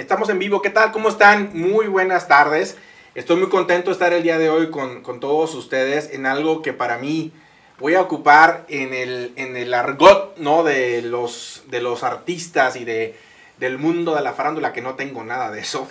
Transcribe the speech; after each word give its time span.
Estamos 0.00 0.30
en 0.30 0.38
vivo. 0.38 0.62
¿Qué 0.62 0.70
tal? 0.70 0.92
¿Cómo 0.92 1.10
están? 1.10 1.50
Muy 1.52 1.86
buenas 1.86 2.26
tardes. 2.26 2.78
Estoy 3.14 3.36
muy 3.36 3.50
contento 3.50 3.90
de 3.90 3.92
estar 3.92 4.14
el 4.14 4.22
día 4.22 4.38
de 4.38 4.48
hoy 4.48 4.70
con, 4.70 5.02
todos 5.20 5.54
ustedes 5.54 6.14
en 6.14 6.24
algo 6.24 6.62
que 6.62 6.72
para 6.72 6.96
mí 6.96 7.34
voy 7.78 7.96
a 7.96 8.00
ocupar 8.00 8.64
en 8.68 8.94
el, 8.94 9.34
en 9.36 9.58
el 9.58 9.74
argot 9.74 10.38
¿no? 10.38 10.62
de, 10.62 11.02
los, 11.02 11.64
de 11.68 11.82
los 11.82 12.02
artistas 12.02 12.76
y 12.76 12.86
de, 12.86 13.14
del 13.58 13.76
mundo 13.76 14.14
de 14.14 14.22
la 14.22 14.32
farándula, 14.32 14.72
que 14.72 14.80
no 14.80 14.94
tengo 14.94 15.22
nada 15.22 15.50
de 15.50 15.60
eso. 15.60 15.86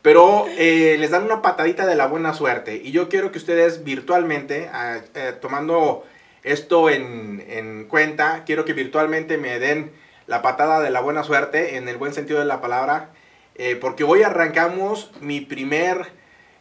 Pero 0.00 0.46
eh, 0.56 0.96
les 0.98 1.10
dan 1.10 1.24
una 1.24 1.42
patadita 1.42 1.84
de 1.84 1.94
la 1.94 2.06
buena 2.06 2.32
suerte. 2.32 2.80
Y 2.82 2.90
yo 2.90 3.10
quiero 3.10 3.32
que 3.32 3.38
ustedes 3.38 3.84
virtualmente, 3.84 4.70
ah, 4.72 5.00
eh, 5.14 5.34
tomando 5.38 6.06
esto 6.42 6.88
en, 6.88 7.44
en 7.46 7.84
cuenta, 7.84 8.44
quiero 8.46 8.64
que 8.64 8.72
virtualmente 8.72 9.36
me 9.36 9.58
den 9.58 9.92
la 10.26 10.40
patada 10.40 10.80
de 10.80 10.88
la 10.88 11.00
buena 11.00 11.22
suerte, 11.22 11.76
en 11.76 11.86
el 11.90 11.98
buen 11.98 12.14
sentido 12.14 12.38
de 12.38 12.46
la 12.46 12.62
palabra, 12.62 13.10
eh, 13.54 13.76
porque 13.76 14.04
hoy 14.04 14.22
arrancamos 14.22 15.10
mi 15.20 15.40
primer 15.40 16.12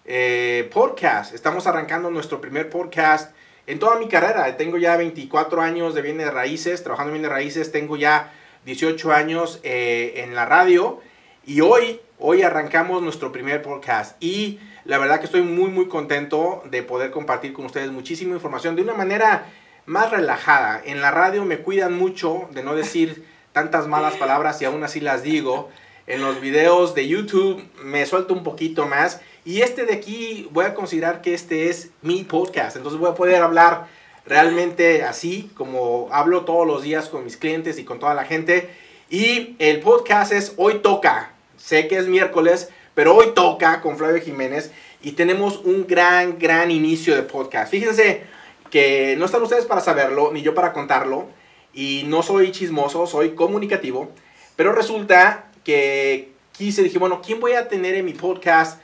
eh, 0.05 0.69
podcast. 0.73 1.33
Estamos 1.33 1.67
arrancando 1.67 2.09
nuestro 2.09 2.41
primer 2.41 2.69
podcast 2.69 3.33
en 3.67 3.79
toda 3.79 3.97
mi 3.97 4.07
carrera. 4.07 4.57
Tengo 4.57 4.77
ya 4.77 4.97
24 4.97 5.61
años 5.61 5.93
de 5.95 6.01
bienes 6.01 6.33
raíces, 6.33 6.83
trabajando 6.83 7.11
en 7.11 7.21
bienes 7.21 7.31
raíces, 7.31 7.71
tengo 7.71 7.95
ya 7.95 8.33
18 8.65 9.11
años 9.11 9.59
eh, 9.63 10.13
en 10.17 10.35
la 10.35 10.45
radio 10.45 10.99
y 11.45 11.61
hoy, 11.61 12.01
hoy 12.19 12.43
arrancamos 12.43 13.01
nuestro 13.01 13.31
primer 13.31 13.61
podcast 13.61 14.21
y 14.21 14.59
la 14.85 14.97
verdad 14.97 15.19
que 15.19 15.25
estoy 15.25 15.41
muy 15.41 15.69
muy 15.69 15.87
contento 15.87 16.61
de 16.69 16.83
poder 16.83 17.11
compartir 17.11 17.53
con 17.53 17.65
ustedes 17.65 17.91
muchísima 17.91 18.35
información 18.35 18.75
de 18.75 18.83
una 18.83 18.93
manera 18.93 19.45
más 19.85 20.11
relajada. 20.11 20.81
En 20.85 21.01
la 21.01 21.11
radio 21.11 21.45
me 21.45 21.59
cuidan 21.59 21.93
mucho 21.93 22.49
de 22.51 22.63
no 22.63 22.75
decir 22.75 23.25
tantas 23.51 23.87
malas 23.87 24.15
palabras 24.15 24.61
y 24.61 24.65
aún 24.65 24.83
así 24.83 24.99
las 24.99 25.23
digo. 25.23 25.69
En 26.07 26.21
los 26.21 26.41
videos 26.41 26.95
de 26.95 27.07
YouTube 27.07 27.63
me 27.83 28.05
suelto 28.05 28.33
un 28.33 28.43
poquito 28.43 28.85
más. 28.85 29.21
Y 29.45 29.61
este 29.61 29.85
de 29.85 29.93
aquí 29.93 30.47
voy 30.51 30.65
a 30.65 30.73
considerar 30.73 31.21
que 31.21 31.33
este 31.33 31.69
es 31.69 31.89
mi 32.01 32.23
podcast. 32.23 32.75
Entonces 32.75 32.99
voy 32.99 33.09
a 33.09 33.15
poder 33.15 33.41
hablar 33.41 33.87
realmente 34.25 35.03
así 35.03 35.49
como 35.55 36.07
hablo 36.11 36.45
todos 36.45 36.67
los 36.67 36.83
días 36.83 37.09
con 37.09 37.23
mis 37.23 37.37
clientes 37.37 37.77
y 37.79 37.83
con 37.83 37.99
toda 37.99 38.13
la 38.13 38.25
gente. 38.25 38.69
Y 39.09 39.55
el 39.59 39.79
podcast 39.79 40.31
es 40.31 40.53
Hoy 40.57 40.79
Toca. 40.79 41.33
Sé 41.57 41.87
que 41.87 41.97
es 41.97 42.07
miércoles, 42.07 42.69
pero 42.95 43.15
hoy 43.15 43.33
toca 43.35 43.81
con 43.81 43.97
Flavio 43.97 44.21
Jiménez. 44.21 44.71
Y 45.01 45.13
tenemos 45.13 45.57
un 45.63 45.85
gran, 45.87 46.39
gran 46.39 46.71
inicio 46.71 47.15
de 47.15 47.23
podcast. 47.23 47.71
Fíjense 47.71 48.23
que 48.69 49.15
no 49.17 49.25
están 49.25 49.43
ustedes 49.43 49.65
para 49.65 49.81
saberlo, 49.81 50.31
ni 50.31 50.41
yo 50.41 50.55
para 50.55 50.73
contarlo 50.73 51.27
y 51.73 52.03
no 52.07 52.23
soy 52.23 52.51
chismoso, 52.51 53.07
soy 53.07 53.31
comunicativo, 53.31 54.09
pero 54.55 54.73
resulta 54.73 55.50
que 55.63 56.31
quise, 56.51 56.83
dije, 56.83 56.99
bueno, 56.99 57.21
¿quién 57.25 57.39
voy 57.39 57.53
a 57.53 57.67
tener 57.67 57.95
en 57.95 58.05
mi 58.05 58.13
podcast 58.13 58.81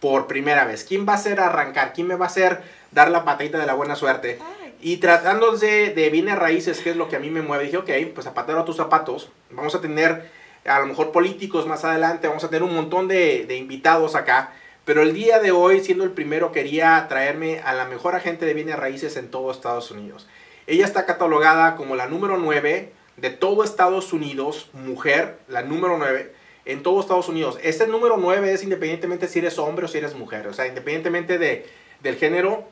por 0.00 0.26
primera 0.26 0.64
vez? 0.64 0.84
¿Quién 0.84 1.06
va 1.06 1.12
a 1.12 1.16
hacer 1.16 1.40
arrancar? 1.40 1.92
¿Quién 1.92 2.06
me 2.06 2.14
va 2.14 2.26
a 2.26 2.28
hacer 2.28 2.62
dar 2.90 3.10
la 3.10 3.24
patadita 3.24 3.58
de 3.58 3.66
la 3.66 3.74
buena 3.74 3.96
suerte? 3.96 4.38
Y 4.80 4.96
tratándose 4.96 5.92
de 5.94 6.10
bienes 6.10 6.36
raíces, 6.36 6.80
que 6.80 6.90
es 6.90 6.96
lo 6.96 7.08
que 7.08 7.16
a 7.16 7.20
mí 7.20 7.30
me 7.30 7.42
mueve, 7.42 7.64
dije, 7.64 7.76
ok, 7.76 7.90
pues 8.14 8.24
zapatero 8.24 8.60
a 8.60 8.64
tus 8.64 8.76
zapatos, 8.76 9.30
vamos 9.50 9.74
a 9.74 9.80
tener 9.80 10.28
a 10.64 10.80
lo 10.80 10.86
mejor 10.86 11.12
políticos 11.12 11.66
más 11.66 11.84
adelante, 11.84 12.28
vamos 12.28 12.44
a 12.44 12.48
tener 12.48 12.62
un 12.62 12.74
montón 12.74 13.08
de, 13.08 13.44
de 13.46 13.56
invitados 13.56 14.14
acá. 14.14 14.52
Pero 14.84 15.02
el 15.02 15.14
día 15.14 15.38
de 15.38 15.52
hoy, 15.52 15.80
siendo 15.84 16.02
el 16.02 16.10
primero, 16.10 16.50
quería 16.50 17.06
traerme 17.08 17.60
a 17.60 17.72
la 17.72 17.84
mejor 17.84 18.16
agente 18.16 18.46
de 18.46 18.54
bienes 18.54 18.76
raíces 18.76 19.16
en 19.16 19.30
todo 19.30 19.52
Estados 19.52 19.92
Unidos. 19.92 20.26
Ella 20.66 20.84
está 20.84 21.06
catalogada 21.06 21.76
como 21.76 21.94
la 21.94 22.06
número 22.06 22.36
9 22.38 22.92
de 23.16 23.30
todo 23.30 23.64
Estados 23.64 24.12
Unidos, 24.12 24.70
mujer, 24.72 25.38
la 25.48 25.62
número 25.62 25.98
9 25.98 26.34
en 26.64 26.82
todo 26.82 27.00
Estados 27.00 27.28
Unidos. 27.28 27.58
Este 27.62 27.86
número 27.86 28.16
9 28.16 28.52
es 28.52 28.62
independientemente 28.62 29.28
si 29.28 29.40
eres 29.40 29.58
hombre 29.58 29.86
o 29.86 29.88
si 29.88 29.98
eres 29.98 30.14
mujer, 30.14 30.46
o 30.46 30.52
sea, 30.52 30.66
independientemente 30.66 31.38
de, 31.38 31.66
del 32.00 32.16
género, 32.16 32.68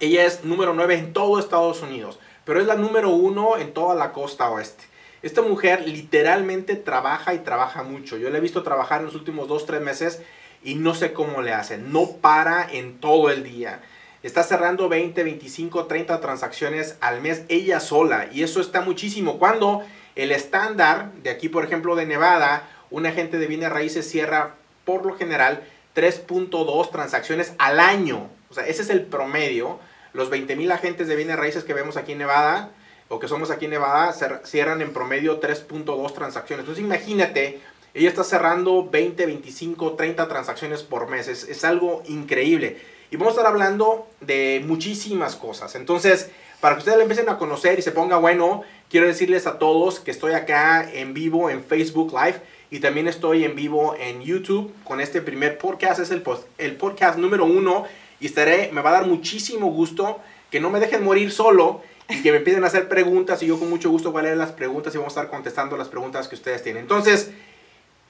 ella 0.00 0.24
es 0.24 0.44
número 0.44 0.74
9 0.74 0.94
en 0.94 1.12
todo 1.12 1.38
Estados 1.38 1.82
Unidos, 1.82 2.18
pero 2.44 2.60
es 2.60 2.66
la 2.66 2.76
número 2.76 3.10
1 3.10 3.58
en 3.58 3.72
toda 3.72 3.94
la 3.94 4.12
costa 4.12 4.50
oeste. 4.50 4.84
Esta 5.22 5.42
mujer 5.42 5.88
literalmente 5.88 6.76
trabaja 6.76 7.34
y 7.34 7.38
trabaja 7.38 7.82
mucho. 7.82 8.16
Yo 8.16 8.30
la 8.30 8.38
he 8.38 8.40
visto 8.40 8.62
trabajar 8.62 9.00
en 9.00 9.06
los 9.06 9.14
últimos 9.14 9.48
2-3 9.48 9.80
meses 9.80 10.22
y 10.62 10.74
no 10.74 10.94
sé 10.94 11.12
cómo 11.12 11.42
le 11.42 11.52
hace. 11.52 11.78
No 11.78 12.12
para 12.20 12.70
en 12.70 13.00
todo 13.00 13.30
el 13.30 13.42
día 13.42 13.80
está 14.26 14.42
cerrando 14.42 14.88
20, 14.88 15.22
25, 15.22 15.86
30 15.86 16.20
transacciones 16.20 16.96
al 17.00 17.20
mes 17.20 17.42
ella 17.48 17.80
sola. 17.80 18.28
Y 18.32 18.42
eso 18.42 18.60
está 18.60 18.80
muchísimo. 18.80 19.38
Cuando 19.38 19.84
el 20.16 20.32
estándar 20.32 21.12
de 21.22 21.30
aquí, 21.30 21.48
por 21.48 21.64
ejemplo, 21.64 21.94
de 21.94 22.06
Nevada, 22.06 22.68
un 22.90 23.06
agente 23.06 23.38
de 23.38 23.46
bienes 23.46 23.70
raíces 23.70 24.08
cierra 24.08 24.54
por 24.84 25.06
lo 25.06 25.16
general 25.16 25.62
3.2 25.94 26.90
transacciones 26.90 27.54
al 27.58 27.78
año. 27.78 28.28
O 28.50 28.54
sea, 28.54 28.66
ese 28.66 28.82
es 28.82 28.90
el 28.90 29.02
promedio. 29.02 29.78
Los 30.12 30.30
20 30.30 30.56
mil 30.56 30.72
agentes 30.72 31.08
de 31.08 31.16
bienes 31.16 31.36
raíces 31.36 31.64
que 31.64 31.74
vemos 31.74 31.96
aquí 31.96 32.12
en 32.12 32.18
Nevada, 32.18 32.70
o 33.08 33.20
que 33.20 33.28
somos 33.28 33.50
aquí 33.50 33.66
en 33.66 33.72
Nevada, 33.72 34.12
cierran 34.44 34.82
en 34.82 34.92
promedio 34.92 35.40
3.2 35.40 36.12
transacciones. 36.14 36.62
Entonces 36.62 36.82
imagínate, 36.82 37.60
ella 37.94 38.08
está 38.08 38.24
cerrando 38.24 38.88
20, 38.88 39.24
25, 39.24 39.92
30 39.92 40.26
transacciones 40.26 40.82
por 40.82 41.08
mes. 41.08 41.28
Es, 41.28 41.44
es 41.44 41.64
algo 41.64 42.02
increíble. 42.06 42.95
Y 43.10 43.16
vamos 43.16 43.34
a 43.34 43.36
estar 43.36 43.52
hablando 43.52 44.08
de 44.20 44.62
muchísimas 44.66 45.36
cosas. 45.36 45.74
Entonces, 45.74 46.30
para 46.60 46.74
que 46.74 46.80
ustedes 46.80 46.98
la 46.98 47.04
empiecen 47.04 47.28
a 47.28 47.38
conocer 47.38 47.78
y 47.78 47.82
se 47.82 47.92
ponga 47.92 48.16
bueno, 48.16 48.62
quiero 48.90 49.06
decirles 49.06 49.46
a 49.46 49.58
todos 49.58 50.00
que 50.00 50.10
estoy 50.10 50.32
acá 50.32 50.88
en 50.90 51.14
vivo 51.14 51.50
en 51.50 51.62
Facebook 51.62 52.12
Live 52.12 52.40
y 52.70 52.80
también 52.80 53.06
estoy 53.08 53.44
en 53.44 53.54
vivo 53.54 53.94
en 53.98 54.22
YouTube 54.22 54.72
con 54.84 55.00
este 55.00 55.20
primer 55.20 55.58
podcast. 55.58 56.00
Es 56.00 56.10
el, 56.10 56.24
el 56.58 56.76
podcast 56.76 57.18
número 57.18 57.44
uno 57.44 57.84
y 58.20 58.26
estaré, 58.26 58.70
me 58.72 58.80
va 58.80 58.90
a 58.90 58.94
dar 58.94 59.06
muchísimo 59.06 59.68
gusto 59.68 60.20
que 60.50 60.60
no 60.60 60.70
me 60.70 60.80
dejen 60.80 61.04
morir 61.04 61.30
solo 61.30 61.82
y 62.08 62.22
que 62.22 62.30
me 62.30 62.38
empiecen 62.38 62.64
a 62.64 62.68
hacer 62.68 62.88
preguntas 62.88 63.42
y 63.42 63.46
yo 63.46 63.58
con 63.58 63.68
mucho 63.68 63.90
gusto 63.90 64.12
voy 64.12 64.20
a 64.20 64.24
leer 64.24 64.36
las 64.36 64.52
preguntas 64.52 64.94
y 64.94 64.98
vamos 64.98 65.16
a 65.16 65.20
estar 65.20 65.30
contestando 65.30 65.76
las 65.76 65.88
preguntas 65.88 66.28
que 66.28 66.36
ustedes 66.36 66.62
tienen. 66.62 66.82
Entonces, 66.82 67.30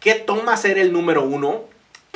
¿qué 0.01 0.15
toma 0.15 0.57
ser 0.57 0.78
el 0.78 0.93
número 0.93 1.25
uno? 1.25 1.65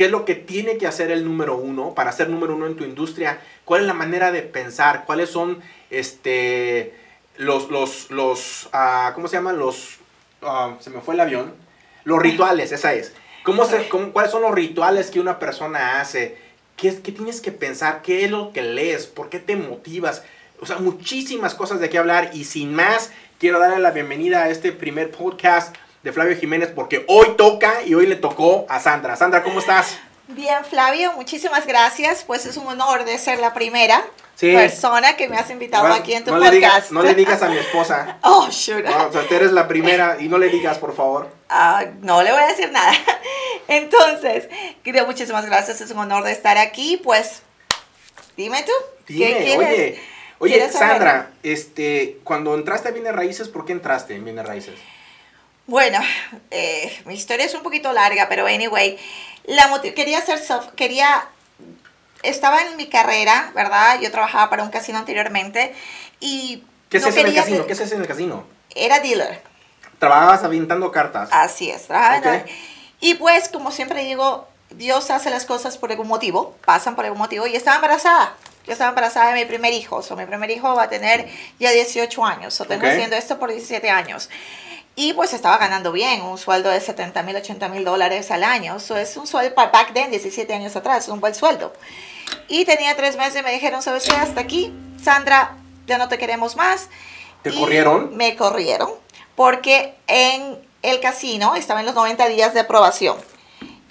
¿Qué 0.00 0.06
es 0.06 0.10
lo 0.10 0.24
que 0.24 0.34
tiene 0.34 0.78
que 0.78 0.86
hacer 0.86 1.10
el 1.10 1.26
número 1.26 1.58
uno 1.58 1.94
para 1.94 2.10
ser 2.10 2.30
número 2.30 2.56
uno 2.56 2.66
en 2.66 2.74
tu 2.74 2.84
industria? 2.84 3.38
¿Cuál 3.66 3.82
es 3.82 3.86
la 3.86 3.92
manera 3.92 4.32
de 4.32 4.40
pensar? 4.40 5.04
¿Cuáles 5.04 5.28
son 5.28 5.60
este, 5.90 6.94
los, 7.36 7.68
los, 7.68 8.10
los 8.10 8.70
uh, 8.72 9.12
¿cómo 9.14 9.28
se 9.28 9.36
llaman? 9.36 9.58
Los, 9.58 9.98
uh, 10.40 10.80
se 10.80 10.88
me 10.88 11.02
fue 11.02 11.12
el 11.12 11.20
avión. 11.20 11.52
Los 12.04 12.18
rituales, 12.22 12.72
esa 12.72 12.94
es. 12.94 13.12
¿Cómo 13.42 13.66
se, 13.66 13.90
cómo, 13.90 14.10
¿Cuáles 14.10 14.32
son 14.32 14.40
los 14.40 14.54
rituales 14.54 15.10
que 15.10 15.20
una 15.20 15.38
persona 15.38 16.00
hace? 16.00 16.38
¿Qué, 16.78 17.02
¿Qué 17.02 17.12
tienes 17.12 17.42
que 17.42 17.52
pensar? 17.52 18.00
¿Qué 18.00 18.24
es 18.24 18.30
lo 18.30 18.54
que 18.54 18.62
lees? 18.62 19.06
¿Por 19.06 19.28
qué 19.28 19.38
te 19.38 19.54
motivas? 19.54 20.24
O 20.62 20.66
sea, 20.66 20.78
muchísimas 20.78 21.54
cosas 21.54 21.78
de 21.78 21.90
qué 21.90 21.98
hablar 21.98 22.30
y 22.32 22.44
sin 22.44 22.74
más, 22.74 23.12
quiero 23.38 23.58
darle 23.58 23.80
la 23.80 23.90
bienvenida 23.90 24.44
a 24.44 24.48
este 24.48 24.72
primer 24.72 25.10
podcast 25.10 25.76
de 26.02 26.12
Flavio 26.12 26.36
Jiménez 26.36 26.70
porque 26.74 27.04
hoy 27.08 27.34
toca 27.36 27.82
y 27.84 27.94
hoy 27.94 28.06
le 28.06 28.16
tocó 28.16 28.66
a 28.68 28.80
Sandra. 28.80 29.16
Sandra, 29.16 29.42
¿cómo 29.42 29.60
estás? 29.60 29.98
Bien, 30.28 30.64
Flavio, 30.64 31.12
muchísimas 31.14 31.66
gracias. 31.66 32.24
Pues 32.24 32.46
es 32.46 32.56
un 32.56 32.66
honor 32.66 33.04
de 33.04 33.18
ser 33.18 33.40
la 33.40 33.52
primera 33.52 34.04
persona 34.40 35.16
que 35.16 35.28
me 35.28 35.36
has 35.36 35.50
invitado 35.50 35.86
aquí 35.88 36.14
en 36.14 36.24
tu 36.24 36.30
podcast. 36.30 36.92
no 36.92 37.02
le 37.02 37.14
digas 37.14 37.42
a 37.42 37.48
mi 37.48 37.58
esposa. 37.58 38.18
Oh, 38.22 38.50
sure. 38.50 38.82
No, 38.82 39.08
o 39.08 39.12
sea, 39.12 39.26
tú 39.26 39.34
eres 39.34 39.52
la 39.52 39.66
primera 39.66 40.16
y 40.20 40.28
no 40.28 40.38
le 40.38 40.48
digas, 40.48 40.78
por 40.78 40.94
favor. 40.94 41.28
Uh, 41.50 41.86
no 42.00 42.22
le 42.22 42.30
voy 42.32 42.40
a 42.40 42.46
decir 42.46 42.70
nada. 42.70 42.92
Entonces, 43.68 44.48
querido, 44.82 45.06
muchísimas 45.06 45.46
gracias. 45.46 45.80
Es 45.80 45.90
un 45.90 45.98
honor 45.98 46.24
de 46.24 46.32
estar 46.32 46.58
aquí. 46.58 47.00
Pues, 47.02 47.42
dime 48.36 48.62
tú. 48.62 48.72
Dime, 49.08 49.26
¿qué 49.26 49.44
quieres? 49.44 49.98
Oye, 50.38 50.54
oye 50.54 50.68
Sandra, 50.70 51.30
este, 51.42 52.18
cuando 52.24 52.54
entraste 52.54 52.88
a 52.88 52.92
Bienes 52.92 53.14
Raíces, 53.14 53.48
¿por 53.48 53.64
qué 53.64 53.72
entraste 53.72 54.14
en 54.14 54.24
Bienes 54.24 54.46
Raíces? 54.46 54.74
Bueno, 55.70 56.00
eh, 56.50 57.00
mi 57.04 57.14
historia 57.14 57.46
es 57.46 57.54
un 57.54 57.62
poquito 57.62 57.92
larga, 57.92 58.28
pero 58.28 58.44
anyway, 58.44 58.98
la 59.44 59.80
quería 59.94 60.18
hacer 60.18 60.40
quería, 60.74 61.28
estaba 62.24 62.62
en 62.62 62.76
mi 62.76 62.88
carrera, 62.88 63.52
¿verdad? 63.54 64.00
Yo 64.00 64.10
trabajaba 64.10 64.50
para 64.50 64.64
un 64.64 64.70
casino 64.70 64.98
anteriormente 64.98 65.72
y... 66.18 66.64
¿Qué 66.88 66.96
es 66.96 67.06
en 67.06 67.24
el 67.24 67.34
casino? 67.36 67.66
¿Qué 67.68 67.74
es 67.74 67.92
en 67.92 68.00
el 68.00 68.08
casino? 68.08 68.44
Era 68.74 68.98
dealer. 68.98 69.42
Trabajabas 70.00 70.42
aventando 70.42 70.90
cartas. 70.90 71.28
Así 71.30 71.70
es, 71.70 71.86
trabajaba. 71.86 72.42
Y 72.98 73.14
pues, 73.14 73.48
como 73.48 73.70
siempre 73.70 74.02
digo, 74.02 74.48
Dios 74.70 75.08
hace 75.12 75.30
las 75.30 75.44
cosas 75.44 75.78
por 75.78 75.92
algún 75.92 76.08
motivo, 76.08 76.56
pasan 76.64 76.96
por 76.96 77.04
algún 77.04 77.20
motivo, 77.20 77.46
y 77.46 77.54
estaba 77.54 77.76
embarazada. 77.76 78.34
Yo 78.66 78.72
estaba 78.72 78.88
embarazada 78.88 79.32
de 79.32 79.40
mi 79.40 79.44
primer 79.46 79.72
hijo, 79.72 79.98
o 79.98 80.16
mi 80.16 80.26
primer 80.26 80.50
hijo 80.50 80.74
va 80.74 80.82
a 80.82 80.88
tener 80.88 81.28
ya 81.60 81.70
18 81.70 82.24
años, 82.24 82.60
o 82.60 82.64
tengo 82.64 82.88
haciendo 82.88 83.14
esto 83.14 83.38
por 83.38 83.52
17 83.52 83.88
años. 83.88 84.28
Y 85.02 85.14
pues 85.14 85.32
estaba 85.32 85.56
ganando 85.56 85.92
bien, 85.92 86.20
un 86.20 86.36
sueldo 86.36 86.68
de 86.68 86.78
70 86.78 87.22
mil, 87.22 87.34
80 87.34 87.70
mil 87.70 87.86
dólares 87.86 88.30
al 88.30 88.44
año. 88.44 88.76
Eso 88.76 88.98
es 88.98 89.16
un 89.16 89.26
sueldo 89.26 89.54
para 89.54 89.70
back 89.70 89.94
then, 89.94 90.10
17 90.10 90.52
años 90.52 90.76
atrás, 90.76 91.08
un 91.08 91.20
buen 91.20 91.34
sueldo. 91.34 91.72
Y 92.48 92.66
tenía 92.66 92.94
tres 92.94 93.16
meses 93.16 93.40
y 93.40 93.42
me 93.42 93.50
dijeron, 93.50 93.80
¿sabes 93.80 94.04
qué? 94.04 94.14
Hasta 94.14 94.42
aquí, 94.42 94.74
Sandra, 95.02 95.56
ya 95.86 95.96
no 95.96 96.10
te 96.10 96.18
queremos 96.18 96.54
más. 96.54 96.90
¿Te 97.40 97.50
corrieron? 97.50 98.14
Me 98.14 98.36
corrieron 98.36 98.90
porque 99.36 99.94
en 100.06 100.58
el 100.82 101.00
casino 101.00 101.54
estaba 101.56 101.80
en 101.80 101.86
los 101.86 101.94
90 101.94 102.28
días 102.28 102.52
de 102.52 102.60
aprobación. 102.60 103.16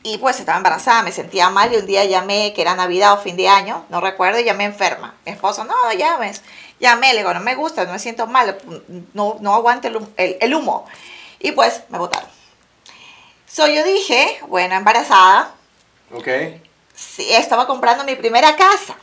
Y 0.02 0.18
pues 0.18 0.40
estaba 0.40 0.58
embarazada, 0.58 1.04
me 1.04 1.12
sentía 1.12 1.50
mal 1.50 1.74
y 1.74 1.78
un 1.78 1.86
día 1.86 2.06
llamé, 2.06 2.54
que 2.54 2.62
era 2.62 2.74
Navidad 2.76 3.14
o 3.14 3.18
fin 3.22 3.36
de 3.36 3.50
año, 3.50 3.86
no 3.90 4.00
recuerdo, 4.00 4.40
y 4.40 4.46
llamé 4.46 4.64
enferma. 4.66 5.16
Mi 5.26 5.34
esposo, 5.34 5.66
no, 5.66 5.74
no 5.84 5.92
llames. 5.94 6.42
Llamé, 6.80 7.12
le 7.14 7.20
digo, 7.20 7.34
no 7.34 7.42
me 7.42 7.56
gusta, 7.56 7.84
no 7.86 7.92
me 7.92 8.00
siento 8.00 8.26
mal, 8.26 8.58
no, 9.14 9.36
no 9.42 9.54
aguante 9.56 9.90
el, 9.90 10.00
el- 10.16 10.38
el 10.40 10.56
humo. 10.56 10.86
Y 11.40 11.52
pues 11.52 11.82
me 11.90 11.98
botaron. 11.98 12.30
So 13.46 13.68
yo 13.68 13.84
dije, 13.84 14.40
bueno, 14.48 14.76
embarazada, 14.76 15.52
Ok. 16.14 16.28
sí, 16.96 17.28
estaba 17.34 17.68
comprando 17.68 18.04
mi 18.06 18.16
primera 18.16 18.56
casa. 18.56 18.96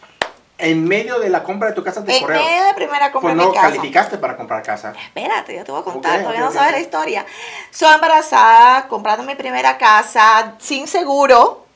En 0.58 0.84
medio 0.88 1.18
de 1.18 1.28
la 1.28 1.42
compra 1.42 1.68
de 1.68 1.74
tu 1.74 1.84
casa 1.84 2.00
de 2.00 2.16
En 2.16 2.22
correo. 2.22 2.42
medio 2.42 2.64
de 2.64 2.74
primera 2.74 3.12
compra 3.12 3.32
Pues 3.32 3.36
de 3.36 3.42
no 3.44 3.50
mi 3.50 3.54
casa. 3.54 3.68
calificaste 3.68 4.16
para 4.18 4.36
comprar 4.38 4.62
casa. 4.62 4.94
Espérate, 4.98 5.54
yo 5.54 5.64
te 5.64 5.70
voy 5.72 5.80
a 5.82 5.84
contar, 5.84 6.14
Ok, 6.16 6.20
todavía 6.22 6.40
ok, 6.44 6.46
no 6.46 6.52
sabes 6.58 6.72
la 6.72 6.80
historia. 6.80 7.26
Soy 7.70 7.92
embarazada, 7.92 8.88
comprando 8.88 9.22
mi 9.24 9.34
primera 9.34 9.76
casa, 9.76 10.54
sin 10.58 10.88
seguro, 10.88 11.66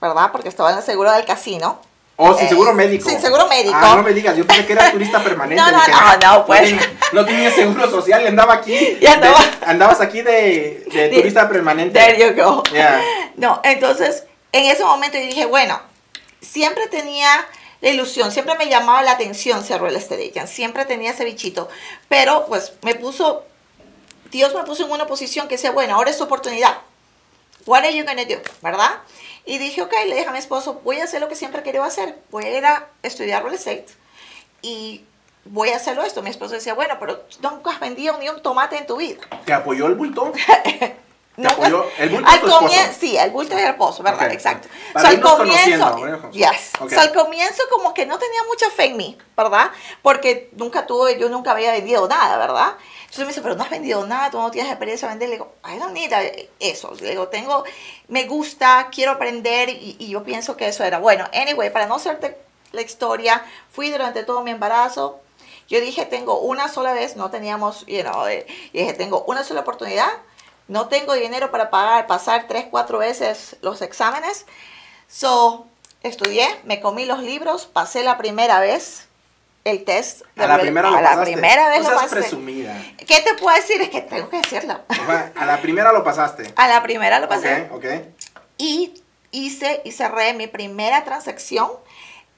¿verdad? 0.00 0.30
Porque 0.32 0.48
estaba 0.48 0.70
en 0.72 0.78
el 0.78 0.82
seguro 0.82 1.12
del 1.12 1.26
casino. 1.26 1.78
O 2.16 2.34
sin 2.34 2.46
Eh, 2.46 2.48
seguro 2.50 2.72
médico. 2.72 3.08
sin 3.08 3.20
seguro 3.20 3.48
médico. 3.48 3.74
Ah, 3.76 3.94
no 3.96 4.02
me 4.02 4.12
digas, 4.12 4.34
yo 4.36 4.46
pensé 4.46 4.64
que 4.64 4.72
era 4.74 4.90
turista 4.92 5.18
permanente. 5.24 5.62
No, 5.62 5.70
no, 5.70 5.78
Dije, 5.78 5.90
no, 5.90 5.98
ah, 6.00 6.18
no, 6.22 6.46
pues. 6.46 6.74
No 7.12 7.24
tenía 7.26 7.50
seguro 7.50 7.90
social 7.90 8.22
y 8.22 8.26
andaba 8.28 8.54
aquí. 8.54 8.74
Y 9.00 9.06
andaba- 9.06 9.38
de- 9.40 9.66
andabas 9.66 10.00
aquí 10.00 10.22
de, 10.22 10.84
de 10.90 11.08
De- 11.08 11.16
turista 11.16 11.48
permanente. 11.50 11.98
There 11.98 12.18
you 12.34 12.34
go. 12.42 12.62
Yeah. 12.72 12.98
No, 13.36 13.60
entonces, 13.64 14.24
en 14.52 14.64
ese 14.70 14.84
momento 14.84 15.18
yo 15.18 15.24
dije, 15.24 15.46
bueno, 15.46 15.80
siempre 16.40 16.86
tenía 16.88 17.28
la 17.82 17.90
ilusión, 17.90 18.30
siempre 18.30 18.56
me 18.56 18.68
llamaba 18.68 19.02
la 19.02 19.12
atención 19.12 19.62
real 19.68 19.96
estate 19.96 20.30
agent, 20.30 20.48
siempre 20.48 20.84
tenía 20.84 21.10
ese 21.10 21.24
bichito, 21.24 21.68
pero 22.08 22.46
pues 22.46 22.74
me 22.82 22.94
puso, 22.94 23.44
Dios 24.30 24.54
me 24.54 24.62
puso 24.62 24.84
en 24.84 24.92
una 24.92 25.08
posición 25.08 25.48
que 25.48 25.56
decía, 25.56 25.72
bueno, 25.72 25.96
ahora 25.96 26.10
es 26.10 26.16
tu 26.16 26.24
oportunidad. 26.24 26.78
What 27.66 27.80
are 27.80 27.94
you 27.94 28.04
gonna 28.04 28.24
do? 28.24 28.36
¿Verdad? 28.62 29.00
Y 29.44 29.58
dije, 29.58 29.82
ok, 29.82 29.92
le 30.06 30.14
dije 30.14 30.28
a 30.28 30.32
mi 30.32 30.38
esposo, 30.38 30.80
voy 30.84 31.00
a 31.00 31.04
hacer 31.04 31.20
lo 31.20 31.28
que 31.28 31.34
siempre 31.34 31.60
he 31.60 31.64
querido 31.64 31.82
hacer, 31.82 32.18
voy 32.30 32.44
a 32.44 32.56
ir 32.56 32.64
a 32.64 32.88
estudiar 33.02 33.42
real 33.42 33.54
estate 33.54 33.86
y 34.62 35.04
voy 35.44 35.70
a 35.70 35.76
hacerlo 35.76 36.04
esto. 36.04 36.22
Mi 36.22 36.30
esposo 36.30 36.54
decía, 36.54 36.74
bueno, 36.74 36.96
pero 37.00 37.24
nunca 37.40 37.72
has 37.72 37.80
vendido 37.80 38.16
ni 38.18 38.28
un 38.28 38.40
tomate 38.42 38.76
en 38.76 38.86
tu 38.86 38.96
vida. 38.96 39.22
¿Te 39.44 39.52
apoyó 39.52 39.88
el 39.88 39.96
bulto? 39.96 40.32
Nunca- 41.36 41.54
apoyó? 41.54 41.86
¿El 41.98 42.10
bulto 42.10 42.28
al 42.30 42.40
comienzo, 42.40 42.98
sí, 43.00 43.16
el 43.16 43.30
bulto 43.30 43.54
es 43.56 43.62
el 43.62 43.68
esposo, 43.70 44.02
¿verdad? 44.02 44.26
Ok, 44.26 44.32
Exacto. 44.34 44.68
Para 44.92 45.08
So, 45.08 45.14
al 45.14 45.20
comienzo, 45.20 46.30
yes. 46.30 46.72
Ok. 46.78 46.90
So, 46.92 47.00
al 47.00 47.12
comienzo 47.12 47.62
como 47.70 47.94
que 47.94 48.04
no 48.04 48.18
tenía 48.18 48.42
mucha 48.44 48.68
fe 48.70 48.86
en 48.86 48.96
mí, 48.98 49.16
¿verdad? 49.36 49.70
Porque 50.02 50.50
nunca 50.56 50.86
tuve, 50.86 51.18
yo 51.18 51.28
nunca 51.30 51.52
había 51.52 51.72
vendido 51.72 52.06
nada, 52.06 52.36
¿verdad? 52.36 52.74
Entonces 53.02 53.26
me 53.26 53.28
dice, 53.28 53.42
pero 53.42 53.54
no 53.56 53.62
has 53.64 53.70
vendido 53.70 54.06
nada, 54.06 54.30
tú 54.30 54.38
no 54.38 54.50
tienes 54.50 54.70
experiencia 54.70 55.08
de 55.08 55.12
vender. 55.14 55.28
Le 55.28 55.34
digo, 55.36 55.52
I 55.66 55.78
don't 55.78 55.92
need 55.92 56.12
eso. 56.60 56.92
Le 57.00 57.10
digo, 57.10 57.28
tengo, 57.28 57.64
me 58.08 58.24
gusta, 58.24 58.88
quiero 58.90 59.12
aprender 59.12 59.68
y, 59.68 59.96
y 59.98 60.08
yo 60.10 60.22
pienso 60.24 60.56
que 60.56 60.68
eso 60.68 60.84
era. 60.84 60.98
Bueno, 60.98 61.28
anyway, 61.34 61.70
para 61.70 61.86
no 61.86 61.96
hacerte 61.96 62.38
la 62.72 62.80
historia, 62.82 63.44
fui 63.70 63.90
durante 63.90 64.24
todo 64.24 64.42
mi 64.42 64.50
embarazo. 64.50 65.20
Yo 65.68 65.80
dije, 65.80 66.04
tengo 66.06 66.40
una 66.40 66.68
sola 66.68 66.92
vez, 66.92 67.16
no 67.16 67.30
teníamos, 67.30 67.86
you 67.86 68.02
know, 68.02 68.26
eh, 68.26 68.46
y 68.72 68.78
dije, 68.80 68.92
tengo 68.94 69.24
una 69.26 69.44
sola 69.44 69.60
oportunidad, 69.60 70.08
no 70.72 70.88
tengo 70.88 71.12
dinero 71.12 71.50
para 71.50 71.68
pagar, 71.70 72.06
pasar 72.06 72.46
tres, 72.48 72.66
cuatro 72.70 72.98
veces 72.98 73.56
los 73.60 73.82
exámenes. 73.82 74.46
So, 75.06 75.66
estudié, 76.02 76.46
me 76.64 76.80
comí 76.80 77.04
los 77.04 77.20
libros, 77.20 77.66
pasé 77.66 78.02
la 78.02 78.16
primera 78.16 78.58
vez 78.58 79.06
el 79.64 79.84
test. 79.84 80.22
de 80.34 80.44
A 80.44 80.48
la 80.48 80.58
primera 80.58 80.90
lo 80.90 80.96
a 80.96 81.02
la 81.02 81.10
pasaste. 81.10 81.32
primera 81.32 81.68
vez 81.68 81.82
no 81.82 81.90
lo 81.90 81.96
pasé. 81.96 82.08
presumida. 82.16 82.82
¿Qué 82.96 83.20
te 83.20 83.34
puedo 83.34 83.54
decir? 83.54 83.80
Es 83.82 83.90
que 83.90 84.00
tengo 84.00 84.28
que 84.30 84.38
decirlo. 84.38 84.80
O 84.88 84.94
sea, 84.94 85.32
a 85.36 85.44
la 85.46 85.60
primera 85.60 85.92
lo 85.92 86.02
pasaste. 86.02 86.52
A 86.56 86.66
la 86.68 86.82
primera 86.82 87.20
lo 87.20 87.28
pasé. 87.28 87.68
Ok, 87.70 87.76
ok. 87.76 87.86
Y 88.56 88.94
hice 89.30 89.82
y 89.84 89.92
cerré 89.92 90.32
mi 90.32 90.46
primera 90.46 91.04
transacción 91.04 91.70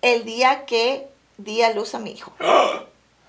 el 0.02 0.24
día 0.24 0.66
que 0.66 1.08
di 1.38 1.62
a 1.62 1.70
luz 1.72 1.94
a 1.94 1.98
mi 2.00 2.10
hijo. 2.10 2.32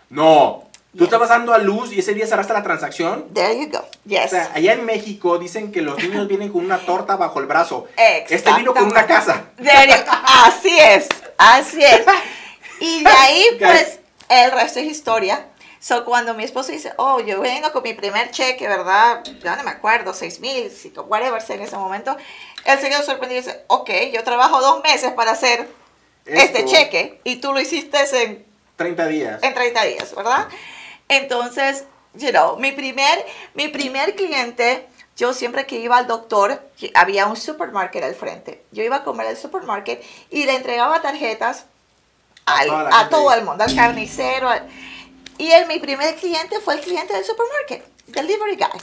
No. 0.10 0.64
¿Tú 0.96 1.00
Yes. 1.00 1.08
estabas 1.08 1.30
dando 1.30 1.54
a 1.54 1.58
luz 1.58 1.92
y 1.92 2.00
ese 2.00 2.14
día 2.14 2.26
cerraste 2.26 2.54
la 2.54 2.64
transacción? 2.64 3.28
There 3.34 3.58
you 3.60 3.70
go. 3.72 3.84
Yes. 4.06 4.26
O 4.28 4.30
sea, 4.30 4.52
allá 4.54 4.74
en 4.74 4.86
México 4.86 5.38
dicen 5.38 5.72
que 5.72 5.82
los 5.82 5.98
niños 6.02 6.28
vienen 6.28 6.52
con 6.52 6.64
una 6.64 6.78
torta 6.80 7.16
bajo 7.18 7.40
el 7.40 7.46
brazo. 7.48 7.88
Este 7.98 8.54
vino 8.54 8.74
con 8.74 8.86
una 8.86 9.06
casa. 9.06 9.46
There 9.58 9.88
you- 9.88 10.04
Así 10.46 10.78
es, 10.80 11.08
así 11.38 11.84
es. 11.84 12.02
Y 12.80 13.04
de 13.04 13.10
ahí, 13.10 13.46
pues, 13.60 14.00
el 14.30 14.52
resto 14.52 14.80
es 14.80 14.86
historia. 14.86 15.48
So, 15.82 16.04
cuando 16.04 16.34
mi 16.34 16.44
esposo 16.44 16.72
dice, 16.72 16.94
oh, 16.98 17.20
yo 17.20 17.42
vengo 17.42 17.72
con 17.72 17.84
mi 17.84 17.94
primer 17.94 18.32
cheque, 18.32 18.68
¿verdad? 18.68 19.22
Ya 19.44 19.56
no 19.56 19.64
me 19.64 19.70
acuerdo, 19.72 20.14
seis 20.16 20.40
mil, 20.40 20.72
whatever 21.08 21.40
sea 21.42 21.58
en 21.58 21.62
ese 21.62 21.76
momento. 21.76 22.18
Él 22.64 22.80
se 22.80 22.90
quedó 22.90 23.04
sorprendido 23.04 23.42
y 23.42 23.44
dice, 23.46 23.64
ok, 23.68 23.90
yo 24.12 24.24
trabajo 24.24 24.60
dos 24.62 24.82
meses 24.82 25.12
para 25.12 25.32
hacer 25.32 25.68
este 26.26 26.62
Esto, 26.62 26.72
cheque 26.72 27.20
y 27.24 27.36
tú 27.36 27.54
lo 27.54 27.60
hiciste 27.60 28.00
en 28.24 28.44
30 28.78 29.06
días. 29.08 29.44
en 29.44 29.54
30 29.54 29.84
días, 29.84 30.16
¿verdad? 30.16 30.48
Entonces, 31.10 31.86
you 32.16 32.30
know, 32.32 32.58
mi 32.58 32.72
primer, 32.72 33.26
mi 33.54 33.68
primer 33.68 34.16
cliente, 34.16 34.88
yo 35.16 35.34
siempre 35.34 35.66
que 35.66 35.78
iba 35.80 35.98
al 35.98 36.08
doctor, 36.08 36.62
había 36.94 37.26
un 37.28 37.38
supermarket 37.38 38.04
al 38.04 38.16
frente. 38.16 38.64
Yo 38.72 38.84
iba 38.84 38.98
a 38.98 39.04
comer 39.04 39.28
al 39.28 39.38
supermarket 39.38 40.04
y 40.30 40.46
le 40.46 40.56
entregaba 40.56 41.02
tarjetas 41.02 41.66
A 42.46 42.60
al- 42.60 42.70
a 42.94 43.10
todo 43.10 43.32
el 43.34 43.44
mundo, 43.44 43.64
al 43.64 43.76
carnicero. 43.76 44.50
al- 44.50 44.68
y 45.38 45.52
él, 45.52 45.68
mi 45.68 45.80
primer 45.80 46.16
cliente 46.16 46.60
fue 46.60 46.76
el 46.76 46.82
cliente 46.82 47.14
del 47.14 47.26
supermarket, 47.26 47.86
delivery 48.08 48.56
guy. 48.56 48.82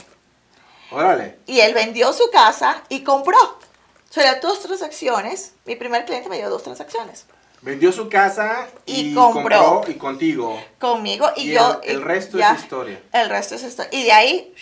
Órale. 0.91 1.39
Y 1.47 1.59
él 1.61 1.73
vendió 1.73 2.13
su 2.13 2.29
casa 2.29 2.83
y 2.89 3.03
compró. 3.03 3.37
O 3.39 4.13
sea, 4.13 4.35
dos 4.35 4.59
transacciones. 4.61 5.53
Mi 5.65 5.75
primer 5.75 6.05
cliente 6.05 6.29
me 6.29 6.37
dio 6.37 6.49
dos 6.51 6.61
transacciones. 6.61 7.25
Vendió 7.63 7.91
su 7.93 8.09
casa 8.09 8.67
y, 8.85 9.11
Y 9.11 9.13
compró. 9.13 9.83
y 9.87 9.93
contigo. 9.93 10.61
Conmigo 10.79 11.29
y, 11.37 11.49
Y 11.49 11.53
yo... 11.53 11.79
el- 11.83 12.01
resto 12.01 12.37
ya, 12.37 12.53
es 12.53 12.61
historia. 12.63 12.99
El 13.13 13.29
resto 13.29 13.55
es 13.55 13.63
historia. 13.63 13.89
Y 13.97 14.03
de 14.03 14.11
ahí... 14.11 14.53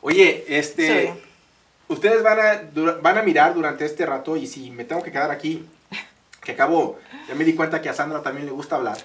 Oye, 0.00 0.44
este, 0.48 1.06
Sí. 1.06 1.20
ustedes 1.88 2.22
van 2.22 2.38
a, 2.38 2.62
van 3.00 3.18
a 3.18 3.22
mirar 3.22 3.54
durante 3.54 3.84
este 3.84 4.04
rato 4.06 4.36
y 4.36 4.46
si 4.46 4.70
me 4.70 4.84
tengo 4.84 5.02
que 5.02 5.10
quedar 5.10 5.30
aquí, 5.30 5.66
que 6.42 6.52
acabo, 6.52 6.98
ya 7.26 7.34
me 7.34 7.44
di 7.44 7.54
cuenta 7.54 7.80
que 7.80 7.88
a 7.88 7.94
Sandra 7.94 8.22
también 8.22 8.44
le 8.46 8.52
gusta 8.52 8.76
hablar. 8.76 8.96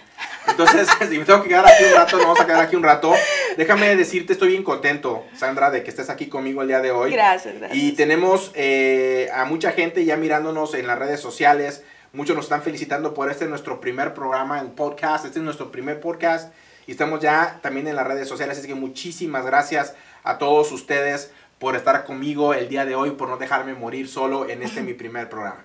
Entonces, 0.47 0.88
si 1.09 1.17
me 1.17 1.25
tengo 1.25 1.41
que 1.41 1.50
quedar 1.50 1.65
aquí 1.65 1.85
un 1.85 1.94
rato, 1.95 2.17
nos 2.17 2.25
vamos 2.25 2.39
a 2.41 2.45
quedar 2.45 2.59
aquí 2.61 2.75
un 2.75 2.83
rato. 2.83 3.13
Déjame 3.57 3.95
decirte, 3.95 4.33
estoy 4.33 4.50
bien 4.50 4.63
contento, 4.63 5.23
Sandra, 5.38 5.71
de 5.71 5.83
que 5.83 5.89
estés 5.89 6.09
aquí 6.09 6.27
conmigo 6.27 6.61
el 6.61 6.67
día 6.67 6.81
de 6.81 6.91
hoy. 6.91 7.11
Gracias, 7.11 7.56
gracias. 7.56 7.79
Y 7.81 7.94
tenemos 7.94 8.51
eh, 8.56 9.29
a 9.33 9.45
mucha 9.45 9.71
gente 9.71 10.03
ya 10.06 10.17
mirándonos 10.17 10.73
en 10.73 10.85
las 10.85 11.00
redes 11.00 11.21
sociales. 11.21 11.83
Muchos 12.11 12.35
nos 12.35 12.45
están 12.45 12.63
felicitando 12.63 13.13
por 13.13 13.30
este 13.30 13.45
nuestro 13.45 13.80
primer 13.80 14.13
programa 14.13 14.59
en 14.59 14.71
podcast. 14.71 15.25
Este 15.25 15.39
es 15.39 15.45
nuestro 15.45 15.71
primer 15.71 15.99
podcast. 15.99 16.51
Y 16.87 16.92
estamos 16.92 17.19
ya 17.19 17.59
también 17.61 17.87
en 17.87 17.95
las 17.95 18.07
redes 18.07 18.28
sociales. 18.28 18.57
Así 18.57 18.68
que 18.68 18.73
muchísimas 18.73 19.45
gracias 19.45 19.94
a 20.23 20.39
todos 20.39 20.71
ustedes 20.71 21.31
por 21.59 21.75
estar 21.75 22.06
conmigo 22.06 22.54
el 22.56 22.68
día 22.68 22.85
de 22.85 22.95
hoy, 22.95 23.11
por 23.11 23.30
no 23.30 23.37
dejarme 23.37 23.73
morir 23.75 24.07
solo 24.07 24.49
en 24.49 24.63
este 24.63 24.81
mi 24.81 24.94
primer 24.94 25.30
programa. 25.30 25.63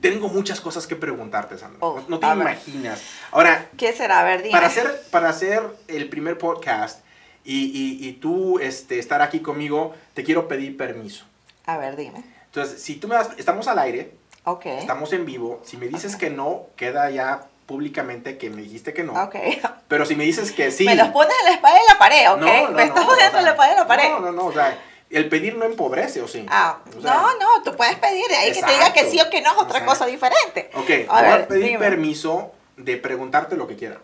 Tengo 0.00 0.28
muchas 0.28 0.60
cosas 0.60 0.86
que 0.86 0.96
preguntarte, 0.96 1.58
Sandra. 1.58 1.78
Oh, 1.82 2.00
no, 2.00 2.08
no 2.08 2.18
te 2.20 2.26
imaginas. 2.26 3.02
Ahora, 3.32 3.66
¿Qué 3.76 3.92
será? 3.92 4.20
A 4.20 4.24
ver, 4.24 4.38
dime. 4.42 4.52
para 4.52 4.68
hacer, 4.68 5.02
para 5.10 5.28
hacer 5.28 5.62
el 5.88 6.08
primer 6.08 6.38
podcast 6.38 7.00
y, 7.44 7.64
y- 7.66 8.08
y 8.08 8.12
tú 8.14 8.58
este, 8.60 8.98
estar 8.98 9.20
aquí 9.20 9.40
conmigo, 9.40 9.94
te 10.14 10.22
quiero 10.22 10.48
pedir 10.48 10.76
permiso. 10.76 11.24
A 11.66 11.76
ver, 11.76 11.96
dime. 11.96 12.22
Entonces, 12.46 12.80
si 12.80 12.94
tú 12.96 13.08
me 13.08 13.16
das, 13.16 13.30
estamos 13.36 13.66
al 13.68 13.78
aire, 13.80 14.12
Ok. 14.48 14.66
estamos 14.66 15.12
en 15.12 15.26
vivo, 15.26 15.60
si 15.64 15.76
me 15.76 15.88
dices 15.88 16.14
Ok. 16.14 16.20
que 16.20 16.30
no, 16.30 16.66
queda 16.76 17.10
ya 17.10 17.42
públicamente 17.66 18.38
que 18.38 18.48
me 18.48 18.62
dijiste 18.62 18.94
que 18.94 19.02
no. 19.02 19.12
Ok. 19.24 19.34
Pero 19.88 20.06
si 20.06 20.14
me 20.14 20.22
dices 20.24 20.52
que 20.52 20.70
sí. 20.70 20.84
Me 20.84 20.94
los 20.94 21.08
pones 21.08 21.34
en 21.40 21.46
la 21.46 21.50
espalda 21.52 21.78
y 21.84 21.88
la 21.92 21.98
pared, 21.98 22.30
¿ok? 22.32 22.38
no, 22.38 22.46
no, 22.46 22.70
Me 22.70 22.72
no, 22.72 22.78
estás 22.80 23.04
o 23.04 23.06
poniendo 23.08 23.30
sea, 23.32 23.38
en 23.40 23.44
la 23.44 23.50
espalda 23.50 23.74
y 23.74 23.76
la 23.78 23.86
pared. 23.88 24.08
No, 24.08 24.20
no, 24.20 24.32
no, 24.32 24.46
o 24.46 24.52
sea, 24.52 24.78
el 25.10 25.28
pedir 25.28 25.56
no 25.56 25.64
empobrece, 25.64 26.22
¿o 26.22 26.28
sí? 26.28 26.46
Ah, 26.48 26.78
O 26.96 27.00
sea, 27.02 27.14
no, 27.14 27.22
no, 27.38 27.62
tú 27.64 27.74
puedes 27.76 27.96
pedir. 27.96 28.26
De 28.28 28.36
ahí 28.36 28.52
que 28.52 28.62
te 28.62 28.70
diga 28.72 28.92
que 28.92 29.00
Exacto. 29.00 29.10
sí 29.10 29.20
o 29.20 29.30
que 29.30 29.40
no 29.42 29.50
es 29.50 29.56
otra 29.58 29.78
Exacto. 29.80 29.86
cosa 29.90 30.06
diferente. 30.06 30.70
Ok, 30.74 30.82
A 30.82 30.86
te 30.86 31.06
voy 31.06 31.16
a 31.18 31.36
ver, 31.38 31.48
pedir 31.48 31.64
dime. 31.64 31.78
permiso 31.80 32.52
de 32.76 32.96
preguntarte 32.98 33.56
lo 33.56 33.66
que 33.66 33.74
quiera. 33.76 33.98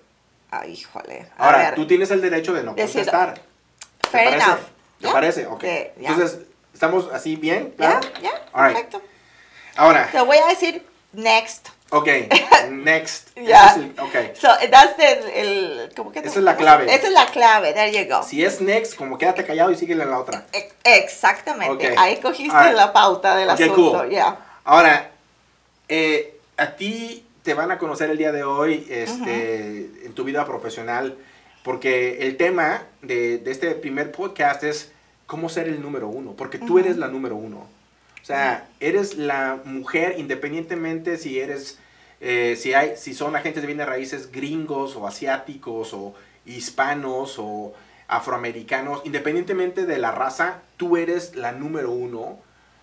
Ay, 0.50 0.72
híjole. 0.72 1.28
A 1.38 1.46
Ahora, 1.46 1.58
ver. 1.58 1.74
tú 1.76 1.86
tienes 1.86 2.10
el 2.10 2.20
derecho 2.20 2.52
de 2.52 2.64
no 2.64 2.74
contestar. 2.74 3.34
¿Te 4.00 4.08
Fair 4.08 4.24
parece? 4.30 4.44
enough. 4.46 4.60
¿Te 5.00 5.06
Ya. 5.06 5.12
parece? 5.12 5.46
Ok. 5.46 5.62
Ya. 5.62 6.10
Entonces, 6.10 6.38
¿estamos 6.74 7.08
así 7.12 7.36
bien? 7.36 7.72
¿Claro? 7.76 8.00
ya, 8.20 8.32
All 8.52 8.68
right. 8.74 8.94
Ahora, 9.76 10.08
Te 10.12 10.20
voy 10.20 10.36
a 10.38 10.46
decir 10.46 10.84
next. 11.12 11.68
ok, 11.90 12.08
next. 12.70 13.28
Es 13.36 13.76
el- 13.76 13.94
ok. 13.98 14.34
So, 14.34 14.48
that's 14.70 14.96
the, 14.96 15.40
el, 15.40 15.90
¿cómo 15.96 16.12
que 16.12 16.20
Esa 16.20 16.28
es 16.38 16.44
la 16.44 16.56
clave. 16.56 16.92
Esa 16.94 17.06
es 17.08 17.12
la 17.12 17.26
clave, 17.26 17.72
there 17.72 17.92
you 17.92 18.08
go. 18.14 18.22
Si 18.22 18.44
es 18.44 18.60
next, 18.60 18.94
como 18.96 19.18
quédate 19.18 19.44
callado 19.44 19.70
y 19.70 19.76
síguele 19.76 20.02
en 20.04 20.10
la 20.10 20.18
otra. 20.18 20.44
E- 20.52 20.72
Exactamente. 20.84 21.88
Ok. 21.92 21.98
Ahí 21.98 22.16
cogiste 22.20 22.54
Alright. 22.56 22.76
la 22.76 22.92
pauta 22.92 23.36
del 23.36 23.48
Ok, 23.50 23.54
asunto. 23.60 23.98
cool. 23.98 24.10
ya. 24.10 24.38
Ahora, 24.64 25.10
eh, 25.88 26.38
a 26.56 26.76
ti 26.76 27.24
te 27.42 27.54
van 27.54 27.70
a 27.72 27.78
conocer 27.78 28.08
el 28.10 28.18
día 28.18 28.30
de 28.32 28.44
hoy 28.44 28.86
este, 28.88 29.90
en 30.04 30.12
tu 30.14 30.24
vida 30.24 30.44
profesional, 30.46 31.16
porque 31.64 32.18
el 32.26 32.36
tema 32.36 32.84
de, 33.02 33.38
de 33.38 33.50
este 33.50 33.70
primer 33.74 34.12
podcast 34.12 34.62
es 34.64 34.92
cómo 35.26 35.48
ser 35.48 35.66
el 35.68 35.82
número 35.82 36.08
uno, 36.08 36.32
porque 36.36 36.58
tú 36.58 36.78
eres 36.78 36.96
la 36.98 37.08
número 37.08 37.34
uno. 37.36 37.66
O 38.22 38.24
sea, 38.24 38.68
eres 38.78 39.16
la 39.16 39.58
mujer, 39.64 40.14
independientemente 40.18 41.18
si 41.18 41.40
eres, 41.40 41.78
eh, 42.20 42.56
si, 42.58 42.72
hay, 42.72 42.96
si 42.96 43.14
son 43.14 43.34
agentes 43.34 43.62
de 43.62 43.66
bienes 43.66 43.86
raíces 43.86 44.30
gringos 44.30 44.94
o 44.94 45.06
asiáticos 45.08 45.92
o 45.92 46.14
hispanos 46.46 47.36
o 47.38 47.72
afroamericanos, 48.06 49.00
independientemente 49.04 49.86
de 49.86 49.98
la 49.98 50.12
raza, 50.12 50.58
tú 50.76 50.96
eres 50.96 51.34
la 51.34 51.50
número 51.52 51.90
uno 51.90 52.38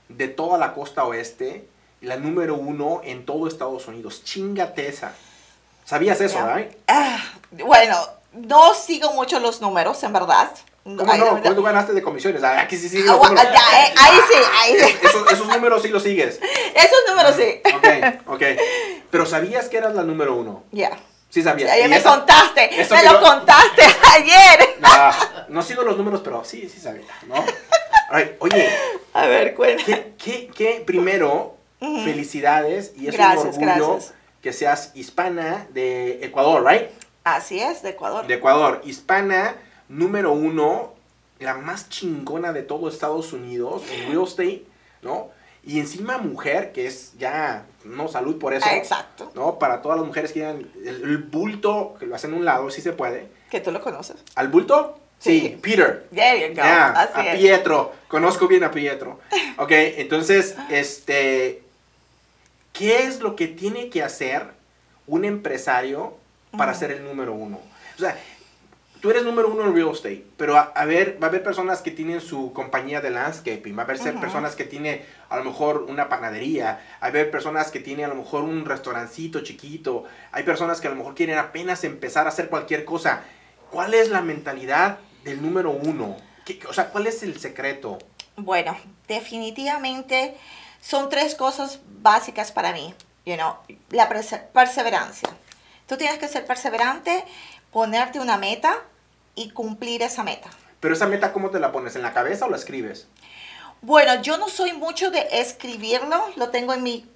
de 0.10 0.28
toda 0.28 0.58
la 0.58 0.74
costa 0.74 1.06
oeste, 1.06 1.68
la 2.02 2.18
número 2.18 2.56
uno 2.56 3.02
en 3.04 3.26
todo 3.26 3.48
Estados 3.48 3.88
Unidos. 3.88 4.24
Chingate 4.26 4.88
esa. 4.90 5.14
¿Sabías 5.86 6.20
eso, 6.20 6.36
Ya. 6.40 6.56
right? 6.56 6.72
Ah, 6.88 7.20
bueno, 7.52 7.96
no 8.34 8.74
sigo 8.74 9.14
mucho 9.14 9.40
los 9.40 9.62
números, 9.62 10.04
en 10.04 10.14
verdad. 10.14 10.50
¿Cómo 10.98 11.12
Ay, 11.12 11.20
no? 11.20 11.42
¿Cuánto 11.42 11.62
ganaste 11.64 11.94
de 11.94 12.02
comisiones? 12.02 12.44
Ah, 12.44 12.62
Aquí 12.62 12.78
sí 12.78 12.90
Ah, 13.04 13.06
los 13.12 13.18
gua- 13.20 13.30
números. 13.30 13.52
ya, 13.54 13.86
eh, 13.86 13.94
ahí 13.98 14.18
sí, 14.28 14.38
ahí 14.60 14.74
sí. 14.74 14.98
Es- 15.04 15.10
esos, 15.10 15.32
esos 15.32 15.48
números 15.48 15.82
sí 15.82 15.90
los 15.90 16.04
sigues. 16.04 16.40
Esos 16.76 17.00
números 17.08 17.36
sí. 17.36 17.62
Ok, 17.76 18.34
ok. 18.36 18.44
Pero 19.12 19.26
¿sabías 19.26 19.68
que 19.70 19.78
eras 19.78 19.96
la 19.96 20.04
número 20.04 20.36
uno? 20.36 20.64
Ya. 20.72 20.92
Sí 21.30 21.44
sabías. 21.44 21.70
Ayer 21.72 21.86
Y 21.86 21.90
me 21.90 21.98
esa- 21.98 22.10
contaste, 22.16 22.70
me 22.90 23.04
lo 23.04 23.12
yo- 23.12 23.22
contaste 23.22 23.82
ayer. 24.16 24.78
No, 24.80 24.90
no 25.50 25.62
sigo 25.64 25.84
los 25.84 25.96
números, 25.98 26.22
pero 26.24 26.44
sí, 26.44 26.68
sí 26.74 26.80
sabía, 26.80 27.06
¿no? 27.28 27.36
Alright, 28.10 28.38
Oye, 28.40 28.68
A 29.14 29.28
ver, 29.28 29.54
cuenta. 29.54 29.84
¿qué, 29.86 30.14
qué, 30.18 30.50
qué? 30.56 30.84
primero, 30.86 31.56
felicidades 32.04 32.94
y 32.98 33.08
es 33.08 33.14
Gracias, 33.14 33.58
un 33.58 33.64
orgullo 33.70 33.94
gracias. 33.94 34.14
que 34.42 34.54
seas 34.54 34.92
hispana 34.96 35.68
de 35.70 36.20
Ecuador, 36.26 36.66
¿right? 36.66 36.88
Así 37.24 37.60
es, 37.60 37.82
de 37.84 37.90
Ecuador. 37.90 38.26
De 38.26 38.34
Ecuador, 38.36 38.82
hispana 38.84 39.56
número 39.90 40.32
uno, 40.32 40.94
la 41.40 41.56
más 41.56 41.90
chingona 41.90 42.54
de 42.54 42.64
todo 42.64 42.88
Estados 42.90 43.34
Unidos 43.34 43.84
en 43.92 44.10
real 44.12 44.24
estate, 44.24 44.64
¿no? 45.02 45.30
Y 45.64 45.80
encima 45.80 46.18
mujer, 46.18 46.72
que 46.72 46.88
es 46.88 47.14
ya, 47.18 47.66
no, 47.84 48.08
salud 48.08 48.40
por 48.40 48.54
eso. 48.54 48.66
Exacto. 48.72 49.32
¿no? 49.36 49.60
Para 49.60 49.82
todas 49.82 49.98
las 49.98 50.08
mujeres 50.08 50.32
que 50.32 50.40
quieran 50.40 50.70
el, 50.86 51.04
el 51.04 51.18
bulto, 51.18 51.96
que 52.00 52.06
lo 52.06 52.16
hacen 52.16 52.34
a 52.34 52.38
un 52.38 52.46
lado, 52.46 52.70
sí 52.72 52.82
se 52.82 52.94
puede. 52.94 53.28
Que 53.50 53.60
tú 53.60 53.72
lo 53.72 53.82
conoces. 53.82 54.16
¿Al 54.36 54.48
bulto? 54.48 54.98
Sí, 55.20 55.42
Sí. 55.42 55.60
Peter. 55.62 56.08
There 56.14 56.40
you 56.40 56.56
go. 56.56 56.62
Ya, 56.62 56.92
Así 56.92 57.12
a 57.20 57.34
es. 57.34 57.40
Pietro. 57.40 57.92
Conozco 58.08 58.48
bien 58.48 58.64
a 58.64 58.72
Pietro. 58.72 59.20
Ok, 59.58 59.72
entonces, 59.72 60.56
este, 60.70 61.62
¿qué 62.72 63.04
es 63.04 63.20
lo 63.20 63.36
que 63.36 63.48
tiene 63.48 63.90
que 63.90 64.02
hacer 64.02 64.46
un 65.08 65.26
empresario 65.26 66.16
para 66.58 66.74
ser 66.74 66.92
el 66.92 67.04
número 67.04 67.34
uno? 67.34 67.60
O 67.98 68.00
sea, 68.00 68.18
tú 69.02 69.10
eres 69.12 69.24
número 69.24 69.48
uno 69.50 69.64
en 69.66 69.74
real 69.76 69.90
estate, 69.92 70.26
pero 70.38 70.58
a, 70.58 70.62
a 70.76 70.86
ver, 70.86 71.18
va 71.22 71.28
a 71.28 71.30
haber 71.30 71.44
personas 71.44 71.82
que 71.82 71.92
tienen 71.92 72.22
su 72.22 72.52
compañía 72.54 73.02
de 73.02 73.10
landscaping, 73.12 73.78
va 73.78 73.84
a 73.84 73.86
haber 73.86 74.00
Ujú. 74.00 74.20
personas 74.20 74.56
que 74.56 74.66
tienen 74.66 75.02
a 75.30 75.38
lo 75.38 75.44
mejor 75.44 75.84
una 75.88 76.10
panadería, 76.10 76.82
va 77.02 77.06
a 77.06 77.06
haber 77.08 77.32
personas 77.32 77.72
que 77.72 77.80
tienen 77.80 78.06
a 78.06 78.10
lo 78.10 78.16
mejor 78.16 78.44
un 78.44 78.66
restaurancito 78.66 79.42
chiquito, 79.42 80.04
hay 80.32 80.44
personas 80.44 80.82
que 80.82 80.88
a 80.88 80.92
lo 80.92 80.98
mejor 80.98 81.16
quieren 81.16 81.38
apenas 81.38 81.84
empezar 81.84 82.26
a 82.26 82.30
hacer 82.30 82.50
cualquier 82.50 82.86
cosa. 82.86 83.22
¿Cuál 83.72 83.94
es 83.94 84.10
la 84.10 84.22
mentalidad 84.22 84.98
del 85.24 85.42
número 85.42 85.72
uno? 85.72 86.18
¿Qué- 86.46 86.60
o 86.68 86.74
sea, 86.74 86.90
¿cuál 86.90 87.08
es 87.08 87.22
el 87.24 87.40
secreto? 87.40 88.00
Bueno, 88.36 88.76
definitivamente 89.08 90.36
son 90.82 91.10
tres 91.10 91.36
cosas 91.36 91.80
básicas 92.02 92.52
para 92.52 92.72
mí. 92.74 92.94
You 93.26 93.36
know, 93.36 93.56
la 93.92 94.10
perse- 94.10 94.48
perseverancia. 94.54 95.30
Tú 95.88 95.98
tienes 95.98 96.18
que 96.20 96.28
ser 96.28 96.46
perseverante, 96.46 97.24
ponerte 97.72 98.20
una 98.20 98.38
meta 98.38 98.78
y 99.36 99.52
cumplir 99.52 100.02
esa 100.02 100.24
meta. 100.24 100.50
Pero 100.80 100.94
esa 100.94 101.08
meta, 101.08 101.34
¿cómo 101.34 101.50
te 101.50 101.60
la 101.60 101.72
pones? 101.72 101.96
¿En 101.96 102.02
la 102.02 102.14
cabeza 102.14 102.46
o 102.46 102.50
la 102.50 102.58
escribes? 102.58 103.08
Bueno, 103.82 104.22
yo 104.22 104.38
no 104.38 104.50
soy 104.50 104.74
mucho 104.74 105.12
de 105.12 105.26
escribirlo, 105.32 106.26
lo 106.36 106.50
tengo 106.50 106.74
en 106.74 106.84
mi 106.84 107.10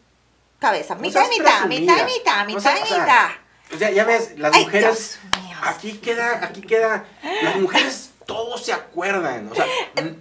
cabeza. 0.59 0.95
Mitad 0.95 1.25
y 1.25 1.39
mitad, 1.39 1.65
mitad 1.65 2.05
mitad, 2.05 2.45
mitad 2.45 2.61
sea, 2.61 2.75
mitad. 2.99 3.29
O 3.73 3.77
sea, 3.77 3.91
ya 3.91 4.03
ves, 4.05 4.37
las 4.37 4.53
Ay, 4.53 4.65
mujeres... 4.65 5.19
Dios 5.31 5.43
mío. 5.43 5.57
Aquí 5.63 5.93
queda, 5.97 6.43
aquí 6.45 6.61
queda... 6.61 7.05
Las 7.41 7.55
mujeres 7.57 8.11
todos 8.25 8.63
se 8.63 8.71
acuerdan. 8.73 9.49
O 9.51 9.55
sea, 9.55 9.65
m- 9.95 10.15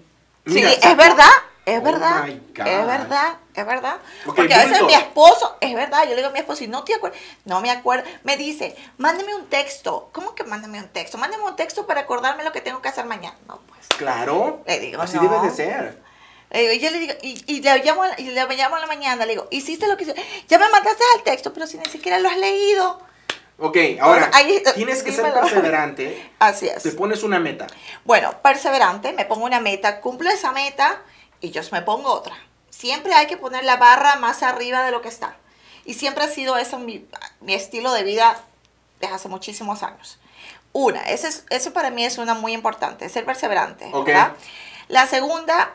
Sí, 0.44 0.60
es 0.60 0.96
verdad, 0.96 1.30
es 1.64 1.78
Oh 1.78 1.82
verdad, 1.82 2.28
es 2.28 2.86
verdad, 2.86 3.36
es 3.54 3.66
verdad. 3.66 3.96
Porque 4.24 4.52
a 4.52 4.64
veces 4.64 4.82
mi 4.82 4.94
esposo, 4.94 5.56
es 5.60 5.74
verdad, 5.74 6.02
yo 6.04 6.10
le 6.10 6.16
digo 6.16 6.28
a 6.28 6.32
mi 6.32 6.40
esposo, 6.40 6.58
si 6.58 6.66
no 6.66 6.82
te 6.82 6.94
acuerdas, 6.94 7.20
no 7.44 7.60
me 7.60 7.70
acuerdo, 7.70 8.04
me 8.24 8.36
dice, 8.36 8.74
mándame 8.98 9.34
un 9.34 9.46
texto. 9.46 10.08
¿Cómo 10.12 10.34
que 10.34 10.42
mándame 10.42 10.80
un 10.80 10.88
texto? 10.88 11.18
Mándame 11.18 11.44
un 11.44 11.54
texto 11.54 11.86
para 11.86 12.00
acordarme 12.00 12.42
lo 12.42 12.50
que 12.50 12.60
tengo 12.60 12.82
que 12.82 12.88
hacer 12.88 13.04
mañana. 13.04 13.36
No, 13.46 13.60
pues. 13.68 13.86
Claro. 13.96 14.62
Le 14.66 14.80
digo, 14.80 15.00
así 15.02 15.16
no. 15.16 15.22
debe 15.22 15.38
de 15.46 15.50
ser. 15.54 16.02
Le 16.50 16.68
digo, 16.68 16.84
yo 16.84 16.90
le 16.90 16.98
digo, 16.98 17.14
y, 17.22 17.44
y 17.46 17.62
le 17.62 17.78
llamo, 17.84 18.02
y 18.18 18.24
le 18.24 18.56
llamo 18.56 18.76
a 18.76 18.80
la 18.80 18.86
mañana, 18.86 19.24
le 19.24 19.32
digo, 19.32 19.46
hiciste 19.50 19.86
lo 19.86 19.96
que 19.96 20.02
hice, 20.02 20.16
ya 20.48 20.58
me 20.58 20.68
mandaste 20.68 21.04
al 21.16 21.22
texto, 21.22 21.52
pero 21.52 21.68
si 21.68 21.78
ni 21.78 21.84
siquiera 21.86 22.18
lo 22.18 22.28
has 22.28 22.38
leído. 22.38 23.00
Ok, 23.58 23.76
ahora, 24.00 24.30
Ahí, 24.32 24.56
eh, 24.56 24.64
tienes 24.74 25.04
que 25.04 25.12
ser 25.12 25.32
perseverante. 25.32 26.32
Así 26.40 26.66
es. 26.66 26.82
Te 26.82 26.90
pones 26.90 27.22
una 27.22 27.38
meta. 27.38 27.68
Bueno, 28.04 28.34
perseverante, 28.42 29.12
me 29.12 29.24
pongo 29.24 29.44
una 29.44 29.60
meta, 29.60 30.00
cumplo 30.00 30.28
esa 30.28 30.50
meta 30.50 31.00
y 31.42 31.50
yo 31.50 31.60
me 31.72 31.82
pongo 31.82 32.10
otra. 32.12 32.34
Siempre 32.70 33.12
hay 33.12 33.26
que 33.26 33.36
poner 33.36 33.64
la 33.64 33.76
barra 33.76 34.16
más 34.16 34.42
arriba 34.42 34.82
de 34.82 34.90
lo 34.90 35.02
que 35.02 35.08
está. 35.08 35.36
Y 35.84 35.94
siempre 35.94 36.24
ha 36.24 36.28
sido 36.28 36.56
eso 36.56 36.78
mi, 36.78 37.06
mi 37.40 37.52
estilo 37.54 37.92
de 37.92 38.02
vida 38.04 38.40
desde 39.00 39.14
hace 39.14 39.28
muchísimos 39.28 39.82
años. 39.82 40.18
Una, 40.72 41.02
ese 41.02 41.28
es- 41.28 41.44
eso 41.50 41.72
para 41.74 41.90
mí 41.90 42.04
es 42.04 42.16
una 42.18 42.32
muy 42.34 42.52
importante, 42.54 43.08
ser 43.10 43.26
perseverante. 43.26 43.90
La 44.88 45.06
segunda, 45.06 45.74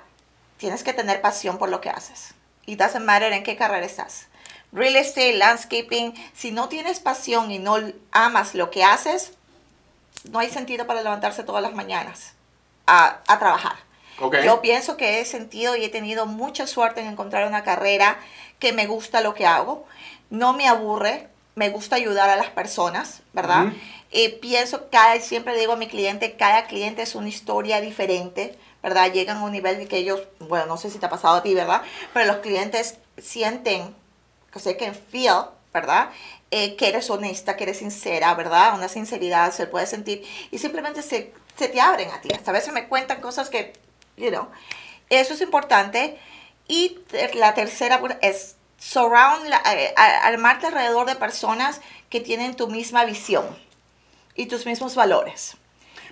tienes 0.57 0.83
que 0.83 0.93
tener 0.93 1.21
pasión 1.21 1.57
por 1.59 1.69
lo 1.69 1.81
que 1.81 1.89
haces. 1.91 2.33
Y 2.65 2.75
doesn't 2.77 3.05
matter 3.05 3.31
en 3.33 3.43
qué 3.43 3.55
carrera 3.55 3.85
estás. 3.85 4.27
Real 4.71 4.95
estate, 4.95 5.33
landscaping, 5.33 6.13
si 6.35 6.51
no 6.51 6.67
tienes 6.67 6.99
pasión 6.99 7.51
y 7.51 7.59
no 7.59 7.77
amas 8.11 8.55
lo 8.55 8.71
que 8.71 8.83
haces, 8.83 9.31
no 10.31 10.39
hay 10.39 10.49
sentido 10.49 10.87
para 10.87 11.01
levantarse 11.03 11.43
todas 11.43 11.61
las 11.61 11.73
mañanas 11.73 12.33
a, 12.85 13.19
a 13.27 13.39
trabajar. 13.39 13.75
Ok. 14.19 14.37
Yo 14.43 14.61
pienso 14.61 14.97
que 14.97 15.19
he 15.19 15.25
sentido 15.25 15.75
y 15.75 15.83
he 15.85 15.89
tenido 15.89 16.25
mucha 16.25 16.67
suerte 16.67 17.01
en 17.01 17.07
encontrar 17.07 17.47
una 17.47 17.63
carrera 17.63 18.19
que 18.59 18.73
me 18.73 18.87
gusta 18.87 19.21
lo 19.21 19.33
que 19.33 19.45
hago, 19.45 19.85
no 20.29 20.53
me 20.53 20.67
aburre, 20.67 21.27
me 21.55 21.69
gusta 21.69 21.95
ayudar 21.95 22.29
a 22.29 22.35
las 22.35 22.49
personas, 22.49 23.21
¿verdad? 23.33 23.67
Ujú. 23.67 23.75
Y 24.11 24.29
pienso, 24.29 24.89
cada, 24.89 25.19
siempre 25.19 25.57
digo 25.57 25.73
a 25.73 25.77
mi 25.77 25.87
cliente, 25.87 26.35
cada 26.35 26.65
cliente 26.65 27.01
es 27.01 27.15
una 27.15 27.29
historia 27.29 27.81
diferente, 27.81 28.57
¿verdad? 28.81 29.11
Llegan 29.11 29.37
a 29.37 29.43
un 29.43 29.51
nivel 29.51 29.77
de 29.77 29.87
que 29.87 29.97
ellos, 29.97 30.21
bueno, 30.39 30.65
no 30.65 30.77
sé 30.77 30.89
si 30.89 30.97
te 30.97 31.05
ha 31.05 31.09
pasado 31.09 31.35
a 31.35 31.43
ti, 31.43 31.53
¿verdad? 31.53 31.81
Pero 32.13 32.25
los 32.25 32.37
clientes 32.37 32.97
sienten, 33.17 33.93
que 34.51 34.59
sé 34.59 34.77
que 34.77 34.93
feel, 34.93 35.45
¿verdad? 35.73 36.09
Eh, 36.51 36.75
que 36.75 36.87
eres 36.87 37.09
honesta, 37.09 37.57
que 37.57 37.63
eres 37.63 37.79
sincera, 37.79 38.33
¿verdad? 38.33 38.75
Una 38.75 38.87
sinceridad 38.87 39.51
se 39.51 39.67
puede 39.67 39.85
sentir 39.85 40.25
y 40.51 40.59
simplemente 40.59 41.01
se, 41.01 41.33
se 41.57 41.67
te 41.67 41.81
abren 41.81 42.09
a 42.11 42.21
ti. 42.21 42.29
Hasta 42.33 42.51
a 42.51 42.53
veces 42.53 42.73
me 42.73 42.87
cuentan 42.87 43.19
cosas 43.19 43.49
que, 43.49 43.73
you 44.17 44.29
know, 44.29 44.47
eso 45.09 45.33
es 45.33 45.41
importante. 45.41 46.17
Y 46.67 46.99
la 47.35 47.53
tercera 47.53 48.01
es 48.21 48.55
surround, 48.77 49.47
la- 49.47 49.61
eh, 49.73 49.93
armarte 49.95 50.67
alrededor 50.67 51.05
de 51.07 51.15
personas 51.15 51.79
que 52.09 52.19
tienen 52.19 52.55
tu 52.55 52.67
misma 52.67 53.05
visión 53.05 53.45
y 54.35 54.47
tus 54.47 54.65
mismos 54.65 54.95
valores. 54.95 55.55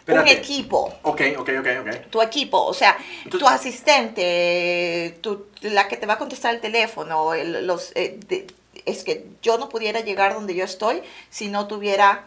Un 0.07 0.27
equipo 0.27 0.93
Ok, 1.01 1.21
ok, 1.37 1.49
ok, 1.59 1.67
ok. 1.81 2.09
tu 2.11 2.21
equipo, 2.21 2.63
o 2.63 2.73
sea, 2.75 2.95
tu 3.29 3.47
asistente, 3.47 5.17
tu- 5.21 5.47
la 5.61 5.87
que 5.87 5.97
te 5.97 6.05
va 6.05 6.13
a 6.13 6.17
contestar 6.19 6.53
el 6.53 6.61
teléfono, 6.61 7.33
el- 7.33 7.65
los, 7.65 7.91
eh, 7.95 8.19
de- 8.27 8.45
es 8.85 9.03
que 9.03 9.25
yo 9.41 9.57
no 9.57 9.67
pudiera 9.67 10.01
llegar 10.01 10.33
donde 10.35 10.53
yo 10.53 10.63
estoy 10.63 11.01
si 11.31 11.47
no 11.47 11.67
tuviera 11.67 12.23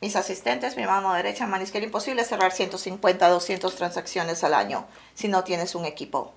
mis 0.00 0.16
asistentes, 0.16 0.76
mi 0.76 0.84
mano 0.86 1.12
derecha, 1.14 1.46
mano 1.46 1.64
izquierda, 1.64 1.86
imposible 1.86 2.24
cerrar 2.24 2.52
150, 2.52 3.28
200 3.28 3.74
transacciones 3.76 4.44
al 4.44 4.54
año 4.54 4.86
si 5.14 5.28
no 5.28 5.44
tienes 5.44 5.74
un 5.74 5.84
equipo 5.86 6.32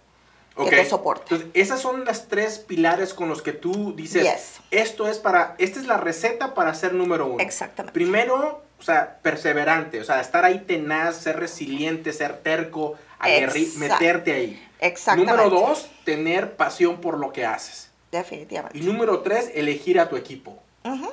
que 0.56 0.70
te 0.72 0.86
soporte. 0.90 1.24
Entonces, 1.36 1.48
esas 1.54 1.80
son 1.82 2.04
las 2.06 2.28
tres 2.30 2.58
pilares 2.60 3.14
con 3.14 3.30
los 3.30 3.42
que 3.44 3.54
tú 3.54 3.94
dices, 3.96 4.24
Yes. 4.24 4.60
esto 4.72 5.08
es 5.08 5.20
para, 5.20 5.56
esta 5.60 5.80
es 5.80 5.86
la 5.86 5.98
receta 5.98 6.56
para 6.56 6.74
ser 6.74 6.94
número 6.94 7.28
uno. 7.28 7.44
Exactamente. 7.44 7.94
Primero, 7.94 8.64
o 8.80 8.84
sea, 8.84 9.20
perseverante, 9.22 10.00
o 10.02 10.04
sea, 10.04 10.20
estar 10.20 10.46
ahí 10.46 10.60
tenaz, 10.66 11.18
ser 11.18 11.38
resiliente, 11.40 12.12
ser 12.12 12.40
terco, 12.40 12.96
aguerri- 13.20 13.72
meterte 13.76 14.32
ahí. 14.34 14.68
Exactamente. 14.80 15.32
Número 15.44 15.50
dos, 15.50 15.90
tener 16.06 16.56
pasión 16.56 17.02
por 17.02 17.20
lo 17.20 17.32
que 17.34 17.46
haces. 17.46 17.92
Definitivamente. 18.12 18.78
Y 18.78 18.82
número 18.82 19.20
tres, 19.20 19.52
elegir 19.54 20.00
a 20.00 20.10
tu 20.10 20.16
equipo. 20.16 20.58
Así 20.84 21.04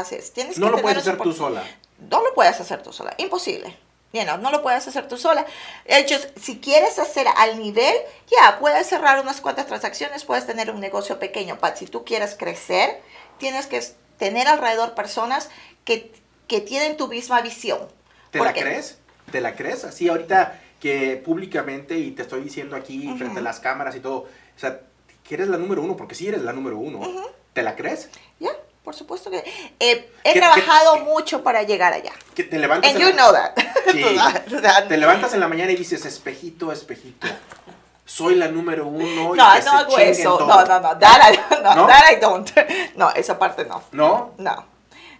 es. 0.00 0.32
Tienes 0.32 0.58
No 0.58 0.66
que 0.66 0.72
lo 0.76 0.82
puedes 0.82 0.98
hacer 0.98 1.16
tú 1.18 1.32
sola. 1.32 1.62
No 2.10 2.22
lo 2.22 2.34
puedes 2.34 2.60
hacer 2.60 2.82
tú 2.82 2.92
sola, 2.92 3.14
imposible. 3.18 3.76
You 4.12 4.22
know, 4.22 4.36
no 4.38 4.50
lo 4.52 4.62
puedes 4.62 4.86
hacer 4.86 5.08
tú 5.08 5.16
sola. 5.16 5.44
De 5.86 5.98
hecho, 5.98 6.16
si 6.40 6.58
quieres 6.60 6.98
hacer 7.00 7.26
al 7.36 7.58
nivel, 7.58 7.94
ya 8.30 8.58
puedes 8.60 8.86
cerrar 8.88 9.20
unas 9.20 9.40
cuantas 9.40 9.66
transacciones, 9.66 10.24
puedes 10.24 10.46
tener 10.46 10.70
un 10.70 10.78
negocio 10.80 11.18
pequeño, 11.18 11.58
pero 11.60 11.76
si 11.76 11.86
tú 11.86 12.04
quieres 12.04 12.36
crecer, 12.38 13.00
tienes 13.38 13.66
que 13.66 13.82
tener 14.18 14.46
alrededor 14.46 14.94
personas 14.94 15.50
que, 15.84 16.12
que 16.46 16.60
tienen 16.60 16.96
tu 16.96 17.08
misma 17.08 17.40
visión. 17.40 17.80
¿Te 18.30 18.38
la 18.38 18.44
Porque- 18.44 18.60
crees? 18.60 18.98
¿Te 19.32 19.40
la 19.40 19.56
crees? 19.56 19.84
Así 19.84 20.08
ahorita 20.08 20.60
que 20.80 21.16
públicamente, 21.16 21.96
y 21.98 22.12
te 22.12 22.22
estoy 22.22 22.42
diciendo 22.42 22.76
aquí 22.76 23.08
Ujú. 23.08 23.18
frente 23.18 23.40
a 23.40 23.42
las 23.42 23.58
cámaras 23.58 23.96
y 23.96 24.00
todo, 24.00 24.16
o 24.18 24.28
sea, 24.58 24.80
que 25.26 25.34
eres 25.34 25.48
la 25.48 25.56
número 25.56 25.82
uno, 25.82 25.96
porque 25.96 26.14
sí 26.14 26.28
eres 26.28 26.42
la 26.42 26.52
número 26.52 26.76
uno. 26.78 27.00
¿Te 27.52 27.62
la 27.62 27.74
crees? 27.74 28.10
Ya, 28.38 28.50
por 28.84 28.94
supuesto 28.94 29.30
que 29.30 29.42
eh, 29.80 30.10
he 30.22 30.34
trabajado 30.34 30.98
mucho 30.98 31.42
para 31.42 31.62
llegar 31.62 31.94
allá. 31.94 32.12
Que 32.34 32.44
te 32.44 32.58
levantas 32.58 32.90
And 32.90 33.00
you 33.00 33.12
know 33.12 33.32
that. 33.32 33.54
Sí. 33.90 34.02
te 34.88 34.96
levantas 34.96 35.34
en 35.34 35.40
la 35.40 35.48
mañana 35.48 35.72
y 35.72 35.76
dices, 35.76 36.04
espejito, 36.04 36.70
espejito. 36.72 37.26
Soy 38.04 38.34
la 38.34 38.48
número 38.48 38.86
uno. 38.86 39.34
No, 39.34 39.60
no 39.60 39.72
hago 39.72 39.98
eso. 39.98 40.38
No, 40.40 40.64
no, 40.64 40.80
no. 40.80 40.98
That 40.98 41.32
I, 41.32 41.54
no, 41.62 41.74
no. 41.74 41.86
That 41.88 42.12
I 42.12 42.16
don't. 42.20 42.50
No, 42.96 43.10
esa 43.10 43.38
parte 43.38 43.64
no. 43.64 43.82
¿No? 43.92 44.34
No. 44.38 44.66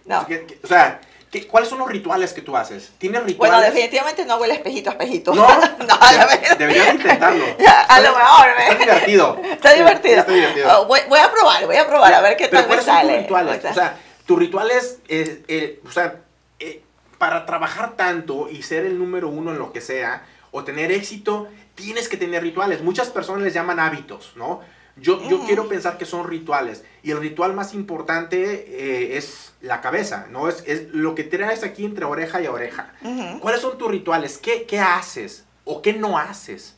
No. 0.05 0.27
O 0.63 0.67
sea, 0.67 1.01
¿Cuáles 1.43 1.69
son 1.69 1.79
los 1.79 1.89
rituales 1.89 2.33
que 2.33 2.41
tú 2.41 2.55
haces? 2.55 2.91
¿Tienes 2.97 3.23
rituales? 3.23 3.55
Bueno, 3.55 3.73
definitivamente 3.73 4.25
no 4.25 4.43
el 4.43 4.51
espejito 4.51 4.89
a 4.89 4.93
espejito. 4.93 5.33
No, 5.33 5.47
no 5.47 5.93
a 5.99 6.55
deberías 6.57 6.93
intentarlo. 6.93 7.45
a 7.87 7.99
lo 7.99 8.15
mejor. 8.15 8.47
Está 8.59 8.79
divertido. 8.79 9.41
Está 9.51 9.73
divertido. 9.73 10.19
Está 10.19 10.31
divertido. 10.31 10.67
Oh, 10.81 10.85
voy, 10.85 10.99
voy, 11.09 11.19
a 11.19 11.31
probar, 11.31 11.65
voy 11.65 11.75
a 11.75 11.87
probar, 11.87 12.13
a 12.13 12.21
ver 12.21 12.37
qué 12.37 12.47
tal 12.47 12.67
me 12.67 12.81
sale. 12.81 13.13
Tus 13.13 13.21
rituales? 13.23 13.65
O 13.65 13.73
sea, 13.73 13.97
tus 14.25 14.39
rituales, 14.39 14.99
eh, 15.07 15.43
eh, 15.47 15.81
o 15.85 15.91
sea, 15.91 16.21
eh, 16.59 16.81
para 17.17 17.45
trabajar 17.45 17.95
tanto 17.95 18.49
y 18.49 18.63
ser 18.63 18.85
el 18.85 18.97
número 18.97 19.29
uno 19.29 19.51
en 19.51 19.59
lo 19.59 19.71
que 19.71 19.81
sea, 19.81 20.25
o 20.51 20.63
tener 20.63 20.91
éxito, 20.91 21.47
tienes 21.75 22.07
que 22.07 22.17
tener 22.17 22.41
rituales. 22.43 22.81
Muchas 22.81 23.09
personas 23.09 23.43
les 23.43 23.53
llaman 23.53 23.79
hábitos, 23.79 24.33
¿no? 24.35 24.61
Yo, 24.97 25.21
yo 25.27 25.45
quiero 25.45 25.67
pensar 25.67 25.97
que 25.97 26.05
son 26.05 26.27
rituales. 26.27 26.83
Y 27.03 27.11
el 27.11 27.19
ritual 27.19 27.53
más 27.53 27.73
importante 27.73 28.65
eh, 28.69 29.17
es 29.17 29.53
la 29.61 29.81
cabeza, 29.81 30.27
¿no? 30.29 30.47
Es, 30.47 30.63
es, 30.65 30.89
lo 30.89 31.15
que 31.15 31.23
traes 31.23 31.63
aquí 31.63 31.83
entre 31.83 32.05
oreja 32.05 32.41
y 32.41 32.47
oreja. 32.47 32.93
¿Cuáles 33.41 33.61
son 33.61 33.77
tus 33.77 33.91
rituales? 33.91 34.37
¿Qué, 34.37 34.65
¿Qué 34.65 34.79
haces 34.79 35.43
o 35.65 35.81
qué 35.81 35.93
no 35.93 36.17
haces? 36.17 36.75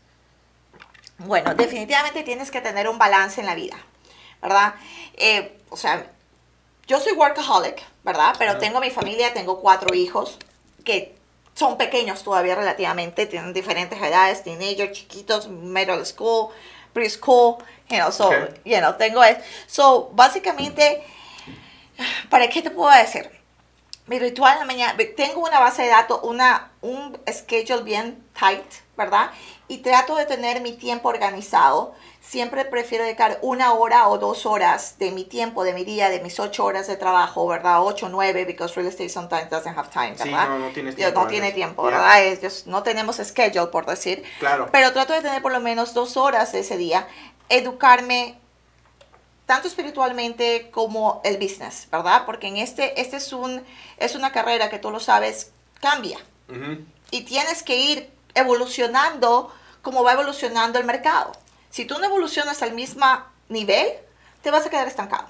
Bueno, 1.19 1.53
definitivamente 1.55 2.23
tienes 2.23 2.51
que 2.51 2.61
tener 2.61 2.87
un 2.87 2.97
balance 2.97 3.39
en 3.39 3.47
la 3.47 3.55
vida, 3.55 3.75
¿verdad? 4.41 4.75
Eh, 5.15 5.57
o 5.69 5.77
sea, 5.77 6.11
yo 6.87 6.99
soy 6.99 7.13
workaholic, 7.13 7.83
¿verdad? 8.03 8.35
Pero 8.37 8.57
tengo 8.57 8.79
mi 8.79 8.91
familia, 8.91 9.33
tengo 9.33 9.59
cuatro 9.59 9.95
hijos 9.95 10.37
que 10.83 11.15
son 11.53 11.77
pequeños 11.77 12.23
todavía 12.23 12.55
relativamente, 12.55 13.25
tienen 13.25 13.51
diferentes 13.51 13.99
edades, 13.99 14.43
teenagers, 14.43 14.91
chiquitos, 14.91 15.49
middle 15.49 16.05
school, 16.05 16.49
preschool, 16.93 17.57
you 17.89 17.97
know, 17.97 18.11
so, 18.11 18.31
you 18.65 18.79
know, 18.79 18.93
tengo 18.97 19.23
eso. 19.23 19.41
So, 19.67 20.09
básicamente, 20.13 21.03
¿para 22.29 22.49
qué 22.49 22.61
te 22.61 22.71
puedo 22.71 22.91
decir? 22.91 23.29
Mi 24.07 24.19
ritual 24.19 24.53
en 24.53 24.59
la 24.59 24.65
mañana, 24.65 24.95
tengo 25.17 25.41
una 25.41 25.59
base 25.59 25.81
de 25.83 25.89
datos, 25.89 26.21
una, 26.23 26.71
un 26.81 27.17
schedule 27.29 27.83
bien 27.83 28.23
tight, 28.39 28.63
¿verdad? 28.95 29.31
Y 29.67 29.79
trato 29.79 30.15
de 30.15 30.25
tener 30.25 30.61
mi 30.61 30.73
tiempo 30.73 31.09
organizado. 31.09 31.93
Siempre 32.21 32.65
prefiero 32.65 33.03
dedicar 33.05 33.39
una 33.41 33.73
hora 33.73 34.07
o 34.07 34.17
dos 34.17 34.45
horas 34.45 34.97
de 34.97 35.11
mi 35.11 35.23
tiempo, 35.23 35.63
de 35.63 35.73
mi 35.73 35.83
día, 35.83 36.09
de 36.09 36.21
mis 36.21 36.39
ocho 36.39 36.65
horas 36.65 36.87
de 36.87 36.95
trabajo, 36.95 37.47
¿verdad? 37.47 37.81
Ocho, 37.83 38.07
nueve, 38.09 38.45
because 38.45 38.75
real 38.75 38.87
estate 38.87 39.09
sometimes 39.09 39.49
doesn't 39.49 39.77
have 39.77 39.89
time, 39.89 40.11
¿verdad? 40.11 40.25
Sí, 40.25 40.49
no, 40.49 40.59
no 40.59 40.69
tienes 40.69 40.95
tiempo. 40.95 41.21
No 41.21 41.27
tiene 41.27 41.51
tiempo, 41.51 41.83
¿verdad? 41.83 42.19
no 42.65 42.83
tenemos 42.83 43.17
schedule, 43.17 43.67
por 43.67 43.85
decir. 43.85 44.23
Claro. 44.39 44.69
Pero 44.71 44.91
trato 44.93 45.13
de 45.13 45.21
tener 45.21 45.41
por 45.41 45.51
lo 45.51 45.59
menos 45.59 45.93
dos 45.93 46.17
horas 46.17 46.51
de 46.53 46.59
ese 46.59 46.75
día, 46.77 47.07
educarme 47.49 48.37
tanto 49.45 49.67
espiritualmente 49.67 50.69
como 50.71 51.21
el 51.23 51.37
business, 51.37 51.87
¿verdad? 51.91 52.25
Porque 52.25 52.47
en 52.47 52.57
este, 52.57 52.99
este 52.99 53.17
es, 53.17 53.31
un, 53.31 53.63
es 53.97 54.15
una 54.15 54.31
carrera 54.31 54.69
que 54.69 54.77
tú 54.77 54.91
lo 54.91 54.99
sabes, 54.99 55.51
cambia. 55.79 56.19
Y 57.11 57.21
tienes 57.21 57.63
que 57.63 57.77
ir 57.77 58.09
evolucionando 58.35 59.53
como 59.81 60.03
va 60.03 60.13
evolucionando 60.13 60.79
el 60.79 60.85
mercado. 60.85 61.31
Si 61.69 61.85
tú 61.85 61.97
no 61.97 62.05
evolucionas 62.05 62.61
al 62.61 62.73
mismo 62.73 63.05
nivel, 63.49 63.87
te 64.41 64.51
vas 64.51 64.65
a 64.65 64.69
quedar 64.69 64.87
estancado. 64.87 65.27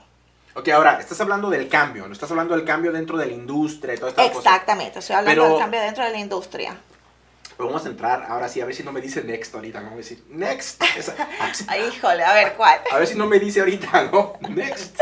Ok, 0.55 0.69
ahora, 0.69 0.99
estás 0.99 1.21
hablando 1.21 1.51
del 1.51 1.69
cambio, 1.69 2.07
no 2.07 2.13
estás 2.13 2.31
hablando 2.31 2.55
del 2.55 2.65
cambio 2.65 2.91
dentro 2.91 3.17
de 3.19 3.27
la 3.27 3.33
industria 3.33 3.93
y 3.93 3.97
toda 3.97 4.09
esta 4.09 4.25
Exactamente, 4.25 4.97
estoy 4.97 5.15
hablando 5.15 5.49
del 5.49 5.59
cambio 5.59 5.79
dentro 5.79 6.03
de 6.03 6.09
la 6.09 6.17
industria. 6.17 6.75
Pero 7.57 7.69
vamos 7.69 7.85
a 7.87 7.89
entrar 7.89 8.27
ahora 8.29 8.47
sí, 8.47 8.61
a 8.61 8.65
ver 8.65 8.75
si 8.75 8.83
no 8.83 8.91
me 8.91 9.01
dice 9.01 9.23
next 9.23 9.55
ahorita, 9.55 9.79
¿no? 9.79 9.85
Vamos 9.87 10.05
a 10.05 10.09
decir 10.09 10.23
next. 10.29 10.79
híjole, 11.91 12.23
a 12.23 12.33
ver 12.33 12.53
cuál. 12.53 12.79
A 12.91 12.99
ver 12.99 13.07
si 13.07 13.15
no 13.15 13.25
me 13.25 13.39
dice 13.39 13.61
ahorita, 13.61 14.03
¿no? 14.11 14.33
Next. 14.47 14.95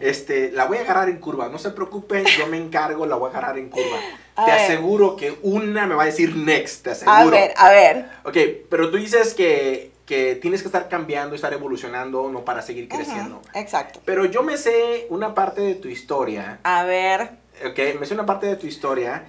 Este, 0.00 0.50
la 0.52 0.64
voy 0.64 0.78
a 0.78 0.80
agarrar 0.80 1.10
en 1.10 1.18
curva, 1.18 1.50
no 1.50 1.58
se 1.58 1.70
preocupen, 1.70 2.24
yo 2.24 2.46
me 2.46 2.56
encargo, 2.56 3.04
la 3.04 3.16
voy 3.16 3.28
a 3.28 3.36
agarrar 3.36 3.58
en 3.58 3.68
curva. 3.68 3.98
te 4.46 4.50
aseguro 4.50 5.16
que 5.16 5.38
una 5.42 5.86
me 5.86 5.94
va 5.94 6.04
a 6.04 6.06
decir 6.06 6.34
next, 6.34 6.84
te 6.84 6.90
aseguro. 6.92 7.18
A 7.18 7.24
ver, 7.26 7.52
a 7.56 7.70
ver. 7.70 8.08
Ok, 8.24 8.36
pero 8.70 8.90
tú 8.90 8.96
dices 8.96 9.34
que, 9.34 9.92
que 10.06 10.34
tienes 10.36 10.62
que 10.62 10.68
estar 10.68 10.88
cambiando, 10.88 11.34
estar 11.34 11.52
evolucionando, 11.52 12.30
no 12.30 12.42
para 12.42 12.62
seguir 12.62 12.88
creciendo. 12.88 13.42
exacto. 13.54 14.00
Pero 14.06 14.24
yo 14.24 14.42
me 14.42 14.56
sé 14.56 15.06
una 15.10 15.34
parte 15.34 15.60
de 15.60 15.74
tu 15.74 15.88
historia. 15.88 16.60
A 16.62 16.84
ver. 16.84 17.32
Ok, 17.66 18.00
me 18.00 18.06
sé 18.06 18.14
una 18.14 18.24
parte 18.24 18.46
de 18.46 18.56
tu 18.56 18.66
historia 18.66 19.24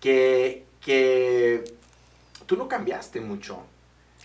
que, 0.00 0.64
que 0.80 1.75
tú 2.46 2.56
no 2.56 2.68
cambiaste 2.68 3.20
mucho. 3.20 3.58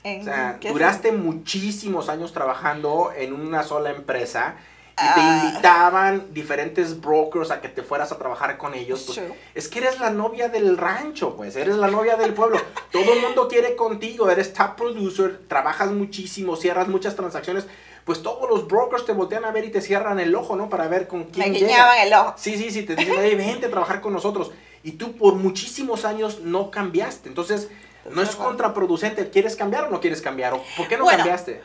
o 0.03 0.23
sea, 0.23 0.59
duraste 0.61 1.11
muchísimos 1.11 2.09
años 2.09 2.33
trabajando 2.33 3.11
en 3.15 3.33
una 3.33 3.63
sola 3.63 3.91
empresa 3.91 4.55
y 4.93 5.13
te 5.13 5.21
ah. 5.21 5.43
invitaban 5.45 6.27
diferentes 6.33 6.99
brokers 6.99 7.49
a 7.49 7.61
que 7.61 7.69
te 7.69 7.81
fueras 7.81 8.11
a 8.11 8.17
trabajar 8.17 8.57
con 8.57 8.73
ellos. 8.73 9.03
Pues, 9.05 9.21
es 9.55 9.67
que 9.67 9.79
eres 9.79 9.99
la 9.99 10.09
novia 10.09 10.49
del 10.49 10.77
rancho, 10.77 11.35
pues, 11.35 11.55
eres 11.55 11.77
la 11.77 11.87
novia 11.87 12.17
del 12.17 12.33
pueblo. 12.33 12.59
Todo 12.91 13.13
el 13.13 13.21
mundo 13.21 13.47
quiere 13.47 13.75
contigo, 13.75 14.29
eres 14.29 14.53
top 14.53 14.75
producer, 14.75 15.41
trabajas 15.47 15.91
muchísimo, 15.91 16.55
cierras 16.55 16.87
muchas 16.87 17.15
transacciones. 17.15 17.65
Pues 18.03 18.23
todos 18.23 18.49
los 18.49 18.67
brokers 18.67 19.05
te 19.05 19.13
voltean 19.13 19.45
a 19.45 19.51
ver 19.51 19.63
y 19.63 19.69
te 19.69 19.79
cierran 19.79 20.19
el 20.19 20.33
ojo, 20.33 20.55
¿no? 20.55 20.69
Para 20.69 20.87
ver 20.87 21.07
con 21.07 21.25
quién 21.25 21.51
Me 21.51 21.59
llega. 21.59 22.03
el 22.03 22.11
ojo. 22.11 22.33
Sí, 22.35 22.57
sí, 22.57 22.71
sí, 22.71 22.81
te 22.81 22.95
dicen, 22.95 23.15
oye, 23.15 23.35
vente 23.35 23.67
a 23.67 23.69
trabajar 23.69 24.01
con 24.01 24.11
nosotros. 24.11 24.51
Y 24.81 24.93
tú 24.93 25.15
por 25.15 25.35
muchísimos 25.35 26.03
años 26.03 26.39
no 26.41 26.71
cambiaste. 26.71 27.29
Entonces, 27.29 27.69
no 28.09 28.21
es 28.21 28.35
contraproducente. 28.35 29.29
¿Quieres 29.29 29.55
cambiar 29.55 29.85
o 29.85 29.89
no 29.89 29.99
quieres 29.99 30.21
cambiar? 30.21 30.53
¿Por 30.77 30.87
qué 30.87 30.97
no 30.97 31.05
cambiaste? 31.05 31.61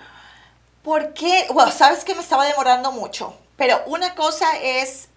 Porque, 0.83 1.47
bueno, 1.53 1.73
sabes 1.73 2.05
que 2.05 2.15
me 2.15 2.21
estaba 2.21 2.47
demorando 2.47 2.93
mucho. 2.93 3.35
Pero 3.57 3.83
una 3.87 4.15
cosa 4.15 4.47
es, 4.63 5.09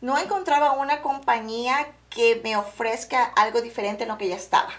no 0.00 0.18
encontraba 0.18 0.72
una 0.72 1.00
compañía 1.00 1.88
que 2.10 2.40
me 2.42 2.56
ofrezca 2.56 3.24
algo 3.24 3.62
diferente 3.62 4.02
en 4.02 4.08
lo 4.08 4.18
que 4.18 4.28
ya 4.28 4.36
estaba. 4.36 4.72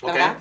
¿Verdad? 0.00 0.36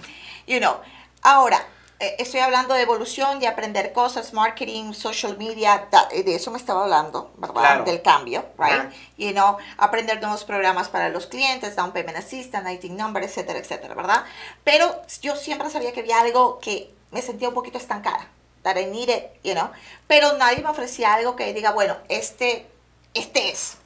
You 0.47 0.59
know, 0.59 0.77
ahora, 1.21 1.65
eh, 1.97 2.17
estoy 2.19 2.41
hablando 2.41 2.73
de 2.73 2.81
evolución, 2.81 3.39
de 3.39 3.47
aprender 3.47 3.93
cosas, 3.93 4.33
marketing, 4.33 4.91
social 4.91 5.37
media, 5.37 5.87
eh, 6.11 6.23
de 6.23 6.35
eso 6.35 6.51
me 6.51 6.57
estaba 6.57 6.83
hablando, 6.83 7.31
¿verdad? 7.37 7.85
Del 7.85 8.01
cambio, 8.01 8.45
right? 8.57 8.91
You 9.17 9.31
know, 9.31 9.57
aprender 9.77 10.19
nuevos 10.21 10.43
programas 10.43 10.89
para 10.89 11.07
los 11.07 11.25
clientes, 11.25 11.73
down 11.77 11.93
payment 11.93 12.17
assistant, 12.17 12.67
IT 12.67 12.91
number, 12.91 13.23
etcétera, 13.23 13.59
etcétera, 13.59 13.95
¿verdad? 13.95 14.25
Pero 14.65 15.03
yo 15.21 15.37
siempre 15.37 15.69
sabía 15.69 15.93
que 15.93 16.01
había 16.01 16.19
algo 16.19 16.59
que 16.59 16.93
me 17.11 17.21
sentía 17.21 17.47
un 17.47 17.53
poquito 17.53 17.77
estancada, 17.77 18.27
that 18.63 18.75
I 18.75 18.87
needed, 18.87 19.23
you 19.41 19.53
know, 19.53 19.69
pero 20.05 20.33
nadie 20.37 20.61
me 20.61 20.69
ofrecía 20.69 21.13
algo 21.13 21.37
que 21.37 21.53
diga, 21.53 21.71
bueno, 21.71 21.95
este, 22.09 22.67
este 23.13 23.51
es. 23.51 23.77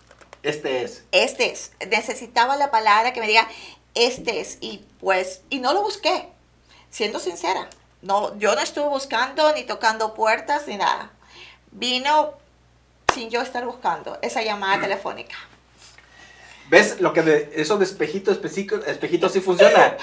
Este 0.41 0.81
es. 0.83 1.03
Este 1.11 1.51
es. 1.51 1.73
Necesitaba 1.87 2.55
la 2.55 2.71
palabra 2.71 3.13
que 3.13 3.19
me 3.19 3.27
diga, 3.27 3.47
este 3.93 4.39
es. 4.39 4.57
Y 4.61 4.83
pues, 4.99 5.41
y 5.51 5.59
no 5.59 5.73
lo 5.73 5.83
busqué, 5.83 6.29
siendo 6.89 7.19
sincera 7.19 7.69
no, 8.01 8.37
yo 8.37 8.55
no 8.55 8.61
estuve 8.61 8.87
buscando 8.87 9.53
ni 9.53 9.63
tocando 9.63 10.13
puertas 10.13 10.67
ni 10.67 10.77
nada. 10.77 11.11
Vino 11.71 12.33
sin 13.13 13.29
yo 13.29 13.41
estar 13.41 13.65
buscando 13.65 14.17
esa 14.21 14.41
llamada 14.41 14.81
telefónica. 14.81 15.35
¿Ves 16.69 17.01
lo 17.01 17.13
que 17.13 17.23
de 17.23 17.51
eso 17.55 17.77
de 17.77 17.85
espejito, 17.85 18.31
espejito, 18.31 18.85
espejito 18.85 19.27
sí 19.27 19.41
funciona? 19.41 19.97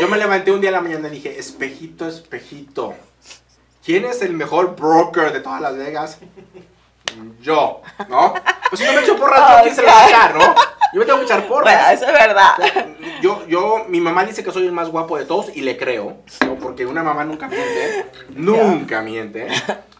Yo 0.00 0.08
me 0.08 0.18
levanté 0.18 0.50
un 0.50 0.60
día 0.60 0.70
a 0.70 0.74
la 0.74 0.80
mañana 0.80 1.08
y 1.08 1.12
dije, 1.12 1.38
espejito, 1.38 2.06
espejito. 2.06 2.94
¿Quién 3.84 4.04
es 4.04 4.22
el 4.22 4.32
mejor 4.32 4.76
broker 4.76 5.32
de 5.32 5.40
todas 5.40 5.60
Las 5.60 5.76
Vegas? 5.76 6.18
Yo, 7.40 7.82
¿no? 8.08 8.34
Pues 8.70 8.80
si 8.80 8.86
no 8.86 8.92
me 8.92 9.00
echo 9.02 9.16
porras, 9.16 9.62
¿quién 9.62 9.74
se 9.74 9.82
lo 9.82 9.88
va 9.88 10.04
a 10.04 10.08
echar, 10.08 10.34
no? 10.34 10.54
Yo 10.92 11.00
me 11.00 11.06
tengo 11.06 11.18
que 11.18 11.24
echar 11.24 11.46
porras. 11.48 11.74
Bueno, 11.74 11.90
eso 11.90 12.06
es 12.06 12.12
verdad. 12.12 12.52
Yo, 13.22 13.46
yo, 13.46 13.86
mi 13.88 14.00
mamá 14.00 14.24
dice 14.24 14.42
que 14.42 14.50
soy 14.50 14.66
el 14.66 14.72
más 14.72 14.88
guapo 14.88 15.16
de 15.16 15.24
todos 15.24 15.56
y 15.56 15.62
le 15.62 15.76
creo, 15.76 16.18
¿no? 16.44 16.56
Porque 16.56 16.86
una 16.86 17.02
mamá 17.02 17.24
nunca 17.24 17.48
miente, 17.48 18.06
nunca 18.30 19.00
miente, 19.00 19.46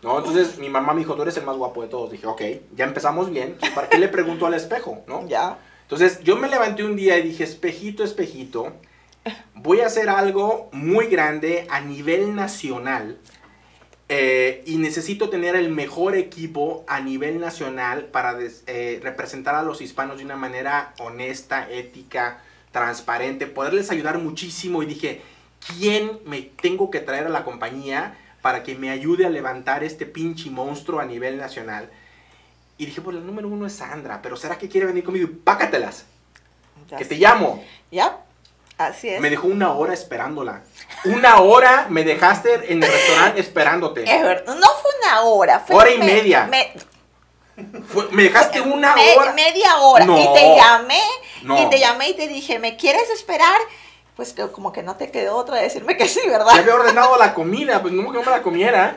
¿no? 0.02 0.18
Entonces 0.18 0.58
mi 0.58 0.68
mamá 0.68 0.92
me 0.92 1.00
dijo, 1.00 1.14
tú 1.14 1.22
eres 1.22 1.36
el 1.36 1.44
más 1.44 1.56
guapo 1.56 1.82
de 1.82 1.88
todos. 1.88 2.10
Dije, 2.10 2.26
ok, 2.26 2.42
ya 2.74 2.84
empezamos 2.84 3.30
bien, 3.30 3.56
¿para 3.74 3.88
qué 3.88 3.98
le 3.98 4.08
pregunto 4.08 4.46
al 4.46 4.54
espejo, 4.54 5.02
no? 5.06 5.26
Ya. 5.28 5.58
Entonces 5.82 6.20
yo 6.24 6.36
me 6.36 6.48
levanté 6.48 6.84
un 6.84 6.96
día 6.96 7.16
y 7.18 7.22
dije, 7.22 7.44
espejito, 7.44 8.02
espejito, 8.02 8.72
voy 9.54 9.80
a 9.80 9.86
hacer 9.86 10.08
algo 10.08 10.68
muy 10.72 11.06
grande 11.06 11.66
a 11.70 11.80
nivel 11.80 12.34
nacional 12.34 13.18
eh, 14.14 14.62
y 14.66 14.76
necesito 14.76 15.30
tener 15.30 15.56
el 15.56 15.70
mejor 15.70 16.16
equipo 16.16 16.84
a 16.86 17.00
nivel 17.00 17.40
nacional 17.40 18.06
para 18.06 18.36
eh, 18.66 19.00
representar 19.02 19.54
a 19.54 19.62
los 19.62 19.80
hispanos 19.80 20.18
de 20.18 20.24
una 20.24 20.36
manera 20.36 20.92
honesta, 20.98 21.66
ética, 21.70 22.42
transparente, 22.72 23.46
poderles 23.46 23.90
ayudar 23.90 24.18
muchísimo. 24.18 24.82
Y 24.82 24.86
dije, 24.86 25.22
¿quién 25.78 26.18
me 26.26 26.42
tengo 26.42 26.90
que 26.90 27.00
traer 27.00 27.26
a 27.26 27.30
la 27.30 27.44
compañía 27.44 28.18
para 28.42 28.64
que 28.64 28.74
me 28.74 28.90
ayude 28.90 29.24
a 29.24 29.30
levantar 29.30 29.84
este 29.84 30.04
pinche 30.04 30.50
monstruo 30.50 31.00
a 31.00 31.06
nivel 31.06 31.38
nacional. 31.38 31.88
Y 32.76 32.86
dije, 32.86 33.00
pues 33.00 33.16
la 33.16 33.22
número 33.22 33.48
uno 33.48 33.66
es 33.66 33.74
Sandra, 33.74 34.20
pero 34.20 34.36
¿será 34.36 34.58
que 34.58 34.68
quiere 34.68 34.88
venir 34.88 35.04
conmigo? 35.04 35.28
Pácatelas, 35.44 36.04
que 36.98 37.04
te 37.04 37.16
llamo. 37.16 37.64
Ya, 37.90 38.21
así 38.86 39.08
es. 39.08 39.20
Me 39.20 39.30
dejó 39.30 39.46
una 39.48 39.72
hora 39.72 39.92
esperándola. 39.94 40.62
Una 41.04 41.40
hora 41.40 41.86
me 41.88 42.04
dejaste 42.04 42.72
en 42.72 42.82
el 42.82 42.90
restaurante 42.90 43.40
esperándote. 43.40 44.02
Es 44.04 44.22
verdad, 44.22 44.54
no 44.54 44.66
fue 44.80 44.90
una 45.02 45.20
hora, 45.22 45.60
fue 45.60 45.74
Hora 45.76 45.90
y 45.90 45.98
me- 45.98 46.06
media. 46.06 46.44
me- 46.46 46.72
Fue- 47.88 48.08
me 48.12 48.22
dejaste 48.24 48.60
una 48.62 48.94
me- 48.94 49.16
hora. 49.16 49.32
Media 49.32 49.76
hora. 49.78 50.04
No. 50.06 50.18
Y 50.18 50.26
te 50.34 50.56
llamé, 50.56 51.02
No. 51.42 51.60
y 51.62 51.68
te 51.70 51.78
llamé 51.78 52.08
y 52.10 52.14
te 52.14 52.28
dije, 52.28 52.58
¿me 52.58 52.76
quieres 52.76 53.10
esperar? 53.10 53.58
Pues 54.16 54.32
que 54.32 54.46
como 54.50 54.72
que 54.72 54.82
no 54.82 54.96
te 54.96 55.10
quedó 55.10 55.36
otra 55.36 55.56
de 55.56 55.62
decirme 55.62 55.96
que 55.96 56.06
sí, 56.08 56.20
Ya 56.24 56.32
¿verdad? 56.38 56.50
había 56.58 56.74
ordenado 56.74 57.16
la 57.18 57.34
comida, 57.34 57.80
pues 57.82 57.92
no 57.94 58.10
que 58.10 58.18
no 58.18 58.24
me 58.24 58.30
la 58.30 58.42
comiera. 58.42 58.96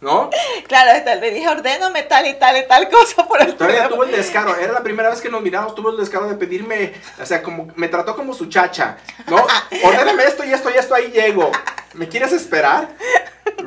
¿No? 0.00 0.30
Claro, 0.66 0.92
hasta 0.92 1.14
le 1.16 1.30
dije, 1.30 1.48
ordéname 1.48 2.02
tal 2.04 2.26
y 2.26 2.34
tal 2.34 2.56
y 2.56 2.66
tal 2.66 2.88
cosa 2.88 3.26
por 3.26 3.40
el 3.42 3.54
Todavía 3.54 3.88
tuvo 3.88 4.04
el 4.04 4.12
descaro, 4.12 4.56
era 4.56 4.72
la 4.72 4.82
primera 4.82 5.10
vez 5.10 5.20
que 5.20 5.28
nos 5.28 5.42
miramos, 5.42 5.74
tuvo 5.74 5.90
el 5.90 5.96
descaro 5.98 6.26
de 6.26 6.34
pedirme, 6.36 6.94
o 7.20 7.26
sea, 7.26 7.42
como 7.42 7.68
me 7.76 7.88
trató 7.88 8.16
como 8.16 8.32
su 8.34 8.46
chacha, 8.46 8.96
¿no? 9.26 9.36
Ordéname 9.84 10.24
esto 10.24 10.44
y 10.44 10.52
esto 10.52 10.70
y 10.70 10.74
esto, 10.78 10.94
ahí 10.94 11.10
llego. 11.10 11.50
¿Me 11.94 12.08
quieres 12.08 12.32
esperar? 12.32 12.88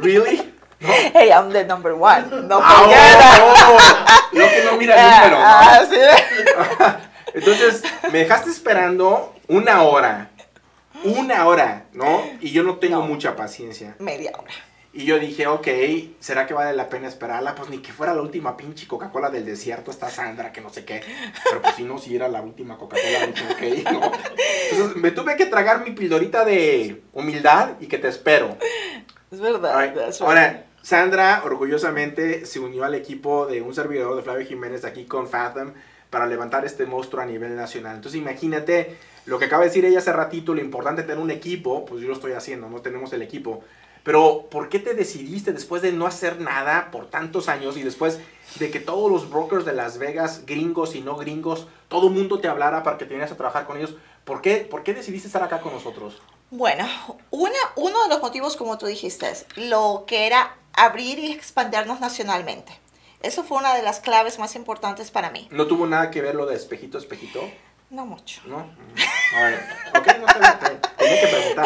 ¿Really? 0.02 0.54
¿No? 0.80 0.89
Hey, 1.13 1.30
I'm 1.30 1.52
the 1.52 1.63
number 1.65 1.93
one. 1.93 2.26
No 2.47 2.60
Ah, 2.62 2.80
forget. 2.80 3.41
oh, 3.41 3.78
oh, 3.78 4.38
lo 4.38 4.45
que 4.49 4.63
no 4.65 4.78
mira 4.78 4.95
el 4.95 5.12
número, 5.30 5.39
¿no? 5.39 5.45
Ah, 5.45 5.82
sí. 5.89 7.04
Entonces, 7.36 7.84
me 8.12 8.19
dejaste 8.19 8.49
esperando 8.49 9.34
una 9.47 9.84
hora. 9.84 10.30
Una 11.04 11.47
hora, 11.47 11.86
¿no? 11.93 12.23
Y 12.41 12.52
yo 12.52 12.63
no 12.63 12.78
tengo 12.78 12.97
No. 12.97 13.02
mucha 13.08 13.36
paciencia. 13.36 13.95
Media 13.99 14.32
hora. 14.38 14.52
Y 14.95 15.06
yo 15.06 15.17
dije, 15.17 15.47
ok, 15.47 15.67
¿será 16.19 16.45
que 16.45 16.53
vale 16.53 16.75
la 16.77 16.88
pena 16.88 17.08
esperarla? 17.08 17.56
Pues 17.56 17.67
ni 17.69 17.79
que 17.79 17.91
fuera 17.91 18.13
la 18.13 18.21
última 18.21 18.56
pinche 18.56 18.88
Coca-Cola 18.88 19.32
del 19.32 19.43
desierto, 19.43 19.89
está 19.89 20.12
Sandra, 20.12 20.51
que 20.51 20.62
no 20.62 20.69
sé 20.69 20.86
qué. 20.86 21.01
Pero 21.45 21.63
pues 21.63 21.73
si 21.75 21.84
no, 21.84 21.97
si 21.97 22.15
era 22.15 22.27
la 22.27 22.43
última 22.43 22.77
Coca-Cola, 22.77 23.25
dije, 23.25 23.84
ok, 23.84 23.91
¿no? 23.91 24.12
Entonces 24.71 24.95
me 24.95 25.10
tuve 25.10 25.36
que 25.36 25.47
tragar 25.47 25.84
mi 25.84 25.91
pildorita 25.91 26.45
de 26.45 27.01
humildad 27.12 27.71
y 27.79 27.88
que 27.88 27.97
te 27.97 28.08
espero. 28.08 28.56
Es 29.32 29.39
verdad. 29.39 29.82
Right. 29.82 30.21
Ahora, 30.21 30.65
Sandra 30.84 31.41
orgullosamente 31.43 32.45
se 32.45 32.60
unió 32.60 32.84
al 32.84 32.93
equipo 32.93 33.47
de 33.47 33.63
un 33.63 33.73
servidor 33.73 34.15
de 34.15 34.21
Flavio 34.21 34.45
Jiménez 34.45 34.86
aquí 34.86 35.06
con 35.06 35.27
Fathom 35.27 35.73
para 36.12 36.27
levantar 36.27 36.65
este 36.65 36.86
monstruo 36.86 37.23
a 37.23 37.25
nivel 37.25 37.56
nacional. 37.56 37.95
Entonces 37.95 38.21
imagínate 38.21 38.95
lo 39.25 39.39
que 39.39 39.45
acaba 39.45 39.63
de 39.63 39.69
decir 39.69 39.86
ella 39.86 39.97
hace 39.97 40.13
ratito, 40.13 40.53
lo 40.53 40.62
importante 40.62 41.01
de 41.01 41.08
tener 41.08 41.23
un 41.23 41.32
equipo, 41.32 41.86
pues 41.86 42.01
yo 42.01 42.10
lo 42.10 42.13
estoy 42.13 42.34
haciendo, 42.34 42.69
no 42.69 42.82
tenemos 42.82 43.12
el 43.13 43.23
equipo. 43.23 43.63
Pero 44.03 44.47
¿por 44.49 44.69
qué 44.69 44.79
te 44.79 44.93
decidiste 44.93 45.53
después 45.53 45.81
de 45.81 45.93
no 45.93 46.05
hacer 46.05 46.39
nada 46.39 46.91
por 46.91 47.09
tantos 47.09 47.47
años 47.47 47.77
y 47.77 47.83
después 47.83 48.19
de 48.59 48.69
que 48.69 48.79
todos 48.79 49.09
los 49.09 49.29
brokers 49.29 49.65
de 49.65 49.73
Las 49.73 49.97
Vegas, 49.97 50.45
gringos 50.45 50.95
y 50.95 51.01
no 51.01 51.15
gringos, 51.15 51.67
todo 51.87 52.07
el 52.07 52.13
mundo 52.13 52.39
te 52.39 52.49
hablara 52.49 52.83
para 52.83 52.97
que 52.97 53.05
te 53.05 53.09
vinieras 53.09 53.31
a 53.31 53.37
trabajar 53.37 53.65
con 53.65 53.77
ellos? 53.77 53.95
¿Por 54.25 54.41
qué, 54.41 54.57
¿Por 54.69 54.83
qué 54.83 54.93
decidiste 54.93 55.27
estar 55.27 55.43
acá 55.43 55.61
con 55.61 55.73
nosotros? 55.73 56.21
Bueno, 56.51 56.85
una, 57.31 57.57
uno 57.75 58.03
de 58.03 58.09
los 58.09 58.21
motivos, 58.21 58.57
como 58.57 58.77
tú 58.77 58.85
dijiste, 58.85 59.29
es 59.29 59.45
lo 59.55 60.03
que 60.05 60.27
era 60.27 60.55
abrir 60.73 61.19
y 61.19 61.31
expandirnos 61.31 61.99
nacionalmente. 61.99 62.79
Eso 63.21 63.43
fue 63.43 63.57
una 63.57 63.73
de 63.73 63.83
las 63.83 64.01
claves 64.01 64.37
más 64.37 64.55
importantes 64.55 65.09
para 65.09 65.31
mí. 65.31 65.47
¿No 65.49 65.65
tuvo 65.65 65.87
nada 65.87 66.11
que 66.11 66.21
ver 66.21 66.35
lo 66.35 66.45
de 66.45 66.55
espejito, 66.55 66.97
espejito? 66.97 67.39
No 67.93 68.08
mucho. 68.08 68.41
¿No? 68.45 68.58
Mm. 68.58 69.97
Ok, 69.97 70.08
no 70.19 70.25
te- 70.25 70.79
tenía 70.97 71.21
que 71.21 71.27
preguntar. 71.27 71.65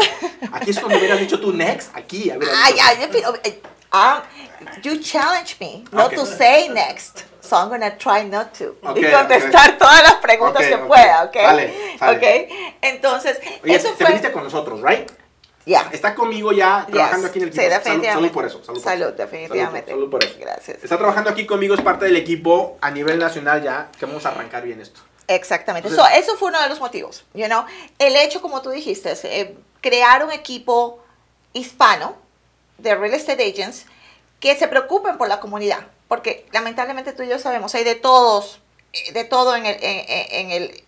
Aquí 0.52 0.72
es 0.72 0.80
cuando 0.80 0.98
hubieras 1.00 1.20
dicho 1.22 1.40
tú 1.40 1.54
next, 1.54 1.96
aquí. 1.96 2.30
Ay, 2.30 2.76
ay, 2.84 3.10
pero, 3.10 3.34
eh, 3.46 3.62
um, 3.94 4.82
you 4.82 4.98
challenge 5.00 5.56
me 5.62 5.86
not 5.94 6.14
to 6.14 6.26
say 6.26 6.68
next. 6.68 7.22
So 7.40 7.56
I'm 7.56 7.70
going 7.70 7.80
to 7.80 7.92
try 7.98 8.26
not 8.26 8.52
to. 8.58 8.76
Ok, 8.84 8.98
y 8.98 9.06
contestar 9.10 9.78
todas 9.78 10.04
las 10.04 10.16
preguntas 10.16 10.66
que 10.66 10.78
pueda, 10.80 11.24
¿ok? 11.24 11.34
Sale, 11.34 11.98
sale. 11.98 12.18
Ok. 12.18 12.74
Entonces, 12.82 13.40
Oye, 13.64 13.76
eso 13.76 13.90
te 13.92 13.96
fue. 13.96 14.08
viniste 14.08 14.34
con 14.34 14.44
nosotros, 14.44 14.82
¿right? 14.82 15.10
Ya. 15.66 15.88
Está 15.94 16.14
conmigo 16.14 16.52
ya 16.52 16.86
trabajando 16.92 17.28
Yes. 17.28 17.30
aquí 17.30 17.40
en 17.40 17.46
el 17.48 17.54
Sí, 17.54 17.60
equipo. 17.62 17.74
Salud- 17.74 17.84
definitivamente. 17.84 18.14
Salud, 18.14 18.32
por 18.32 18.46
eso. 18.46 18.80
Salud, 18.82 19.14
definitivamente. 19.14 19.92
Salud, 19.92 20.10
por- 20.10 20.22
salud 20.24 20.34
por 20.36 20.44
eso. 20.44 20.54
Gracias. 20.56 20.84
Está 20.84 20.98
trabajando 20.98 21.30
aquí 21.30 21.46
conmigo, 21.46 21.74
es 21.76 21.82
parte 21.82 22.04
del 22.06 22.18
equipo 22.18 22.78
a 22.82 22.92
nivel 22.92 23.18
nacional 23.18 23.64
ya, 23.64 23.90
que 23.98 24.06
vamos 24.06 24.26
a 24.26 24.30
arrancar 24.30 24.64
bien 24.64 24.82
esto. 24.82 25.00
Exactamente. 25.28 25.90
So, 25.90 26.06
eso 26.08 26.38
fue 26.38 26.50
uno 26.50 26.62
de 26.62 26.70
los 26.70 26.80
motivos. 26.80 27.26
You 27.34 27.46
know? 27.48 27.66
El 28.00 28.16
hecho, 28.16 28.42
como 28.42 28.62
tú 28.62 28.70
dijiste, 28.70 29.12
es, 29.12 29.26
eh, 29.26 29.56
crear 29.82 30.24
un 30.24 30.32
equipo 30.32 31.00
hispano 31.54 32.16
de 32.78 32.96
real 32.96 33.14
estate 33.14 33.44
agents 33.50 33.86
que 34.40 34.56
se 34.56 34.68
preocupen 34.68 35.18
por 35.18 35.28
la 35.28 35.40
comunidad. 35.40 35.80
Porque 36.08 36.46
lamentablemente 36.54 37.12
tú 37.12 37.24
y 37.24 37.28
yo 37.28 37.40
sabemos, 37.40 37.76
hay 37.76 37.84
de 37.84 37.96
todos, 37.96 38.62
eh, 38.94 39.12
de 39.12 39.24
todo 39.26 39.56
en 39.56 39.66
el, 39.66 39.76
en, 39.84 40.06
en- 40.32 40.52
el, 40.52 40.84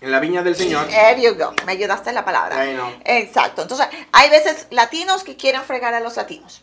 En 0.00 0.10
la 0.10 0.18
viña 0.18 0.42
del 0.42 0.56
Señor. 0.56 0.88
There 0.88 1.20
you 1.22 1.34
go. 1.36 1.52
Me 1.64 1.72
ayudaste 1.72 2.08
en 2.08 2.16
la 2.16 2.24
palabra. 2.24 2.56
Exacto. 3.04 3.62
Entonces, 3.62 3.86
hay 4.12 4.30
veces 4.30 4.66
latinos 4.70 5.22
que 5.22 5.36
quieren 5.36 5.62
fregar 5.62 5.94
a 5.94 6.00
los 6.00 6.16
latinos. 6.16 6.62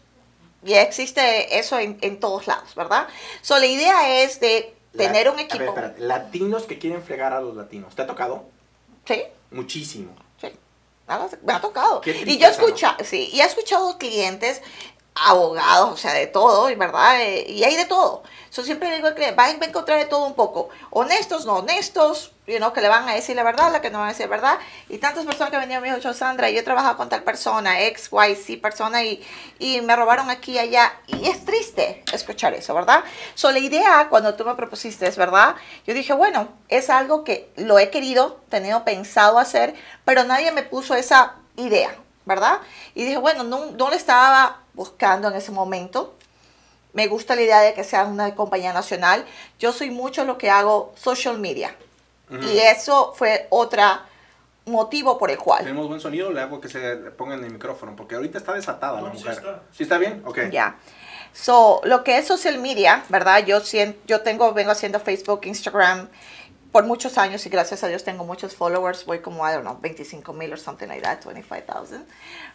Y 0.66 0.74
existe 0.74 1.58
eso 1.60 1.78
en, 1.80 1.98
en 2.02 2.20
todos 2.20 2.48
lados, 2.48 2.74
¿verdad? 2.76 3.08
So, 3.42 3.60
la 3.60 3.66
idea 3.66 4.22
es 4.24 4.40
de 4.40 4.74
tener 4.96 5.28
un 5.30 5.34
a 5.34 5.38
ver, 5.38 5.46
equipo. 5.46 5.64
espérate, 5.66 6.02
latinos 6.02 6.64
que 6.64 6.78
quieren 6.80 7.02
fregar 7.04 7.34
a 7.34 7.42
los 7.42 7.56
latinos. 7.56 7.96
¿Te 7.96 8.02
ha 8.04 8.08
tocado? 8.08 8.46
sí, 9.06 9.24
Muchísimo. 9.52 10.16
sí. 10.42 10.48
Me 11.44 11.54
ha 11.54 11.62
tocado. 11.62 12.02
Y 12.06 12.38
yo 12.38 12.48
he 12.48 12.52
escuchado, 12.52 13.04
sí, 13.04 13.30
y 13.34 13.42
he 13.42 13.44
escuchado 13.46 13.98
clientes, 13.98 14.62
abogados, 15.16 15.92
o 15.92 15.98
sea, 15.98 16.14
de 16.14 16.28
todo, 16.28 16.70
y 16.70 16.76
¿verdad? 16.76 17.22
Eh, 17.22 17.46
y 17.50 17.64
hay 17.64 17.76
de 17.76 17.86
todo. 17.86 18.24
Yo 18.52 18.64
siempre 18.64 18.94
digo 18.96 19.08
al 19.08 19.16
cliente, 19.16 19.36
va 19.36 19.46
a 19.46 19.52
encontrar 19.52 20.00
de 20.00 20.06
todo 20.06 20.26
un 20.26 20.34
poco. 20.34 20.70
Honestos, 20.90 21.46
no 21.46 21.58
honestos, 21.58 22.32
you 22.46 22.58
know, 22.58 22.74
que 22.74 22.82
le 22.82 22.90
van 22.90 23.08
a 23.08 23.14
decir 23.14 23.36
la 23.36 23.44
verdad, 23.44 23.72
la 23.72 23.82
que 23.82 23.90
no 23.90 24.00
van 24.00 24.10
a 24.10 24.12
decir 24.12 24.28
verdad. 24.28 24.58
Y 24.90 24.98
tantas 24.98 25.26
personas 25.26 25.50
que 25.50 25.58
venían 25.58 25.82
me 25.82 25.88
dijo, 25.88 26.00
yo, 26.00 26.14
Sandra, 26.14 26.50
yo 26.50 26.60
he 26.60 26.64
trabajado 26.64 26.98
con 26.98 27.08
tal 27.10 27.24
persona, 27.24 27.82
X, 27.82 28.10
Y, 28.12 28.36
Z 28.36 28.62
persona, 28.62 29.04
y, 29.04 29.26
y 29.60 29.80
me 29.82 29.96
robaron 29.96 30.30
aquí 30.30 30.54
y 30.54 30.60
allá. 30.60 30.94
Y 31.08 31.30
es 31.30 31.46
triste 31.46 32.04
escuchar 32.12 32.54
eso, 32.54 32.74
¿verdad? 32.74 33.04
So, 33.34 33.52
la 33.52 33.60
idea, 33.60 34.08
cuando 34.10 34.36
tú 34.36 34.44
me 34.44 34.56
propusiste, 34.56 35.08
es 35.08 35.16
verdad, 35.18 35.56
yo 35.88 35.94
dije, 35.94 36.14
bueno, 36.14 36.50
es 36.68 36.90
algo 36.90 37.24
que 37.24 37.50
lo 37.56 37.80
he 37.80 37.90
querido, 37.90 38.42
tenido 38.50 38.84
pensado 38.84 39.40
hacer, 39.40 39.74
pero 40.04 40.24
nadie 40.26 40.52
me 40.52 40.64
puso 40.64 40.96
esa 40.96 41.36
idea, 41.56 41.96
¿verdad? 42.26 42.60
Y 42.94 43.06
dije, 43.06 43.18
bueno, 43.18 43.44
no, 43.44 43.68
no 43.68 43.90
le 43.90 43.96
estaba 43.96 44.58
buscando 44.74 45.30
en 45.30 45.36
ese 45.36 45.52
momento. 45.52 46.16
Me 46.92 47.08
gusta 47.08 47.36
la 47.36 47.42
idea 47.42 47.62
de 47.62 47.74
que 47.74 47.84
sea 47.84 48.04
una 48.04 48.36
compañía 48.36 48.74
nacional. 48.74 49.26
Yo 49.58 49.72
soy 49.72 49.90
mucho 49.90 50.26
lo 50.26 50.38
que 50.38 50.52
hago 50.52 50.94
social 50.96 51.40
media. 51.40 51.76
Ujú. 52.34 52.44
Y 52.48 52.60
eso 52.60 53.14
fue 53.16 53.48
otro 53.50 53.82
motivo 54.66 55.18
por 55.18 55.30
el 55.30 55.38
cual. 55.38 55.64
Tenemos 55.64 55.88
buen 55.88 56.00
sonido, 56.00 56.32
le 56.32 56.42
hago 56.42 56.60
que 56.62 56.70
se 56.70 56.96
ponga 57.12 57.36
en 57.36 57.44
el 57.44 57.52
micrófono, 57.52 57.96
porque 57.96 58.16
ahorita 58.16 58.38
está 58.38 58.54
desatada 58.54 59.02
la 59.02 59.10
No, 59.10 59.14
sí 59.14 59.20
mujer. 59.24 59.34
está. 59.34 59.62
¿Sí 59.72 59.84
está 59.84 59.98
bien? 59.98 60.22
Ok. 60.26 60.40
Ya. 60.52 60.78
So, 61.34 61.82
lo 61.84 62.04
que 62.04 62.18
es 62.18 62.28
social 62.28 62.60
media, 62.60 63.04
¿verdad? 63.10 63.46
Yo, 63.46 63.60
sien- 63.60 63.98
yo 64.06 64.22
tengo, 64.22 64.54
vengo 64.54 64.72
haciendo 64.72 65.00
Facebook, 65.00 65.42
Instagram 65.46 66.08
por 66.72 66.86
muchos 66.86 67.18
años 67.18 67.46
y 67.46 67.50
gracias 67.50 67.84
a 67.84 67.88
Dios 67.88 68.04
tengo 68.04 68.24
muchos 68.24 68.56
followers. 68.56 69.06
Voy 69.06 69.20
como, 69.20 69.48
I 69.48 69.52
don't 69.54 69.64
know, 69.64 69.78
25 69.82 70.32
mil 70.34 70.52
or 70.54 70.60
something 70.60 70.88
like 70.88 71.02
that, 71.02 71.24
25,000 71.26 72.06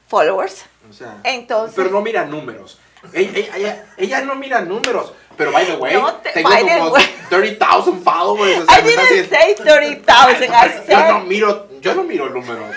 followers. 0.06 0.64
O 0.88 0.92
sea, 0.92 1.18
Entonces- 1.24 1.74
Pero 1.76 1.90
no 1.90 2.00
mira 2.00 2.24
números. 2.24 2.78
Ella, 3.12 3.30
ella- 3.38 3.56
ella- 3.56 3.86
ella 3.96 4.20
no 4.22 4.34
mira 4.34 4.60
números. 4.62 5.12
Pero 5.38 5.52
by 5.52 5.64
the 5.64 5.76
way, 5.76 5.94
No 5.94 6.14
te- 6.16 6.30
tengo 6.32 6.50
como 6.50 6.90
way. 6.90 7.04
30,000 7.30 8.02
followers. 8.02 8.58
O 8.58 8.66
sea, 8.66 8.78
I 8.78 8.82
didn't 8.82 9.30
say 9.30 9.54
30,000, 9.54 10.50
I 10.52 10.84
Yo 10.90 11.12
no 11.12 11.20
miro, 11.20 11.68
yo 11.80 11.94
no 11.94 12.02
miro 12.02 12.28
números. 12.28 12.74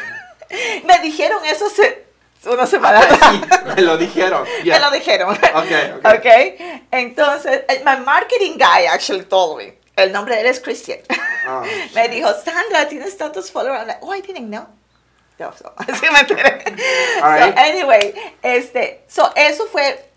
me 0.86 1.00
dijeron 1.00 1.44
eso 1.46 1.66
hace 1.66 2.06
una 2.46 2.66
semana 2.68 3.02
Sí, 3.02 3.42
me 3.76 3.82
lo 3.82 3.98
dijeron. 3.98 4.46
Me 4.66 4.80
lo 4.80 4.92
dijeron. 4.92 5.32
Ok, 5.32 5.72
ok. 5.98 6.06
ok. 6.18 6.26
Entonces, 6.92 7.64
el- 7.68 7.84
my 7.84 7.98
marketing 8.06 8.58
guy 8.58 8.86
actually 8.86 9.24
told 9.26 9.58
me. 9.58 9.74
El 9.96 10.12
nombre 10.12 10.36
de 10.36 10.42
él 10.42 10.48
es 10.48 10.60
Christian. 10.60 11.00
Ah, 11.46 11.64
me 11.96 12.08
dijo, 12.10 12.30
Sandra, 12.44 12.88
¿tienes 12.88 13.18
tantos 13.18 13.52
followers? 13.52 13.82
I'm 13.82 13.88
like, 13.88 14.00
oh, 14.02 14.14
I 14.16 14.22
didn't 14.22 14.50
know. 14.50 14.68
No, 15.40 15.52
so, 15.58 15.74
así 15.78 16.06
me 16.12 16.20
enteré. 16.20 16.64
All 17.24 17.40
So, 17.40 17.54
anyway, 17.58 18.14
este, 18.44 19.04
so, 19.08 19.32
eso 19.36 19.66
fue 19.72 20.11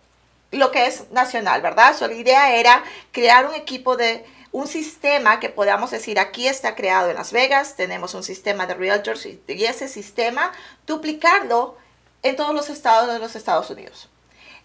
lo 0.55 0.71
que 0.71 0.87
es 0.87 1.11
nacional, 1.11 1.61
¿verdad? 1.63 1.97
So, 1.97 2.07
la 2.09 2.15
idea 2.15 2.55
era 2.57 2.83
crear 3.13 3.47
un 3.47 3.55
equipo 3.55 3.97
de 3.97 4.25
un 4.53 4.67
sistema 4.69 5.41
que 5.41 5.49
podamos 5.49 5.91
decir, 5.91 6.19
aquí 6.21 6.47
está 6.47 6.75
creado 6.77 7.11
en 7.11 7.17
Las 7.17 7.33
Vegas, 7.33 7.75
tenemos 7.77 8.15
un 8.15 8.23
sistema 8.23 8.67
de 8.67 8.75
realtors 8.75 9.27
y, 9.27 9.43
y 9.49 9.65
ese 9.65 9.89
sistema 9.89 10.53
duplicarlo 10.87 11.77
en 12.23 12.37
todos 12.37 12.55
los 12.55 12.71
estados 12.71 13.13
de 13.13 13.19
los 13.19 13.35
Estados 13.37 13.69
Unidos. 13.71 14.09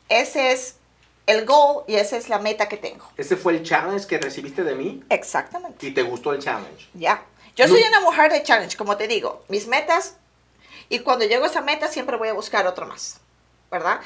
Ese 0.08 0.52
es 0.52 0.76
el 1.26 1.46
goal 1.46 1.84
y 1.88 1.96
esa 1.96 2.18
es 2.18 2.30
la 2.30 2.40
meta 2.40 2.70
que 2.70 2.78
tengo. 2.78 3.06
Ese 3.18 3.36
fue 3.36 3.54
el 3.54 3.64
challenge 3.64 4.08
que 4.08 4.18
recibiste 4.18 4.64
de 4.64 4.76
mí 4.76 5.04
Exactamente. 5.10 5.86
y 5.88 5.92
te 5.92 6.02
gustó 6.04 6.34
el 6.34 6.40
challenge. 6.40 6.88
Ya. 6.94 7.24
Yo 7.56 7.68
No- 7.68 7.74
soy 7.74 7.84
una 7.84 8.00
mujer 8.02 8.32
de 8.32 8.42
challenge, 8.44 8.78
como 8.78 8.96
te 8.96 9.08
digo. 9.08 9.44
Mis 9.48 9.68
metas, 9.68 10.16
y 10.88 11.00
cuando 11.00 11.26
llego 11.26 11.46
a 11.46 11.48
esa 11.48 11.62
meta 11.62 11.88
siempre 11.88 12.16
voy 12.18 12.30
a 12.30 12.34
buscar 12.34 12.66
otro 12.68 12.86
más, 12.86 13.20
¿verdad? 13.70 14.00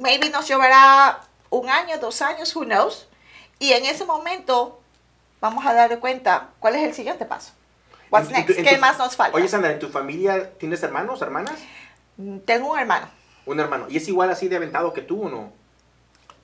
Maybe 0.00 0.28
nos 0.30 0.48
llevará 0.48 1.20
un 1.50 1.68
año, 1.70 1.98
dos 1.98 2.20
años, 2.22 2.54
who 2.56 2.64
knows. 2.64 3.06
Y 3.58 3.72
en 3.72 3.84
ese 3.84 4.04
momento 4.04 4.80
vamos 5.40 5.64
a 5.66 5.72
dar 5.74 5.98
cuenta 6.00 6.48
cuál 6.58 6.74
es 6.76 6.82
el 6.82 6.94
siguiente 6.94 7.24
paso. 7.26 7.52
What's 8.10 8.26
En 8.28 8.32
tu- 8.34 8.38
next? 8.40 8.58
en 8.58 8.64
¿Qué 8.64 8.74
tu- 8.74 8.80
más 8.80 8.98
nos 8.98 9.14
falta? 9.14 9.36
Oye, 9.36 9.46
Sandra, 9.48 9.70
¿en 9.70 9.78
tu 9.78 9.88
familia 9.88 10.50
tienes 10.58 10.82
hermanos, 10.82 11.22
hermanas? 11.22 11.54
Mm, 12.16 12.38
Tengo 12.40 12.72
un 12.72 12.78
hermano, 12.78 13.08
Un 13.46 13.58
hermano. 13.60 13.86
¿Y 13.88 13.96
es 13.96 14.06
igual 14.08 14.30
así 14.30 14.48
de 14.48 14.56
aventado 14.56 14.92
que 14.92 15.02
tú 15.02 15.24
o 15.26 15.28
no? 15.28 15.52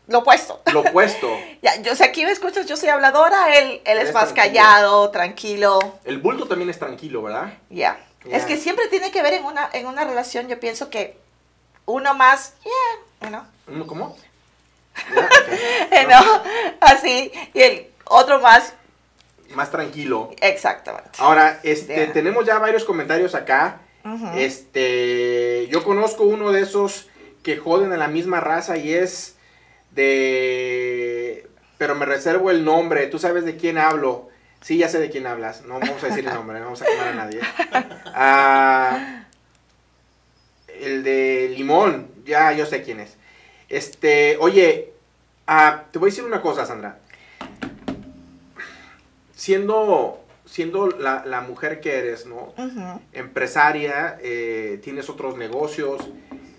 lo 0.09 0.19
opuesto. 0.21 0.63
Lo 0.73 0.81
opuesto. 0.83 1.29
Ya, 1.63 1.83
yo 1.83 1.97
sé, 1.97 2.05
aquí 2.05 2.25
me 2.25 2.31
escuchas, 2.31 2.67
yo 2.67 2.77
soy 2.77 2.89
habladora, 2.91 3.57
él, 3.59 3.81
él 3.85 3.99
es 3.99 4.13
más 4.15 4.33
tranquilo. 4.33 4.63
callado, 4.65 5.11
tranquilo. 5.11 5.79
El 6.05 6.19
bulto 6.19 6.47
también 6.47 6.71
es 6.71 6.79
tranquilo, 6.79 7.23
¿verdad? 7.23 7.55
Ya. 7.71 7.99
Ya. 8.25 8.37
Es 8.37 8.45
que 8.45 8.57
siempre 8.57 8.87
tiene 8.89 9.11
que 9.11 9.21
ver 9.23 9.33
en 9.35 9.45
una, 9.45 9.69
en 9.73 9.87
una 9.87 10.05
relación, 10.05 10.47
yo 10.47 10.61
pienso 10.61 10.91
que 10.91 11.19
uno 11.87 12.15
más, 12.15 12.55
yeah, 12.63 12.73
know, 13.21 13.43
¿Uno 13.69 13.87
¿Cómo? 13.87 14.17
¿no? 16.09 16.43
así, 16.81 17.31
y 17.53 17.61
el 17.61 17.87
otro 18.05 18.41
más, 18.41 18.73
Más 19.55 19.71
tranquilo. 19.71 20.31
exactamente. 20.41 21.11
Ahora, 21.19 21.61
este, 21.63 22.07
tenemos 22.09 22.47
ya 22.47 22.59
varios 22.59 22.85
comentarios 22.85 23.35
acá. 23.35 23.81
Este, 24.37 25.67
yo 25.69 25.83
conozco 25.83 26.23
uno 26.25 26.53
de 26.53 26.61
esos 26.63 27.09
que 27.43 27.57
joden 27.57 27.93
a 27.93 27.97
la 27.97 28.07
misma 28.07 28.39
raza 28.41 28.77
y 28.77 28.95
es 28.95 29.35
de, 29.91 31.49
pero 31.77 31.95
me 31.97 32.07
reservo 32.07 32.51
el 32.53 32.65
nombre. 32.65 33.09
Tú 33.09 33.19
sabes 33.19 33.45
de 33.45 33.57
quién 33.57 33.79
hablo. 33.79 34.29
Sí, 34.61 34.79
ya 34.79 34.89
sé 34.89 34.99
de 35.01 35.11
quién 35.11 35.27
hablas. 35.27 35.63
No 35.63 35.79
vamos 35.81 36.03
a 36.03 36.07
decir 36.07 36.27
el 36.27 36.33
nombre, 36.35 36.59
no 36.59 36.67
vamos 36.67 36.83
a 36.83 36.87
quemar 36.87 37.09
a 37.09 37.15
nadie. 37.15 37.41
Ah, 38.19 39.26
el 40.83 41.03
de 41.03 41.53
Limón, 41.57 42.09
ya 42.25 42.53
yo 42.53 42.67
sé 42.67 42.83
quién 42.83 43.01
es. 43.01 43.17
Este, 43.69 44.37
oye, 44.41 44.93
ah, 45.47 45.85
te 45.91 45.99
voy 45.99 46.09
a 46.09 46.11
decir 46.13 46.25
una 46.25 46.41
cosa, 46.43 46.67
Sandra. 46.67 46.99
Siendo, 49.35 50.25
siendo 50.47 50.89
la, 50.89 51.25
la 51.27 51.41
mujer 51.43 51.81
que 51.81 51.99
eres, 51.99 52.27
¿no? 52.27 52.55
Empresaria, 53.13 54.19
eh, 54.23 54.81
tienes 54.83 55.11
otros 55.11 55.37
negocios, 55.37 56.01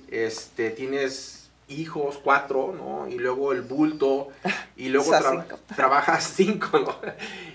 este, 0.10 0.70
tienes 0.70 1.50
hijos, 1.70 2.20
cuatro, 2.24 2.74
¿no? 2.78 3.08
Y 3.10 3.18
luego 3.18 3.52
el 3.52 3.62
bulto, 3.64 4.30
y 4.76 4.90
luego 4.90 5.08
Esas 5.14 5.26
tra- 5.26 5.42
cinco. 5.44 5.60
trabajas 5.76 6.34
cinco, 6.36 6.80
¿no? 6.80 6.96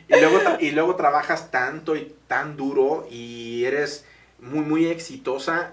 Y 0.08 0.20
luego, 0.20 0.40
tra- 0.40 0.58
y 0.60 0.70
luego 0.72 0.96
trabajas 0.96 1.50
tanto 1.50 1.94
y 1.94 2.14
tan 2.26 2.56
duro 2.56 3.06
y 3.10 3.64
eres 3.64 4.04
muy, 4.40 4.60
muy 4.60 4.86
exitosa. 4.86 5.72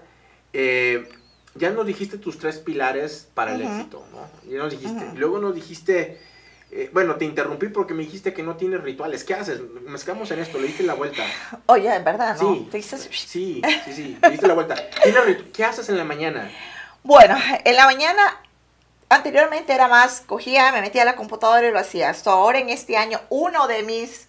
Eh, 0.52 1.08
ya 1.54 1.70
nos 1.70 1.86
dijiste 1.86 2.18
tus 2.18 2.38
tres 2.38 2.58
pilares 2.58 3.28
para 3.34 3.54
el 3.54 3.62
éxito, 3.62 4.04
¿no? 4.12 4.28
Ya 4.50 4.58
nos 4.58 4.70
dijiste. 4.70 5.04
Luego 5.14 5.38
nos 5.38 5.54
dijiste... 5.54 6.20
eh, 6.72 6.88
bueno, 6.92 7.16
te 7.16 7.24
interrumpí 7.24 7.66
porque 7.68 7.94
me 7.94 8.04
dijiste 8.04 8.32
que 8.32 8.44
no 8.44 8.56
tienes 8.56 8.80
rituales. 8.82 9.24
¿Qué 9.24 9.34
haces? 9.34 9.60
Mezclamos 9.86 10.30
en 10.30 10.38
esto, 10.38 10.58
le 10.58 10.68
diste 10.68 10.84
la 10.84 10.94
vuelta. 10.94 11.24
Oye, 11.66 11.92
en 11.92 12.04
verdad, 12.04 12.36
¿no? 12.40 12.54
Sí, 12.54 12.68
Te 12.70 12.80
sí, 12.80 12.96
sí, 13.10 13.62
sí, 13.92 14.18
te 14.20 14.30
diste 14.30 14.46
la 14.46 14.54
vuelta. 14.54 14.76
¿Qué 15.52 15.64
haces 15.64 15.88
en 15.88 15.96
la 15.96 16.04
mañana? 16.04 16.50
Bueno, 17.02 17.36
en 17.64 17.76
la 17.76 17.86
mañana, 17.86 18.22
anteriormente 19.08 19.72
era 19.72 19.88
más, 19.88 20.20
cogía, 20.20 20.70
me 20.70 20.80
metía 20.80 21.02
a 21.02 21.06
la 21.06 21.16
computadora 21.16 21.66
y 21.66 21.72
lo 21.72 21.78
hacía. 21.80 22.14
Ahora 22.26 22.60
en 22.60 22.68
este 22.68 22.96
año, 22.96 23.20
uno 23.30 23.66
de 23.66 23.82
mis 23.82 24.28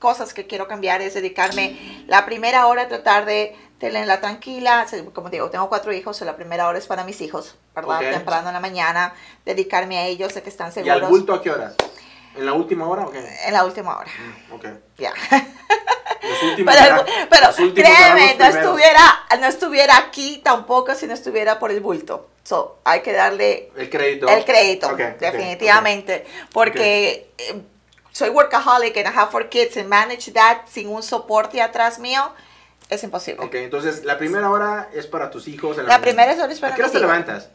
cosas 0.00 0.34
que 0.34 0.46
quiero 0.46 0.66
cambiar 0.66 1.02
es 1.02 1.14
dedicarme 1.14 2.04
la 2.08 2.26
primera 2.26 2.66
hora 2.66 2.82
a 2.82 2.88
tratar 2.88 3.26
de 3.26 3.54
tenerla 3.80 4.20
tranquila. 4.20 4.86
Como 5.12 5.30
digo, 5.30 5.50
tengo 5.50 5.68
cuatro 5.68 5.92
hijos, 5.92 6.20
la 6.20 6.36
primera 6.36 6.68
hora 6.68 6.78
es 6.78 6.86
para 6.86 7.02
mis 7.02 7.20
hijos, 7.20 7.56
¿verdad? 7.74 7.98
Temprano 7.98 8.48
en 8.48 8.54
la 8.54 8.60
mañana, 8.60 9.14
dedicarme 9.44 9.98
a 9.98 10.06
ellos, 10.06 10.34
de 10.34 10.42
que 10.42 10.50
están 10.50 10.68
¿Y 10.68 10.72
seguros 10.72 11.02
al 11.02 11.08
bulto 11.08 11.32
a 11.34 11.42
qué 11.42 11.50
horas? 11.50 11.74
¿En 12.36 12.46
la 12.46 12.52
última 12.52 12.86
hora 12.86 13.06
o 13.06 13.10
qué? 13.10 13.18
en 13.18 13.52
la 13.52 13.64
última 13.64 13.98
hora. 13.98 14.10
Mm, 14.48 14.52
ok. 14.52 14.66
Ya. 14.98 15.12
Últimos 16.42 16.74
Pero, 16.74 17.04
pero 17.28 17.74
créeme, 17.74 18.36
no 18.38 18.44
estuviera, 18.44 19.26
no 19.40 19.46
estuviera 19.46 19.96
aquí 19.96 20.38
tampoco 20.44 20.94
si 20.94 21.06
no 21.06 21.14
estuviera 21.14 21.58
por 21.58 21.70
el 21.70 21.80
bulto. 21.80 22.28
So, 22.44 22.78
hay 22.84 23.00
que 23.00 23.12
darle 23.12 23.72
El 23.76 23.90
crédito. 23.90 24.28
el 24.28 24.44
crédito, 24.44 24.94
definitivamente. 25.18 26.26
Porque 26.52 27.32
eh, 27.38 27.62
soy 28.12 28.28
workaholic 28.28 28.96
and 28.98 29.08
I 29.08 29.18
have 29.18 29.30
four 29.30 29.48
kids 29.48 29.76
and 29.76 29.88
manage 29.88 30.32
that 30.32 30.66
sin 30.66 30.88
un 30.88 31.02
soporte 31.02 31.60
atrás 31.60 31.98
mío 31.98 32.32
es 32.90 33.02
imposible. 33.04 33.44
Ok, 33.44 33.54
entonces 33.54 34.04
la 34.04 34.18
primera 34.18 34.50
hora 34.50 34.88
es 34.92 35.06
para 35.06 35.30
tus 35.30 35.48
hijos. 35.48 35.78
En 35.78 35.86
la, 35.86 35.94
La 35.96 36.00
primera 36.00 36.32
hora 36.32 36.52
es 36.52 36.60
para 36.60 36.72
¿A 36.74 36.76
qué 36.76 36.82
hora 36.82 36.90
te 36.90 36.98
hijos. 36.98 37.08
levantas? 37.08 37.48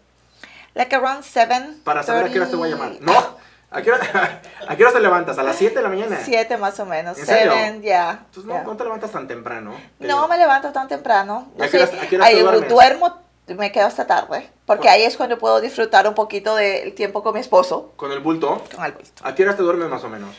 Like 0.74 0.96
around 0.96 1.24
7. 1.24 1.78
Para 1.84 2.04
saber 2.04 2.26
a 2.26 2.30
qué 2.32 2.40
hora 2.40 2.50
te 2.50 2.56
voy 2.56 2.70
a 2.70 2.76
llamar. 2.76 2.94
No. 3.02 3.46
¿A 3.72 3.82
qué 3.82 3.92
hora, 3.92 4.42
a 4.68 4.76
qué 4.76 4.84
hora 4.84 4.94
te 4.94 5.00
levantas? 5.02 5.38
¿A 5.38 5.44
las 5.44 5.56
7 5.58 5.76
de 5.76 5.82
la 5.82 5.90
mañana? 5.90 6.18
7 6.24 6.58
más 6.58 6.80
o 6.80 6.86
menos. 6.86 7.18
¿En 7.18 7.26
serio? 7.26 7.52
7, 7.56 7.82
ya. 7.84 8.12
Entonces 8.26 8.46
no, 8.46 8.54
ya. 8.56 8.64
no 8.64 8.78
te 8.78 8.84
levantas 8.84 9.12
tan 9.12 9.28
temprano. 9.28 9.76
Te- 10.00 10.08
No 10.08 10.28
me 10.28 10.38
levanto 10.38 10.72
tan 10.72 10.88
temprano. 10.88 11.50
¿A 11.60 11.68
qué 11.68 11.78
horas- 11.78 11.92
a 12.02 12.08
qué 12.08 12.16
horas 12.16 12.30
te 12.30 12.36
ahí 12.36 12.68
duermo, 12.70 13.18
me 13.48 13.72
quedo 13.72 13.86
hasta 13.88 14.08
tarde. 14.08 14.50
Porque 14.66 14.84
¿Cu- 14.88 14.94
ahí 14.94 15.04
es 15.04 15.18
cuando 15.18 15.38
puedo 15.38 15.60
disfrutar 15.62 16.08
un 16.08 16.14
poquito 16.16 16.56
del 16.56 16.94
tiempo 16.96 17.22
con 17.22 17.34
mi 17.34 17.40
esposo. 17.42 17.92
Con 17.96 18.12
el 18.12 18.20
bulto. 18.20 18.64
Con 18.76 18.86
el 18.86 18.92
bulto. 18.94 19.22
¿A 19.26 19.36
qué 19.36 19.44
horas 19.44 19.58
te 19.58 19.64
duermes 19.64 19.90
más 19.90 20.04
o 20.04 20.10
menos? 20.10 20.36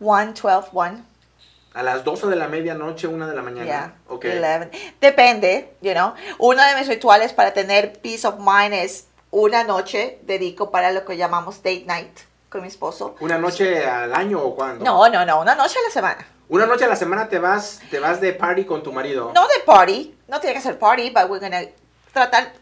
1, 0.00 0.32
12, 0.42 0.68
1. 0.72 1.04
A 1.74 1.82
las 1.82 2.04
12 2.04 2.28
de 2.28 2.36
la 2.36 2.46
medianoche, 2.46 3.08
1 3.08 3.26
de 3.26 3.34
la 3.34 3.42
mañana. 3.42 3.64
Yeah, 3.66 3.94
Ok. 4.08 4.26
11. 4.26 4.70
Depende, 5.00 5.74
you 5.80 5.92
know. 5.92 6.14
Uno 6.38 6.62
de 6.64 6.76
mis 6.76 6.86
rituales 6.86 7.32
para 7.32 7.52
tener 7.52 8.00
peace 8.00 8.24
of 8.26 8.36
mind 8.38 8.72
es 8.72 9.08
una 9.32 9.64
noche 9.64 10.20
dedico 10.22 10.70
para 10.70 10.92
lo 10.92 11.04
que 11.04 11.16
llamamos 11.16 11.56
date 11.58 11.82
night 11.86 12.16
con 12.48 12.62
mi 12.62 12.68
esposo. 12.68 13.16
¿Una 13.18 13.38
noche 13.38 13.84
al 13.84 14.14
año 14.14 14.40
o 14.40 14.54
cuándo? 14.54 14.84
No, 14.84 15.08
no, 15.08 15.26
no, 15.26 15.40
una 15.40 15.56
noche 15.56 15.76
a 15.80 15.82
la 15.82 15.90
semana. 15.90 16.24
Una 16.48 16.66
noche 16.66 16.84
a 16.84 16.88
la 16.88 16.94
semana 16.94 17.28
te 17.28 17.40
vas, 17.40 17.80
te 17.90 17.98
vas 17.98 18.20
de 18.20 18.32
party 18.32 18.64
con 18.64 18.84
tu 18.84 18.92
marido. 18.92 19.32
No 19.34 19.48
de 19.48 19.58
party, 19.66 20.16
no 20.28 20.38
tiene 20.38 20.54
que 20.54 20.60
ser 20.62 20.78
party, 20.78 21.10
but 21.10 21.28
we're 21.28 21.40
gonna 21.40 21.62
tratar. 22.12 22.52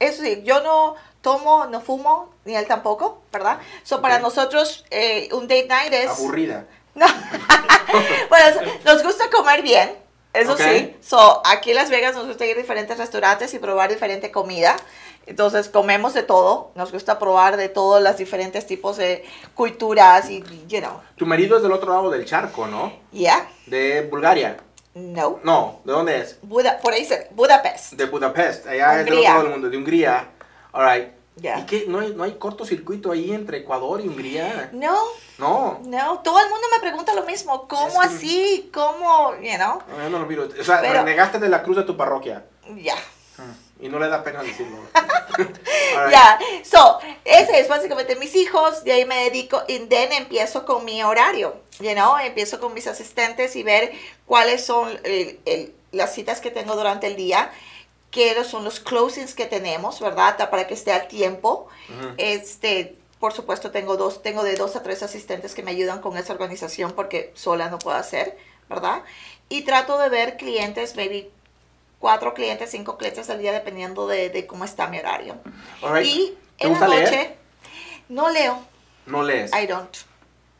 Eso 0.00 0.22
sí, 0.24 0.42
yo 0.44 0.60
no 0.64 0.96
tomo, 1.20 1.66
no 1.66 1.80
fumo, 1.80 2.34
ni 2.44 2.56
él 2.56 2.66
tampoco, 2.66 3.22
¿verdad? 3.30 3.58
So 3.84 4.02
para 4.02 4.16
Ok. 4.16 4.22
nosotros 4.22 4.84
eh, 4.90 5.28
un 5.32 5.42
date 5.46 5.68
night 5.68 5.92
es. 5.92 6.10
Aburrida. 6.10 6.66
No. 6.94 7.06
bueno, 8.28 8.60
nos 8.84 9.02
gusta 9.02 9.30
comer 9.30 9.62
bien, 9.62 9.92
eso 10.32 10.56
sí. 10.56 10.96
So, 11.02 11.42
aquí 11.44 11.70
en 11.70 11.76
Las 11.76 11.90
Vegas 11.90 12.14
nos 12.14 12.26
gusta 12.26 12.44
ir 12.46 12.56
a 12.56 12.60
diferentes 12.60 12.96
restaurantes 12.98 13.52
y 13.54 13.58
probar 13.58 13.90
diferente 13.90 14.30
comida. 14.30 14.76
Entonces, 15.26 15.68
comemos 15.68 16.14
de 16.14 16.22
todo. 16.24 16.72
Nos 16.74 16.90
gusta 16.90 17.18
probar 17.18 17.56
de 17.56 17.68
todos 17.68 18.02
los 18.02 18.16
diferentes 18.16 18.66
tipos 18.66 18.96
de 18.96 19.24
culturas 19.54 20.28
y, 20.30 20.42
you 20.68 20.80
know, 20.80 21.00
Tu 21.16 21.24
marido 21.26 21.56
es 21.56 21.62
del 21.62 21.72
otro 21.72 21.90
lado 21.92 22.10
del 22.10 22.24
charco, 22.24 22.66
¿no? 22.66 22.92
yeah, 23.12 23.46
De 23.66 24.02
Bulgaria. 24.10 24.56
no. 24.94 25.38
No, 25.44 25.80
¿de 25.84 25.92
dónde 25.92 26.20
es? 26.20 26.38
Buda, 26.42 26.78
por 26.80 26.92
ahí, 26.92 27.04
se- 27.04 27.28
Budapest. 27.30 27.92
De 27.92 28.06
Budapest. 28.06 28.66
Allá 28.66 28.98
es 29.00 29.04
del 29.04 29.14
otro 29.14 29.22
lado 29.28 29.42
del 29.42 29.52
mundo, 29.52 29.70
de 29.70 29.76
Hungría. 29.76 30.28
Alright. 30.72 31.08
Ya. 31.36 31.58
¿Y 31.60 31.66
qué? 31.66 31.84
¿No 31.88 32.00
hay, 32.00 32.14
¿No 32.14 32.24
hay 32.24 32.32
cortocircuito 32.34 33.10
ahí 33.10 33.32
entre 33.32 33.58
Ecuador 33.58 34.00
y 34.00 34.08
Hungría? 34.08 34.68
No, 34.72 34.96
No. 35.38 35.80
no. 35.84 36.18
Todo 36.20 36.38
el 36.40 36.48
mundo 36.50 36.66
me 36.72 36.80
pregunta 36.80 37.14
lo 37.14 37.24
mismo. 37.24 37.66
¿Cómo 37.68 37.86
Es 38.02 38.08
que- 38.10 38.16
así? 38.16 38.70
¿Cómo? 38.72 39.34
You 39.40 39.56
know, 39.56 39.82
No, 39.88 40.02
yo 40.02 40.10
no 40.10 40.18
lo 40.18 40.26
miro. 40.26 40.46
O 40.60 40.64
sea, 40.64 40.80
Pero- 40.82 40.92
renegaste 40.94 41.38
de 41.38 41.48
la 41.48 41.62
cruz 41.62 41.76
de 41.78 41.84
tu 41.84 41.96
parroquia. 41.96 42.44
ya. 42.76 42.96
Y 43.80 43.88
no 43.88 43.98
le 43.98 44.08
da 44.08 44.22
pena 44.22 44.42
decirlo. 44.42 44.76
Ya, 46.10 46.38
so, 46.64 46.98
ese 47.24 47.58
es 47.60 47.68
básicamente 47.68 48.16
mis 48.16 48.34
hijos, 48.36 48.84
de 48.84 48.92
ahí 48.92 49.04
me 49.04 49.24
dedico, 49.24 49.62
y 49.68 49.78
then 49.80 50.12
empiezo 50.12 50.64
con 50.64 50.84
mi 50.84 51.02
horario, 51.02 51.54
you 51.80 51.92
know, 51.92 52.16
empiezo 52.18 52.60
con 52.60 52.72
mis 52.74 52.86
asistentes 52.86 53.56
y 53.56 53.62
ver 53.62 53.92
cuáles 54.26 54.64
son 54.64 54.88
eh, 55.04 55.40
el- 55.44 55.74
las 55.92 56.14
citas 56.14 56.40
que 56.40 56.50
tengo 56.50 56.74
durante 56.76 57.06
el 57.06 57.16
día, 57.16 57.50
qué 58.12 58.44
son 58.44 58.62
los 58.62 58.78
closings 58.78 59.34
que 59.34 59.46
tenemos, 59.46 59.98
¿verdad? 59.98 60.48
Para 60.50 60.68
que 60.68 60.74
esté 60.74 60.92
al 60.92 61.08
tiempo. 61.08 61.66
Ujú. 61.88 62.14
Este, 62.18 62.96
por 63.18 63.32
supuesto, 63.32 63.72
tengo 63.72 63.96
dos, 63.96 64.22
tengo 64.22 64.44
de 64.44 64.54
dos 64.54 64.76
a 64.76 64.84
tres 64.84 65.02
asistentes 65.02 65.54
que 65.56 65.64
me 65.64 65.72
ayudan 65.72 66.00
con 66.00 66.16
esa 66.16 66.32
organización 66.32 66.92
porque 66.92 67.32
sola 67.34 67.68
no 67.70 67.78
puedo 67.80 67.96
hacer, 67.96 68.36
¿verdad? 68.68 69.02
Y 69.48 69.62
trato 69.62 69.98
de 69.98 70.08
ver 70.08 70.36
clientes, 70.36 70.94
maybe 70.94 71.30
cuatro 71.98 72.34
clientes, 72.34 72.70
cinco 72.70 72.96
clientes 72.98 73.28
al 73.30 73.38
día, 73.40 73.52
dependiendo 73.52 74.06
de, 74.06 74.28
de 74.30 74.46
cómo 74.46 74.64
está 74.64 74.86
mi 74.88 74.98
horario. 74.98 75.36
Alright. 75.82 76.06
Y 76.06 76.38
¿Te 76.58 76.66
en 76.66 76.72
la 76.74 76.78
gusta 76.78 76.88
leer? 76.88 77.04
noche, 77.04 77.36
no 78.08 78.28
leo, 78.28 78.60
No 79.06 79.22
lees. 79.22 79.50
I 79.54 79.66
don't. 79.66 79.96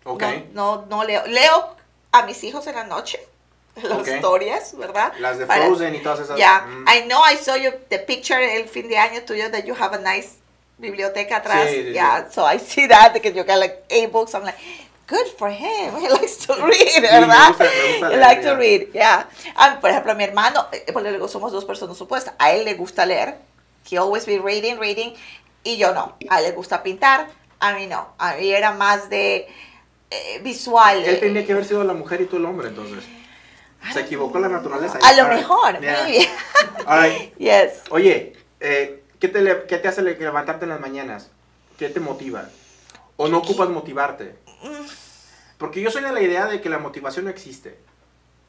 ok. 0.04 0.22
No, 0.52 0.76
no, 0.82 0.86
no 0.88 1.04
leo. 1.04 1.26
Leo 1.26 1.76
a 2.12 2.24
mis 2.26 2.42
hijos 2.44 2.66
en 2.66 2.76
la 2.76 2.84
noche, 2.84 3.18
las 3.82 3.98
Ok. 4.00 4.08
historias, 4.08 4.76
¿verdad? 4.76 5.12
Las 5.18 5.38
de 5.38 5.46
Para- 5.46 5.66
Frozen 5.66 5.94
y 5.94 5.98
todas 6.02 6.20
esas. 6.20 6.38
Ya, 6.38 6.66
Mm. 6.68 6.84
I 6.88 7.02
know 7.08 7.22
I 7.30 7.36
saw 7.36 7.56
you 7.56 7.70
the 7.88 7.98
picture 7.98 8.38
el 8.56 8.68
fin 8.68 8.88
de 8.88 8.98
año 8.98 9.22
tuyo 9.22 9.50
that 9.50 9.64
you 9.64 9.74
have 9.74 9.94
a 9.94 9.98
nice 9.98 10.36
biblioteca 10.78 11.36
atrás. 11.36 11.68
Sí, 11.70 11.82
sí, 11.84 11.92
yeah, 11.92 12.28
so 12.30 12.44
I 12.46 12.58
see 12.58 12.86
that 12.88 13.12
because 13.12 13.34
you 13.36 13.44
got 13.44 13.58
like 13.58 13.84
eight 13.88 14.10
books. 14.10 14.34
I'm 14.34 14.42
like, 14.44 14.58
good 15.08 15.26
for 15.38 15.48
him. 15.48 15.94
He 16.00 16.08
likes 16.08 16.38
to 16.46 16.54
read, 16.54 17.00
me 17.02 17.08
¿verdad? 17.08 17.48
gusta- 17.48 17.64
me 17.64 17.92
gusta 17.92 18.06
He 18.06 18.16
leer, 18.16 18.20
likes 18.20 18.42
ya. 18.44 18.50
to 18.50 18.56
read, 18.56 18.92
yeah. 18.92 19.28
Ah, 19.56 19.78
por 19.80 19.90
ejemplo, 19.90 20.14
mi 20.14 20.24
hermano, 20.24 20.66
eh, 20.72 20.84
luego 20.92 21.28
somos 21.28 21.52
dos 21.52 21.64
personas 21.64 22.00
opuestas. 22.00 22.34
A 22.38 22.52
él 22.52 22.64
le 22.64 22.74
gusta 22.74 23.06
leer. 23.06 23.36
He 23.90 23.96
always 23.96 24.26
be 24.26 24.38
reading, 24.38 24.78
reading. 24.78 25.14
Y 25.64 25.76
yo 25.76 25.92
no. 25.94 26.16
A 26.28 26.38
él 26.40 26.44
le 26.44 26.52
gusta 26.52 26.82
pintar, 26.82 27.28
a 27.60 27.72
mí 27.72 27.86
no. 27.86 28.08
A 28.18 28.34
mí 28.34 28.50
era 28.50 28.72
más 28.72 29.08
de 29.08 29.48
eh, 30.10 30.40
visual. 30.42 31.04
Él 31.04 31.20
tenía 31.20 31.46
que 31.46 31.52
haber 31.52 31.64
sido 31.64 31.84
la 31.84 31.94
mujer 31.94 32.20
y 32.20 32.26
tú 32.26 32.36
el 32.36 32.44
hombre, 32.44 32.68
entonces. 32.68 33.04
Se 33.92 34.00
equivocó 34.00 34.38
la 34.38 34.48
naturaleza. 34.48 34.98
A 35.02 35.12
lo 35.14 35.28
mejor, 35.28 35.80
yeah. 35.80 36.02
maybe. 36.04 36.28
Alright. 36.86 37.34
Yes. 37.38 37.82
Oye, 37.90 38.34
eh, 38.60 39.02
¿qué, 39.18 39.28
te 39.28 39.40
le- 39.40 39.64
¿qué 39.66 39.78
te 39.78 39.88
hace 39.88 40.02
le- 40.02 40.16
levantarte 40.16 40.64
en 40.64 40.70
las 40.70 40.80
mañanas? 40.80 41.30
¿Qué 41.78 41.88
te 41.88 42.00
motiva? 42.00 42.48
¿O 43.16 43.28
no 43.28 43.38
ocupas 43.38 43.68
motivarte? 43.68 44.36
Mm. 44.62 44.86
Porque 45.58 45.80
yo 45.80 45.90
soy 45.90 46.02
de 46.02 46.12
la 46.12 46.20
idea 46.20 46.46
de 46.46 46.60
que 46.60 46.68
la 46.68 46.78
motivación 46.78 47.24
no 47.24 47.30
existe. 47.30 47.78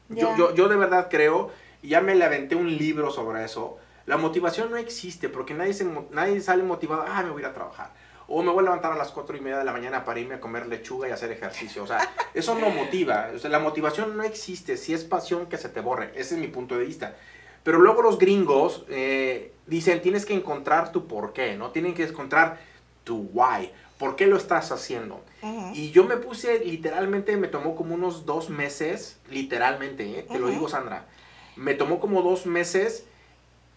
Yo, 0.08 0.36
yo, 0.36 0.54
yo 0.54 0.68
de 0.68 0.76
verdad 0.76 1.08
creo, 1.10 1.50
y 1.82 1.88
ya 1.88 2.00
me 2.00 2.14
le 2.14 2.24
aventé 2.24 2.54
un 2.56 2.76
libro 2.76 3.10
sobre 3.10 3.44
eso, 3.44 3.78
la 4.06 4.16
motivación 4.16 4.70
no 4.70 4.76
existe 4.76 5.28
porque 5.28 5.54
nadie, 5.54 5.72
se, 5.72 5.84
nadie 6.10 6.40
sale 6.40 6.62
motivado, 6.62 7.04
ah, 7.08 7.22
me 7.22 7.30
voy 7.30 7.42
a 7.42 7.46
ir 7.46 7.50
a 7.50 7.54
trabajar. 7.54 7.90
O 8.26 8.42
me 8.42 8.50
voy 8.50 8.60
a 8.60 8.64
levantar 8.64 8.92
a 8.92 8.96
las 8.96 9.10
cuatro 9.10 9.36
y 9.36 9.40
media 9.40 9.58
de 9.58 9.64
la 9.64 9.72
mañana 9.72 10.04
para 10.04 10.20
irme 10.20 10.34
a 10.34 10.40
comer 10.40 10.66
lechuga 10.66 11.08
y 11.08 11.12
hacer 11.12 11.30
ejercicio. 11.30 11.82
O 11.82 11.86
sea, 11.86 12.10
eso 12.34 12.54
no 12.58 12.70
motiva. 12.70 13.30
O 13.34 13.38
sea, 13.38 13.50
la 13.50 13.58
motivación 13.58 14.16
no 14.16 14.22
existe. 14.22 14.76
Si 14.76 14.94
es 14.94 15.04
pasión, 15.04 15.46
que 15.46 15.58
se 15.58 15.68
te 15.68 15.80
borre. 15.80 16.12
Ese 16.14 16.34
es 16.34 16.40
mi 16.40 16.48
punto 16.48 16.76
de 16.78 16.84
vista. 16.84 17.16
Pero 17.62 17.78
luego 17.78 18.02
los 18.02 18.18
gringos 18.18 18.84
eh, 18.88 19.52
dicen, 19.66 20.02
tienes 20.02 20.26
que 20.26 20.34
encontrar 20.34 20.92
tu 20.92 21.06
por 21.06 21.32
qué, 21.32 21.56
¿no? 21.56 21.70
Tienen 21.70 21.94
que 21.94 22.04
encontrar 22.04 22.58
tu 23.04 23.30
why. 23.32 23.70
¿Por 23.98 24.16
qué 24.16 24.26
lo 24.26 24.36
estás 24.36 24.72
haciendo? 24.72 25.22
Y 25.72 25.90
yo 25.90 26.04
me 26.04 26.16
puse, 26.16 26.64
literalmente, 26.64 27.36
me 27.36 27.48
tomó 27.48 27.76
como 27.76 27.94
unos 27.94 28.26
dos 28.26 28.50
meses, 28.50 29.18
literalmente, 29.30 30.20
¿eh? 30.20 30.26
te 30.30 30.38
lo 30.38 30.48
digo 30.48 30.68
Sandra, 30.68 31.06
me 31.56 31.74
tomó 31.74 32.00
como 32.00 32.22
dos 32.22 32.46
meses 32.46 33.04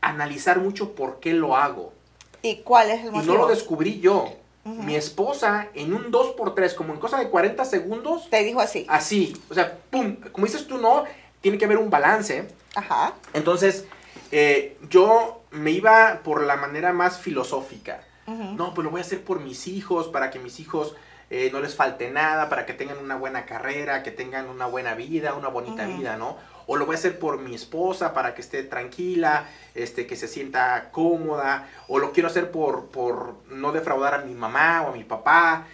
analizar 0.01 0.59
mucho 0.59 0.95
por 0.95 1.19
qué 1.19 1.33
lo 1.33 1.55
hago. 1.55 1.93
¿Y 2.41 2.57
cuál 2.57 2.91
es 2.91 3.01
el 3.01 3.07
Y 3.07 3.11
motivo? 3.11 3.33
no 3.33 3.39
lo 3.41 3.47
descubrí 3.47 3.99
yo. 3.99 4.29
Mi 4.63 4.95
esposa, 4.95 5.69
en 5.75 5.93
un 5.93 6.11
2x3, 6.11 6.75
como 6.75 6.93
en 6.93 6.99
cosa 6.99 7.17
de 7.19 7.29
40 7.29 7.63
segundos, 7.63 8.29
Te 8.29 8.43
dijo 8.43 8.59
así. 8.59 8.85
así, 8.89 9.33
o 9.49 9.53
sea, 9.53 9.77
pum, 9.89 10.17
como 10.33 10.45
dices 10.45 10.67
tú, 10.67 10.77
no, 10.77 11.05
tiene 11.39 11.57
que 11.57 11.63
haber 11.63 11.77
un 11.77 11.89
balance. 11.89 12.49
Ajá. 12.75 13.13
Entonces, 13.33 13.85
eh, 14.31 14.77
yo 14.89 15.41
me 15.51 15.71
iba 15.71 16.19
por 16.21 16.41
la 16.43 16.57
manera 16.57 16.91
más 16.91 17.17
filosófica. 17.19 18.01
No, 18.25 18.73
pues 18.73 18.83
lo 18.83 18.91
voy 18.91 18.99
a 18.99 19.03
hacer 19.05 19.23
por 19.23 19.39
mis 19.39 19.67
hijos, 19.69 20.09
para 20.09 20.31
que 20.31 20.39
mis 20.39 20.59
hijos 20.59 20.95
eh, 21.29 21.49
no 21.53 21.61
les 21.61 21.75
falte 21.75 22.11
nada, 22.11 22.49
para 22.49 22.65
que 22.65 22.73
tengan 22.73 22.97
una 22.97 23.15
buena 23.15 23.45
carrera, 23.45 24.03
que 24.03 24.11
tengan 24.11 24.49
una 24.49 24.65
buena 24.65 24.95
vida, 24.95 25.33
una 25.33 25.47
bonita 25.47 25.85
vida, 25.85 26.17
¿no? 26.17 26.35
O 26.67 26.75
lo 26.75 26.85
voy 26.85 26.95
a 26.95 26.99
hacer 26.99 27.17
por 27.17 27.39
mi 27.39 27.55
esposa, 27.55 28.13
para 28.13 28.35
que 28.35 28.41
esté 28.41 28.63
tranquila, 28.63 29.45
este, 29.73 30.05
que 30.05 30.15
se 30.15 30.27
sienta 30.27 30.89
cómoda, 30.91 31.67
o 31.87 31.97
lo 31.97 32.11
quiero 32.11 32.27
hacer 32.27 32.51
por, 32.51 32.87
por 32.87 33.35
no 33.49 33.71
defraudar 33.71 34.13
a 34.13 34.17
mi 34.19 34.33
mamá 34.33 34.83
o 34.83 34.89
a 34.89 34.91
mi 34.91 35.03
papá. 35.03 35.65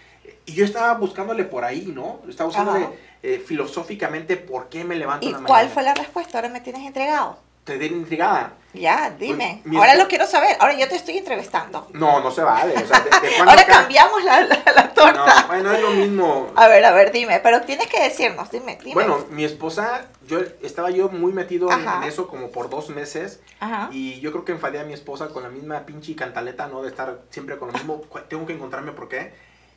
Y 0.45 0.53
yo 0.53 0.63
estaba 0.63 0.93
buscándole 0.93 1.43
por 1.43 1.65
ahí, 1.65 1.91
¿no? 1.93 2.19
Estaba 2.29 2.47
buscándole 2.47 2.88
eh, 3.23 3.43
filosóficamente 3.45 4.38
por 4.38 4.69
qué 4.69 4.84
me 4.84 4.95
levanto 4.95 5.25
¿Y 5.27 5.32
la 5.32 5.38
cuál 5.39 5.47
mañana. 5.49 5.69
fue 5.73 5.84
la 5.84 5.93
respuesta? 5.93 6.38
Ahora 6.38 6.49
me 6.49 6.62
tienes 6.62 6.86
entregado. 6.86 7.38
Te 7.63 7.78
den 7.78 7.93
intrigada. 7.93 8.54
Ya, 8.73 9.12
dime. 9.17 9.62
mi 9.65 9.78
Ahora 9.78 9.95
lo 9.95 10.08
quiero 10.08 10.26
saber. 10.26 10.58
Ahora 10.60 10.73
yo 10.78 10.88
te 10.89 10.95
estoy 10.95 11.17
entrevistando. 11.19 11.88
No, 11.93 12.19
no 12.21 12.32
se 12.32 12.41
vale. 12.41 12.73
O 12.76 12.88
sea, 12.88 12.99
¿de, 13.02 13.10
de 13.30 13.38
Ahora 13.38 13.65
cambiamos 13.65 14.23
la, 14.23 14.41
la- 14.41 14.63
la 14.76 14.84
No, 14.84 14.93
torta. 14.93 15.45
bueno, 15.47 15.71
es 15.71 15.82
lo 15.82 15.91
mismo. 15.91 16.52
A 16.56 16.67
ver, 16.67 16.84
a 16.84 16.91
ver, 16.91 17.12
dime. 17.12 17.39
Pero 17.39 17.62
tienes 17.62 17.88
que 17.88 18.02
decirnos, 18.02 18.49
dime, 18.52 18.78
dime. 18.82 18.95
Bueno, 18.95 19.26
mi 19.30 19.45
esposa, 19.45 20.08
yo 20.28 20.39
estaba 20.62 20.89
yo 20.89 21.08
muy 21.10 21.32
metido 21.32 21.71
en, 21.71 21.88
en 21.88 22.04
eso 22.04 22.28
como 22.28 22.49
por 22.52 22.69
dos 22.69 22.89
meses 22.89 23.39
Ajá. 23.60 23.89
y 23.91 24.19
yo 24.21 24.32
creo 24.32 24.43
que 24.43 24.52
enfadé 24.54 24.80
a 24.80 24.84
mi 24.86 24.93
esposa 24.93 25.30
con 25.30 25.43
la 25.43 25.49
misma 25.49 25.86
pinche 25.86 26.15
cantaleta, 26.15 26.67
¿no? 26.67 26.82
De 26.82 26.89
estar 26.89 27.19
siempre 27.30 27.58
con 27.60 27.67
lo 27.69 27.73
mismo, 27.76 28.02
tengo 28.28 28.45
que 28.47 28.54
encontrarme 28.54 28.91
por 28.91 29.08
qué. 29.08 29.34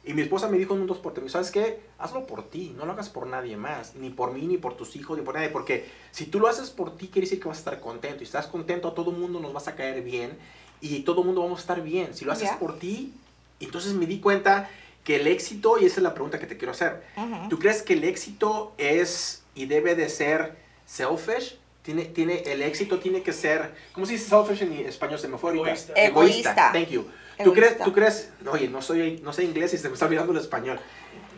Y 0.06 0.14
mi 0.14 0.22
esposa 0.22 0.48
me 0.48 0.56
dijo 0.56 0.72
en 0.74 0.82
un 0.82 0.86
dos 0.86 0.98
por 0.98 1.14
tres, 1.14 1.32
¿sabes 1.32 1.50
qué? 1.50 1.80
Hazlo 1.98 2.26
por 2.28 2.48
ti, 2.48 2.72
no 2.78 2.86
lo 2.86 2.92
hagas 2.92 3.08
por 3.08 3.26
nadie 3.26 3.56
más, 3.56 3.96
ni 3.96 4.08
por 4.10 4.32
mí, 4.32 4.46
ni 4.46 4.56
por 4.56 4.76
tus 4.76 4.94
hijos, 4.94 5.18
ni 5.18 5.24
por 5.24 5.34
nadie, 5.34 5.48
porque 5.48 5.84
si 6.12 6.26
tú 6.26 6.38
lo 6.38 6.46
haces 6.46 6.70
por 6.70 6.96
ti, 6.96 7.08
quiere 7.08 7.26
decir 7.26 7.40
que 7.40 7.48
vas 7.48 7.56
a 7.56 7.60
estar 7.60 7.80
contento, 7.80 8.20
y 8.20 8.24
estás 8.24 8.46
contento, 8.46 8.86
a 8.86 8.94
todo 8.94 9.10
mundo 9.10 9.40
nos 9.40 9.52
vas 9.52 9.66
a 9.66 9.74
caer 9.74 10.02
bien, 10.02 10.38
y 10.80 11.00
todo 11.00 11.24
mundo 11.24 11.42
vamos 11.42 11.58
a 11.58 11.62
estar 11.62 11.82
bien. 11.82 12.14
Si 12.14 12.24
lo 12.24 12.30
haces 12.30 12.50
Ya. 12.50 12.58
por 12.60 12.78
ti, 12.78 13.14
entonces 13.58 13.94
me 13.94 14.06
di 14.06 14.20
cuenta 14.20 14.70
que 15.02 15.16
el 15.16 15.26
éxito, 15.26 15.76
y 15.76 15.86
esa 15.86 15.96
es 15.96 16.02
la 16.04 16.14
pregunta 16.14 16.38
que 16.38 16.46
te 16.46 16.56
quiero 16.56 16.70
hacer, 16.70 17.02
Ujú. 17.16 17.48
¿Tú 17.48 17.58
crees 17.58 17.82
que 17.82 17.94
el 17.94 18.04
éxito 18.04 18.74
es 18.78 19.42
y 19.56 19.66
debe 19.66 19.96
de 19.96 20.08
ser 20.08 20.56
selfish? 20.86 21.58
Tiene, 21.82 22.04
tiene, 22.04 22.42
el 22.46 22.62
éxito 22.62 23.00
tiene 23.00 23.22
que 23.22 23.32
ser, 23.32 23.74
¿cómo 23.92 24.06
se 24.06 24.12
dice 24.12 24.28
selfish 24.28 24.62
en 24.62 24.72
español? 24.86 25.18
Se 25.18 25.26
me 25.28 25.36
fue 25.38 25.50
ahorita. 25.50 25.70
Egoísta. 25.70 25.92
Egoísta. 25.96 26.72
Thank 26.72 26.88
you. 26.90 27.06
¿Tú 27.42 27.52
crees, 27.52 27.78
tú 27.78 27.92
crees, 27.92 28.30
oye, 28.50 28.68
no 28.68 28.80
soy, 28.80 29.20
no 29.22 29.32
sé 29.32 29.44
inglés 29.44 29.74
y 29.74 29.78
se 29.78 29.88
me 29.88 29.94
está 29.94 30.06
olvidando 30.06 30.32
el 30.32 30.38
español. 30.38 30.80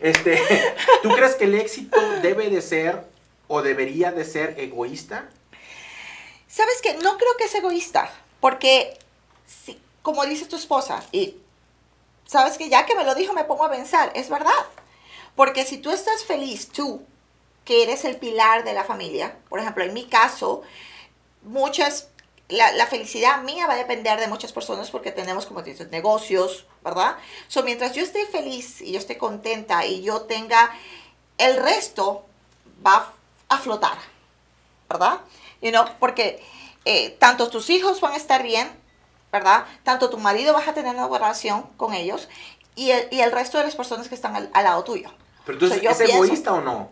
Este, 0.01 0.41
¿tú 1.03 1.09
crees 1.09 1.35
que 1.35 1.45
el 1.45 1.55
éxito 1.55 1.99
debe 2.21 2.49
de 2.49 2.61
ser 2.61 3.03
o 3.47 3.61
debería 3.61 4.11
de 4.11 4.23
ser 4.23 4.55
egoísta? 4.57 5.29
¿Sabes 6.47 6.81
qué? 6.81 6.95
No 6.95 7.17
creo 7.17 7.37
que 7.37 7.45
es 7.45 7.55
egoísta, 7.55 8.11
porque, 8.39 8.97
si, 9.45 9.79
como 10.01 10.25
dice 10.25 10.45
tu 10.45 10.55
esposa, 10.55 11.03
y 11.11 11.35
sabes 12.25 12.57
que 12.57 12.69
ya 12.69 12.85
que 12.85 12.95
me 12.95 13.03
lo 13.03 13.15
dijo 13.15 13.33
me 13.33 13.43
pongo 13.43 13.65
a 13.65 13.71
pensar, 13.71 14.11
es 14.15 14.29
verdad. 14.29 14.65
Porque 15.35 15.65
si 15.65 15.77
tú 15.77 15.91
estás 15.91 16.25
feliz, 16.25 16.69
tú, 16.69 17.01
que 17.65 17.83
eres 17.83 18.03
el 18.05 18.17
pilar 18.17 18.63
de 18.63 18.73
la 18.73 18.83
familia, 18.83 19.37
por 19.49 19.59
ejemplo, 19.59 19.83
en 19.83 19.93
mi 19.93 20.05
caso, 20.05 20.63
muchas, 21.43 22.08
la, 22.49 22.71
la 22.73 22.87
felicidad 22.87 23.41
mía 23.43 23.67
va 23.67 23.73
a 23.73 23.77
depender 23.77 24.19
de 24.19 24.27
muchas 24.27 24.51
personas 24.51 24.89
porque 24.91 25.11
tenemos, 25.11 25.45
como 25.45 25.61
dices, 25.61 25.89
negocios, 25.91 26.65
¿verdad? 26.83 27.15
So, 27.47 27.63
mientras 27.63 27.93
yo 27.93 28.03
esté 28.03 28.25
feliz 28.25 28.81
y 28.81 28.91
yo 28.93 28.99
esté 28.99 29.17
contenta 29.17 29.85
y 29.85 30.01
yo 30.01 30.21
tenga, 30.23 30.71
el 31.37 31.57
resto 31.57 32.25
va 32.85 33.13
a 33.49 33.57
flotar, 33.59 33.97
¿verdad? 34.89 35.19
You 35.61 35.71
know, 35.71 35.85
porque 35.99 36.43
eh, 36.85 37.11
tanto 37.19 37.49
tus 37.49 37.69
hijos 37.69 38.01
van 38.01 38.13
a 38.13 38.17
estar 38.17 38.41
bien, 38.43 38.69
¿verdad? 39.31 39.65
Tanto 39.83 40.09
tu 40.09 40.17
marido 40.17 40.53
vas 40.53 40.67
a 40.67 40.73
tener 40.73 40.95
una 40.95 41.05
buena 41.05 41.25
relación 41.25 41.63
con 41.77 41.93
ellos 41.93 42.29
y 42.75 42.91
el, 42.91 43.07
y 43.11 43.21
el 43.21 43.31
resto 43.31 43.57
de 43.59 43.65
las 43.65 43.75
personas 43.75 44.09
que 44.09 44.15
están 44.15 44.35
al, 44.35 44.49
al 44.53 44.63
lado 44.63 44.83
tuyo. 44.83 45.11
Pero 45.45 45.57
entonces, 45.57 45.77
O 45.79 45.81
sea, 45.81 45.83
yo 45.83 45.91
¿es 45.91 45.97
pienso- 45.97 46.23
egoísta 46.25 46.53
o 46.53 46.61
no? 46.61 46.89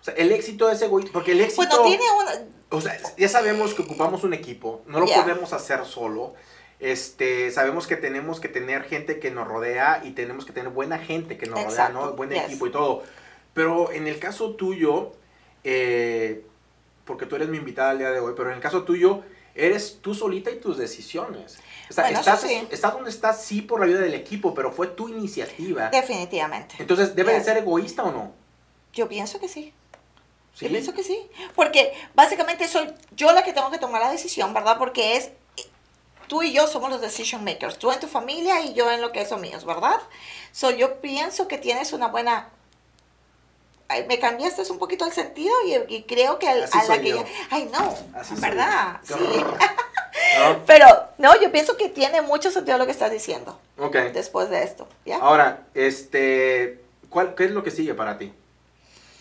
O 0.00 0.04
sea, 0.04 0.14
el 0.14 0.32
éxito 0.32 0.68
es 0.70 0.80
egoísta, 0.82 1.12
porque 1.12 1.32
el 1.32 1.42
éxito... 1.42 1.62
Bueno, 1.66 1.82
tiene 1.84 2.04
una... 2.10 2.57
O 2.70 2.80
sea, 2.80 2.98
ya 3.16 3.28
sabemos 3.28 3.74
que 3.74 3.82
ocupamos 3.82 4.24
un 4.24 4.34
equipo, 4.34 4.82
no 4.86 5.00
lo 5.00 5.06
Ya. 5.06 5.22
podemos 5.22 5.52
hacer 5.52 5.84
solo. 5.86 6.34
Este, 6.80 7.50
sabemos 7.50 7.86
que 7.86 7.96
tenemos 7.96 8.40
que 8.40 8.48
tener 8.48 8.84
gente 8.84 9.18
que 9.18 9.30
nos 9.30 9.48
rodea 9.48 10.00
y 10.04 10.10
tenemos 10.12 10.44
que 10.44 10.52
tener 10.52 10.70
buena 10.70 10.98
gente 10.98 11.36
que 11.38 11.46
nos 11.46 11.54
rodea, 11.56 11.68
Exacto, 11.70 12.06
¿no? 12.06 12.12
Buen 12.12 12.30
yes. 12.30 12.44
equipo 12.44 12.66
y 12.66 12.70
todo. 12.70 13.02
Pero 13.54 13.90
en 13.90 14.06
el 14.06 14.18
caso 14.20 14.54
tuyo, 14.54 15.12
eh, 15.64 16.44
porque 17.04 17.26
tú 17.26 17.36
eres 17.36 17.48
mi 17.48 17.56
invitada 17.58 17.92
el 17.92 17.98
día 17.98 18.10
de 18.12 18.20
hoy, 18.20 18.34
pero 18.36 18.50
en 18.50 18.56
el 18.56 18.60
caso 18.62 18.84
tuyo, 18.84 19.22
eres 19.54 19.98
tú 20.00 20.14
solita 20.14 20.50
y 20.50 20.60
tus 20.60 20.76
decisiones. 20.78 21.58
O 21.90 21.92
sea, 21.92 22.04
Bueno, 22.04 22.20
estás, 22.20 22.42
sí. 22.42 22.68
estás 22.70 22.92
donde 22.92 23.10
estás, 23.10 23.42
sí, 23.42 23.62
por 23.62 23.80
la 23.80 23.86
ayuda 23.86 24.00
del 24.02 24.14
equipo, 24.14 24.54
pero 24.54 24.70
fue 24.70 24.86
tu 24.88 25.08
iniciativa. 25.08 25.88
Definitivamente. 25.88 26.76
Entonces, 26.78 27.16
¿debe 27.16 27.32
de 27.32 27.38
Yes. 27.38 27.46
ser 27.46 27.56
egoísta 27.56 28.04
o 28.04 28.12
no? 28.12 28.32
Yo 28.92 29.08
pienso 29.08 29.40
que 29.40 29.48
sí. 29.48 29.72
¿Sí? 30.58 30.64
Yo 30.66 30.70
pienso 30.72 30.92
que 30.92 31.02
sí. 31.04 31.30
Porque 31.54 31.92
básicamente 32.14 32.66
soy 32.66 32.92
yo 33.12 33.32
la 33.32 33.44
que 33.44 33.52
tengo 33.52 33.70
que 33.70 33.78
tomar 33.78 34.00
la 34.02 34.10
decisión, 34.10 34.52
¿verdad? 34.54 34.76
Porque 34.78 35.16
es 35.16 35.30
tú 36.26 36.42
y 36.42 36.52
yo 36.52 36.66
somos 36.66 36.90
los 36.90 37.00
decision 37.00 37.44
makers. 37.44 37.78
Tú 37.78 37.92
en 37.92 38.00
tu 38.00 38.08
familia 38.08 38.60
y 38.62 38.74
yo 38.74 38.90
en 38.90 39.00
lo 39.00 39.12
que 39.12 39.24
son 39.24 39.40
míos, 39.40 39.64
¿verdad? 39.64 40.00
So, 40.52 40.70
yo 40.70 41.00
pienso 41.00 41.46
que 41.48 41.58
tienes 41.58 41.92
una 41.92 42.08
buena. 42.08 42.48
Ay, 43.90 44.04
me 44.06 44.18
cambiaste 44.18 44.70
un 44.70 44.78
poquito 44.78 45.06
el 45.06 45.12
sentido 45.12 45.54
y, 45.64 45.94
y 45.94 46.02
creo 46.02 46.38
que 46.38 46.46
al- 46.48 46.64
Así 46.64 46.76
a 46.76 46.80
la 46.82 46.86
soy 46.86 47.00
que 47.00 47.08
yo. 47.10 47.16
ya- 47.24 47.28
Ay, 47.50 47.70
no. 47.72 47.96
Así 48.14 48.34
soy 48.36 48.40
¿Verdad? 48.50 49.00
yo. 49.08 49.16
Sí. 49.16 49.24
¿No? 50.38 50.64
Pero 50.66 50.86
no, 51.18 51.40
yo 51.40 51.50
pienso 51.52 51.76
que 51.76 51.88
tiene 51.88 52.20
mucho 52.20 52.50
sentido 52.50 52.76
lo 52.76 52.84
que 52.84 52.92
estás 52.92 53.10
diciendo 53.10 53.58
Ok. 53.78 53.94
después 54.12 54.50
de 54.50 54.62
esto. 54.62 54.86
¿Ya? 55.06 55.16
Ahora, 55.18 55.66
este, 55.74 56.82
¿cuál, 57.08 57.34
¿qué 57.34 57.44
es 57.46 57.50
lo 57.52 57.62
que 57.62 57.70
sigue 57.70 57.94
para 57.94 58.18
ti? 58.18 58.32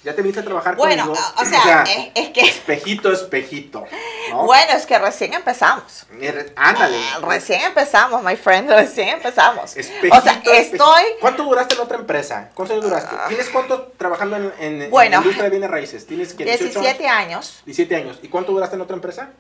¿Ya 0.04 0.16
te 0.16 0.22
viste 0.22 0.40
a 0.40 0.44
trabajar 0.44 0.76
Bueno, 0.78 1.06
conmigo? 1.06 1.26
o 1.38 1.44
sea, 1.46 1.84
es, 1.84 2.12
es 2.16 2.30
que. 2.30 2.42
espejito, 2.42 3.12
espejito, 3.12 3.84
¿no? 4.30 4.46
Bueno, 4.46 4.72
es 4.74 4.86
que 4.86 4.98
recién 4.98 5.34
empezamos. 5.34 6.06
Er- 6.22 6.54
Ándale. 6.56 6.98
Ah, 7.16 7.20
Recién 7.28 7.62
empezamos, 7.62 8.24
my 8.24 8.36
friend, 8.38 8.70
recién 8.72 9.10
empezamos. 9.10 9.76
Espejito, 9.76 10.16
o 10.16 10.22
sea, 10.22 10.42
estoy, 10.54 11.04
¿Cuánto 11.20 11.44
duraste 11.44 11.76
en 11.76 11.82
otra 11.82 11.98
empresa? 11.98 12.52
¿Cuántos 12.54 12.76
años 12.78 12.86
duraste? 12.86 13.16
¿Tienes 13.28 13.50
cuánto 13.50 13.92
trabajando 13.98 14.38
en, 14.38 14.54
en, 14.60 14.82
en 14.84 14.92
Bueno. 14.92 15.12
la 15.12 15.18
industria 15.18 15.44
de 15.46 15.50
bienes 15.50 15.70
raíces? 15.72 16.06
¿Tienes 16.08 16.34
que 16.34 16.46
17 16.46 17.08
años. 17.08 17.62
17 17.66 17.96
años. 17.96 18.20
¿Y 18.22 18.30
cuánto 18.30 18.54
duraste 18.54 18.76
en 18.76 18.82
otra 18.84 18.96
empresa? 18.96 19.32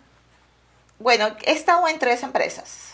Bueno, 0.99 1.27
he 1.43 1.51
estado 1.53 1.87
en 1.87 1.99
tres 1.99 2.23
empresas 2.23 2.93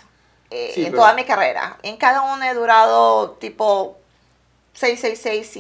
eh, 0.51 0.72
Sí, 0.76 0.82
en 0.86 0.91
pero- 0.91 1.01
toda 1.03 1.14
mi 1.14 1.24
carrera. 1.24 1.78
En 1.82 1.97
cada 1.97 2.22
una 2.22 2.51
he 2.51 2.53
durado 2.53 3.32
tipo 3.39 3.97
6, 4.74 4.99
6, 5.22 5.57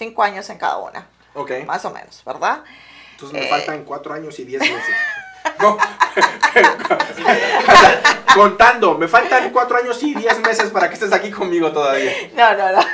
5, 0.00 0.02
5 0.14 0.22
años 0.22 0.48
en 0.50 0.58
cada 0.58 0.78
una, 0.78 1.06
Ok. 1.34 1.52
más 1.66 1.84
o 1.84 1.90
menos, 1.90 2.22
¿verdad? 2.24 2.60
Entonces 3.12 3.38
me 3.38 3.46
eh, 3.46 3.50
faltan 3.50 3.84
4 3.84 4.14
años 4.14 4.38
y 4.38 4.44
10 4.44 4.60
meses. 4.60 4.94
No. 5.58 5.76
Contando, 8.34 8.96
me 8.96 9.08
faltan 9.08 9.50
cuatro 9.50 9.76
años 9.76 10.02
y 10.02 10.14
diez 10.14 10.38
meses 10.40 10.70
para 10.70 10.88
que 10.88 10.94
estés 10.94 11.12
aquí 11.12 11.30
conmigo 11.30 11.72
todavía. 11.72 12.12
No, 12.34 12.54
no, 12.56 12.72
no. 12.72 12.84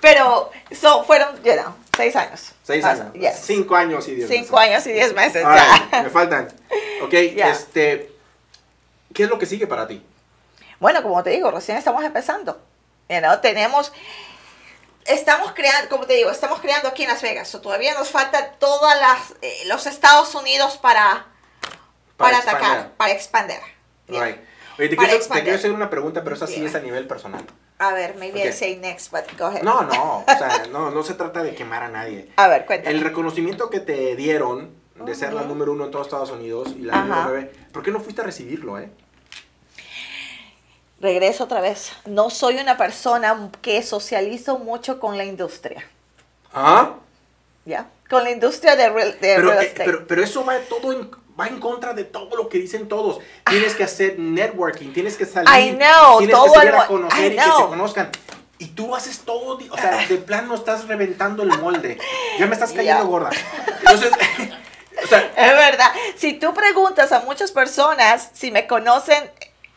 Pero 0.00 0.50
so, 0.70 1.04
fueron, 1.04 1.36
you 1.42 1.52
know, 1.52 1.74
seis 1.96 2.16
años. 2.16 2.52
Seis 2.62 2.84
años. 2.84 3.12
yes. 3.14 3.40
Cinco 3.42 3.76
años 3.76 4.06
y 4.08 4.14
diez 4.14 4.28
Cinco 4.28 4.56
meses. 4.56 4.70
años 4.70 4.86
y 4.86 4.92
diez 4.92 5.14
meses. 5.14 5.42
Ya. 5.42 5.88
right, 5.90 6.04
me 6.04 6.10
faltan. 6.10 6.48
Ok, 7.02 7.12
este. 7.12 8.12
¿Qué 9.12 9.24
es 9.24 9.28
lo 9.28 9.38
que 9.38 9.46
sigue 9.46 9.66
para 9.66 9.86
ti? 9.86 10.02
Bueno, 10.80 11.02
como 11.02 11.22
te 11.22 11.30
digo, 11.30 11.50
recién 11.50 11.76
estamos 11.76 12.02
empezando. 12.04 12.60
You 13.08 13.18
know, 13.18 13.40
tenemos, 13.40 13.92
estamos 15.06 15.52
creando, 15.52 15.88
como 15.88 16.06
te 16.06 16.14
digo, 16.14 16.30
estamos 16.30 16.60
creando 16.60 16.88
aquí 16.88 17.02
en 17.02 17.08
Las 17.10 17.22
Vegas. 17.22 17.48
So, 17.48 17.60
todavía 17.60 17.94
nos 17.94 18.08
falta 18.10 18.52
todos 18.52 18.92
los 19.66 19.86
Estados 19.86 20.34
Unidos 20.34 20.76
para, 20.78 21.26
para, 22.16 22.36
Para 22.36 22.38
atacar, 22.38 22.60
expander. 22.60 22.92
para 22.96 23.12
expandir. 23.12 23.58
Right. 24.08 24.36
Oye, 24.78 24.88
te 24.88 24.96
Para 24.96 25.08
quiero, 25.10 25.24
te 25.26 25.42
quiero 25.42 25.58
hacer 25.58 25.72
una 25.72 25.90
pregunta, 25.90 26.22
pero 26.24 26.34
esa 26.36 26.46
sí 26.46 26.54
Yeah. 26.60 26.68
es 26.68 26.74
a 26.74 26.80
nivel 26.80 27.06
personal. 27.06 27.44
A 27.78 27.92
ver, 27.92 28.14
maybe 28.16 28.40
I 28.44 28.48
Ok. 28.48 28.54
say 28.54 28.76
next, 28.76 29.10
but 29.12 29.24
go 29.38 29.46
ahead. 29.46 29.62
No, 29.62 29.82
no, 29.82 30.18
o 30.26 30.38
sea, 30.38 30.66
no, 30.70 30.90
no 30.90 31.02
se 31.02 31.14
trata 31.14 31.42
de 31.42 31.54
quemar 31.54 31.82
a 31.82 31.88
nadie. 31.88 32.30
A 32.36 32.48
ver, 32.48 32.64
cuéntame. 32.64 32.94
El 32.94 33.02
reconocimiento 33.02 33.68
que 33.70 33.80
te 33.80 34.16
dieron 34.16 34.74
de 34.94 35.14
ser 35.14 35.32
la 35.34 35.42
número 35.42 35.72
uno 35.72 35.86
en 35.86 35.90
todos 35.90 36.06
Estados 36.06 36.30
Unidos 36.30 36.68
y 36.78 36.82
la 36.82 36.94
Ajá. 36.94 37.02
número 37.02 37.22
nueve, 37.28 37.52
¿por 37.72 37.82
qué 37.82 37.90
no 37.90 38.00
fuiste 38.00 38.20
a 38.22 38.24
recibirlo, 38.24 38.78
eh? 38.78 38.88
Regreso 41.02 41.44
otra 41.44 41.60
vez. 41.60 41.92
No 42.06 42.30
soy 42.30 42.58
una 42.58 42.76
persona 42.76 43.50
que 43.60 43.82
socializo 43.82 44.58
mucho 44.58 45.00
con 45.00 45.18
la 45.18 45.24
industria. 45.24 45.84
¿Ah? 46.54 46.92
¿Ya? 47.64 47.88
Con 48.08 48.22
la 48.22 48.30
industria 48.30 48.76
de 48.76 48.88
real, 48.88 49.10
de 49.12 49.18
Pero, 49.34 49.50
real 49.50 49.64
eh, 49.64 49.66
estate. 49.66 49.84
pero, 49.84 50.06
pero 50.06 50.22
eso 50.22 50.44
va 50.44 50.58
todo 50.60 50.92
en, 50.92 51.10
va 51.38 51.48
en 51.48 51.58
contra 51.58 51.92
de 51.92 52.04
todo 52.04 52.36
lo 52.36 52.48
que 52.48 52.58
dicen 52.58 52.88
todos. 52.88 53.18
Tienes 53.50 53.74
que 53.74 53.82
hacer 53.82 54.16
networking, 54.16 54.92
tienes 54.92 55.16
que 55.16 55.26
salir, 55.26 55.48
I 55.50 55.76
know, 55.76 56.18
tienes 56.18 56.36
todo 56.36 56.52
que 56.52 56.58
salir 56.58 56.74
a 56.74 56.86
conocer 56.86 57.32
I 57.32 57.34
y 57.34 57.36
que 57.36 57.42
know. 57.42 57.68
conozcan. 57.68 58.10
Y 58.58 58.66
tú 58.68 58.94
haces 58.94 59.18
todo, 59.20 59.58
o 59.70 59.76
sea, 59.76 60.06
de 60.06 60.16
plano 60.18 60.54
estás 60.54 60.86
reventando 60.86 61.42
el 61.42 61.48
molde. 61.58 61.98
Ya 62.38 62.46
me 62.46 62.54
estás 62.54 62.72
cayendo 62.72 63.08
gorda. 63.08 63.30
Entonces, 63.80 64.12
o 65.02 65.06
sea, 65.08 65.32
Es 65.36 65.52
verdad. 65.52 65.90
Si 66.16 66.34
tú 66.34 66.54
preguntas 66.54 67.10
a 67.10 67.20
muchas 67.20 67.50
personas 67.50 68.30
si 68.34 68.52
me 68.52 68.68
conocen, 68.68 69.28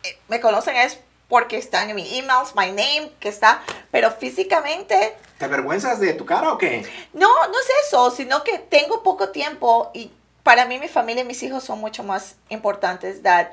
eh, 0.03 0.19
me 0.27 0.39
conocen 0.39 0.75
es 0.75 0.99
porque 1.27 1.57
están 1.57 1.89
en 1.89 1.95
mi 1.95 2.17
emails, 2.19 2.55
my 2.55 2.67
name, 2.67 3.11
que 3.19 3.29
está, 3.29 3.61
pero 3.91 4.11
físicamente, 4.11 5.17
¿te 5.37 5.45
avergüenzas 5.45 5.99
de 5.99 6.13
tu 6.13 6.25
cara 6.25 6.51
o 6.53 6.57
qué? 6.57 6.85
no, 7.13 7.27
no 7.47 7.59
es 7.59 7.87
eso, 7.87 8.11
sino 8.11 8.43
que 8.43 8.59
tengo 8.59 9.01
poco 9.03 9.29
tiempo 9.29 9.89
y 9.93 10.11
para 10.43 10.65
mí 10.65 10.77
mi 10.77 10.87
familia 10.87 11.23
y 11.23 11.25
mis 11.27 11.41
hijos 11.41 11.63
son 11.63 11.79
mucho 11.79 12.03
más 12.03 12.35
importantes 12.49 13.23
that 13.23 13.47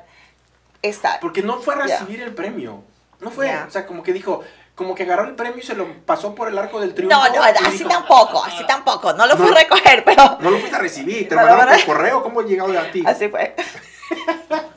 estar. 0.83 1.19
Porque 1.19 1.41
no 1.41 1.59
fue 1.59 1.73
a 1.73 1.77
recibir 1.77 2.21
el 2.21 2.33
premio. 2.35 2.83
No 3.19 3.31
fue. 3.31 3.51
O 3.63 3.71
sea, 3.71 3.87
como 3.87 4.03
que 4.03 4.13
dijo, 4.13 4.43
como 4.75 4.93
que 4.93 5.03
agarró 5.03 5.23
el 5.23 5.33
premio 5.35 5.57
y 5.59 5.65
se 5.65 5.73
lo 5.75 5.87
pasó 6.05 6.35
por 6.35 6.49
el 6.49 6.57
arco 6.57 6.79
del 6.79 6.93
triunfo. 6.93 7.17
No, 7.17 7.27
no, 7.33 7.41
así 7.41 7.77
dijo, 7.77 7.89
tampoco, 7.89 8.43
así 8.43 8.65
tampoco, 8.67 9.13
no 9.13 9.25
lo 9.25 9.37
fui 9.37 9.47
No. 9.47 9.53
a 9.55 9.59
recoger, 9.59 10.03
pero 10.03 10.37
No 10.39 10.51
lo 10.51 10.57
fuiste 10.59 10.75
a 10.75 10.79
recibir, 10.79 11.27
te 11.29 11.35
lo 11.35 11.41
mandaron 11.41 11.75
por 11.77 11.85
correo. 11.85 12.21
¿Cómo 12.21 12.41
llegó 12.41 12.67
a 12.67 12.91
ti? 12.91 13.01
Así 13.05 13.27
fue. 13.29 13.55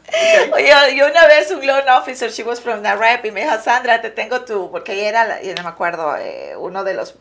Oye, 0.52 0.96
yo 0.96 1.06
una 1.06 1.26
vez 1.26 1.50
un 1.50 1.66
loan 1.66 1.88
officer, 1.88 2.30
she 2.30 2.42
was 2.42 2.60
from 2.60 2.82
NAREP, 2.82 3.26
y 3.26 3.30
me 3.30 3.42
dijo, 3.42 3.58
Sandra, 3.60 4.00
te 4.00 4.10
tengo 4.10 4.42
tú, 4.42 4.70
porque 4.70 4.92
ella 4.92 5.08
era, 5.08 5.42
yo 5.42 5.54
no 5.54 5.62
me 5.62 5.68
acuerdo, 5.68 6.16
eh, 6.16 6.54
uno 6.56 6.84
de 6.84 6.94
los 6.94 7.14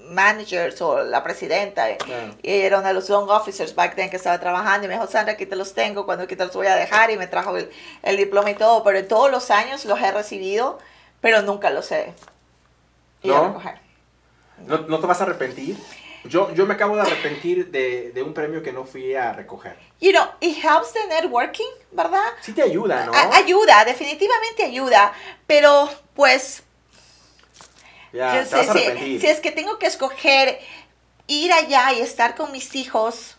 managers 0.00 0.80
o 0.82 1.02
la 1.02 1.22
presidenta, 1.24 1.88
eh, 1.90 1.98
y 2.42 2.52
ella 2.52 2.66
era 2.66 2.78
uno 2.78 2.88
de 2.88 2.94
los 2.94 3.08
loan 3.08 3.28
officers 3.30 3.74
back 3.74 3.94
then 3.94 4.10
que 4.10 4.16
estaba 4.16 4.38
trabajando, 4.38 4.84
y 4.86 4.88
me 4.88 4.94
dijo, 4.94 5.06
Sandra, 5.06 5.34
aquí 5.34 5.46
te 5.46 5.56
los 5.56 5.72
tengo, 5.74 6.04
cuando 6.04 6.24
aquí 6.24 6.36
te 6.36 6.44
los 6.44 6.54
voy 6.54 6.66
a 6.66 6.76
dejar, 6.76 7.10
y 7.10 7.16
me 7.16 7.26
trajo 7.26 7.56
el, 7.56 7.70
el 8.02 8.16
diploma 8.16 8.50
y 8.50 8.54
todo, 8.54 8.84
pero 8.84 8.98
en 8.98 9.08
todos 9.08 9.30
los 9.30 9.50
años 9.50 9.84
los 9.84 10.00
he 10.00 10.12
recibido, 10.12 10.78
pero 11.20 11.42
nunca 11.42 11.70
los 11.70 11.90
he 11.92 12.12
ido 13.22 13.36
a 13.36 13.40
¿No? 13.40 13.48
recoger. 13.48 13.78
¿No, 14.66 14.78
no 14.78 15.00
te 15.00 15.06
vas 15.06 15.20
a 15.20 15.24
arrepentir? 15.24 15.76
Yo, 16.24 16.52
yo 16.54 16.64
me 16.66 16.74
acabo 16.74 16.96
de 16.96 17.02
arrepentir 17.02 17.70
de, 17.70 18.10
de 18.12 18.22
un 18.22 18.32
premio 18.32 18.62
que 18.62 18.72
no 18.72 18.84
fui 18.84 19.14
a 19.14 19.32
recoger. 19.32 19.76
You 20.00 20.12
know, 20.12 20.26
it 20.40 20.56
helps 20.64 20.92
the 20.92 21.06
networking, 21.08 21.68
¿verdad? 21.92 22.24
Sí 22.40 22.52
te 22.52 22.62
ayuda, 22.62 23.04
¿no? 23.06 23.12
A- 23.12 23.36
ayuda, 23.36 23.84
definitivamente 23.84 24.64
ayuda, 24.64 25.12
pero 25.46 25.88
pues 26.14 26.62
ya, 28.12 28.36
yo 28.36 28.40
te 28.42 28.46
sé, 28.46 28.56
vas 28.56 28.68
a 28.68 28.72
si, 28.72 28.78
arrepentir. 28.84 29.20
si 29.20 29.26
es 29.26 29.40
que 29.40 29.50
tengo 29.52 29.78
que 29.78 29.86
escoger 29.86 30.58
ir 31.26 31.52
allá 31.52 31.92
y 31.92 32.00
estar 32.00 32.34
con 32.36 32.52
mis 32.52 32.74
hijos, 32.74 33.36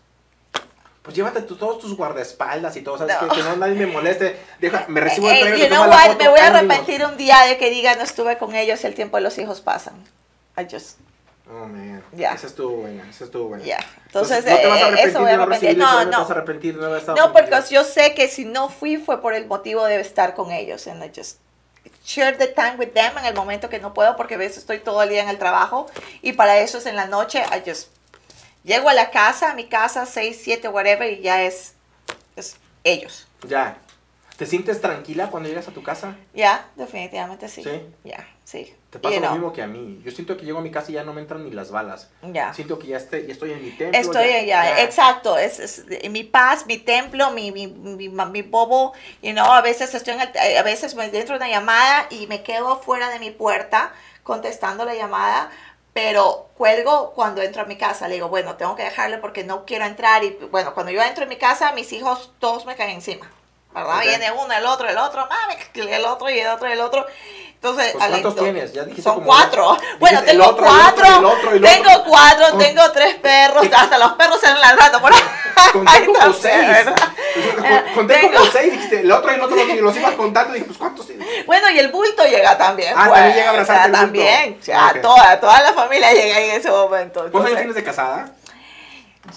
Pues 1.01 1.15
llévate 1.15 1.41
tú 1.43 1.55
todos 1.55 1.79
tus 1.79 1.95
guardaespaldas 1.95 2.75
y 2.77 2.81
todo, 2.81 2.97
¿sabes? 2.97 3.15
No. 3.21 3.29
Que, 3.29 3.35
que 3.35 3.43
no 3.43 3.55
nadie 3.57 3.75
me 3.75 3.85
moleste. 3.85 4.39
Deja, 4.59 4.85
me 4.87 5.01
recibo 5.01 5.29
el 5.29 5.37
eh, 5.37 5.41
premio, 5.41 5.57
you 5.57 5.63
te 5.65 5.69
know 5.69 5.87
what, 5.87 6.07
foto, 6.07 6.17
me 6.23 6.29
voy 6.29 6.39
a 6.39 6.47
arrepentir 6.47 7.05
un 7.05 7.15
día 7.17 7.41
de 7.45 7.57
que 7.57 7.69
diga 7.69 7.95
no 7.95 8.03
estuve 8.03 8.37
con 8.37 8.55
ellos, 8.55 8.83
el 8.83 8.95
tiempo 8.95 9.17
de 9.17 9.23
los 9.23 9.37
hijos 9.37 9.61
pasan. 9.61 9.93
I 10.57 10.65
just, 10.69 10.97
Oh, 11.47 11.67
man. 11.67 12.03
Ya. 12.11 12.33
Esa 12.33 12.47
estuvo 12.47 12.77
buena, 12.77 13.07
esa 13.09 13.25
estuvo 13.25 13.49
buena. 13.49 13.63
yeah. 13.63 13.79
Entonces, 14.07 14.45
no 14.45 14.55
te 14.57 14.67
vas 14.67 14.77
a 14.77 14.79
eh, 14.79 14.83
arrepentir 14.85 15.09
eso 15.09 15.19
voy 15.19 15.29
a 15.29 15.37
de 15.37 15.75
no 15.75 15.91
No, 15.93 15.99
te 15.99 16.05
no. 16.11 16.19
vas 16.19 16.29
a 16.29 16.33
arrepentir 16.33 16.75
no 16.75 17.15
No, 17.15 17.33
porque 17.33 17.51
yo 17.69 17.83
sé 17.83 18.13
que 18.15 18.27
si 18.27 18.45
no 18.45 18.69
fui 18.69 18.97
fue 18.97 19.21
por 19.21 19.33
el 19.35 19.45
motivo 19.45 19.85
de 19.85 19.99
estar 19.99 20.33
con 20.33 20.51
ellos. 20.51 20.87
And 20.87 21.03
I 21.03 21.11
just 21.15 21.39
share 22.03 22.35
the 22.37 22.47
time 22.47 22.75
with 22.77 22.93
them 22.93 23.17
en 23.17 23.25
el 23.25 23.35
momento 23.35 23.69
que 23.69 23.79
no 23.79 23.93
puedo 23.93 24.15
porque 24.15 24.35
a 24.35 24.37
veces 24.37 24.59
estoy 24.59 24.79
todo 24.79 25.03
el 25.03 25.09
día 25.09 25.21
en 25.21 25.29
el 25.29 25.37
trabajo 25.37 25.87
y 26.21 26.33
para 26.33 26.57
eso 26.59 26.79
es 26.79 26.87
en 26.87 26.95
la 26.95 27.05
noche. 27.05 27.43
I 27.51 27.67
just 27.69 27.89
llego 28.63 28.89
a 28.89 28.93
la 28.93 29.11
casa, 29.11 29.51
a 29.51 29.53
mi 29.53 29.65
casa, 29.65 30.05
6, 30.07 30.39
7, 30.43 30.67
whatever 30.69 31.11
y 31.11 31.21
ya 31.21 31.43
es, 31.43 31.73
es 32.35 32.57
ellos. 32.83 33.27
Ya. 33.47 33.77
¿Te 34.37 34.45
sientes 34.45 34.81
tranquila 34.81 35.29
cuando 35.29 35.47
llegas 35.47 35.67
a 35.67 35.71
tu 35.71 35.81
casa? 35.81 36.15
Ya, 36.33 36.67
definitivamente 36.75 37.47
sí. 37.47 37.63
¿Sí? 37.63 37.81
Ya, 38.03 38.27
sí. 38.43 38.75
Te 38.89 38.99
pasa 38.99 39.15
You 39.15 39.21
lo 39.21 39.27
know, 39.27 39.37
mismo 39.37 39.53
que 39.53 39.61
a 39.61 39.67
mí. 39.67 40.01
Yo 40.03 40.11
siento 40.11 40.35
que 40.35 40.43
llego 40.45 40.59
a 40.59 40.61
mi 40.61 40.71
casa 40.71 40.91
y 40.91 40.95
ya 40.95 41.03
no 41.03 41.13
me 41.13 41.21
entran 41.21 41.43
ni 41.45 41.51
las 41.51 41.71
balas. 41.71 42.09
Ya. 42.21 42.53
Siento 42.53 42.77
que 42.77 42.87
ya, 42.87 42.97
esté, 42.97 43.25
ya 43.25 43.31
estoy 43.31 43.53
en 43.53 43.63
mi 43.63 43.71
templo. 43.71 43.97
Estoy 43.99 44.29
allá, 44.31 44.83
exacto, 44.83 45.37
es, 45.37 45.59
es 45.59 46.09
mi 46.09 46.23
paz, 46.25 46.65
mi 46.65 46.77
templo, 46.77 47.31
mi, 47.31 47.51
mi, 47.53 47.67
mi, 47.67 48.09
mi 48.09 48.41
bobo, 48.41 48.91
you 49.21 49.31
know, 49.31 49.45
a 49.53 49.61
veces 49.61 49.93
estoy 49.95 50.15
en 50.15 50.21
el- 50.21 50.57
a 50.57 50.63
veces 50.63 50.95
me 50.95 51.09
dentro 51.09 51.35
de 51.39 51.45
una 51.45 51.49
llamada 51.49 52.07
y 52.09 52.27
me 52.27 52.43
quedo 52.43 52.81
fuera 52.81 53.09
de 53.09 53.19
mi 53.19 53.31
puerta 53.31 53.93
contestando 54.23 54.83
la 54.83 54.95
llamada, 54.95 55.49
pero 55.93 56.49
cuelgo 56.57 57.11
cuando 57.13 57.41
entro 57.41 57.61
a 57.61 57.65
mi 57.65 57.77
casa, 57.77 58.09
le 58.09 58.15
digo, 58.15 58.27
bueno, 58.27 58.55
tengo 58.57 58.75
que 58.75 58.83
dejarle 58.83 59.17
porque 59.19 59.45
no 59.45 59.65
quiero 59.65 59.85
entrar 59.85 60.25
y 60.25 60.31
bueno, 60.51 60.73
cuando 60.73 60.91
yo 60.91 61.01
entro 61.01 61.23
en 61.23 61.29
mi 61.29 61.37
casa, 61.37 61.71
mis 61.71 61.93
hijos 61.93 62.33
todos 62.39 62.65
me 62.65 62.75
caen 62.75 62.91
encima, 62.91 63.31
¿verdad? 63.75 64.01
Viene 64.01 64.31
uno, 64.31 64.53
el 64.53 64.65
otro, 64.65 64.87
el 64.89 64.97
otro, 64.97 65.27
mami, 65.27 65.55
el 65.91 66.05
otro 66.05 66.29
y 66.29 66.39
el 66.39 66.47
otro, 66.47 66.67
el 66.67 66.81
otro. 66.81 67.05
Entonces, 67.55 67.93
Pues, 67.93 68.05
¿cuántos 68.09 68.35
tienes? 68.35 68.73
Ya 68.73 68.83
dijiste 68.83 69.01
son 69.01 69.15
como- 69.15 69.25
cuatro. 69.27 69.71
dijiste 69.75 69.97
Bueno, 69.99 70.21
tengo 70.23 70.45
otro, 70.45 70.65
el 70.65 70.71
otro, 70.71 70.83
cuatro. 70.83 71.05
el 71.17 71.25
otro, 71.25 71.51
el 71.51 71.65
otro. 71.65 71.69
tengo 71.83 72.03
cuatro, 72.03 72.49
Con- 72.51 72.59
tengo 72.59 72.91
tres 72.91 73.15
perros, 73.21 73.65
hasta 73.75 73.97
los 73.97 74.11
perros 74.13 74.39
se 74.39 74.47
han 74.47 74.59
lanzado 74.61 75.01
por 75.01 75.11
ahí. 75.13 75.19
Conté 75.73 76.05
como 76.05 76.33
seis. 76.33 76.85
Conté 77.95 78.13
Tengo- 78.13 78.33
como 78.37 78.51
seis. 78.51 78.71
Dijiste, 78.71 78.99
el 79.01 79.11
otro 79.11 79.31
y 79.31 79.35
el 79.35 79.41
otro 79.41 79.57
y 79.59 79.81
los 79.81 79.95
ibas 79.97 80.13
contando. 80.13 80.51
Y 80.51 80.53
dije, 80.55 80.65
pues 80.65 80.77
¿cuántos 80.77 81.07
tienes? 81.07 81.45
Bueno, 81.47 81.69
y 81.71 81.79
el 81.79 81.91
bulto 81.91 82.23
llega 82.25 82.55
también. 82.57 82.93
Ah, 82.95 83.05
pues, 83.07 83.13
también 83.15 83.35
llega 83.35 83.47
a 83.47 83.51
abrazarte 83.51 83.81
o 83.89 83.91
sea. 83.91 83.99
También, 84.01 84.61
ya, 84.61 84.87
Ok. 84.95 85.01
toda, 85.01 85.39
toda 85.39 85.61
la 85.63 85.73
familia 85.73 86.13
llega 86.13 86.39
en 86.39 86.51
ese 86.51 86.69
momento. 86.69 87.21
¿Cuántos 87.31 87.45
años 87.45 87.57
tienes 87.57 87.75
de 87.75 87.83
casada? 87.83 88.29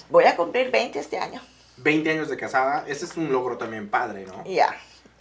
Voy 0.09 0.25
a 0.25 0.35
cumplir 0.35 0.69
20 0.69 0.99
este 0.99 1.17
año. 1.17 1.41
20 1.81 2.09
años 2.11 2.29
de 2.29 2.37
casada. 2.37 2.85
Ese 2.87 3.05
es 3.05 3.17
un 3.17 3.31
logro 3.31 3.57
también 3.57 3.89
padre, 3.89 4.25
¿no? 4.25 4.43
Ya, 4.45 4.67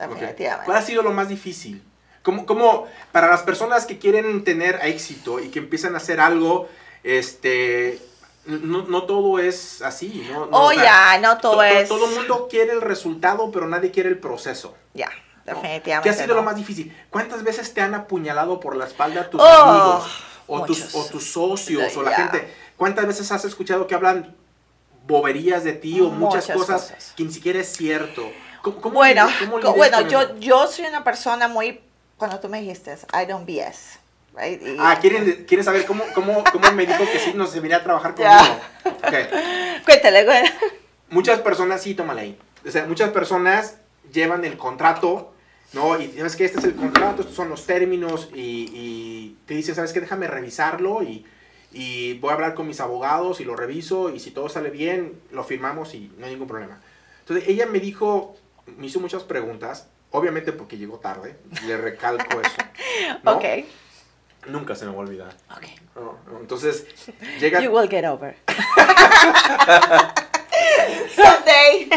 Ok. 0.00 0.10
definitivamente. 0.14 0.64
¿Cuál 0.64 0.76
ha 0.78 0.82
sido 0.82 1.02
lo 1.02 1.12
más 1.12 1.28
difícil? 1.28 1.82
Como, 2.22 2.44
como 2.46 2.86
para 3.12 3.28
las 3.28 3.42
personas 3.42 3.86
que 3.86 3.98
quieren 3.98 4.44
tener 4.44 4.80
éxito 4.82 5.40
y 5.40 5.48
que 5.50 5.60
empiezan 5.60 5.94
a 5.94 5.98
hacer 5.98 6.20
algo, 6.20 6.68
este, 7.02 7.98
no, 8.44 8.82
no 8.82 9.04
todo 9.04 9.38
es 9.38 9.82
así, 9.82 10.26
¿no? 10.30 10.46
No, 10.46 10.48
Oh, 10.66 10.72
ya, 10.72 11.18
no 11.18 11.38
todo 11.38 11.52
to- 11.52 11.58
to- 11.58 11.64
es. 11.64 11.88
Todo 11.88 12.08
el 12.08 12.14
mundo 12.16 12.48
quiere 12.50 12.72
el 12.72 12.80
resultado, 12.82 13.50
pero 13.50 13.66
nadie 13.66 13.90
quiere 13.90 14.08
el 14.08 14.18
proceso. 14.18 14.74
Ya, 14.94 15.08
¿no? 15.46 15.54
definitivamente. 15.54 16.02
¿Qué 16.02 16.10
ha 16.10 16.12
sido 16.12 16.34
no. 16.34 16.40
lo 16.40 16.42
más 16.42 16.56
difícil? 16.56 16.94
¿Cuántas 17.10 17.42
veces 17.44 17.72
te 17.72 17.80
han 17.80 17.94
apuñalado 17.94 18.60
por 18.60 18.76
la 18.76 18.84
espalda 18.86 19.30
tus 19.30 19.40
Oh, 19.40 19.44
amigos 19.44 20.10
o 20.46 20.64
tus, 20.64 20.94
o 20.94 21.04
tus 21.06 21.30
socios 21.32 21.96
o 21.96 22.02
la 22.02 22.12
gente? 22.12 22.52
¿Cuántas 22.76 23.06
veces 23.06 23.30
has 23.32 23.44
escuchado 23.44 23.86
que 23.86 23.94
hablan 23.94 24.36
boberías 25.08 25.64
de 25.64 25.72
ti 25.72 26.00
o 26.00 26.10
muchas, 26.10 26.44
Muchas 26.44 26.56
cosas, 26.56 26.82
cosas. 26.82 27.12
que 27.16 27.24
ni 27.24 27.32
siquiera 27.32 27.58
es 27.60 27.72
cierto? 27.72 28.30
¿Cómo, 28.62 28.80
cómo 28.80 28.94
Bueno, 28.96 29.26
cómo 29.40 29.72
bueno, 29.74 30.02
yo, 30.02 30.20
eso? 30.20 30.36
yo 30.38 30.68
soy 30.68 30.84
una 30.84 31.02
persona 31.02 31.48
muy, 31.48 31.80
cuando 32.18 32.38
tú 32.38 32.48
me 32.48 32.60
dijiste, 32.60 32.94
I 33.14 33.24
don't 33.26 33.46
BS. 33.46 33.98
right? 34.36 34.60
Y- 34.62 34.76
Ah, 34.78 34.98
¿quieren, 35.00 35.44
quieren 35.48 35.64
saber 35.64 35.86
cómo, 35.86 36.04
cómo, 36.14 36.44
cómo 36.52 36.70
me 36.72 36.84
dijo 36.86 37.04
que 37.10 37.18
sí 37.18 37.32
nos 37.34 37.52
debería 37.54 37.82
trabajar 37.82 38.14
conmigo? 38.16 38.60
Ok. 38.84 39.84
Cuéntale, 39.86 40.24
güey. 40.24 40.42
Muchas 41.10 41.40
personas, 41.40 41.82
sí, 41.82 41.94
tómala 41.94 42.20
ahí. 42.20 42.38
O 42.66 42.70
sea, 42.70 42.84
muchas 42.84 43.08
personas 43.10 43.76
llevan 44.12 44.44
el 44.44 44.58
contrato, 44.58 45.32
¿no? 45.72 45.98
Y 45.98 46.12
sabes 46.18 46.36
que 46.36 46.44
este 46.44 46.58
es 46.58 46.64
el 46.66 46.74
contrato, 46.74 47.22
estos 47.22 47.34
son 47.36 47.48
los 47.48 47.64
términos, 47.64 48.28
y, 48.34 48.70
y 48.74 49.36
te 49.46 49.54
dicen, 49.54 49.74
¿sabes 49.74 49.92
qué? 49.94 50.00
Déjame 50.00 50.26
revisarlo 50.26 51.02
y, 51.02 51.24
y 51.72 52.14
voy 52.18 52.30
a 52.30 52.34
hablar 52.34 52.54
con 52.54 52.66
mis 52.66 52.80
abogados 52.80 53.40
y 53.40 53.44
lo 53.44 53.56
reviso, 53.56 54.10
y 54.10 54.20
si 54.20 54.30
todo 54.30 54.48
sale 54.48 54.70
bien, 54.70 55.20
lo 55.30 55.44
firmamos 55.44 55.94
y 55.94 56.10
no 56.18 56.26
hay 56.26 56.32
ningún 56.32 56.48
problema. 56.48 56.80
Entonces 57.20 57.48
ella 57.48 57.66
me 57.66 57.80
dijo, 57.80 58.36
me 58.76 58.86
hizo 58.86 59.00
muchas 59.00 59.22
preguntas, 59.22 59.88
obviamente 60.10 60.52
porque 60.52 60.78
llegó 60.78 60.98
tarde, 60.98 61.36
le 61.66 61.76
recalco 61.76 62.40
eso. 62.40 62.56
¿no? 63.22 63.36
Ok. 63.36 63.44
Nunca 64.46 64.74
se 64.74 64.86
me 64.86 64.92
va 64.92 64.98
a 64.98 65.00
olvidar. 65.00 65.36
Ok. 65.54 65.66
¿no? 65.96 66.18
Entonces 66.40 66.86
llega... 67.40 67.60
You 67.60 67.70
will 67.70 67.88
get 67.88 68.04
over. 68.06 68.36
Someday. 71.14 71.90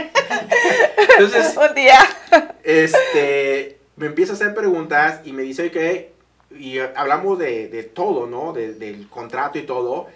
Entonces, 0.98 1.56
Un 1.70 1.76
día. 1.76 2.00
este, 2.64 3.80
me 3.96 4.08
empieza 4.08 4.34
a 4.34 4.36
hacer 4.36 4.54
preguntas 4.54 5.22
y 5.26 5.34
me 5.34 5.44
dice, 5.44 5.68
ok, 5.68 6.11
y 6.58 6.80
hablamos 6.80 7.40
de, 7.40 7.68
de 7.68 7.84
todo, 7.84 8.28
¿no? 8.28 8.54
De- 8.54 8.74
del 8.74 9.08
contrato 9.10 9.58
y 9.58 9.64
todo. 9.64 10.08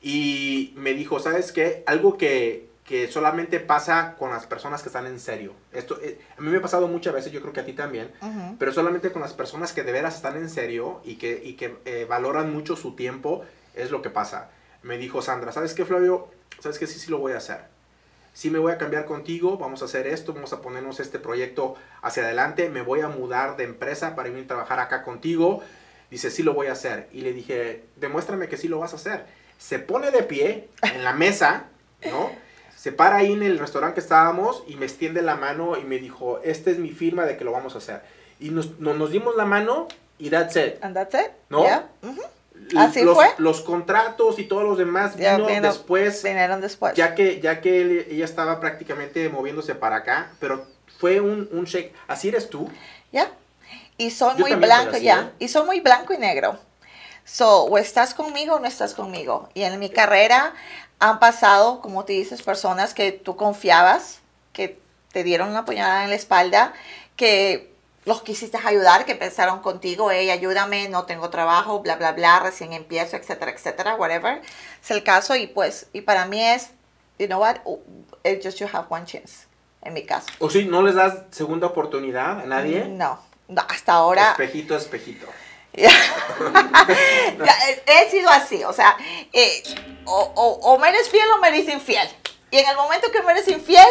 Y 0.00 0.72
me 0.76 0.92
dijo, 0.94 1.18
¿sabes 1.18 1.50
qué? 1.52 1.82
Algo 1.86 2.16
que, 2.16 2.68
que 2.84 3.08
solamente 3.08 3.58
pasa 3.60 4.14
con 4.18 4.30
las 4.30 4.46
personas 4.46 4.82
que 4.82 4.88
están 4.88 5.06
en 5.06 5.18
serio. 5.18 5.52
Esto, 5.72 5.98
eh, 6.00 6.18
a 6.36 6.40
mí 6.40 6.48
me 6.50 6.58
ha 6.58 6.62
pasado 6.62 6.86
muchas 6.88 7.12
veces, 7.14 7.32
yo 7.32 7.40
creo 7.40 7.52
que 7.52 7.60
a 7.60 7.64
ti 7.64 7.72
también, 7.72 8.10
Ujú. 8.22 8.56
pero 8.58 8.72
solamente 8.72 9.10
con 9.10 9.22
las 9.22 9.32
personas 9.32 9.72
que 9.72 9.82
de 9.82 9.92
veras 9.92 10.14
están 10.16 10.36
en 10.36 10.48
serio 10.50 11.00
y 11.04 11.16
que, 11.16 11.42
y 11.44 11.54
que 11.54 11.76
eh, 11.84 12.06
valoran 12.08 12.52
mucho 12.52 12.76
su 12.76 12.94
tiempo, 12.94 13.44
es 13.74 13.90
lo 13.90 14.02
que 14.02 14.10
pasa. 14.10 14.50
Me 14.82 14.98
dijo 14.98 15.20
Sandra, 15.20 15.50
¿sabes 15.52 15.74
qué, 15.74 15.84
Flavio? 15.84 16.28
¿Sabes 16.60 16.78
qué? 16.78 16.86
Sí, 16.86 16.98
sí 17.00 17.10
lo 17.10 17.18
voy 17.18 17.32
a 17.32 17.38
hacer. 17.38 17.58
Sí 18.34 18.50
me 18.50 18.60
voy 18.60 18.70
a 18.70 18.78
cambiar 18.78 19.04
contigo, 19.04 19.58
vamos 19.58 19.82
a 19.82 19.86
hacer 19.86 20.06
esto, 20.06 20.32
vamos 20.32 20.52
a 20.52 20.62
ponernos 20.62 21.00
este 21.00 21.18
proyecto 21.18 21.74
hacia 22.02 22.22
adelante, 22.22 22.68
me 22.68 22.82
voy 22.82 23.00
a 23.00 23.08
mudar 23.08 23.56
de 23.56 23.64
empresa 23.64 24.14
para 24.14 24.28
ir 24.28 24.38
a 24.44 24.46
trabajar 24.46 24.78
acá 24.78 25.02
contigo. 25.02 25.60
Dice, 26.10 26.30
sí 26.30 26.42
lo 26.42 26.54
voy 26.54 26.68
a 26.68 26.72
hacer. 26.72 27.08
Y 27.12 27.20
le 27.20 27.32
dije, 27.32 27.84
demuéstrame 27.96 28.48
que 28.48 28.56
sí 28.56 28.68
lo 28.68 28.78
vas 28.78 28.92
a 28.92 28.96
hacer. 28.96 29.26
Se 29.58 29.78
pone 29.78 30.10
de 30.10 30.22
pie 30.22 30.68
en 30.82 31.04
la 31.04 31.12
mesa, 31.12 31.64
¿no? 32.10 32.30
Se 32.76 32.92
para 32.92 33.16
ahí 33.16 33.32
en 33.32 33.42
el 33.42 33.58
restaurante 33.58 33.94
que 33.94 34.00
estábamos 34.00 34.62
y 34.68 34.76
me 34.76 34.86
extiende 34.86 35.20
la 35.20 35.34
mano 35.34 35.76
y 35.76 35.84
me 35.84 35.98
dijo, 35.98 36.40
esta 36.44 36.70
es 36.70 36.78
mi 36.78 36.90
firma 36.90 37.26
de 37.26 37.36
que 37.36 37.44
lo 37.44 37.52
vamos 37.52 37.74
a 37.74 37.78
hacer. 37.78 38.02
Y 38.40 38.50
nos, 38.50 38.78
no- 38.78 38.94
nos 38.94 39.10
dimos 39.10 39.34
la 39.36 39.44
mano 39.44 39.88
y 40.18 40.30
that's 40.30 40.54
it. 40.56 40.76
And 40.80 40.94
that's 40.94 41.14
it. 41.14 41.32
¿No? 41.50 41.62
Yeah. 41.64 41.88
L- 42.70 42.78
Así 42.80 43.02
los, 43.02 43.14
fue. 43.16 43.26
los 43.38 43.60
contratos 43.62 44.38
y 44.38 44.44
todos 44.44 44.62
los 44.64 44.78
demás 44.78 45.16
Ya 45.16 45.36
vino 45.36 45.48
vino- 45.48 45.62
después, 45.68 46.22
Vinieron 46.22 46.60
después. 46.60 46.94
ya 46.94 47.14
que, 47.14 47.40
ya 47.40 47.60
que 47.60 47.80
él- 47.82 48.06
ella 48.10 48.24
estaba 48.24 48.60
prácticamente 48.60 49.28
moviéndose 49.28 49.74
para 49.74 49.96
acá, 49.96 50.30
pero 50.40 50.64
fue 50.98 51.20
un, 51.20 51.48
un 51.52 51.64
shake. 51.64 51.92
¿Así 52.06 52.28
eres 52.28 52.48
tú? 52.48 52.68
¿Ya? 53.12 53.30
Y 53.98 54.10
soy 54.10 54.36
Yo 54.36 54.46
muy 54.46 54.54
blanco, 54.54 54.96
así, 54.96 55.04
ya. 55.04 55.20
¿eh? 55.20 55.44
Y 55.44 55.48
soy 55.48 55.66
muy 55.66 55.80
blanco 55.80 56.14
y 56.14 56.18
negro. 56.18 56.58
So, 57.24 57.64
o 57.64 57.76
estás 57.76 58.14
conmigo 58.14 58.54
o 58.54 58.58
no 58.58 58.66
estás 58.66 58.94
conmigo. 58.94 59.50
Y 59.52 59.62
en 59.64 59.78
mi 59.78 59.90
carrera 59.90 60.54
han 60.98 61.18
pasado, 61.18 61.80
como 61.82 62.04
te 62.04 62.14
dices, 62.14 62.42
personas 62.42 62.94
que 62.94 63.12
tú 63.12 63.36
confiabas, 63.36 64.20
que 64.52 64.80
te 65.12 65.24
dieron 65.24 65.50
una 65.50 65.64
puñalada 65.64 66.04
en 66.04 66.10
la 66.10 66.16
espalda, 66.16 66.72
que 67.16 67.74
los 68.04 68.22
quisiste 68.22 68.58
ayudar, 68.64 69.04
que 69.04 69.14
pensaron 69.14 69.60
contigo, 69.60 70.10
hey, 70.10 70.30
ayúdame, 70.30 70.88
no 70.88 71.04
tengo 71.04 71.28
trabajo, 71.28 71.80
bla, 71.80 71.96
bla, 71.96 72.12
bla, 72.12 72.40
recién 72.40 72.72
empiezo, 72.72 73.16
etcétera, 73.16 73.50
etcétera, 73.50 73.96
whatever. 73.96 74.40
Es 74.82 74.90
el 74.90 75.02
caso 75.02 75.36
y 75.36 75.46
pues, 75.46 75.88
y 75.92 76.00
para 76.00 76.24
mí 76.24 76.42
es, 76.42 76.70
you 77.18 77.26
know 77.26 77.40
what, 77.40 77.56
it's 78.24 78.44
just 78.44 78.58
you 78.58 78.66
have 78.72 78.86
one 78.88 79.04
chance, 79.04 79.46
en 79.82 79.92
mi 79.92 80.04
caso. 80.04 80.28
¿O 80.38 80.48
sí, 80.48 80.64
no 80.64 80.82
les 80.82 80.94
das 80.94 81.24
segunda 81.30 81.66
oportunidad 81.66 82.40
a 82.40 82.46
nadie? 82.46 82.86
No, 82.86 83.20
no, 83.48 83.62
hasta 83.68 83.92
ahora. 83.94 84.30
Espejito, 84.32 84.76
espejito. 84.76 85.26
He, 87.86 88.10
sido 88.10 88.28
así, 88.30 88.64
o 88.64 88.72
sea, 88.72 88.96
eh, 89.32 89.62
o, 90.04 90.32
o, 90.34 90.72
o 90.72 90.78
me 90.78 90.88
eres 90.88 91.08
fiel 91.08 91.28
o 91.32 91.38
me 91.38 91.48
eres 91.48 91.68
infiel. 91.68 92.08
Y 92.50 92.58
en 92.58 92.68
el 92.68 92.76
momento 92.76 93.10
que 93.12 93.22
me 93.22 93.32
eres 93.32 93.46
infiel, 93.48 93.86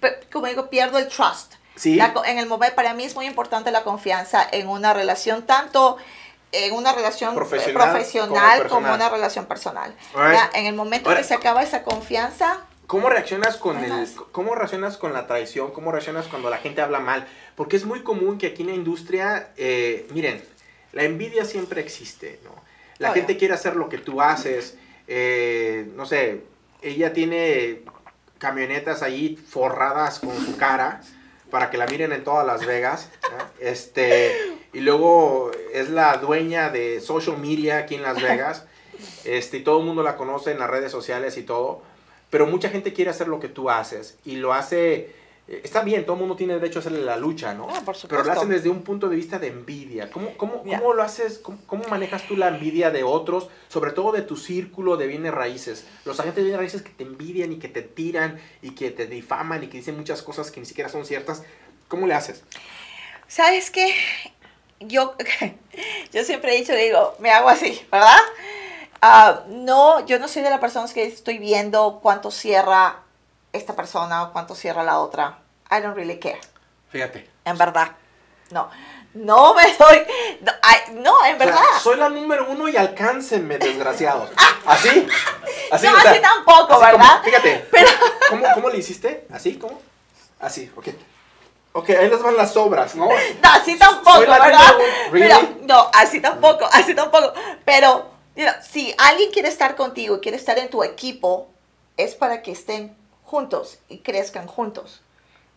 pe- 0.00 0.20
como 0.32 0.46
digo, 0.46 0.68
pierdo 0.70 0.98
el 0.98 1.08
trust. 1.08 1.54
Sí. 1.76 1.96
La 1.96 2.12
en 2.24 2.38
el 2.38 2.46
momento, 2.46 2.74
para 2.74 2.94
mí 2.94 3.04
es 3.04 3.14
muy 3.14 3.26
importante 3.26 3.70
la 3.70 3.82
confianza 3.84 4.46
en 4.50 4.68
una 4.68 4.94
relación, 4.94 5.44
tanto 5.44 5.98
en 6.52 6.72
una 6.74 6.92
relación 6.92 7.32
eh, 7.32 7.36
Profesional 7.36 7.90
profesional, 7.92 8.58
como 8.68 8.80
como, 8.82 8.94
una 8.94 9.08
relación 9.10 9.44
personal. 9.46 9.94
Alright. 10.14 10.38
Ya, 10.38 10.50
En 10.58 10.66
el 10.66 10.74
momento 10.74 11.10
Ahora- 11.10 11.20
que 11.20 11.26
se 11.28 11.34
acaba 11.34 11.62
esa 11.62 11.82
confianza, 11.82 12.60
¿Cómo 12.86 13.08
reaccionas 13.08 13.56
con 13.56 13.78
el, 13.78 14.08
cómo 14.30 14.54
reaccionas 14.54 14.96
con 14.96 15.12
la 15.12 15.26
traición? 15.26 15.72
¿Cómo 15.72 15.90
reaccionas 15.90 16.26
cuando 16.28 16.50
la 16.50 16.58
gente 16.58 16.80
habla 16.80 17.00
mal? 17.00 17.26
Porque 17.56 17.76
es 17.76 17.84
muy 17.84 18.00
común 18.02 18.38
que 18.38 18.48
aquí 18.48 18.62
en 18.62 18.68
la 18.68 18.74
industria, 18.74 19.50
eh, 19.56 20.06
miren, 20.12 20.42
la 20.92 21.02
envidia 21.02 21.44
siempre 21.44 21.80
existe, 21.80 22.38
¿no? 22.44 22.50
La 22.98 23.12
gente 23.12 23.36
quiere 23.36 23.54
hacer 23.54 23.76
lo 23.76 23.88
que 23.88 23.98
tú 23.98 24.22
haces, 24.22 24.78
eh, 25.06 25.90
no 25.94 26.06
sé, 26.06 26.44
ella 26.80 27.12
tiene 27.12 27.82
camionetas 28.38 29.02
ahí 29.02 29.36
forradas 29.36 30.18
con 30.18 30.34
su 30.44 30.56
cara 30.56 31.02
para 31.50 31.70
que 31.70 31.76
la 31.76 31.86
miren 31.86 32.12
en 32.12 32.24
todas 32.24 32.46
Las 32.46 32.64
Vegas, 32.64 33.10
¿no? 33.22 33.44
este, 33.60 34.34
y 34.72 34.80
luego 34.80 35.50
es 35.72 35.90
la 35.90 36.16
dueña 36.16 36.70
de 36.70 37.00
social 37.00 37.38
media 37.38 37.78
aquí 37.78 37.96
en 37.96 38.02
Las 38.02 38.20
Vegas, 38.20 38.64
este, 39.24 39.58
y 39.58 39.62
todo 39.62 39.80
el 39.80 39.84
mundo 39.84 40.02
la 40.02 40.16
conoce 40.16 40.52
en 40.52 40.58
las 40.58 40.70
redes 40.70 40.90
sociales 40.90 41.36
y 41.36 41.42
todo, 41.42 41.82
pero 42.30 42.46
mucha 42.46 42.68
gente 42.68 42.92
quiere 42.92 43.10
hacer 43.10 43.28
lo 43.28 43.40
que 43.40 43.48
tú 43.48 43.70
haces 43.70 44.18
y 44.24 44.36
lo 44.36 44.52
hace, 44.52 45.14
eh, 45.48 45.60
está 45.62 45.82
bien, 45.82 46.04
todo 46.04 46.14
el 46.14 46.20
mundo 46.20 46.36
tiene 46.36 46.54
derecho 46.54 46.78
a 46.78 46.80
hacerle 46.80 47.02
la 47.02 47.16
lucha, 47.16 47.54
¿no? 47.54 47.68
Ah, 47.70 47.82
por 47.84 47.96
pero 47.96 48.18
lo 48.18 48.18
supuesto. 48.18 48.32
hacen 48.32 48.48
desde 48.48 48.68
un 48.68 48.82
punto 48.82 49.08
de 49.08 49.16
vista 49.16 49.38
de 49.38 49.48
envidia. 49.48 50.10
¿Cómo, 50.10 50.36
cómo, 50.36 50.62
cómo 50.64 50.92
lo 50.92 51.02
haces? 51.02 51.38
Cómo, 51.38 51.58
cómo 51.66 51.84
manejas 51.88 52.26
tú 52.26 52.36
la 52.36 52.48
envidia 52.48 52.90
de 52.90 53.04
otros, 53.04 53.48
sobre 53.68 53.92
todo 53.92 54.12
de 54.12 54.22
tu 54.22 54.36
círculo 54.36 54.96
de 54.96 55.06
bienes 55.06 55.32
raíces? 55.32 55.86
Los 56.04 56.18
agentes 56.18 56.38
de 56.38 56.42
bienes 56.44 56.60
raíces 56.60 56.82
que 56.82 56.90
te 56.90 57.04
envidian 57.04 57.52
y 57.52 57.58
que 57.58 57.68
te 57.68 57.82
tiran 57.82 58.40
y 58.62 58.70
que 58.70 58.90
te 58.90 59.06
difaman 59.06 59.62
y 59.62 59.68
que 59.68 59.78
dicen 59.78 59.96
muchas 59.96 60.22
cosas 60.22 60.50
que 60.50 60.60
ni 60.60 60.66
siquiera 60.66 60.88
son 60.90 61.04
ciertas. 61.06 61.42
¿Cómo 61.88 62.06
le 62.06 62.14
haces? 62.14 62.42
¿Sabes 63.28 63.70
qué? 63.70 63.94
Yo, 64.80 65.14
yo 66.12 66.24
siempre 66.24 66.54
he 66.54 66.58
dicho, 66.58 66.74
digo, 66.74 67.14
me 67.20 67.30
hago 67.30 67.48
así, 67.48 67.80
¿verdad? 67.90 68.18
Ah, 69.02 69.40
no, 69.48 70.04
yo 70.06 70.18
no 70.18 70.28
soy 70.28 70.42
de 70.42 70.50
las 70.50 70.58
personas 70.60 70.92
que 70.92 71.04
estoy 71.04 71.38
viendo 71.38 72.00
cuánto 72.02 72.30
cierra 72.30 72.96
esta 73.52 73.74
persona 73.76 74.24
o 74.24 74.32
cuánto 74.32 74.54
cierra 74.54 74.82
la 74.82 74.98
otra. 74.98 75.38
I 75.70 75.80
don't 75.80 75.94
really 75.96 76.18
care, 76.18 76.40
Fíjate. 76.90 77.28
en 77.44 77.58
verdad. 77.58 77.92
No, 78.50 78.70
no 79.14 79.54
me 79.54 79.62
doy, 79.76 80.02
no, 80.40 80.52
I- 80.52 80.92
no, 80.92 81.24
en 81.24 81.34
O 81.34 81.38
sea, 81.38 81.46
verdad. 81.46 81.60
soy 81.82 81.96
la 81.96 82.08
número 82.08 82.46
uno 82.48 82.68
y 82.68 82.76
alcáncenme, 82.76 83.58
desgraciados. 83.58 84.30
¿Así? 84.66 85.06
Así, 85.70 85.86
No, 85.86 85.94
o 85.96 86.00
sea, 86.00 86.10
así 86.12 86.20
tampoco, 86.20 86.74
así 86.74 86.92
como- 86.92 87.04
¿verdad? 87.04 87.22
fíjate. 87.24 87.68
Pero- 87.70 87.88
¿cómo, 88.30 88.46
¿Cómo 88.54 88.70
le 88.70 88.78
hiciste? 88.78 89.26
¿Así? 89.32 89.58
¿Cómo? 89.58 89.80
Así, 90.40 90.70
ok. 90.76 90.88
Ok, 91.72 91.90
ahí 91.90 92.08
les 92.08 92.22
van 92.22 92.36
las 92.36 92.52
sobras, 92.54 92.94
¿no? 92.94 93.06
No, 93.06 93.50
así 93.50 93.76
tampoco, 93.78 94.20
¿verdad? 94.20 94.74
Pero, 95.12 95.38
no, 95.62 95.90
así 95.92 96.20
tampoco, 96.22 96.66
así 96.72 96.94
tampoco. 96.94 97.34
Pero, 97.66 98.10
si 98.62 98.94
alguien 98.98 99.30
quiere 99.32 99.48
estar 99.48 99.76
contigo, 99.76 100.20
quiere 100.20 100.36
estar 100.36 100.58
en 100.58 100.70
tu 100.70 100.82
equipo, 100.84 101.48
es 101.96 102.14
para 102.14 102.42
que 102.42 102.52
estén 102.52 102.96
juntos 103.24 103.78
y 103.88 103.98
crezcan 103.98 104.46
juntos. 104.46 105.00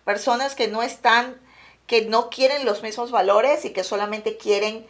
Personas 0.06 0.56
que 0.56 0.68
no 0.68 0.82
están, 0.82 1.40
que 1.88 2.06
no 2.06 2.30
quieren 2.30 2.66
los 2.66 2.82
mismos 2.82 3.12
valores 3.12 3.66
y 3.66 3.72
que 3.72 3.84
solamente 3.84 4.38
quieren 4.38 4.88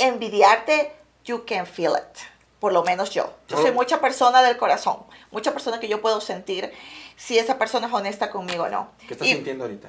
envidiarte, 0.00 0.92
you 1.24 1.44
can 1.46 1.66
feel 1.66 1.92
it. 1.96 2.18
Por 2.60 2.72
lo 2.72 2.82
menos 2.84 3.10
yo. 3.10 3.32
Yo 3.48 3.56
soy 3.56 3.70
Oh. 3.70 3.74
mucha 3.74 4.00
persona 4.00 4.42
del 4.42 4.56
corazón, 4.56 4.98
mucha 5.30 5.52
persona 5.52 5.80
que 5.80 5.88
yo 5.88 6.00
puedo 6.00 6.20
sentir 6.20 6.72
si 7.16 7.38
esa 7.38 7.58
persona 7.58 7.88
es 7.88 7.92
honesta 7.92 8.30
conmigo 8.30 8.64
o 8.64 8.68
no. 8.68 8.90
¿Qué 9.06 9.14
estás 9.14 9.26
Y, 9.28 9.32
sintiendo 9.32 9.64
ahorita? 9.64 9.88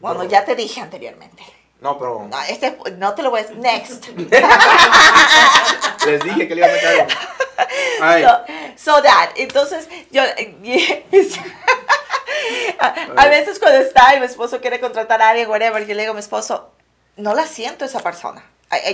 Bueno, 0.00 0.24
ya 0.24 0.44
te 0.44 0.54
dije 0.54 0.80
anteriormente. 0.80 1.42
No, 1.80 1.98
pero 1.98 2.28
No, 2.30 2.42
este 2.42 2.76
no 2.98 3.14
te 3.14 3.22
lo 3.22 3.30
voy 3.30 3.40
a 3.40 3.42
decir. 3.42 3.56
Next. 3.58 4.08
les 6.06 6.24
dije 6.24 6.48
que 6.48 6.54
le 6.54 6.60
iba 6.60 6.68
a. 6.68 7.06
Ay, 8.02 8.24
So, 8.24 8.44
so 8.76 9.02
that. 9.02 9.30
Entonces, 9.36 9.88
yo. 10.10 10.22
a, 13.16 13.28
veces 13.28 13.58
cuando 13.58 13.80
está 13.80 14.14
y 14.14 14.20
mi 14.20 14.26
esposo 14.26 14.60
quiere 14.60 14.78
contratar 14.80 15.22
a 15.22 15.30
alguien, 15.30 15.48
whatever, 15.48 15.86
yo 15.86 15.94
le 15.94 16.02
digo 16.02 16.12
a 16.12 16.14
mi 16.14 16.20
esposo, 16.20 16.70
no 17.16 17.34
la 17.34 17.46
siento 17.46 17.84
esa 17.84 18.00
persona. 18.00 18.44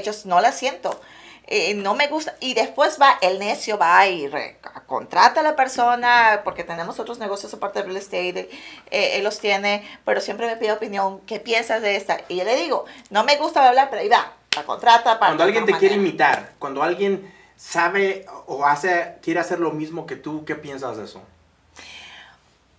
Just 0.05 0.27
no 0.27 0.41
la 0.41 0.53
siento. 0.53 1.01
Eh, 1.49 1.75
no 1.75 1.95
me 1.95 2.09
gusta. 2.09 2.35
Y 2.41 2.55
después 2.55 2.99
va, 3.01 3.19
el 3.21 3.39
necio 3.39 3.79
va 3.79 4.07
y 4.07 4.27
re- 4.27 4.59
contrata 4.87 5.41
a 5.41 5.43
la 5.45 5.55
persona, 5.55 6.41
porque 6.45 6.65
tenemos 6.65 6.99
otros 6.99 7.19
negocios 7.19 7.53
aparte 7.55 7.79
del 7.79 7.89
real 7.89 7.99
estate, 7.99 8.51
eh, 8.91 9.11
él 9.17 9.25
los 9.25 9.39
tiene, 9.39 9.85
pero 10.05 10.21
siempre 10.21 10.47
me 10.47 10.57
pide 10.57 10.73
opinión, 10.73 11.21
¿qué 11.21 11.39
piensas 11.41 11.83
de 11.83 11.97
esta? 11.97 12.21
Y 12.29 12.37
yo 12.37 12.45
le 12.45 12.57
digo, 12.57 12.85
no 13.11 13.23
me 13.25 13.37
gusta 13.37 13.67
hablar, 13.69 13.91
pero 13.91 14.03
ahí 14.03 14.09
va, 14.09 14.33
la 14.57 14.65
contrata 14.65 15.19
para 15.19 15.31
cuando 15.31 15.45
alguien 15.45 15.67
te 15.67 15.77
quiere 15.79 15.95
imitar, 15.97 16.53
cuando 16.59 16.83
alguien 16.83 17.33
sabe 17.57 18.27
o 18.47 18.65
hace, 18.67 19.15
quiere 19.23 19.41
hacer 19.41 19.61
lo 19.61 19.71
mismo 19.71 20.07
que 20.07 20.17
tú, 20.17 20.45
¿qué 20.45 20.57
piensas 20.57 20.97
de 20.97 21.05
eso? 21.05 21.23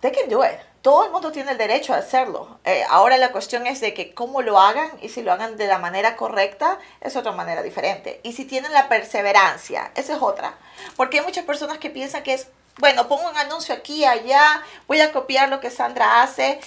They 0.00 0.12
can 0.12 0.28
do 0.28 0.44
it. 0.44 0.58
Todo 0.82 1.04
el 1.04 1.10
mundo 1.10 1.32
tiene 1.32 1.52
el 1.52 1.58
derecho 1.58 1.92
a 1.92 1.98
hacerlo. 1.98 2.58
Eh, 2.64 2.84
ahora 2.88 3.18
la 3.18 3.32
cuestión 3.32 3.66
es 3.66 3.80
de 3.80 3.94
que 3.94 4.14
cómo 4.14 4.42
lo 4.42 4.60
hagan 4.60 4.90
y 5.02 5.08
si 5.08 5.22
lo 5.22 5.32
hagan 5.32 5.56
de 5.56 5.66
la 5.66 5.78
manera 5.78 6.16
correcta 6.16 6.78
es 7.00 7.16
otra 7.16 7.32
manera 7.32 7.62
diferente. 7.62 8.20
Y 8.22 8.32
si 8.32 8.44
tienen 8.44 8.72
la 8.72 8.88
perseverancia, 8.88 9.90
esa 9.96 10.14
es 10.14 10.22
otra. 10.22 10.54
Porque 10.96 11.18
hay 11.18 11.24
muchas 11.24 11.44
personas 11.44 11.78
que 11.78 11.90
piensan 11.90 12.22
que 12.22 12.34
es 12.34 12.48
bueno, 12.78 13.08
pongo 13.08 13.28
un 13.28 13.36
anuncio 13.36 13.74
aquí, 13.74 14.04
allá, 14.04 14.62
voy 14.86 15.00
a 15.00 15.12
copiar 15.12 15.48
lo 15.48 15.60
que 15.60 15.70
Sandra 15.70 16.22
hace. 16.22 16.60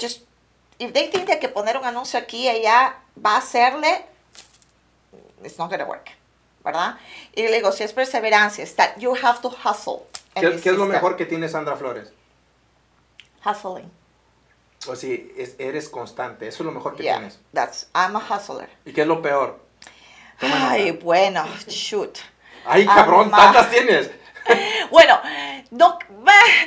Just, 0.00 0.22
if 0.78 0.92
they 0.92 1.08
think 1.08 1.26
that 1.26 1.38
que 1.38 1.48
poner 1.48 1.76
un 1.76 1.84
anuncio 1.84 2.18
aquí, 2.18 2.48
allá, 2.48 2.96
va 3.24 3.34
a 3.34 3.38
hacerle, 3.38 4.04
it's 5.42 5.58
not 5.58 5.70
gonna 5.70 5.84
work, 5.84 6.10
¿verdad? 6.64 6.96
Y 7.34 7.42
le 7.42 7.56
digo, 7.56 7.72
si 7.72 7.82
es 7.82 7.92
perseverancia, 7.92 8.62
es 8.62 8.76
that 8.76 8.96
you 8.98 9.14
have 9.20 9.40
to 9.40 9.48
hustle. 9.48 10.06
¿Qué, 10.34 10.46
es 10.46 10.66
lo 10.66 10.86
mejor 10.86 11.16
que 11.16 11.26
tiene 11.26 11.48
Sandra 11.48 11.76
Flores? 11.76 12.12
Hustling. 13.46 13.90
O 14.88 14.94
si 14.96 15.32
es- 15.36 15.54
eres 15.58 15.88
constante, 15.88 16.46
eso 16.48 16.62
es 16.62 16.66
lo 16.66 16.72
mejor 16.72 16.96
que 16.96 17.02
Yeah, 17.02 17.16
tienes. 17.16 17.38
that's, 17.52 17.88
I'm 17.94 18.14
a 18.16 18.18
hustler. 18.20 18.68
¿Y 18.84 18.92
qué 18.92 19.02
es 19.02 19.06
lo 19.06 19.20
peor? 19.22 19.58
Toma 20.38 20.70
Ay, 20.70 20.92
nota. 20.92 21.04
bueno, 21.04 21.44
shoot. 21.66 22.18
Ay, 22.64 22.84
cabrón, 22.86 23.30
tantas 23.30 23.70
tienes. 23.70 24.10
Bueno, 24.90 25.20
no, 25.70 25.98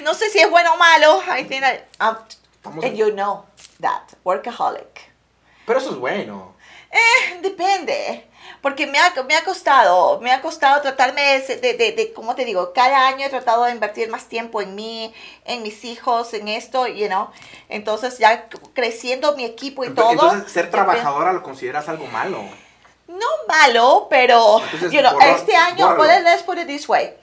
no 0.04 0.14
sé 0.14 0.30
si 0.30 0.40
es 0.40 0.50
bueno 0.50 0.74
o 0.74 0.78
malo. 0.78 1.22
I 1.28 1.44
think 1.46 1.62
that, 1.62 1.82
um, 2.66 2.80
and 2.84 2.96
you 2.98 3.12
know 3.12 3.46
that, 3.80 4.02
workaholic. 4.24 5.12
Pero 5.66 5.80
eso 5.80 5.92
es 5.92 5.98
bueno. 5.98 6.56
Eh, 6.92 7.40
depende. 7.42 8.28
Porque 8.62 8.88
me 8.88 9.00
ha, 9.00 9.14
me 9.24 9.36
ha 9.36 9.44
costado, 9.44 10.20
me 10.22 10.32
ha 10.32 10.42
costado 10.42 10.82
tratarme 10.82 11.22
de, 11.22 11.58
de, 11.58 11.74
de, 11.74 11.92
de, 11.94 12.14
¿cómo 12.14 12.36
te 12.36 12.46
digo? 12.46 12.74
Cada 12.74 13.08
año 13.08 13.26
he 13.26 13.30
tratado 13.30 13.64
de 13.66 13.72
invertir 13.72 14.10
más 14.10 14.26
tiempo 14.26 14.62
en 14.62 14.76
mí, 14.76 15.14
en 15.46 15.64
mis 15.64 15.86
hijos, 15.86 16.34
en 16.34 16.48
esto, 16.48 16.88
you 16.88 17.08
know. 17.08 17.30
Entonces 17.70 18.18
ya 18.18 18.48
creciendo 18.74 19.36
mi 19.36 19.46
equipo 19.46 19.86
y 19.86 19.90
todo. 19.92 20.12
Entonces, 20.12 20.52
ser 20.52 20.70
trabajadora 20.70 21.32
lo 21.34 21.42
consideras 21.44 21.88
algo 21.88 22.06
malo. 22.08 22.44
No 23.08 23.26
malo, 23.48 24.08
pero, 24.10 24.62
Entonces, 24.64 24.92
you 24.92 25.00
know, 25.00 25.14
borra- 25.14 25.36
este 25.36 25.56
año, 25.56 25.96
well, 25.98 26.24
let's 26.24 26.44
put 26.44 26.58
it 26.60 26.68
this 26.68 26.88
way. 26.88 27.14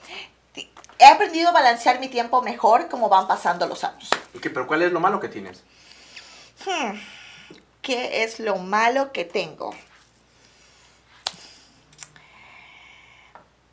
He 0.99 1.05
aprendido 1.05 1.49
a 1.49 1.51
balancear 1.51 1.99
mi 1.99 2.09
tiempo 2.09 2.41
mejor 2.41 2.89
como 2.89 3.07
van 3.07 3.27
pasando 3.27 3.67
los 3.67 3.83
años. 3.83 4.09
Ok, 4.35 4.47
pero 4.53 4.65
¿cuál 4.65 4.81
es 4.81 4.91
lo 4.91 4.99
malo 4.99 5.19
que 5.19 5.29
tienes? 5.29 5.63
Hmm. 6.65 6.97
¿Qué 7.81 8.23
es 8.23 8.39
lo 8.39 8.57
malo 8.57 9.11
que 9.13 9.23
tengo? 9.23 9.73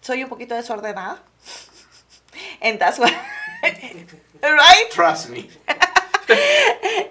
Soy 0.05 0.22
un 0.22 0.28
poquito 0.28 0.55
desordenada. 0.55 1.18
And 2.61 2.78
that's 2.78 2.98
why, 2.98 3.11
right? 4.42 4.90
Trust 4.90 5.30
me. 5.30 5.48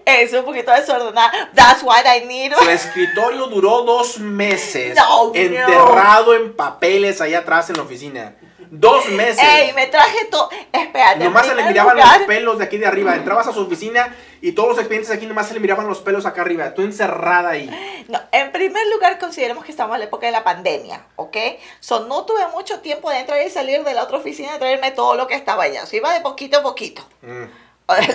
Es 0.05 0.31
un 0.33 0.43
poquito 0.45 0.71
desordenada. 0.71 1.49
That's 1.55 1.81
what 1.81 2.05
I 2.05 2.25
need. 2.25 2.53
Su 2.53 2.69
escritorio 2.69 3.47
duró 3.47 3.81
dos 3.83 4.19
meses 4.19 4.95
No, 4.95 5.27
no. 5.29 5.35
enterrado 5.35 6.35
en 6.35 6.53
papeles 6.55 7.19
allá 7.19 7.39
atrás 7.39 7.69
en 7.71 7.77
la 7.77 7.83
oficina. 7.83 8.35
Dos 8.76 9.07
meses. 9.09 9.38
Ey, 9.43 9.71
me 9.74 9.86
traje 9.86 10.26
todo. 10.32 10.49
Espérate. 10.71 11.24
Nomás 11.24 11.45
se 11.45 11.53
le 11.53 11.63
miraban 11.63 11.95
lugar- 11.95 12.17
los 12.17 12.28
pelos 12.28 12.57
de 12.57 12.63
aquí 12.63 12.80
de 12.80 12.88
arriba. 12.88 13.15
Entrabas 13.15 13.45
a 13.45 13.53
su 13.53 13.61
oficina 13.61 14.15
y 14.41 14.53
todos 14.53 14.69
los 14.69 14.78
expedientes 14.80 15.11
aquí 15.11 15.28
nomás 15.28 15.47
se 15.47 15.53
le 15.53 15.59
miraban 15.59 15.88
los 15.88 15.99
pelos 16.01 16.26
acá 16.26 16.41
arriba. 16.41 16.74
Tú 16.74 16.82
encerrada 16.82 17.51
ahí. 17.51 17.69
No, 18.07 18.19
en 18.32 18.51
primer 18.51 18.82
lugar, 18.88 19.19
consideremos 19.19 19.63
que 19.63 19.69
estamos 19.71 19.93
en 19.95 19.99
la 19.99 20.05
época 20.05 20.26
de 20.26 20.32
la 20.32 20.43
pandemia, 20.43 21.05
¿ok? 21.17 21.38
So, 21.80 22.07
no 22.07 22.26
tuve 22.26 22.47
mucho 22.47 22.80
tiempo 22.80 23.11
de 23.11 23.19
entrar 23.19 23.39
y 23.45 23.49
salir 23.51 23.84
de 23.84 23.93
la 23.93 24.03
otra 24.03 24.17
oficina 24.17 24.55
y 24.55 24.59
traerme 24.59 24.89
todo 24.91 25.13
lo 25.15 25.28
que 25.28 25.36
estaba 25.36 25.63
allá. 25.65 25.86
So, 25.86 25.95
iba 25.95 26.11
de 26.11 26.21
poquito 26.21 26.57
a 26.57 26.63
poquito. 26.63 27.07
Mm. 27.21 27.43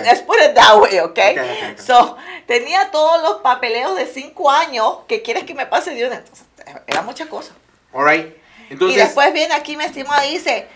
Let's 0.03 0.21
put 0.23 0.35
it 0.43 0.55
that 0.55 0.75
way, 0.77 0.99
¿ok? 0.99 1.09
Ok, 1.11 1.17
ok, 1.37 1.73
ok. 1.73 1.79
So, 1.79 2.17
tenía 2.47 2.91
todos 2.91 3.21
los 3.23 3.37
papeleos 3.41 3.95
de 3.95 4.07
cinco 4.07 4.51
años 4.51 4.97
que 5.07 5.21
quieres 5.21 5.45
que 5.45 5.53
me 5.53 5.65
pase 5.67 5.91
de 5.95 6.05
una. 6.05 6.15
Entonces, 6.17 6.45
era 6.85 7.01
mucha 7.01 7.27
cosa. 7.27 7.53
Alright. 7.93 8.27
y 8.27 8.38
Entonces, 8.69 9.03
después 9.03 9.33
viene 9.33 9.53
aquí 9.53 9.75
mi 9.77 9.83
estimado 9.83 10.23
y 10.27 10.33
dice, 10.33 10.67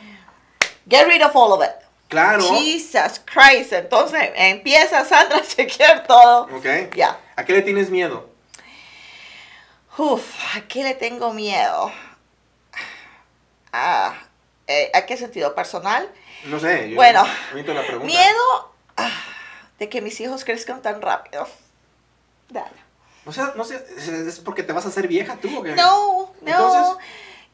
get 0.89 1.05
rid 1.07 1.23
of 1.25 1.35
all 1.35 1.51
of 1.53 1.63
it. 1.63 1.71
claro. 2.09 2.43
Jesus 2.57 3.19
Christ. 3.25 3.73
Entonces 3.73 4.31
empieza 4.35 5.05
Sandra 5.05 5.37
a 5.39 5.43
chequear 5.43 6.05
todo. 6.07 6.43
Ok. 6.55 6.95
Ya. 6.95 7.19
¿A 7.35 7.43
qué 7.45 7.53
le 7.53 7.61
tienes 7.61 7.89
miedo? 7.89 8.29
Uf, 9.97 10.23
¿a 10.55 10.61
qué 10.61 10.83
le 10.83 10.95
tengo 10.95 11.33
miedo? 11.33 11.91
Ah, 13.71 14.13
eh, 14.67 14.91
¿A 14.93 15.05
qué 15.05 15.17
sentido? 15.17 15.53
¿Personal? 15.55 16.09
No 16.45 16.59
sé. 16.59 16.89
yo 16.89 16.95
Bueno, 16.95 17.23
la 17.25 17.63
pregunta. 17.85 18.05
Miedo 18.05 18.73
ah, 18.97 19.11
de 19.79 19.89
que 19.89 20.01
mis 20.01 20.19
hijos 20.21 20.43
crezcan 20.45 20.81
tan 20.81 21.01
rápido. 21.01 21.47
Dale. 22.49 22.83
O 23.25 23.31
sea, 23.31 23.53
no 23.55 23.63
sé, 23.63 23.83
¿es- 23.97 24.07
¿es 24.09 24.39
porque 24.39 24.63
te 24.63 24.73
vas 24.73 24.85
a 24.85 24.89
hacer 24.89 25.07
vieja 25.07 25.37
tú 25.37 25.59
o 25.59 25.63
qué? 25.63 25.71
No, 25.75 26.33
no. 26.41 26.51
Entonces- 26.51 27.05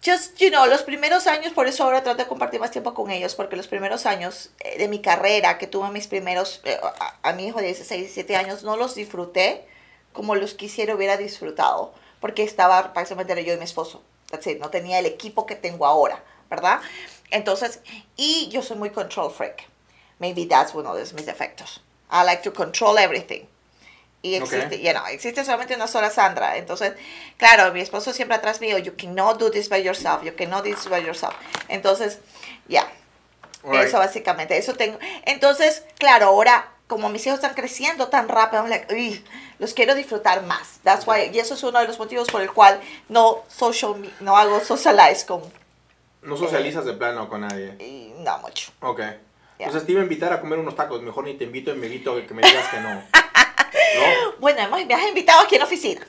Just, 0.01 0.37
you 0.39 0.49
know, 0.49 0.65
los 0.65 0.83
primeros 0.83 1.27
años, 1.27 1.51
por 1.51 1.67
eso 1.67 1.83
ahora 1.83 2.03
trato 2.03 2.23
de 2.23 2.27
compartir 2.29 2.59
más 2.59 2.71
tiempo 2.71 2.93
con 2.93 3.11
ellos, 3.11 3.35
porque 3.35 3.57
los 3.57 3.67
primeros 3.67 4.05
años 4.05 4.49
eh, 4.61 4.77
de 4.77 4.87
mi 4.87 5.01
carrera, 5.01 5.57
que 5.57 5.67
tuve 5.67 5.89
mis 5.91 6.07
primeros, 6.07 6.61
eh, 6.63 6.79
a, 6.81 7.15
a 7.21 7.33
mi 7.33 7.47
hijo 7.47 7.59
de 7.59 7.67
16, 7.67 8.01
17 8.01 8.35
años, 8.37 8.63
no 8.63 8.77
los 8.77 8.95
disfruté 8.95 9.67
como 10.13 10.35
los 10.35 10.53
quisiera 10.53 10.95
hubiera 10.95 11.17
disfrutado, 11.17 11.93
porque 12.19 12.43
estaba 12.43 12.93
prácticamente 12.93 13.43
yo 13.43 13.53
y 13.53 13.57
mi 13.57 13.63
esposo. 13.63 14.01
That's 14.29 14.47
it, 14.47 14.59
no 14.59 14.69
tenía 14.69 14.99
el 14.99 15.05
equipo 15.05 15.45
que 15.45 15.55
tengo 15.55 15.85
ahora, 15.85 16.23
¿verdad? 16.49 16.79
Entonces, 17.31 17.81
y 18.15 18.47
yo 18.49 18.61
soy 18.61 18.77
muy 18.77 18.91
control 18.91 19.31
freak. 19.31 19.67
Maybe 20.19 20.45
that's 20.45 20.73
one 20.75 20.87
of 20.87 20.95
mis 21.13 21.25
defectos. 21.25 21.81
I 22.11 22.23
like 22.25 22.43
to 22.43 22.51
control 22.51 22.97
everything. 22.97 23.47
Y 24.21 24.35
existe, 24.35 24.81
you 24.81 24.91
know, 24.91 25.05
existe 25.07 25.45
solamente 25.45 25.75
una 25.75 25.87
sola 25.87 26.09
Sandra. 26.09 26.57
Entonces, 26.57 26.93
claro, 27.37 27.71
mi 27.73 27.79
esposo 27.81 28.11
siempre 28.11 28.35
atrás 28.35 28.59
mío, 28.59 28.77
you 28.77 28.93
cannot 28.97 29.39
do 29.39 29.49
this 29.49 29.69
by 29.69 29.81
yourself, 29.81 30.23
you 30.23 30.35
cannot 30.35 30.65
do 30.65 30.75
this 30.75 30.89
by 30.89 31.01
yourself. 31.01 31.33
Entonces, 31.69 32.19
ya, 32.67 32.85
Alright. 33.63 33.87
eso 33.87 33.97
básicamente, 33.97 34.57
eso 34.57 34.73
tengo. 34.73 34.99
Entonces, 35.25 35.83
claro, 35.97 36.27
ahora, 36.27 36.67
como 36.87 37.07
mis 37.09 37.25
hijos 37.27 37.39
están 37.39 37.53
creciendo 37.53 38.07
tan 38.09 38.27
rápido, 38.27 38.61
I'm 38.63 38.69
like, 38.69 38.93
"Uy, 38.93 39.23
los 39.57 39.73
quiero 39.73 39.95
disfrutar 39.95 40.43
más. 40.43 40.79
That's 40.83 41.07
why, 41.07 41.29
y 41.31 41.39
eso 41.39 41.53
es 41.53 41.63
uno 41.63 41.79
de 41.79 41.87
los 41.87 41.97
motivos 41.99 42.27
por 42.29 42.41
el 42.41 42.51
cual 42.51 42.81
no 43.07 43.43
social, 43.47 43.95
no 44.19 44.35
hago 44.37 44.59
socialize 44.59 45.25
con, 45.25 45.41
No 46.23 46.35
socializas 46.35 46.83
de 46.83 46.93
plano 46.93 47.29
con 47.29 47.41
nadie. 47.41 47.75
y 47.79 48.13
no 48.17 48.37
mucho. 48.39 48.71
Ok. 48.81 48.99
Entonces 49.59 49.85
te 49.85 49.91
iba 49.93 50.01
a 50.01 50.03
invitar 50.03 50.33
a 50.33 50.39
comer 50.41 50.57
unos 50.59 50.75
tacos. 50.75 51.01
Mejor 51.01 51.23
ni 51.25 51.35
te 51.35 51.43
invito 51.45 51.71
y 51.71 51.75
me 51.75 51.87
evito 51.87 52.15
que 52.25 52.33
me 52.33 52.41
digas 52.41 52.67
que 52.69 52.79
no. 52.79 53.03
¿No? 53.95 54.31
Bueno, 54.39 54.61
hemos, 54.61 54.85
me 54.85 54.93
has 54.93 55.07
invitado 55.07 55.41
aquí 55.41 55.55
en 55.55 55.59
la 55.59 55.65
oficina. 55.65 56.01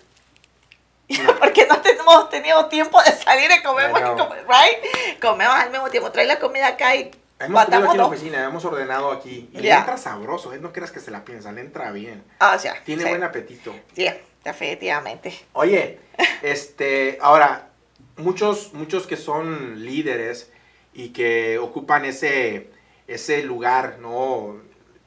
Porque 1.40 1.66
no 1.66 1.80
tenemos 1.80 2.30
tenido 2.30 2.66
tiempo 2.66 3.02
de 3.02 3.12
salir 3.12 3.50
y 3.50 3.60
know. 3.62 3.74
comer, 4.16 4.46
right? 4.46 5.20
Comemos 5.20 5.54
al 5.54 5.70
mismo 5.70 5.88
tiempo. 5.90 6.10
Trae 6.12 6.26
la 6.26 6.38
comida 6.38 6.68
acá 6.68 6.94
y 6.94 7.10
Hemos 7.40 7.62
aquí 7.62 7.74
en 7.74 7.96
la 7.96 8.06
oficina, 8.06 8.44
hemos 8.44 8.64
ordenado 8.66 9.10
aquí. 9.10 9.48
Y 9.54 9.60
le 9.60 9.70
entra 9.70 9.96
sabroso, 9.96 10.52
¿eh? 10.52 10.58
No 10.60 10.72
creas 10.72 10.90
que 10.90 11.00
se 11.00 11.10
la 11.10 11.24
piensa, 11.24 11.50
le 11.52 11.62
entra 11.62 11.90
bien. 11.90 12.22
Ah. 12.38 12.58
Tiene 12.84 13.02
sí. 13.02 13.08
buen 13.08 13.24
apetito. 13.24 13.74
Sí, 13.96 14.06
definitivamente. 14.44 15.32
Oye, 15.54 16.00
este, 16.42 17.16
ahora, 17.22 17.70
muchos, 18.18 18.74
muchos 18.74 19.06
que 19.06 19.16
son 19.16 19.86
líderes 19.86 20.52
y 20.92 21.10
que 21.14 21.58
ocupan 21.58 22.04
ese, 22.04 22.68
ese 23.06 23.42
lugar, 23.42 23.96
¿no? 24.00 24.60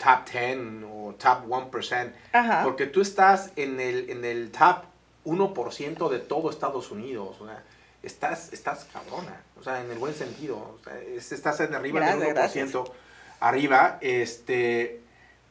Top 0.04 0.30
10 0.32 0.58
o 0.92 1.14
top 1.18 1.46
1%, 1.48 2.12
Ajá. 2.34 2.64
porque 2.64 2.88
tú 2.88 3.02
estás 3.02 3.52
en 3.56 3.80
el, 3.80 4.10
en 4.10 4.26
el 4.26 4.52
top 4.52 4.84
1% 5.26 6.10
de 6.10 6.20
todo 6.20 6.50
Estados 6.50 6.92
Unidos, 6.92 7.38
o 7.40 7.46
sea, 7.46 7.64
estás, 8.02 8.52
estás 8.52 8.86
cabrona, 8.92 9.42
o 9.60 9.64
sea, 9.64 9.80
en 9.82 9.90
el 9.92 9.98
buen 9.98 10.14
sentido, 10.14 10.58
o 10.58 10.78
sea, 10.84 11.00
es- 11.00 11.32
estás 11.32 11.60
en 11.62 11.74
arriba 11.74 12.02
del 12.02 12.34
Gracias, 12.34 12.70
1% 12.74 12.92
arriba, 13.40 13.98
este, 14.02 15.00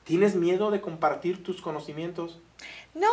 ¿tienes 0.05 0.35
miedo 0.35 0.71
de 0.71 0.81
compartir 0.81 1.43
tus 1.43 1.63
conocimientos? 1.63 2.39
No, 2.95 3.09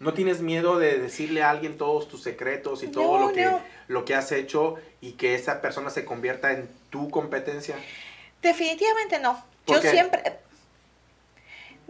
¿No 0.00 0.14
tienes 0.14 0.40
miedo 0.40 0.80
de 0.80 0.98
decirle 0.98 1.44
a 1.44 1.50
alguien 1.50 1.78
todos 1.78 2.08
tus 2.08 2.24
secretos 2.24 2.82
y 2.82 2.88
todo 2.88 3.18
No, 3.20 3.28
lo, 3.28 3.32
que, 3.32 3.44
no. 3.44 3.60
lo 3.86 4.04
que 4.04 4.16
has 4.16 4.32
hecho 4.32 4.74
y 5.00 5.12
que 5.12 5.36
esa 5.36 5.60
persona 5.60 5.90
se 5.90 6.04
convierta 6.04 6.50
en 6.50 6.68
tu 6.90 7.08
competencia? 7.08 7.76
definitivamente 8.42 9.20
no. 9.20 9.40
¿Por 9.64 9.76
Yo 9.76 9.82
qué? 9.82 9.90
siempre... 9.92 10.38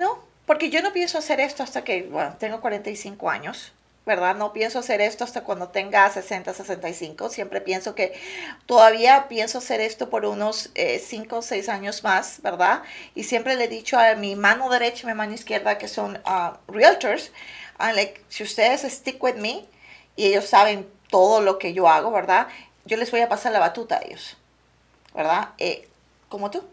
No, 0.03 0.19
porque 0.47 0.69
yo 0.69 0.83
no 0.83 0.93
pienso 0.93 1.19
hacer 1.19 1.39
esto 1.39 1.63
hasta 1.63 1.85
que, 1.85 2.03
bueno, 2.03 2.35
tengo 2.39 2.61
45 2.61 3.31
años. 3.31 3.73
¿verdad? 4.05 4.35
No 4.35 4.53
pienso 4.53 4.81
hacer 4.81 5.01
esto 5.01 5.23
hasta 5.23 5.45
cuando 5.45 5.69
tenga 5.69 6.11
60, 6.11 6.53
65. 6.53 7.29
Siempre 7.29 7.61
pienso 7.61 7.95
que 7.95 8.21
todavía 8.67 9.29
pienso 9.29 9.59
hacer 9.59 9.81
esto 9.81 10.11
por 10.11 10.27
unos 10.27 10.71
5 10.75 11.37
o 11.37 11.41
6 11.41 11.69
años 11.69 12.03
más, 12.03 12.43
¿verdad? 12.43 12.83
Y 13.15 13.23
siempre 13.23 13.55
le 13.55 13.67
he 13.67 13.69
dicho 13.69 13.97
a 13.97 14.17
mi 14.17 14.35
mano 14.35 14.69
derecha 14.71 15.03
y 15.05 15.07
mi 15.07 15.15
mano 15.15 15.35
izquierda, 15.35 15.79
que 15.79 15.87
son 15.87 16.21
ah, 16.25 16.59
realtors, 16.67 17.31
I'm 17.79 17.95
like, 17.95 18.21
si 18.29 18.43
ustedes 18.43 18.83
stick 18.83 19.23
with 19.23 19.37
me 19.37 19.67
y 20.17 20.27
ellos 20.27 20.47
saben 20.47 20.89
todo 21.09 21.41
lo 21.41 21.61
que 21.61 21.73
yo 21.73 21.89
hago, 21.89 22.11
¿verdad? 22.11 22.49
Yo 22.85 22.97
les 22.97 23.13
voy 23.13 23.21
a 23.21 23.29
pasar 23.29 23.53
la 23.53 23.61
batuta 23.61 23.99
a 23.99 24.03
ellos, 24.03 24.37
¿verdad? 25.15 25.51
Eh, 25.59 25.89
como 26.29 26.51
tú. 26.51 26.65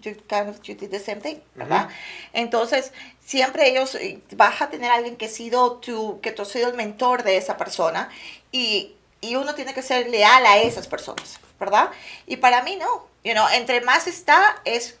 You, 0.00 0.16
kind 0.28 0.48
of, 0.48 0.60
you 0.64 0.74
did 0.74 0.90
the 0.90 0.98
same 0.98 1.20
thing, 1.20 1.40
¿verdad? 1.54 1.86
Ujú. 1.86 1.94
Entonces, 2.32 2.92
siempre 3.24 3.68
ellos, 3.68 3.94
eh, 3.94 4.20
vas 4.32 4.62
a 4.62 4.70
tener 4.70 4.90
alguien 4.90 5.16
que 5.16 5.26
ha 5.26 5.28
sido 5.28 5.78
tu, 5.78 6.20
que 6.20 6.32
tú 6.32 6.42
has 6.42 6.48
sido 6.48 6.68
el 6.68 6.74
mentor 6.74 7.22
de 7.22 7.36
esa 7.36 7.56
persona 7.56 8.08
y, 8.50 8.94
y 9.20 9.36
uno 9.36 9.54
tiene 9.54 9.74
que 9.74 9.82
ser 9.82 10.08
leal 10.08 10.46
a 10.46 10.58
esas 10.58 10.88
personas. 10.88 11.40
¿verdad? 11.60 11.90
Y 12.26 12.38
para 12.38 12.62
mí 12.62 12.76
no. 12.76 13.06
You 13.22 13.34
know, 13.34 13.46
entre 13.52 13.82
más 13.82 14.06
está, 14.06 14.56
es 14.64 14.98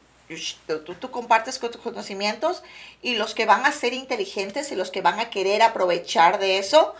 tú, 0.66 0.94
tú, 0.94 1.10
compartes 1.10 1.58
con 1.58 1.72
tus 1.72 1.80
conocimientos 1.80 2.62
y 3.00 3.16
los 3.16 3.34
que 3.34 3.46
van 3.46 3.64
a 3.64 3.72
ser 3.72 3.94
inteligentes 3.94 4.70
y 4.70 4.76
los 4.76 4.90
que 4.90 5.00
van 5.00 5.18
a 5.18 5.30
querer 5.30 5.62
aprovechar 5.62 6.38
de 6.38 6.58
eso, 6.58 6.94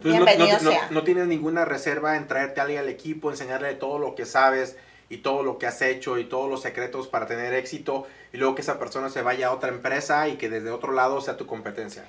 bienvenidos 0.00 0.62
no, 0.62 0.72
no, 0.72 0.78
no, 0.90 1.04
tienes 1.04 1.26
ninguna 1.26 1.66
reserva 1.66 2.16
en 2.16 2.26
traerte 2.26 2.60
a 2.60 2.62
alguien 2.62 2.80
al 2.80 2.88
equipo, 2.88 3.30
enseñarle 3.30 3.74
todo 3.74 3.98
lo 3.98 4.14
que 4.14 4.24
sabes 4.24 4.76
y 5.08 5.18
todo 5.18 5.42
lo 5.42 5.58
que 5.58 5.66
has 5.66 5.82
hecho 5.82 6.18
y 6.18 6.24
todos 6.24 6.50
los 6.50 6.62
secretos 6.62 7.06
para 7.06 7.26
tener 7.26 7.54
éxito 7.54 8.06
y 8.32 8.38
luego 8.38 8.54
que 8.54 8.62
esa 8.62 8.78
persona 8.78 9.08
se 9.08 9.22
vaya 9.22 9.48
a 9.48 9.52
otra 9.52 9.68
empresa 9.68 10.28
y 10.28 10.36
que 10.36 10.48
desde 10.48 10.70
otro 10.70 10.92
lado 10.92 11.20
sea 11.20 11.36
tu 11.36 11.46
competencia 11.46 12.04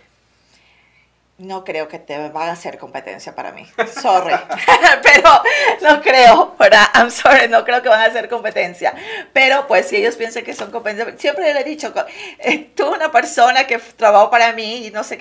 no 1.38 1.64
creo 1.64 1.88
que 1.88 2.00
te 2.00 2.18
van 2.30 2.50
a 2.50 2.54
hacer 2.54 2.80
competencia 2.80 3.36
para 3.36 3.52
mí. 3.52 3.64
Sorry. 4.02 4.34
Pero 5.04 5.42
no 5.82 6.02
creo, 6.02 6.56
¿verdad? 6.58 6.88
I'm 6.96 7.12
sorry, 7.12 7.48
no 7.48 7.64
creo 7.64 7.82
que 7.84 7.90
van 7.90 8.02
a 8.02 8.06
hacer 8.06 8.28
competencia. 8.28 8.96
Pero 9.34 9.68
pues 9.68 9.88
si 9.88 9.98
ellos 9.98 10.16
piensan 10.16 10.44
que 10.44 10.56
son 10.56 10.72
competencia, 10.72 11.16
siempre 11.18 11.54
le 11.54 11.62
he 11.62 11.64
dicho, 11.64 11.94
eh, 12.40 12.72
tuve 12.76 12.98
una 12.98 13.12
persona 13.12 13.68
que 13.68 13.78
trabajó 13.78 14.32
para 14.32 14.52
mí 14.54 14.88
y 14.88 14.92
no 14.92 15.04
sé, 15.04 15.18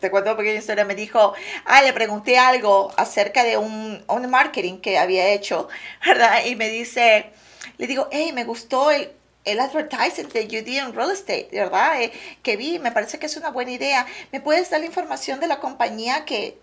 te 0.00 0.10
cuento 0.10 0.30
una 0.30 0.36
pequeña 0.36 0.58
historia, 0.58 0.84
me 0.84 0.96
dijo, 0.96 1.34
ah, 1.66 1.82
le 1.82 1.92
pregunté 1.92 2.36
algo 2.36 2.92
acerca 2.96 3.44
de 3.44 3.56
un, 3.56 4.02
un 4.08 4.30
marketing 4.30 4.80
que 4.80 4.98
había 4.98 5.28
hecho, 5.28 5.68
¿verdad? 6.04 6.44
Y 6.46 6.56
me 6.56 6.68
dice, 6.68 7.30
le 7.78 7.86
digo, 7.86 8.08
hey, 8.10 8.32
me 8.32 8.42
gustó 8.42 8.90
el 8.90 9.12
el 9.44 9.60
advertising 9.60 10.28
de 10.28 10.44
Judean 10.44 10.94
Real 10.94 11.10
Estate, 11.10 11.48
¿verdad? 11.52 12.00
Eh, 12.02 12.12
que 12.42 12.56
vi, 12.56 12.78
me 12.78 12.92
parece 12.92 13.18
que 13.18 13.26
es 13.26 13.36
una 13.36 13.50
buena 13.50 13.72
idea. 13.72 14.06
¿Me 14.32 14.40
puedes 14.40 14.70
dar 14.70 14.80
la 14.80 14.86
información 14.86 15.40
de 15.40 15.46
la 15.46 15.60
compañía 15.60 16.24
que, 16.24 16.58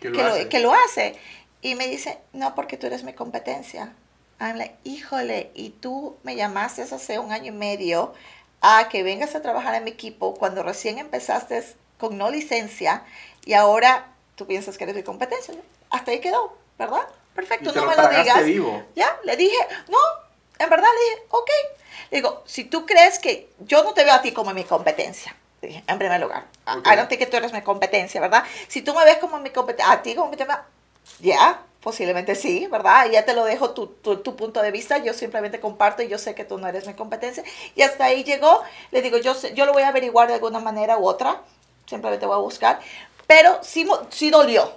que, 0.00 0.60
lo, 0.60 0.72
hace? 0.72 1.16
Y 1.60 1.74
me 1.74 1.88
dice, 1.88 2.18
no, 2.32 2.54
porque 2.54 2.76
tú 2.76 2.86
eres 2.86 3.04
mi 3.04 3.12
competencia. 3.12 3.94
I'm 4.38 4.56
like, 4.56 4.76
híjole, 4.84 5.50
y 5.54 5.70
tú 5.70 6.16
me 6.22 6.36
llamaste 6.36 6.82
hace 6.82 7.18
un 7.18 7.32
año 7.32 7.48
y 7.48 7.56
medio 7.56 8.14
a 8.62 8.88
que 8.88 9.02
vengas 9.02 9.34
a 9.34 9.42
trabajar 9.42 9.74
en 9.74 9.84
mi 9.84 9.90
equipo 9.90 10.34
cuando 10.34 10.62
recién 10.62 10.98
empezaste 10.98 11.62
con 11.98 12.16
no 12.16 12.30
licencia 12.30 13.04
y 13.44 13.54
ahora 13.54 14.12
tú 14.36 14.46
piensas 14.46 14.78
que 14.78 14.84
eres 14.84 14.96
mi 14.96 15.02
competencia. 15.02 15.54
Hasta 15.90 16.12
ahí 16.12 16.20
quedó, 16.20 16.56
¿verdad? 16.78 17.06
Perfecto, 17.34 17.72
no 17.72 17.86
me 17.86 17.96
lo 17.96 18.08
digas. 18.08 18.44
Ya, 18.94 19.18
le 19.24 19.36
dije, 19.36 19.56
no, 19.88 19.98
en 20.60 20.70
verdad 20.70 20.88
le 20.92 21.04
dije, 21.04 21.26
ok, 21.30 21.50
digo, 22.10 22.42
si 22.46 22.64
tú 22.64 22.86
crees 22.86 23.18
que 23.18 23.50
yo 23.60 23.82
no 23.82 23.94
te 23.94 24.04
veo 24.04 24.14
a 24.14 24.22
ti 24.22 24.32
como 24.32 24.52
mi 24.52 24.64
competencia, 24.64 25.34
en 25.62 25.98
primer 25.98 26.20
lugar. 26.20 26.46
Okay. 26.66 26.92
I 26.92 26.96
don't 26.96 27.08
think 27.08 27.18
que 27.18 27.26
tú 27.26 27.36
eres 27.36 27.52
mi 27.52 27.62
competencia, 27.62 28.20
¿verdad? 28.20 28.44
Si 28.68 28.82
tú 28.82 28.94
me 28.94 29.04
ves 29.04 29.18
como 29.18 29.38
mi 29.38 29.50
competencia, 29.50 29.92
a 29.92 30.02
ti 30.02 30.14
como 30.14 30.30
mi 30.30 30.36
tema, 30.36 30.66
ya, 31.18 31.62
posiblemente 31.80 32.34
sí, 32.34 32.66
¿verdad? 32.70 33.10
Ya 33.10 33.24
te 33.24 33.34
lo 33.34 33.44
dejo 33.44 33.70
tu, 33.70 33.86
tu, 33.86 34.36
punto 34.36 34.60
de 34.62 34.70
vista, 34.70 34.98
yo 34.98 35.14
simplemente 35.14 35.60
comparto 35.60 36.02
y 36.02 36.08
yo 36.08 36.18
sé 36.18 36.34
que 36.34 36.44
tú 36.44 36.58
no 36.58 36.68
eres 36.68 36.86
mi 36.86 36.94
competencia. 36.94 37.42
Y 37.74 37.82
hasta 37.82 38.04
ahí 38.04 38.22
llegó, 38.22 38.62
le 38.90 39.02
digo, 39.02 39.16
yo, 39.18 39.34
yo 39.54 39.66
lo 39.66 39.72
voy 39.72 39.82
a 39.82 39.88
averiguar 39.88 40.28
de 40.28 40.34
alguna 40.34 40.60
manera 40.60 40.98
u 40.98 41.06
otra, 41.06 41.42
simplemente 41.86 42.26
voy 42.26 42.36
a 42.36 42.40
buscar, 42.40 42.80
pero 43.26 43.58
sí, 43.62 43.88
sí 44.10 44.30
dolió, 44.30 44.72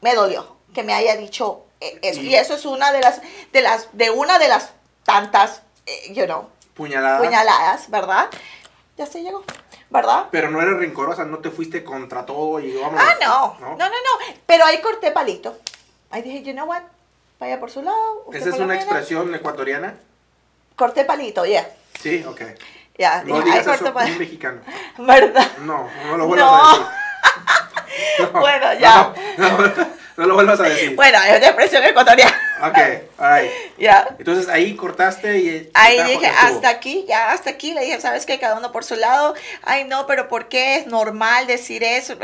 me 0.00 0.14
dolió 0.14 0.56
que 0.74 0.82
me 0.82 0.92
haya 0.92 1.16
dicho 1.16 1.64
eh, 1.80 1.98
eso. 2.02 2.20
Y 2.20 2.34
eso 2.34 2.54
es 2.54 2.64
una 2.64 2.92
de 2.92 3.00
las, 3.00 3.20
de 3.52 3.60
las, 3.62 3.88
de 3.92 4.10
una 4.10 4.38
de 4.38 4.48
las 4.48 4.70
tantas, 5.06 5.62
eh, 5.86 6.12
you 6.12 6.26
know, 6.26 6.50
Puñaladas. 6.74 7.22
Puñaladas, 7.22 7.90
¿verdad? 7.90 8.28
Ya 8.98 9.06
se 9.06 9.22
llegó, 9.22 9.42
¿verdad? 9.88 10.26
Pero 10.30 10.50
no 10.50 10.60
eres 10.60 10.76
rencorosa, 10.76 11.24
no 11.24 11.38
te 11.38 11.50
fuiste 11.50 11.82
contra 11.82 12.26
todo 12.26 12.60
y 12.60 12.76
vamos. 12.76 13.00
Ah, 13.02 13.14
no. 13.20 13.56
no. 13.60 13.76
No, 13.76 13.88
no, 13.88 13.94
Pero 14.44 14.64
ahí 14.66 14.80
corté 14.82 15.10
palito. 15.10 15.56
Ahí 16.10 16.20
dije, 16.20 16.42
you 16.42 16.52
know 16.52 16.66
what? 16.66 16.82
Vaya 17.38 17.58
por 17.58 17.70
su 17.70 17.82
lado. 17.82 18.26
¿Esa 18.32 18.50
es 18.50 18.58
una 18.58 18.74
expresión 18.74 19.34
ecuatoriana? 19.34 19.94
Corté 20.74 21.04
palito, 21.04 21.44
ya. 21.46 21.62
Yeah. 21.62 21.76
Sí, 21.98 22.24
ok. 22.26 22.42
Ya, 22.98 23.22
no 23.24 23.40
digas 23.42 23.66
eso, 23.66 23.92
un 23.94 24.18
mexicano. 24.18 24.60
¿Verdad? 24.98 25.46
No, 25.60 25.88
no 26.08 26.16
lo 26.16 26.26
vuelvas 26.26 26.52
a 26.52 26.78
decir. 28.18 28.32
bueno, 28.32 28.74
ya. 28.74 29.14
No, 30.16 30.26
lo 30.26 30.34
vuelvas 30.34 30.60
a 30.60 30.62
decir. 30.64 30.96
Bueno, 30.96 31.18
es 31.22 31.40
de 31.40 31.46
expresión 31.46 31.84
ecuatoriana. 31.84 32.45
Ok, 32.62 32.78
alright. 33.18 33.50
Ya. 33.78 34.16
Entonces 34.18 34.48
ahí 34.48 34.74
cortaste 34.74 35.38
y. 35.38 35.70
Ahí 35.74 36.02
dije, 36.04 36.26
hasta 36.26 36.70
aquí, 36.70 37.04
ya 37.06 37.32
hasta 37.32 37.50
aquí. 37.50 37.74
Le 37.74 37.82
dije, 37.82 38.00
¿sabes 38.00 38.24
qué? 38.24 38.38
Cada 38.38 38.56
uno 38.58 38.72
por 38.72 38.84
su 38.84 38.96
lado. 38.96 39.34
Ay, 39.62 39.84
no, 39.84 40.06
pero 40.06 40.28
¿por 40.28 40.48
qué 40.48 40.76
es 40.76 40.86
normal 40.86 41.46
decir 41.46 41.82
eso? 41.84 42.16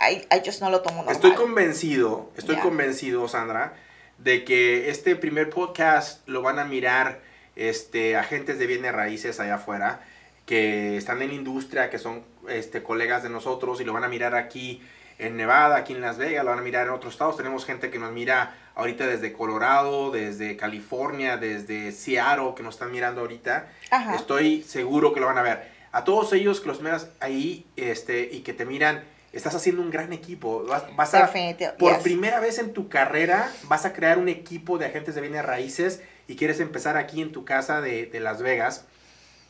I 0.00 0.42
just 0.44 0.60
no 0.60 0.70
lo 0.70 0.82
tomo 0.82 0.96
normal. 0.96 1.14
Estoy 1.14 1.32
convencido, 1.32 2.30
estoy 2.36 2.56
convencido, 2.56 3.26
Sandra, 3.28 3.74
de 4.18 4.44
que 4.44 4.90
este 4.90 5.16
primer 5.16 5.50
podcast 5.50 6.26
lo 6.28 6.42
van 6.42 6.58
a 6.58 6.64
mirar 6.64 7.20
este, 7.56 8.16
agentes 8.16 8.58
de 8.58 8.66
bienes 8.66 8.92
raíces 8.92 9.40
allá 9.40 9.56
afuera 9.56 10.00
que 10.46 10.96
están 10.96 11.22
en 11.22 11.28
la 11.28 11.34
industria, 11.34 11.90
que 11.90 11.98
son 11.98 12.24
este, 12.48 12.82
colegas 12.82 13.22
de 13.22 13.28
nosotros 13.28 13.80
y 13.80 13.84
lo 13.84 13.92
van 13.92 14.04
a 14.04 14.08
mirar 14.08 14.34
aquí 14.34 14.82
en 15.18 15.36
Nevada, 15.36 15.76
aquí 15.76 15.92
en 15.92 16.00
Las 16.00 16.18
Vegas, 16.18 16.44
lo 16.44 16.50
van 16.50 16.58
a 16.58 16.62
mirar 16.62 16.86
en 16.88 16.92
otros 16.92 17.14
estados. 17.14 17.36
Tenemos 17.36 17.64
gente 17.64 17.90
que 17.90 17.98
nos 17.98 18.12
mira 18.12 18.54
ahorita 18.74 19.06
desde 19.06 19.32
Colorado, 19.32 20.10
desde 20.10 20.56
California, 20.56 21.36
desde 21.36 21.92
Seattle, 21.92 22.52
que 22.56 22.62
nos 22.62 22.74
están 22.74 22.90
mirando 22.90 23.20
ahorita. 23.20 23.68
Estoy 24.14 24.62
seguro 24.62 25.12
que 25.12 25.20
lo 25.20 25.26
van 25.26 25.38
a 25.38 25.42
ver. 25.42 25.70
A 25.92 26.04
todos 26.04 26.32
ellos 26.32 26.60
que 26.60 26.68
los 26.68 26.80
miras 26.80 27.08
ahí 27.20 27.66
este, 27.76 28.28
y 28.32 28.40
que 28.40 28.54
te 28.54 28.64
miran, 28.64 29.04
estás 29.32 29.54
haciendo 29.54 29.82
un 29.82 29.90
gran 29.90 30.12
equipo. 30.12 30.64
Vas, 30.96 31.14
a, 31.14 31.30
por 31.78 32.00
primera 32.00 32.40
vez 32.40 32.58
en 32.58 32.72
tu 32.72 32.88
carrera, 32.88 33.52
vas 33.64 33.84
a 33.84 33.92
crear 33.92 34.18
un 34.18 34.28
equipo 34.28 34.78
de 34.78 34.86
agentes 34.86 35.14
de 35.14 35.20
bienes 35.20 35.44
raíces 35.44 36.02
y 36.28 36.36
quieres 36.36 36.60
empezar 36.60 36.96
aquí 36.96 37.20
en 37.20 37.32
tu 37.32 37.44
casa 37.44 37.80
de, 37.80 38.06
de 38.06 38.20
Las 38.20 38.40
Vegas. 38.40 38.86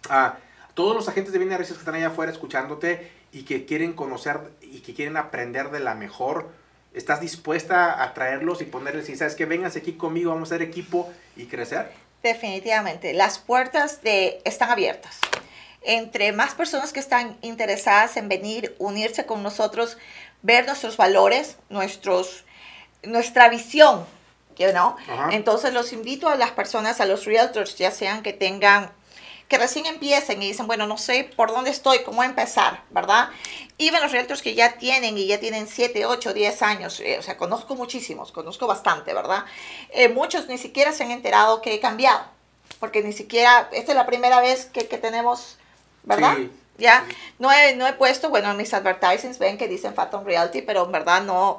a 0.09 0.39
todos 0.75 0.97
los 0.97 1.09
agentes 1.09 1.33
de 1.33 1.39
bienes 1.39 1.59
raíces 1.59 1.75
que 1.75 1.81
están 1.81 1.95
allá 1.95 2.09
afuera 2.09 2.33
escuchándote 2.33 3.11
y 3.31 3.43
que 3.43 3.65
quieren 3.65 3.93
conocer 3.93 4.41
y 4.61 4.81
que 4.81 4.95
quieren 4.95 5.17
aprender 5.17 5.71
de 5.71 5.81
la 5.81 5.95
mejor, 5.95 6.51
¿estás 6.95 7.21
dispuesta 7.21 8.03
a 8.03 8.15
traerlos 8.15 8.61
y 8.61 8.65
ponerles 8.65 9.09
y 9.09 9.17
sabes 9.17 9.35
que 9.35 9.47
vengas 9.47 9.77
aquí 9.77 9.95
conmigo, 9.95 10.31
vamos 10.31 10.51
a 10.51 10.57
ser 10.57 10.63
equipo 10.63 11.13
y 11.37 11.47
crecer? 11.47 11.91
Definitivamente, 12.23 13.13
las 13.15 13.39
puertas 13.39 14.03
de, 14.03 14.41
están 14.45 14.71
abiertas. 14.71 15.19
Entre 15.83 16.31
más 16.33 16.55
personas 16.55 16.93
que 16.93 17.01
están 17.01 17.37
interesadas 17.43 18.17
en 18.17 18.29
venir, 18.29 18.77
unirse 18.79 19.27
con 19.27 19.43
nosotros, 19.43 19.99
ver 20.43 20.67
nuestros 20.67 20.97
valores, 20.97 21.57
nuestros, 21.69 22.45
nuestra 23.03 23.49
visión, 23.49 24.07
you 24.57 24.71
know? 24.71 24.95
Entonces 25.33 25.73
los 25.73 25.93
invito 25.93 26.29
a 26.29 26.37
las 26.37 26.53
personas, 26.53 27.01
a 27.01 27.07
los 27.07 27.25
realtors, 27.25 27.77
ya 27.77 27.91
sean 27.91 28.23
que 28.23 28.33
tengan 28.33 28.93
que 29.53 29.59
recién 29.59 29.85
empiecen 29.85 30.43
y 30.43 30.47
dicen, 30.49 30.67
bueno, 30.67 30.87
no 30.87 30.97
sé 30.97 31.31
por 31.37 31.53
dónde 31.53 31.69
estoy, 31.69 31.99
cómo 32.05 32.25
empezar, 32.25 32.85
¿verdad? 32.89 33.29
Y 33.77 33.91
ven 33.91 34.01
los 34.01 34.11
realtors 34.11 34.41
que 34.41 34.55
ya 34.55 34.79
tienen 34.79 35.19
y 35.19 35.27
ya 35.27 35.39
tienen 35.41 35.67
7, 35.67 36.07
8, 36.07 36.33
10 36.33 36.63
años, 36.63 37.01
eh, 37.01 37.19
o 37.19 37.23
sea, 37.23 37.37
conozco 37.37 37.75
muchísimos, 37.75 38.33
conozco 38.33 38.67
bastante, 38.67 39.13
¿verdad? 39.13 39.45
Eh, 39.91 40.09
muchos 40.09 40.49
ni 40.49 40.57
siquiera 40.57 40.91
se 40.93 41.05
han 41.05 41.11
enterado 41.11 41.61
que 41.61 41.75
he 41.75 41.81
cambiado, 41.81 42.25
porque 42.81 43.03
ni 43.03 43.13
siquiera, 43.13 43.69
esta 43.73 43.93
es 43.93 43.97
la 43.97 44.07
primera 44.07 44.41
vez 44.41 44.65
que, 44.65 44.89
que 44.89 44.97
tenemos, 44.97 45.59
¿verdad? 46.03 46.39
Ya, 46.79 47.05
no 47.39 47.53
he, 47.53 47.77
no 47.77 47.87
he 47.87 47.93
puesto, 47.93 48.31
bueno, 48.31 48.53
en 48.53 48.57
mis 48.57 48.73
advertisings 48.73 49.39
ven 49.39 49.59
que 49.59 49.69
dicen 49.69 49.93
Phantom 49.93 50.25
Realty, 50.25 50.63
pero 50.63 50.87
en 50.87 50.93
verdad 50.93 51.25
no, 51.25 51.59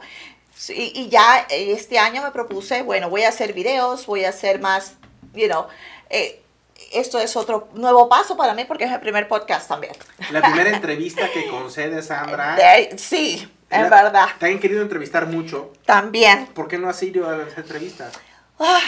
y, 0.69 0.99
y, 0.99 1.09
ya 1.09 1.45
este 1.47 1.99
año 1.99 2.23
me 2.23 2.31
propuse, 2.31 2.81
bueno, 2.81 3.11
voy 3.11 3.21
a 3.21 3.29
hacer 3.29 3.53
videos, 3.53 4.07
voy 4.07 4.25
a 4.25 4.29
hacer 4.29 4.59
más, 4.59 4.93
you 5.35 5.45
know, 5.45 5.67
eh, 6.09 6.42
esto 6.91 7.19
es 7.19 7.35
otro 7.35 7.67
nuevo 7.73 8.09
paso 8.09 8.35
para 8.35 8.53
mí 8.53 8.65
porque 8.65 8.85
es 8.85 8.91
el 8.91 8.99
primer 8.99 9.27
podcast 9.27 9.67
también. 9.67 9.93
La 10.31 10.41
primera 10.41 10.69
entrevista 10.69 11.29
que 11.31 11.47
concede 11.47 12.01
Sandra. 12.01 12.57
sí, 12.97 13.47
en 13.69 13.89
verdad. 13.89 14.27
Te 14.39 14.47
han 14.47 14.59
querido 14.59 14.81
entrevistar 14.81 15.27
mucho. 15.27 15.71
También. 15.85 16.47
¿Por 16.47 16.67
qué 16.67 16.77
no 16.77 16.89
has 16.89 17.01
ido 17.03 17.27
a 17.29 17.37
las 17.37 17.57
entrevistas? 17.57 18.13
Ah, 18.59 18.81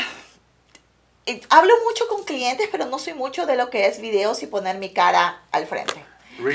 hablo 1.49 1.73
mucho 1.83 2.07
con 2.07 2.23
clientes, 2.23 2.67
pero 2.71 2.85
no 2.85 2.99
soy 2.99 3.13
mucho 3.13 3.45
de 3.45 3.55
lo 3.55 3.69
que 3.69 3.87
es 3.87 3.99
videos 3.99 4.43
y 4.43 4.47
poner 4.47 4.77
mi 4.77 4.93
cara 4.93 5.41
al 5.51 5.65
frente. 5.65 6.05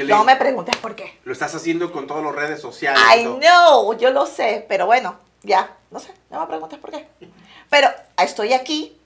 No 0.07 0.25
me 0.25 0.37
preguntes 0.37 0.77
por 0.77 0.95
qué. 0.95 1.19
Lo 1.25 1.33
estás 1.33 1.55
haciendo 1.55 1.91
con 1.91 2.07
todas 2.07 2.23
las 2.23 2.35
redes 2.35 2.61
sociales. 2.61 3.01
I 3.17 3.25
know, 3.25 3.97
yo 3.97 4.11
lo 4.11 4.27
sé, 4.27 4.65
pero 4.69 4.87
bueno, 4.87 5.19
ya, 5.43 5.77
no 5.91 5.99
sé, 6.01 6.13
no 6.31 6.41
me 6.41 6.47
preguntes 6.47 6.79
por 6.79 6.91
qué. 6.91 7.09
Pero 7.71 7.89
estoy 8.19 8.53
aquí 8.53 9.00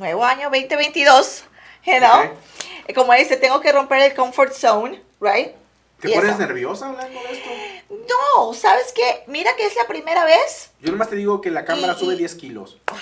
nuevo 0.00 0.24
año 0.24 0.50
2022, 0.50 1.44
you 1.84 1.98
know? 1.98 2.36
Como 2.94 3.12
dice, 3.12 3.36
tengo 3.36 3.60
que 3.60 3.70
romper 3.70 4.00
el 4.00 4.14
comfort 4.14 4.52
zone, 4.52 5.00
right? 5.20 5.52
¿Te 6.00 6.08
pones 6.08 6.38
nerviosa 6.38 6.88
hablando 6.88 7.20
de 7.22 7.32
esto? 7.32 7.50
No, 7.90 8.54
¿sabes 8.54 8.92
qué? 8.94 9.22
Mira 9.26 9.54
que 9.56 9.66
es 9.66 9.76
la 9.76 9.86
primera 9.86 10.24
vez. 10.24 10.70
Yo 10.80 10.90
nomás 10.90 11.10
te 11.10 11.16
digo 11.16 11.42
que 11.42 11.50
la 11.50 11.66
cámara 11.66 11.94
sube 11.94 12.16
10 12.16 12.34
kilos. 12.36 12.78
Oh, 12.90 12.96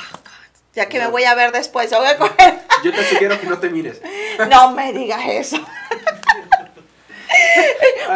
ya 0.75 0.89
que 0.89 0.99
me 0.99 1.07
voy 1.07 1.23
a 1.25 1.35
ver 1.37 1.53
después, 1.53 1.89
yo, 1.91 1.99
yo 2.85 2.93
te 2.93 3.05
sugiero 3.05 3.41
que 3.41 3.47
no 3.47 3.59
te 3.59 3.71
mires. 3.71 4.03
No 4.51 4.73
me 4.73 4.93
digas 4.93 5.21
eso. 5.27 5.57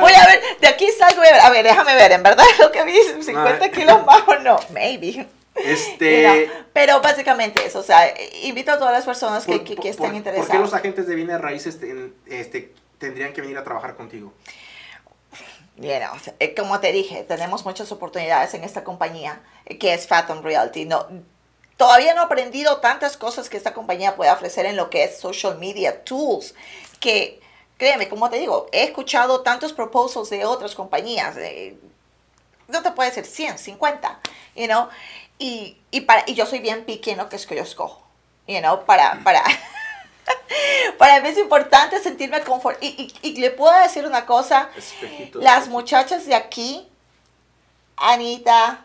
voy 0.00 0.12
a 0.12 0.26
ver, 0.26 0.42
de 0.60 0.68
aquí 0.68 0.88
salgo 0.98 1.20
a 1.20 1.24
ver, 1.24 1.40
a 1.40 1.50
ver, 1.50 1.64
déjame 1.64 1.94
ver, 1.94 2.12
en 2.12 2.22
verdad 2.22 2.44
lo 2.58 2.70
que 2.72 2.84
vi, 2.84 2.98
50 3.22 3.70
kilos 3.70 4.04
más 4.04 4.22
o 4.26 4.38
no, 4.40 4.58
maybe. 4.70 5.26
Este, 5.54 6.50
Pero 6.72 7.00
básicamente 7.00 7.64
eso, 7.66 7.80
o 7.80 7.82
sea, 7.82 8.12
invito 8.42 8.72
a 8.72 8.78
todas 8.78 8.92
las 8.94 9.04
personas 9.04 9.44
que, 9.44 9.56
por- 9.56 9.64
que, 9.64 9.76
que 9.76 9.88
estén 9.90 10.06
por- 10.06 10.14
interesadas. 10.16 10.48
¿Por 10.48 10.56
qué 10.56 10.62
los 10.62 10.74
agentes 10.74 11.06
de 11.06 11.14
bienes 11.14 11.40
raíces 11.40 11.78
ten- 11.78 12.14
este, 12.26 12.74
tendrían 12.98 13.32
que 13.32 13.40
venir 13.42 13.58
a 13.58 13.64
trabajar 13.64 13.94
contigo? 13.96 14.32
Know, 15.76 15.90
eh, 16.38 16.54
como 16.54 16.80
te 16.80 16.92
dije, 16.92 17.24
tenemos 17.24 17.64
muchas 17.64 17.90
oportunidades 17.92 18.54
en 18.54 18.62
esta 18.64 18.84
compañía 18.84 19.40
eh, 19.64 19.78
que 19.78 19.94
es 19.94 20.06
Fathom 20.06 20.42
Realty. 20.42 20.84
No, 20.84 21.06
todavía 21.76 22.14
no 22.14 22.22
he 22.22 22.24
aprendido 22.26 22.78
tantas 22.78 23.16
cosas 23.16 23.48
que 23.48 23.56
esta 23.56 23.72
compañía 23.74 24.14
puede 24.14 24.30
ofrecer 24.30 24.66
en 24.66 24.76
lo 24.76 24.90
que 24.90 25.04
es 25.04 25.18
social 25.18 25.58
media 25.58 26.04
tools, 26.04 26.54
que 27.00 27.40
créeme, 27.78 28.08
como 28.08 28.28
te 28.30 28.38
digo, 28.38 28.68
he 28.70 28.84
escuchado 28.84 29.40
tantos 29.40 29.72
proposals 29.72 30.30
de 30.30 30.44
otras 30.44 30.74
compañías, 30.74 31.36
eh, 31.38 31.74
no 32.68 32.82
te 32.82 32.92
puede 32.92 33.10
decir 33.10 33.24
100, 33.26 33.58
50, 33.58 34.20
you 34.54 34.66
know, 34.66 34.88
y, 35.42 35.76
y, 35.90 36.02
para, 36.02 36.24
y 36.26 36.34
yo 36.34 36.46
soy 36.46 36.60
bien 36.60 36.84
picky 36.84 37.10
en 37.10 37.18
lo 37.18 37.28
que 37.28 37.36
es 37.36 37.46
que 37.46 37.56
yo 37.56 37.62
escojo, 37.62 38.06
you 38.46 38.60
know, 38.60 38.84
para, 38.84 39.20
para, 39.24 39.42
para 40.98 41.20
mí 41.20 41.28
es 41.28 41.38
importante 41.38 42.00
sentirme 42.00 42.40
confort 42.42 42.82
y, 42.82 43.12
y, 43.22 43.28
y 43.28 43.40
le 43.40 43.50
puedo 43.50 43.76
decir 43.82 44.06
una 44.06 44.24
cosa, 44.26 44.70
las 45.34 45.68
muchachas 45.68 46.26
de 46.26 46.34
aquí, 46.34 46.88
Anita, 47.96 48.84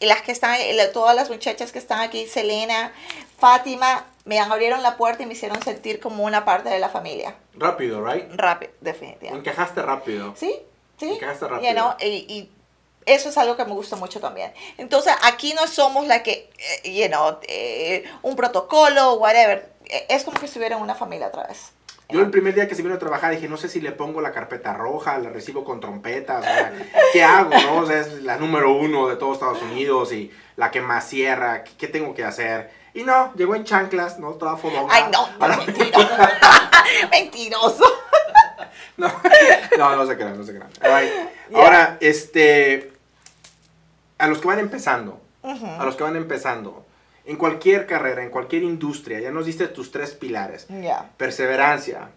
y 0.00 0.06
las 0.06 0.22
que 0.22 0.32
están, 0.32 0.56
todas 0.92 1.14
las 1.14 1.30
muchachas 1.30 1.70
que 1.72 1.78
están 1.78 2.00
aquí, 2.00 2.26
Selena, 2.26 2.92
Fátima, 3.38 4.06
me 4.24 4.40
abrieron 4.40 4.82
la 4.82 4.96
puerta 4.96 5.22
y 5.22 5.26
me 5.26 5.34
hicieron 5.34 5.62
sentir 5.62 6.00
como 6.00 6.24
una 6.24 6.44
parte 6.44 6.68
de 6.68 6.78
la 6.78 6.88
familia. 6.88 7.36
Rápido, 7.54 8.04
right? 8.04 8.26
Rápido, 8.32 8.72
definitivamente. 8.80 9.50
Encajaste 9.50 9.82
rápido. 9.82 10.34
Sí, 10.36 10.54
sí. 10.98 11.10
Encajaste 11.10 11.44
You 11.46 11.50
rápido. 11.50 11.72
know, 11.74 11.94
y, 12.00 12.06
y 12.06 12.50
eso 13.06 13.28
es 13.28 13.38
algo 13.38 13.56
que 13.56 13.64
me 13.64 13.72
gusta 13.72 13.96
mucho 13.96 14.20
también. 14.20 14.52
Entonces, 14.78 15.12
aquí 15.22 15.54
no 15.54 15.66
somos 15.66 16.06
la 16.06 16.22
que, 16.22 16.50
eh, 16.84 16.92
you 16.92 17.08
know, 17.08 17.38
eh, 17.48 18.04
un 18.22 18.36
protocolo, 18.36 19.14
whatever. 19.14 19.70
Eh, 19.86 20.06
Es 20.08 20.24
como 20.24 20.38
que 20.38 20.46
estuviera 20.46 20.76
en 20.76 20.82
una 20.82 20.94
familia 20.94 21.28
otra 21.28 21.46
vez. 21.46 21.72
Yo 22.08 22.20
el 22.20 22.30
primer 22.30 22.54
día 22.54 22.68
que 22.68 22.74
se 22.74 22.82
vino 22.82 22.94
a 22.94 22.98
trabajar 22.98 23.32
dije, 23.32 23.48
no 23.48 23.56
sé 23.56 23.70
si 23.70 23.80
le 23.80 23.92
pongo 23.92 24.20
la 24.20 24.32
carpeta 24.32 24.74
roja, 24.74 25.16
la 25.18 25.30
recibo 25.30 25.64
con 25.64 25.80
trompetas, 25.80 26.40
o 26.40 26.44
sea, 26.44 26.72
¿qué 27.12 27.24
hago? 27.24 27.50
No? 27.50 27.76
O 27.78 27.86
sea, 27.86 28.00
es 28.00 28.22
la 28.22 28.36
número 28.36 28.74
uno 28.74 29.08
de 29.08 29.16
todos 29.16 29.34
Estados 29.34 29.62
Unidos 29.62 30.12
y 30.12 30.30
la 30.56 30.70
que 30.70 30.82
más 30.82 31.08
cierra, 31.08 31.64
¿qué, 31.64 31.88
tengo 31.88 32.14
que 32.14 32.24
hacer? 32.24 32.70
Y 32.92 33.04
no, 33.04 33.32
llegó 33.34 33.54
en 33.54 33.64
chanclas, 33.64 34.18
¿no? 34.18 34.32
Toda 34.32 34.58
fodonga. 34.58 34.94
Ay, 34.94 35.04
no, 35.10 35.26
no, 35.38 35.56
mentiroso. 35.56 36.08
Mentiroso. 37.10 37.84
No, 38.98 39.10
no, 39.78 39.96
no 39.96 40.06
se 40.06 40.16
crean, 40.16 40.36
no 40.36 40.44
se 40.44 40.54
crean. 40.54 40.70
Alright. 40.82 41.10
Ahora, 41.54 41.96
este, 42.00 42.91
a 44.22 44.28
los 44.28 44.38
que 44.38 44.46
van 44.46 44.60
empezando, 44.60 45.20
Ujú. 45.42 45.66
a 45.66 45.84
los 45.84 45.96
que 45.96 46.04
van 46.04 46.14
empezando, 46.16 46.86
en 47.24 47.36
cualquier 47.36 47.86
carrera, 47.86 48.22
en 48.22 48.30
cualquier 48.30 48.62
industria, 48.62 49.18
ya 49.20 49.30
nos 49.32 49.46
diste 49.46 49.66
tus 49.68 49.90
tres 49.90 50.12
pilares. 50.12 50.66
Ya. 50.68 51.10
Perseverancia, 51.16 52.08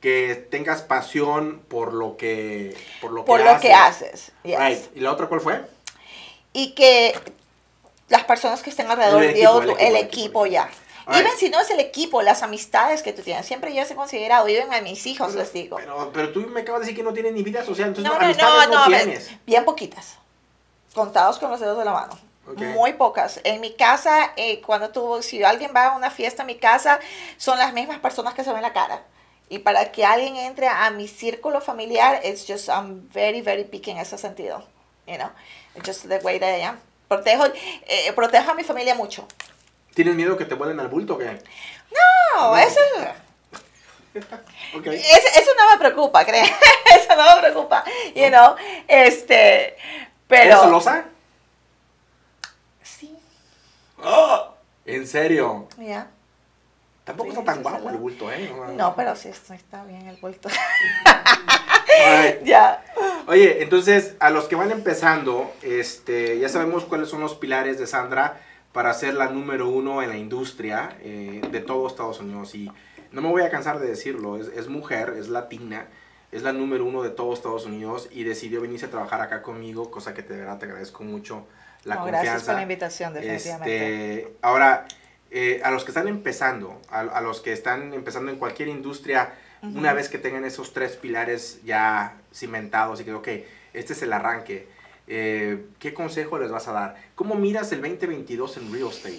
que 0.00 0.34
tengas 0.50 0.82
pasión 0.82 1.60
por 1.68 1.92
lo 1.92 2.16
que, 2.16 2.76
por 3.00 3.12
lo 3.12 3.24
Por 3.24 3.38
que 3.38 3.44
lo 3.44 3.50
haces. 3.50 3.62
que 3.62 3.72
haces. 3.72 4.32
yes. 4.44 4.58
Right. 4.58 4.96
¿Y 4.96 5.00
la 5.00 5.12
otra 5.12 5.26
cuál 5.28 5.40
fue? 5.40 5.60
Y 6.52 6.74
que 6.74 7.14
las 8.08 8.24
personas 8.24 8.62
que 8.62 8.70
estén 8.70 8.90
alrededor 8.90 9.22
El 9.22 9.28
de 9.34 9.34
equipo, 9.34 9.52
otro, 9.52 9.62
el 9.62 9.70
equipo, 9.76 9.86
el 9.86 9.96
el 9.96 9.96
equipo, 10.04 10.44
equipo. 10.44 10.46
ya. 10.46 10.70
Alright. 11.06 11.24
Even 11.26 11.38
si 11.38 11.50
no 11.50 11.60
es 11.60 11.70
el 11.70 11.80
equipo, 11.80 12.20
las 12.22 12.42
amistades 12.42 13.02
que 13.02 13.12
tú 13.12 13.22
tienes. 13.22 13.46
Siempre 13.46 13.74
yo 13.74 13.82
he 13.82 13.94
considerado, 13.94 14.46
even 14.48 14.72
a 14.74 14.80
mis 14.82 15.06
hijos 15.06 15.34
les 15.34 15.52
digo. 15.52 15.76
Pero, 15.76 16.10
pero 16.12 16.30
tú 16.32 16.40
me 16.48 16.60
acabas 16.62 16.80
de 16.80 16.86
decir 16.86 16.96
que 16.96 17.02
no 17.02 17.12
tienes 17.14 17.32
ni 17.32 17.42
vida 17.44 17.64
social, 17.64 17.88
entonces 17.88 18.12
No, 18.12 18.18
no, 18.18 18.24
amistades 18.26 18.68
no, 18.68 18.74
no, 18.74 18.80
no, 18.80 18.86
tienes. 18.86 19.30
bien 19.46 19.64
poquitas. 19.64 20.18
Contados 20.94 21.38
con 21.38 21.50
los 21.50 21.60
dedos 21.60 21.78
de 21.78 21.84
la 21.84 21.92
mano. 21.92 22.18
Muy 22.56 22.94
pocas. 22.94 23.40
En 23.44 23.60
mi 23.60 23.74
casa, 23.74 24.32
eh, 24.36 24.62
cuando 24.62 24.88
tú, 24.88 25.20
si 25.22 25.44
alguien 25.44 25.70
va 25.76 25.86
a 25.88 25.96
una 25.96 26.10
fiesta 26.10 26.42
en 26.42 26.46
mi 26.46 26.56
casa, 26.56 26.98
son 27.36 27.58
las 27.58 27.74
mismas 27.74 27.98
personas 27.98 28.32
que 28.34 28.42
se 28.42 28.52
ven 28.52 28.62
la 28.62 28.72
cara. 28.72 29.02
Y 29.50 29.58
para 29.58 29.92
que 29.92 30.04
alguien 30.04 30.36
entre 30.36 30.66
a 30.66 30.90
mi 30.90 31.08
círculo 31.08 31.60
familiar, 31.60 32.20
it's 32.24 32.46
just, 32.46 32.68
I'm 32.68 33.08
very, 33.12 33.42
very 33.42 33.64
picky 33.64 33.90
en 33.90 33.98
ese 33.98 34.16
sentido. 34.18 34.64
You 35.06 35.16
know, 35.16 35.30
it's 35.74 35.86
just 35.86 36.08
the 36.08 36.18
way 36.18 36.38
that 36.38 36.58
I 36.58 36.62
am. 36.62 36.78
Protejo, 37.08 37.46
eh, 37.46 38.12
protejo 38.14 38.50
a 38.50 38.54
mi 38.54 38.64
familia 38.64 38.94
mucho. 38.94 39.26
¿Tienes 39.94 40.14
miedo 40.14 40.36
que 40.36 40.44
te 40.44 40.54
vuelen 40.54 40.80
al 40.80 40.88
bulto 40.88 41.14
o 41.14 41.18
qué? 41.18 41.42
No, 42.36 42.56
eso, 42.56 42.80
Ok. 44.76 44.86
eso, 44.86 45.28
eso 45.36 45.50
no 45.56 45.70
me 45.72 45.78
preocupa, 45.78 46.24
creo. 46.26 46.44
eso 46.44 47.16
no 47.16 47.34
me 47.36 47.40
preocupa. 47.40 47.84
You 48.14 48.28
know, 48.28 48.54
este, 48.86 49.76
pero... 50.28 50.44
¿Eres 50.44 50.60
celosa? 50.60 51.04
Sí, 52.82 53.18
¡Oh! 54.02 54.54
¿En 54.84 55.06
serio? 55.06 55.68
ya. 55.78 56.10
Tampoco 57.04 57.30
Sí, 57.30 57.38
está 57.38 57.54
tan 57.54 57.62
guapo 57.62 57.88
el 57.88 57.96
bulto, 57.96 58.30
¿eh? 58.30 58.52
No, 58.76 58.94
pero 58.94 59.16
sí, 59.16 59.30
está 59.30 59.82
bien 59.84 60.06
el. 60.08 60.18
Alright. 62.04 62.42
ya. 62.44 62.84
Oye, 63.26 63.62
entonces, 63.62 64.14
a 64.20 64.28
los 64.28 64.44
que 64.44 64.56
van 64.56 64.70
empezando, 64.70 65.50
este, 65.62 66.38
ya 66.38 66.50
sabemos 66.50 66.84
cuáles 66.84 67.08
son 67.08 67.20
los 67.22 67.34
pilares 67.34 67.78
de 67.78 67.86
Sandra 67.86 68.40
para 68.72 68.92
ser 68.92 69.14
la 69.14 69.28
número 69.28 69.68
uno 69.68 70.02
en 70.02 70.10
la 70.10 70.18
industria 70.18 70.98
eh, 71.00 71.40
de 71.50 71.60
todo 71.60 71.86
Estados 71.88 72.20
Unidos. 72.20 72.54
Y 72.54 72.70
no 73.10 73.22
me 73.22 73.28
voy 73.28 73.40
a 73.42 73.50
cansar 73.50 73.78
de 73.80 73.88
decirlo, 73.88 74.36
es, 74.36 74.48
es 74.48 74.68
mujer, 74.68 75.14
es 75.18 75.28
latina, 75.28 75.86
es 76.32 76.42
la 76.42 76.52
número 76.52 76.84
uno 76.84 77.02
de 77.02 77.10
todo 77.10 77.32
Estados 77.32 77.66
Unidos 77.66 78.08
y 78.10 78.24
decidió 78.24 78.60
venirse 78.60 78.86
a 78.86 78.90
trabajar 78.90 79.20
acá 79.20 79.42
conmigo, 79.42 79.90
cosa 79.90 80.14
que 80.14 80.22
de 80.22 80.36
verdad 80.38 80.58
te 80.58 80.66
agradezco 80.66 81.02
mucho 81.04 81.46
la 81.84 81.94
No, 81.96 82.00
confianza. 82.02 82.22
gracias 82.30 82.44
por 82.46 82.54
la 82.56 82.62
invitación, 82.62 83.14
definitivamente. 83.14 84.14
Este, 84.18 84.36
ahora, 84.42 84.86
eh, 85.30 85.60
a 85.64 85.70
los 85.70 85.84
que 85.84 85.90
están 85.90 86.08
empezando, 86.08 86.80
a, 86.90 87.00
a 87.00 87.20
los 87.20 87.40
que 87.40 87.52
están 87.52 87.92
empezando 87.94 88.30
en 88.30 88.38
cualquier 88.38 88.68
industria, 88.68 89.32
una 89.62 89.92
vez 89.92 90.08
que 90.08 90.18
tengan 90.18 90.44
esos 90.44 90.72
tres 90.72 90.96
pilares 90.96 91.60
ya 91.64 92.14
cimentados 92.32 93.00
y 93.00 93.04
que, 93.04 93.12
ok, 93.12 93.28
este 93.72 93.92
es 93.92 94.02
el 94.02 94.12
arranque, 94.12 94.68
eh, 95.08 95.64
¿qué 95.80 95.92
consejo 95.94 96.38
les 96.38 96.50
vas 96.50 96.68
a 96.68 96.72
dar? 96.72 96.96
¿Cómo 97.14 97.34
miras 97.34 97.72
el 97.72 97.80
2022 97.80 98.56
en 98.58 98.72
real 98.72 98.88
estate? 98.88 99.18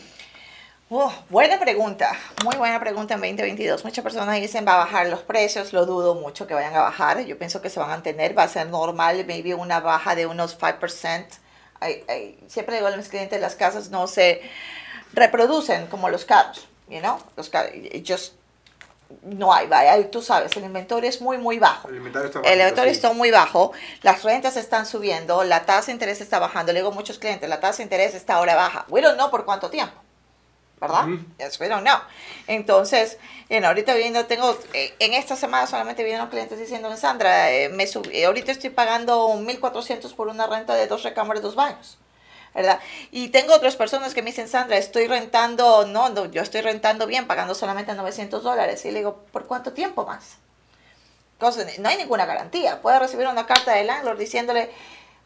Oh, 0.92 1.14
buena 1.30 1.60
pregunta, 1.60 2.18
muy 2.44 2.56
buena 2.56 2.80
pregunta 2.80 3.14
en 3.14 3.20
2022. 3.20 3.86
Muchas 3.86 4.04
personas 4.04 4.42
dicen 4.42 4.66
va 4.68 4.74
a 4.74 4.78
bajar 4.78 5.06
los 5.06 5.20
precios, 5.20 5.72
lo 5.72 5.86
dudo 5.86 6.16
mucho 6.16 6.48
que 6.48 6.56
vayan 6.56 6.76
a 6.76 6.82
bajar. 6.82 7.24
Yo 7.26 7.38
pienso 7.38 7.62
que 7.62 7.70
se 7.70 7.80
van 7.80 7.90
a 7.90 7.94
mantener, 7.94 8.36
va 8.36 8.44
a 8.44 8.48
ser 8.48 8.68
normal, 8.68 9.24
maybe 9.28 9.54
una 9.54 9.82
baja 9.82 10.16
de 10.16 10.26
unos 10.26 10.58
5%. 10.60 11.28
Ay, 11.80 12.04
ay, 12.08 12.40
siempre 12.48 12.78
digo 12.78 12.88
a 12.88 12.98
mis 12.98 13.08
clientes, 13.08 13.40
las 13.40 13.54
casas 13.54 13.92
no 13.92 14.08
se 14.08 14.42
reproducen 15.14 15.86
como 15.86 16.10
los 16.10 16.26
carros, 16.26 16.68
you 16.90 17.00
know? 17.02 17.20
Los 17.38 17.50
carros, 17.50 17.72
just 18.06 18.34
no 19.22 19.54
hay, 19.54 19.68
vaya, 19.68 20.10
tú 20.10 20.24
sabes, 20.24 20.56
el 20.58 20.64
inventario 20.64 21.08
es 21.08 21.22
muy, 21.22 21.38
muy 21.38 21.60
bajo. 21.60 21.88
El 21.88 21.98
inventario 21.98 22.28
está 22.28 22.40
El 22.40 22.46
bajito, 22.46 22.62
inventario 22.62 22.94
sí. 22.94 22.98
está 22.98 23.14
muy 23.14 23.30
bajo, 23.30 23.74
las 24.02 24.24
rentas 24.24 24.58
están 24.58 24.88
subiendo, 24.88 25.44
la 25.44 25.66
tasa 25.66 25.88
de 25.88 25.92
interés 25.94 26.20
está 26.20 26.40
bajando. 26.40 26.74
Le 26.74 26.80
digo 26.80 26.92
a 26.92 26.96
muchos 26.96 27.20
clientes, 27.20 27.48
la 27.48 27.60
tasa 27.60 27.78
de 27.78 27.84
interés 27.84 28.16
está 28.16 28.36
ahora 28.36 28.56
baja. 28.56 28.86
We 28.90 29.02
don't 29.02 29.18
know 29.18 29.30
por 29.30 29.46
cuánto 29.46 29.70
tiempo, 29.70 29.94
¿verdad? 30.80 31.08
Ujú. 31.08 31.20
Yes, 31.38 31.60
we 31.60 31.68
don't 31.68 31.84
know. 31.86 31.98
Entonces, 32.48 33.18
you 33.50 33.58
know, 33.58 33.68
ahorita 33.68 33.94
viendo, 33.96 34.26
tengo, 34.26 34.58
eh, 34.74 34.94
en 35.00 35.14
esta 35.14 35.36
semana 35.36 35.68
solamente 35.68 36.04
vienen 36.04 36.22
los 36.22 36.30
clientes 36.30 36.58
diciendo, 36.60 36.96
Sandra, 36.98 37.52
eh, 37.52 37.70
me 37.70 37.86
sub- 37.88 38.10
eh, 38.12 38.26
ahorita 38.26 38.52
estoy 38.52 38.70
pagando 38.70 39.28
1.400 39.36 40.14
por 40.14 40.28
una 40.28 40.48
renta 40.48 40.74
de 40.76 40.88
dos 40.88 41.04
recámaras, 41.04 41.44
dos 41.44 41.56
baños. 41.56 41.98
¿verdad? 42.56 42.80
Y 43.12 43.30
tengo 43.30 43.54
otras 43.54 43.76
personas 43.76 44.16
que 44.16 44.24
me 44.24 44.32
dicen, 44.32 44.48
Sandra, 44.50 44.78
estoy 44.78 45.08
rentando, 45.08 45.86
no, 45.86 46.10
no, 46.10 46.26
yo 46.26 46.42
estoy 46.42 46.62
rentando 46.62 47.06
bien, 47.06 47.28
pagando 47.28 47.54
solamente 47.54 47.94
900 47.94 48.42
dólares. 48.44 48.84
Y 48.86 48.92
le 48.92 49.00
digo, 49.00 49.24
¿por 49.32 49.46
cuánto 49.46 49.72
tiempo 49.74 50.04
más? 50.06 50.38
Cosa- 51.40 51.66
no 51.78 51.88
hay 51.90 51.98
ninguna 51.98 52.26
garantía. 52.26 52.82
Puede 52.82 53.00
recibir 53.00 53.28
una 53.28 53.46
carta 53.46 53.74
del 53.74 53.88
landlord 53.88 54.18
diciéndole, 54.18 54.72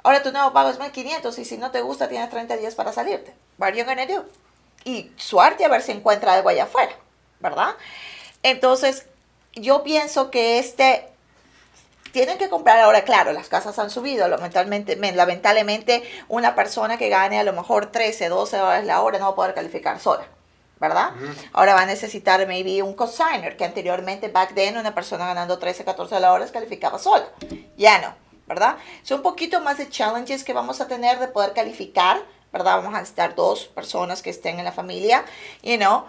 ahora 0.03 0.21
tu 0.21 0.31
nuevo 0.33 0.51
pago 0.53 0.69
es 0.69 0.79
1500 0.79 1.39
y 1.39 1.45
si 1.45 1.57
no 1.57 1.71
te 1.71 1.81
gusta 1.81 2.09
tienes 2.09 2.29
30 2.29 2.57
días 2.57 2.75
para 2.75 2.91
salirte. 2.91 3.33
What 3.57 3.69
are 3.69 3.77
you 3.77 3.85
gonna 3.85 4.05
do? 4.05 4.25
Y 4.85 5.11
suerte 5.17 5.65
a 5.65 5.69
ver 5.69 5.81
si 5.81 5.91
encuentra 5.91 6.33
algo 6.33 6.49
allá 6.49 6.63
afuera, 6.63 6.93
¿verdad? 7.39 7.75
Entonces, 8.41 9.05
yo 9.53 9.83
pienso 9.83 10.29
que 10.31 10.59
este 10.59 11.07
tienen 12.11 12.37
que 12.37 12.49
comprar 12.49 12.79
ahora, 12.79 13.03
claro, 13.03 13.31
las 13.33 13.47
casas 13.47 13.79
han 13.79 13.89
subido, 13.89 14.27
lamentablemente, 14.27 14.95
men- 14.97 15.17
lamentablemente 15.17 16.03
una 16.27 16.53
persona 16.53 16.97
que 16.97 17.09
gane 17.09 17.39
a 17.39 17.43
lo 17.43 17.53
mejor 17.53 17.87
13, 17.87 18.29
12 18.29 18.57
dólares 18.57 18.85
la 18.85 19.01
hora 19.01 19.17
no 19.17 19.25
va 19.25 19.31
a 19.31 19.35
poder 19.35 19.53
calificar 19.55 19.99
sola, 19.99 20.23
¿verdad? 20.79 21.11
Ahora 21.53 21.73
va 21.73 21.81
a 21.81 21.85
necesitar 21.87 22.45
maybe 22.45 22.83
un 22.83 22.93
cosigner, 22.93 23.57
que 23.57 23.65
anteriormente, 23.65 24.27
back 24.27 24.53
then, 24.53 24.77
una 24.77 24.93
persona 24.93 25.25
ganando 25.25 25.57
13, 25.57 25.83
14 25.85 26.19
la 26.19 26.33
hora 26.33 26.45
calificaba 26.51 26.99
sola, 26.99 27.25
ya 27.77 27.99
no, 27.99 28.13
¿verdad? 28.45 28.75
Son 29.01 29.17
un 29.17 29.23
poquito 29.23 29.59
más 29.61 29.79
de 29.79 29.89
challenges 29.89 30.43
que 30.43 30.53
vamos 30.53 30.81
a 30.81 30.87
tener 30.87 31.17
de 31.17 31.29
poder 31.29 31.53
calificar, 31.53 32.21
¿verdad? 32.53 32.77
Vamos 32.77 32.93
a 32.93 32.99
necesitar 32.99 33.35
dos 33.35 33.65
personas 33.65 34.21
que 34.21 34.29
estén 34.29 34.59
en 34.59 34.65
la 34.65 34.71
familia, 34.71 35.25
you 35.63 35.75
know, 35.77 36.05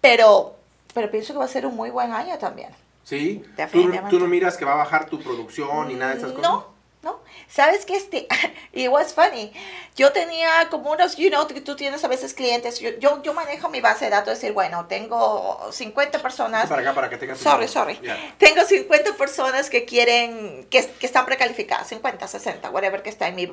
pero, 0.00 0.54
pero 0.94 1.10
pienso 1.10 1.32
que 1.32 1.38
va 1.38 1.46
a 1.46 1.48
ser 1.48 1.66
un 1.66 1.74
muy 1.74 1.90
buen 1.90 2.12
año 2.12 2.38
también. 2.38 2.68
¿Sí? 3.02 3.44
¿Tú, 4.10 4.18
no 4.18 4.26
miras 4.26 4.56
que 4.56 4.64
va 4.64 4.74
a 4.74 4.76
bajar 4.76 5.06
tu 5.06 5.20
producción 5.20 5.88
ni 5.88 5.94
nada 5.94 6.12
de 6.12 6.18
esas 6.18 6.32
cosas? 6.32 6.50
No, 6.50 6.66
¿no? 7.06 7.20
¿Sabes 7.48 7.86
qué? 7.86 7.96
Este, 7.96 8.26
y 8.72 8.88
was 8.88 9.14
funny. 9.14 9.52
Yo 9.94 10.12
tenía 10.12 10.68
como 10.68 10.90
unos, 10.90 11.16
you 11.16 11.30
know, 11.30 11.46
tú 11.46 11.76
tienes 11.76 12.04
a 12.04 12.08
veces 12.08 12.34
clientes, 12.34 12.80
yo, 12.80 12.90
yo, 12.98 13.22
yo 13.22 13.32
manejo 13.32 13.70
mi 13.70 13.80
base 13.80 14.06
de 14.06 14.10
datos, 14.10 14.34
decir, 14.34 14.52
bueno, 14.52 14.86
tengo 14.86 15.68
50 15.72 16.20
personas. 16.20 16.68
para 16.68 16.82
acá, 16.82 16.94
para 16.94 17.08
que 17.08 17.16
tengas... 17.16 17.38
Sorry, 17.38 17.68
sorry. 17.68 17.98
Tengo 18.38 18.64
50 18.64 19.14
personas 19.14 19.70
que 19.70 19.84
quieren, 19.84 20.66
que, 20.68 20.84
que, 20.86 21.06
están 21.06 21.24
precalificadas, 21.24 21.88
50, 21.88 22.26
60, 22.26 22.70
whatever 22.70 23.02
que 23.02 23.10
está 23.10 23.28
en 23.28 23.36
mi, 23.36 23.46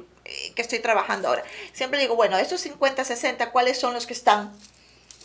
que 0.56 0.62
estoy 0.62 0.80
trabajando 0.80 1.28
ahora. 1.28 1.44
Siempre 1.72 2.00
digo, 2.00 2.16
bueno, 2.16 2.38
esos 2.40 2.60
50, 2.62 3.06
60, 3.06 3.52
¿cuáles 3.52 3.80
son 3.80 3.94
los 3.94 4.08
que 4.08 4.14
están 4.14 4.54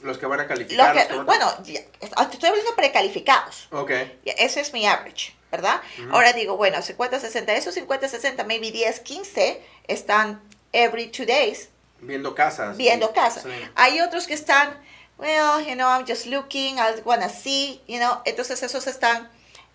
los 0.02 0.18
que 0.18 0.26
van 0.26 0.38
a 0.38 0.46
calificar. 0.46 1.24
bueno, 1.24 1.52
estoy 1.64 2.48
hablando 2.48 2.76
precalificados. 2.76 3.66
Ok. 3.72 3.90
Ese 4.24 4.60
es 4.60 4.72
mi 4.72 4.86
average, 4.86 5.34
¿verdad? 5.50 5.80
Ahora 6.10 6.32
digo, 6.32 6.56
bueno, 6.56 6.82
50, 6.82 7.20
60, 7.20 7.54
esos 7.54 7.74
50, 7.74 8.08
60, 8.08 8.44
maybe 8.44 8.70
10, 8.70 9.00
15 9.00 9.62
están 9.86 10.40
every 10.72 11.06
two 11.06 11.26
days. 11.26 11.70
Viendo 12.00 12.34
casas. 12.34 12.76
Viendo 12.76 13.12
casas. 13.12 13.44
Hay 13.74 14.00
otros 14.00 14.26
que 14.26 14.34
están, 14.34 14.78
well, 15.18 15.64
you 15.66 15.74
know, 15.74 15.88
I'm 15.88 16.06
just 16.06 16.26
looking, 16.26 16.78
I 16.78 17.00
wanna 17.04 17.28
see, 17.28 17.82
you 17.86 17.98
know, 17.98 18.20
entonces 18.24 18.62
esos 18.62 18.86
están 18.86 19.28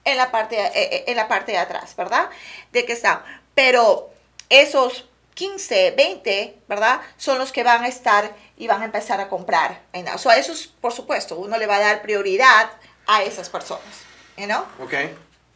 en 0.06 0.18
la 0.18 0.32
parte, 0.32 0.60
eh, 0.60 0.72
eh, 0.76 1.04
en 1.08 1.18
la 1.18 1.28
parte 1.28 1.54
de 1.54 1.58
atrás, 1.58 1.96
¿verdad? 1.96 2.30
De 2.72 2.86
que 2.86 2.94
están. 2.94 3.22
Pero 3.56 4.12
esos 4.50 5.10
15, 5.34 5.92
20, 5.92 6.60
¿verdad? 6.68 7.02
Son 7.18 7.38
los 7.38 7.52
que 7.52 7.64
van 7.64 7.84
a 7.84 7.88
estar 7.88 8.36
y 8.58 8.68
van 8.68 8.82
a 8.82 8.86
empezar 8.86 9.20
a 9.20 9.30
comprar. 9.30 9.82
O 10.14 10.18
sea, 10.18 10.38
eso 10.38 10.54
es, 10.54 10.68
por 10.68 10.94
supuesto, 10.94 11.38
uno 11.38 11.58
le 11.58 11.68
va 11.68 11.78
a 11.78 11.80
dar 11.80 12.02
prioridad 12.02 12.70
a 13.08 13.24
esas 13.24 13.50
personas, 13.50 13.84
¿no? 14.38 14.66
Ok. 14.80 14.94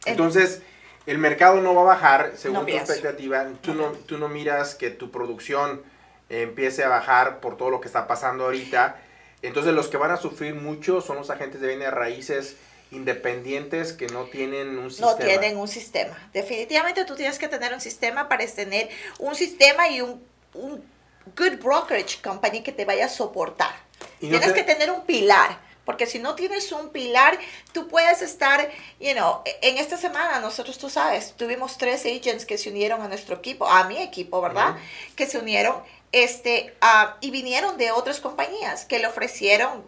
Entonces, 0.04 0.62
el 1.06 1.18
mercado 1.18 1.60
no 1.60 1.74
va 1.74 1.82
a 1.82 1.84
bajar 1.84 2.32
según 2.36 2.66
tu 2.66 2.72
expectativa. 2.72 3.46
Tú 3.60 3.74
no, 3.74 3.92
tú 3.92 4.18
no 4.18 4.28
miras 4.28 4.74
que 4.74 4.90
tu 4.90 5.10
producción 5.10 5.82
empiece 6.28 6.84
a 6.84 6.88
bajar 6.88 7.40
por 7.40 7.56
todo 7.56 7.70
lo 7.70 7.80
que 7.80 7.86
está 7.86 8.06
pasando 8.06 8.44
ahorita. 8.44 9.00
Entonces, 9.42 9.72
los 9.72 9.88
que 9.88 9.96
van 9.96 10.10
a 10.10 10.16
sufrir 10.16 10.54
mucho 10.54 11.00
son 11.00 11.16
los 11.16 11.30
agentes 11.30 11.60
de 11.60 11.68
bienes 11.68 11.90
raíces 11.90 12.56
independientes 12.90 13.92
que 13.92 14.06
no 14.06 14.24
tienen 14.24 14.78
un 14.78 14.90
sistema. 14.90 15.12
No 15.12 15.18
tienen 15.18 15.56
un 15.56 15.68
sistema. 15.68 16.30
Definitivamente 16.32 17.04
tú 17.04 17.14
tienes 17.16 17.38
que 17.38 17.48
tener 17.48 17.72
un 17.72 17.80
sistema 17.80 18.28
para 18.28 18.46
tener 18.46 18.88
un 19.18 19.34
sistema 19.34 19.88
y 19.88 20.00
un, 20.00 20.22
un 20.54 20.82
good 21.36 21.58
brokerage 21.62 22.20
company 22.22 22.62
que 22.62 22.72
te 22.72 22.84
vaya 22.84 23.06
a 23.06 23.08
soportar. 23.08 23.74
tienes 24.20 24.52
que 24.52 24.62
tener 24.62 24.90
un 24.90 25.04
pilar. 25.04 25.67
Porque 25.88 26.04
si 26.04 26.18
no 26.18 26.34
tienes 26.34 26.70
un 26.70 26.90
pilar, 26.90 27.38
tú 27.72 27.88
puedes 27.88 28.20
estar, 28.20 28.70
you 29.00 29.12
know, 29.12 29.40
en 29.62 29.78
esta 29.78 29.96
semana 29.96 30.38
nosotros, 30.38 30.76
tú 30.76 30.90
sabes, 30.90 31.32
tuvimos 31.32 31.78
tres 31.78 32.04
agents 32.04 32.44
que 32.44 32.58
se 32.58 32.68
unieron 32.68 33.00
a 33.00 33.08
nuestro 33.08 33.36
equipo, 33.36 33.66
a 33.66 33.84
mi 33.84 33.96
equipo, 33.96 34.42
¿verdad? 34.42 34.76
Que 35.16 35.24
se 35.24 35.38
unieron 35.38 35.82
este, 36.12 36.76
uh, 36.82 37.16
y 37.22 37.30
vinieron 37.30 37.78
de 37.78 37.90
otras 37.90 38.20
compañías 38.20 38.84
que 38.84 38.98
le 38.98 39.06
ofrecieron, 39.06 39.82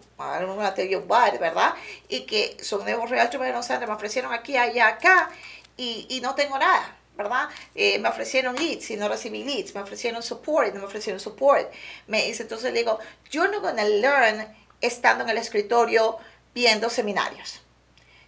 te 0.74 0.84
digo 0.84 1.05
¿verdad? 1.07 1.74
Y 2.09 2.20
que 2.20 2.57
son 2.62 2.82
nuevos 2.84 3.11
realtors, 3.11 3.68
me 3.78 3.92
ofrecieron 3.92 4.32
aquí, 4.32 4.57
allá, 4.57 4.86
acá, 4.86 5.28
y, 5.76 6.07
y 6.09 6.22
no 6.22 6.34
tengo 6.34 6.59
nada, 6.59 6.96
¿verdad? 7.14 7.51
Eh, 7.74 7.98
me 7.98 8.09
ofrecieron 8.09 8.57
leads 8.57 8.90
y 8.90 8.96
no 8.96 9.07
recibí 9.07 9.44
leads, 9.44 9.74
me 9.74 9.82
ofrecieron 9.82 10.22
support, 10.22 10.72
no 10.72 10.80
me 10.80 10.86
ofrecieron 10.86 11.20
support. 11.20 11.70
Me 12.07 12.24
dice, 12.24 12.44
entonces 12.44 12.72
le 12.72 12.78
digo, 12.78 12.98
you're 13.30 13.53
not 13.53 13.61
gonna 13.61 13.84
learn 13.84 14.60
estando 14.81 15.24
en 15.24 15.31
el 15.31 15.39
escritorio 15.39 16.18
viendo 16.55 16.91
seminarios. 16.91 17.61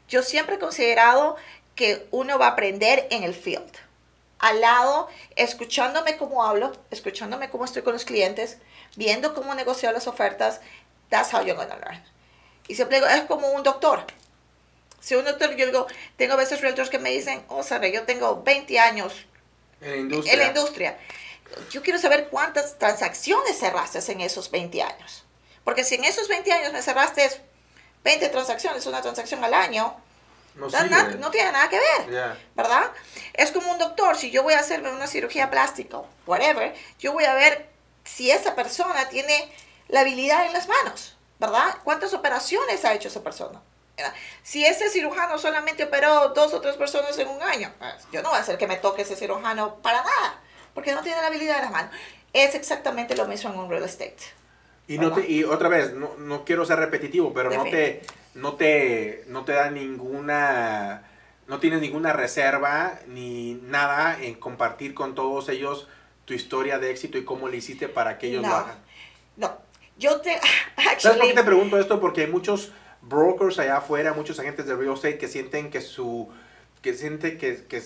Yo 0.09 0.23
siempre 0.23 0.57
he 0.57 0.59
considerado 0.59 1.37
que 1.75 2.07
uno 2.11 2.39
va 2.39 2.49
a 2.49 2.51
aprender 2.51 3.07
en 3.11 3.23
el 3.23 3.35
field 3.35 3.73
al 4.43 4.61
lado, 4.61 5.09
escuchándome 5.37 6.17
cómo 6.17 6.45
hablo, 6.45 6.73
escuchándome 6.91 7.49
cómo 7.49 7.65
estoy 7.65 7.83
con 7.83 7.93
los 7.93 8.05
clientes, 8.05 8.59
viendo 8.97 9.35
cómo 9.35 9.55
negocio 9.55 9.91
las 9.93 10.09
ofertas. 10.09 10.61
That's 11.11 11.33
how 11.33 11.43
you're 11.43 11.55
gonna 11.55 11.77
learn. 11.77 12.03
Y 12.67 12.75
siempre 12.75 12.97
digo, 12.97 13.09
es 13.09 13.23
como 13.23 13.51
un 13.51 13.63
doctor. 13.63 14.05
Si 15.01 15.15
un 15.15 15.25
doctor, 15.25 15.55
yo 15.55 15.67
digo, 15.67 15.87
tengo 16.17 16.35
a 16.35 16.37
veces 16.37 16.61
realtors 16.61 16.91
que 16.91 16.99
me 16.99 17.11
dicen, 17.11 17.45
oh, 17.49 17.63
sabe, 17.63 17.93
yo 17.93 18.03
tengo 18.03 18.43
20 18.43 18.79
años 18.81 19.15
en 19.81 19.91
la 19.91 19.97
industria. 19.97 20.33
En 20.33 20.39
la 20.41 20.47
industria. 20.47 20.99
Yo 21.71 21.83
quiero 21.83 21.99
saber 22.01 22.29
cuántas 22.29 22.79
transacciones 22.79 23.59
cerraste 23.59 24.01
en 24.11 24.23
esos 24.23 24.51
20 24.51 24.83
años. 24.83 25.22
Porque 25.65 25.85
si 25.85 25.95
en 25.97 26.05
esos 26.05 26.29
20 26.29 26.53
años 26.53 26.73
me 26.73 26.83
cerraste 26.83 27.29
20 28.05 28.29
transacciones, 28.29 28.87
una 28.87 29.01
transacción 29.01 29.43
al 29.45 29.55
año, 29.55 29.97
no, 30.55 30.69
tiene 31.31 31.53
nada 31.53 31.69
que 31.69 31.79
ver, 31.79 32.37
¿verdad? 32.55 32.91
Es 33.33 33.53
como 33.53 33.71
un 33.73 33.79
doctor, 33.79 34.17
si 34.17 34.31
yo 34.31 34.43
voy 34.43 34.55
a 34.55 34.61
hacerme 34.61 34.91
una 34.91 35.07
cirugía 35.07 35.51
plástica, 35.51 36.03
whatever, 36.27 36.75
yo 36.99 37.13
voy 37.13 37.25
a 37.25 37.35
ver 37.35 37.71
si 38.05 38.31
esa 38.31 38.55
persona 38.55 39.09
tiene 39.09 39.51
la 39.89 40.01
habilidad 40.01 40.47
en 40.47 40.53
las 40.53 40.69
manos, 40.69 41.17
¿verdad? 41.39 41.77
¿Cuántas 41.85 42.13
operaciones 42.13 42.85
ha 42.85 42.93
hecho 42.93 43.09
esa 43.09 43.23
persona? 43.23 43.61
Si 44.43 44.65
ese 44.65 44.91
cirujano 44.91 45.39
solamente 45.39 45.85
operó 45.85 46.31
dos 46.31 46.53
o 46.55 46.61
tres 46.61 46.77
personas 46.77 47.17
en 47.19 47.29
un 47.29 47.43
año, 47.43 47.73
pues, 47.79 47.95
yo 48.11 48.23
no 48.23 48.31
voy 48.31 48.39
a 48.39 48.43
hacer 48.43 48.59
que 48.59 48.67
me 48.67 48.77
toque 48.77 49.03
ese 49.03 49.17
cirujano 49.17 49.77
para 49.77 49.99
nada, 49.99 50.41
porque 50.75 50.93
no 50.93 51.03
tiene 51.03 51.21
la 51.21 51.29
habilidad 51.29 51.59
en 51.59 51.63
las 51.63 51.71
manos. 51.71 51.95
Es 52.33 52.55
exactamente 52.55 53.15
lo 53.15 53.27
mismo 53.27 53.51
en 53.51 53.59
un 53.59 53.71
real 53.71 53.85
estate. 53.85 54.17
Y, 54.89 54.99
no 54.99 55.15
y 55.21 55.45
otra 55.45 55.69
vez, 55.69 55.95
no, 55.95 56.17
no 56.19 56.45
quiero 56.45 56.65
ser 56.65 56.79
repetitivo, 56.79 57.33
pero 57.33 57.51
no 57.51 57.65
te, 57.65 58.03
no 58.35 58.55
te, 58.55 59.25
no 59.29 59.45
te 59.45 59.53
da 59.53 59.71
ninguna, 59.71 61.05
no 61.47 61.61
tienes 61.61 61.81
ninguna 61.81 62.13
reserva 62.13 62.99
ni 63.07 63.55
nada 63.55 64.19
en 64.21 64.35
compartir 64.35 64.95
con 64.95 65.15
todos 65.15 65.49
ellos 65.49 65.89
tu 66.25 66.35
historia 66.35 66.79
de 66.79 66.91
éxito 66.91 67.19
y 67.19 67.25
cómo 67.25 67.49
le 67.49 67.59
hiciste 67.59 67.89
para 67.89 68.19
que 68.19 68.29
ellos 68.29 68.43
lo 68.43 68.55
hagan. 68.55 68.77
No, 69.37 69.57
yo 69.99 70.21
te... 70.21 70.39
¿Sabes 70.99 71.19
por 71.19 71.29
qué 71.29 71.35
te 71.35 71.45
pregunto 71.45 71.79
esto? 71.79 72.01
Porque 72.01 72.23
hay 72.23 72.27
muchos 72.27 72.73
brokers 73.03 73.59
allá 73.59 73.79
afuera, 73.79 74.15
muchos 74.15 74.39
agentes 74.39 74.67
de 74.67 74.77
real 74.77 74.95
estate 74.95 75.19
que 75.19 75.29
sienten 75.29 75.71
que 75.71 75.81
su, 75.81 76.29
que 76.81 76.95
siente 76.95 77.39
que, 77.39 77.65
que, 77.65 77.83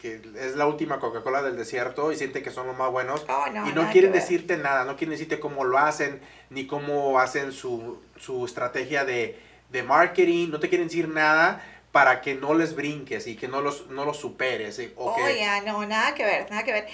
que 0.00 0.20
es 0.36 0.54
la 0.54 0.66
última 0.66 1.00
Coca-Cola 1.00 1.42
del 1.42 1.56
desierto 1.56 2.12
y 2.12 2.16
sienten 2.16 2.42
que 2.42 2.50
son 2.50 2.66
los 2.68 2.76
más 2.76 2.90
buenos 2.90 3.26
oh, 3.28 3.44
y 3.68 3.72
no 3.72 3.90
quieren 3.90 4.12
decirte 4.12 4.56
nada, 4.56 4.84
no 4.84 4.96
quieren 4.96 5.10
decirte 5.10 5.40
cómo 5.40 5.64
lo 5.64 5.78
hacen, 5.78 6.20
ni 6.50 6.66
cómo 6.66 7.18
hacen 7.18 7.52
su, 7.52 8.00
su 8.16 8.44
estrategia 8.44 9.04
de, 9.04 9.38
de 9.70 9.82
marketing, 9.82 10.50
no 10.50 10.60
te 10.60 10.68
quieren 10.68 10.86
decir 10.86 11.08
nada 11.08 11.64
para 11.92 12.20
que 12.20 12.34
no 12.34 12.54
les 12.54 12.76
brinques 12.76 13.26
y 13.26 13.34
que 13.34 13.48
no 13.48 13.60
los, 13.60 13.88
no 13.88 14.04
los 14.04 14.18
superes. 14.18 14.78
¿eh? 14.78 14.92
O 14.96 15.16
no, 15.64 15.86
nada 15.86 16.14
que 16.14 16.24
ver, 16.24 16.48
nada 16.50 16.62
que 16.62 16.72
ver. 16.72 16.86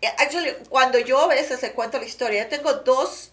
Eh, 0.00 0.08
actually, 0.18 0.52
cuando 0.68 0.98
yo 0.98 1.20
a 1.20 1.26
veces 1.28 1.60
le 1.62 1.72
cuento 1.72 1.98
la 1.98 2.04
historia, 2.04 2.48
tengo 2.48 2.72
dos 2.74 3.32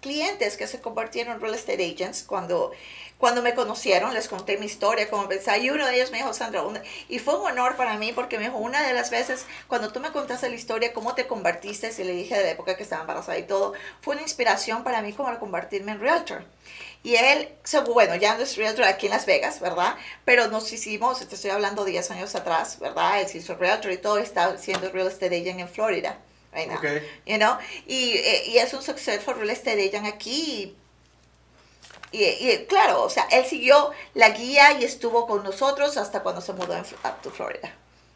clientes 0.00 0.56
que 0.56 0.66
se 0.66 0.80
convirtieron 0.80 1.34
en 1.34 1.40
real 1.40 1.54
estate 1.54 1.90
agents 1.90 2.22
cuando 2.22 2.70
cuando 3.18 3.42
me 3.42 3.54
conocieron, 3.54 4.12
les 4.12 4.28
conté 4.28 4.58
mi 4.58 4.66
historia, 4.66 5.08
como 5.08 5.26
pensaba, 5.26 5.56
y 5.56 5.70
uno 5.70 5.86
de 5.86 5.94
ellos 5.94 6.10
me 6.10 6.18
dijo, 6.18 6.34
Sandra, 6.34 6.62
y 7.08 7.18
fue 7.18 7.38
un 7.38 7.46
honor 7.46 7.76
para 7.76 7.96
mí 7.96 8.12
porque 8.12 8.36
me 8.36 8.44
dijo, 8.44 8.58
una 8.58 8.86
de 8.86 8.92
las 8.92 9.10
veces, 9.10 9.46
cuando 9.68 9.90
tú 9.90 10.00
me 10.00 10.12
contaste 10.12 10.48
la 10.50 10.54
historia, 10.54 10.92
cómo 10.92 11.14
te 11.14 11.26
convertiste, 11.26 11.90
y 11.96 12.04
le 12.04 12.12
dije 12.12 12.36
de 12.36 12.44
la 12.44 12.50
época 12.50 12.76
que 12.76 12.82
estaba 12.82 13.02
embarazada 13.02 13.38
y 13.38 13.44
todo, 13.44 13.72
fue 14.02 14.14
una 14.14 14.22
inspiración 14.22 14.84
para 14.84 15.00
mí 15.00 15.12
como 15.12 15.36
convertirme 15.38 15.92
en 15.92 16.00
realtor. 16.00 16.44
Y 17.02 17.14
él, 17.16 17.48
bueno, 17.86 18.16
ya 18.16 18.36
no 18.36 18.42
es 18.42 18.56
realtor 18.56 18.84
aquí 18.84 19.06
en 19.06 19.12
Las 19.12 19.26
Vegas, 19.26 19.60
¿verdad? 19.60 19.94
Pero 20.24 20.48
nos 20.48 20.70
hicimos, 20.72 21.26
te 21.26 21.34
estoy 21.34 21.52
hablando 21.52 21.84
10 21.84 22.10
años 22.10 22.34
atrás, 22.34 22.78
¿verdad? 22.80 23.20
Él 23.20 23.28
se 23.28 23.38
hizo 23.38 23.54
realtor 23.54 23.92
y 23.92 23.98
todo, 23.98 24.18
está 24.18 24.58
siendo 24.58 24.90
real 24.90 25.06
estate 25.06 25.40
agent 25.40 25.60
en 25.60 25.68
Florida. 25.68 26.18
Right 26.52 26.68
now, 26.68 26.78
okay. 26.78 27.02
you 27.26 27.36
know? 27.36 27.58
y, 27.86 28.12
eh, 28.16 28.44
y, 28.46 28.58
es 28.58 28.72
un 28.72 28.82
successful 28.82 29.34
real 29.34 29.50
estate 29.50 29.88
agent 29.88 30.06
aquí 30.06 30.74
y, 32.24 32.66
claro, 32.66 33.02
o 33.02 33.10
sea, 33.10 33.26
él 33.30 33.44
siguió 33.44 33.90
la 34.14 34.30
guía 34.30 34.72
y 34.72 34.84
estuvo 34.84 35.26
con 35.26 35.42
nosotros 35.44 35.96
hasta 35.96 36.20
cuando 36.22 36.40
se 36.40 36.52
mudó 36.52 36.74
a 36.74 36.84
Florida. 37.30 37.72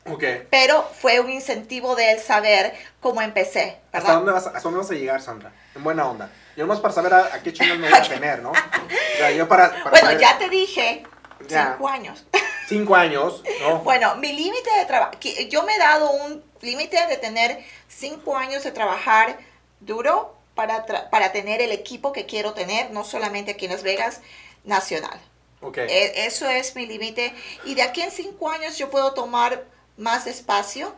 Okay. 0.07 0.47
Pero 0.51 0.89
fue 0.99 1.21
un 1.21 1.31
incentivo 1.31 1.95
de 1.95 2.13
él 2.13 2.21
saber 2.21 2.75
cómo 3.01 3.21
empecé. 3.21 3.79
¿Hasta 3.93 4.15
dónde, 4.15 4.33
vas, 4.33 4.47
¿Hasta 4.47 4.61
dónde 4.61 4.79
vas 4.79 4.91
a 4.91 4.95
llegar, 4.95 5.21
Sandra? 5.21 5.53
En 5.75 5.85
buena 5.85 6.09
onda. 6.09 6.31
Yo 6.57 6.65
nomás 6.65 6.81
para 6.81 6.95
saber 6.95 7.13
a, 7.13 7.43
qué 7.43 7.53
chingos 7.53 7.79
me 7.79 7.89
voy 7.89 7.99
a 7.99 8.03
tener, 8.09 8.43
¿no? 8.43 8.51
O 8.51 9.17
sea, 9.19 9.31
yo 9.31 9.47
para, 9.47 9.85
bueno, 9.91 10.19
ya 10.19 10.39
te 10.39 10.49
dije, 10.49 11.05
cinco 11.47 11.89
años. 11.89 12.25
Cinco 12.67 12.95
años, 12.95 13.43
¿no? 13.63 13.79
Bueno, 13.81 14.15
mi 14.15 14.33
límite 14.33 14.71
de 14.79 14.85
trabajo, 14.85 15.15
yo 15.49 15.65
me 15.65 15.75
he 15.75 15.79
dado 15.81 16.13
un 16.13 16.41
límite 16.61 17.05
de 17.09 17.17
tener 17.17 17.65
cinco 17.89 18.37
años 18.37 18.63
de 18.63 18.71
trabajar 18.71 19.37
duro 19.81 20.40
para, 20.61 21.11
para 21.11 21.33
tener 21.33 21.63
el 21.63 21.73
equipo 21.73 22.13
que 22.13 22.27
quiero 22.27 22.53
tener, 22.53 22.91
no 22.91 23.03
solamente 23.05 23.53
aquí 23.53 23.65
en 23.65 23.73
Las 23.73 23.83
Vegas, 23.83 24.21
nacional. 24.65 25.19
Okay. 25.63 25.89
E, 25.89 26.27
eso 26.27 26.49
es 26.49 26.77
mi 26.77 26.87
límite. 26.87 27.35
Y 27.65 27.75
de 27.75 27.83
aquí 27.83 28.03
en 28.03 28.11
cinco 28.11 28.51
años 28.51 28.77
yo 28.77 28.91
puedo 28.91 29.13
tomar 29.15 29.65
más 29.97 30.27
espacio, 30.27 30.95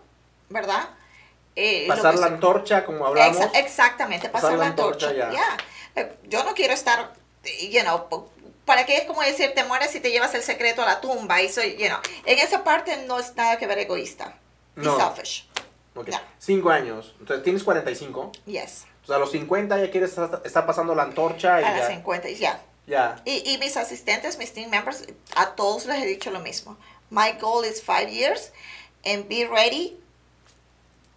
¿verdad? 0.49 0.91
Eh, 1.55 1.87
pasar 1.87 2.19
la 2.19 2.27
antorcha, 2.27 2.85
como 2.85 3.07
hablamos. 3.07 3.47
exactamente, 3.55 4.29
pasar, 4.29 4.55
la 4.55 4.67
antorcha. 4.67 5.13
ya. 5.13 5.57
Eh, 5.95 6.13
yo 6.25 6.43
no 6.43 6.55
quiero 6.55 6.73
estar, 6.75 7.13
you 7.71 7.83
know, 7.83 8.31
para 8.65 8.85
que 8.87 8.97
es 8.97 9.05
como 9.05 9.23
decir, 9.23 9.53
te 9.55 9.63
mueres 9.65 9.95
y 9.95 10.01
te 10.01 10.11
llevas 10.11 10.35
el 10.35 10.43
secreto 10.43 10.83
a 10.83 10.87
la 10.87 11.01
tumba. 11.01 11.41
Y 11.41 11.49
soy, 11.49 11.77
you 11.77 11.87
know, 11.87 11.99
en 12.25 12.39
esa 12.39 12.65
parte 12.65 13.05
no 13.07 13.19
es 13.19 13.37
nada 13.37 13.59
que 13.59 13.67
ver 13.67 13.79
egoísta. 13.79 14.37
No. 14.75 14.97
selfish. 14.97 15.49
Ok. 15.95 16.09
No. 16.09 16.21
Cinco 16.39 16.71
años. 16.71 17.15
Entonces, 17.21 17.45
¿tienes 17.45 17.63
45? 17.63 18.33
Yes. 18.47 18.87
O 19.03 19.07
sea, 19.07 19.17
a 19.17 19.19
los 19.19 19.31
50 19.33 19.79
ya 19.79 19.91
quieres 19.91 20.17
estar, 20.45 20.67
pasando 20.67 20.95
la 20.95 21.03
antorcha 21.05 21.61
y 21.61 21.65
A 21.65 21.77
ya. 21.79 21.87
50 21.89 22.29
y 22.29 22.35
ya. 22.37 22.61
Ya. 22.87 23.21
Y, 23.25 23.53
y 23.53 23.59
mis 23.59 23.77
asistentes, 23.77 24.39
mis 24.39 24.53
team 24.53 24.71
members, 24.71 25.05
a 25.37 25.55
todos 25.55 25.87
les 25.87 26.03
he 26.03 26.07
dicho 26.07 26.31
lo 26.31 26.41
mismo. 26.41 26.77
My 27.11 27.33
goal 27.41 27.65
is 27.65 27.81
five 27.83 28.09
years 28.11 28.53
and 29.05 29.29
be 29.29 29.47
ready 29.47 29.99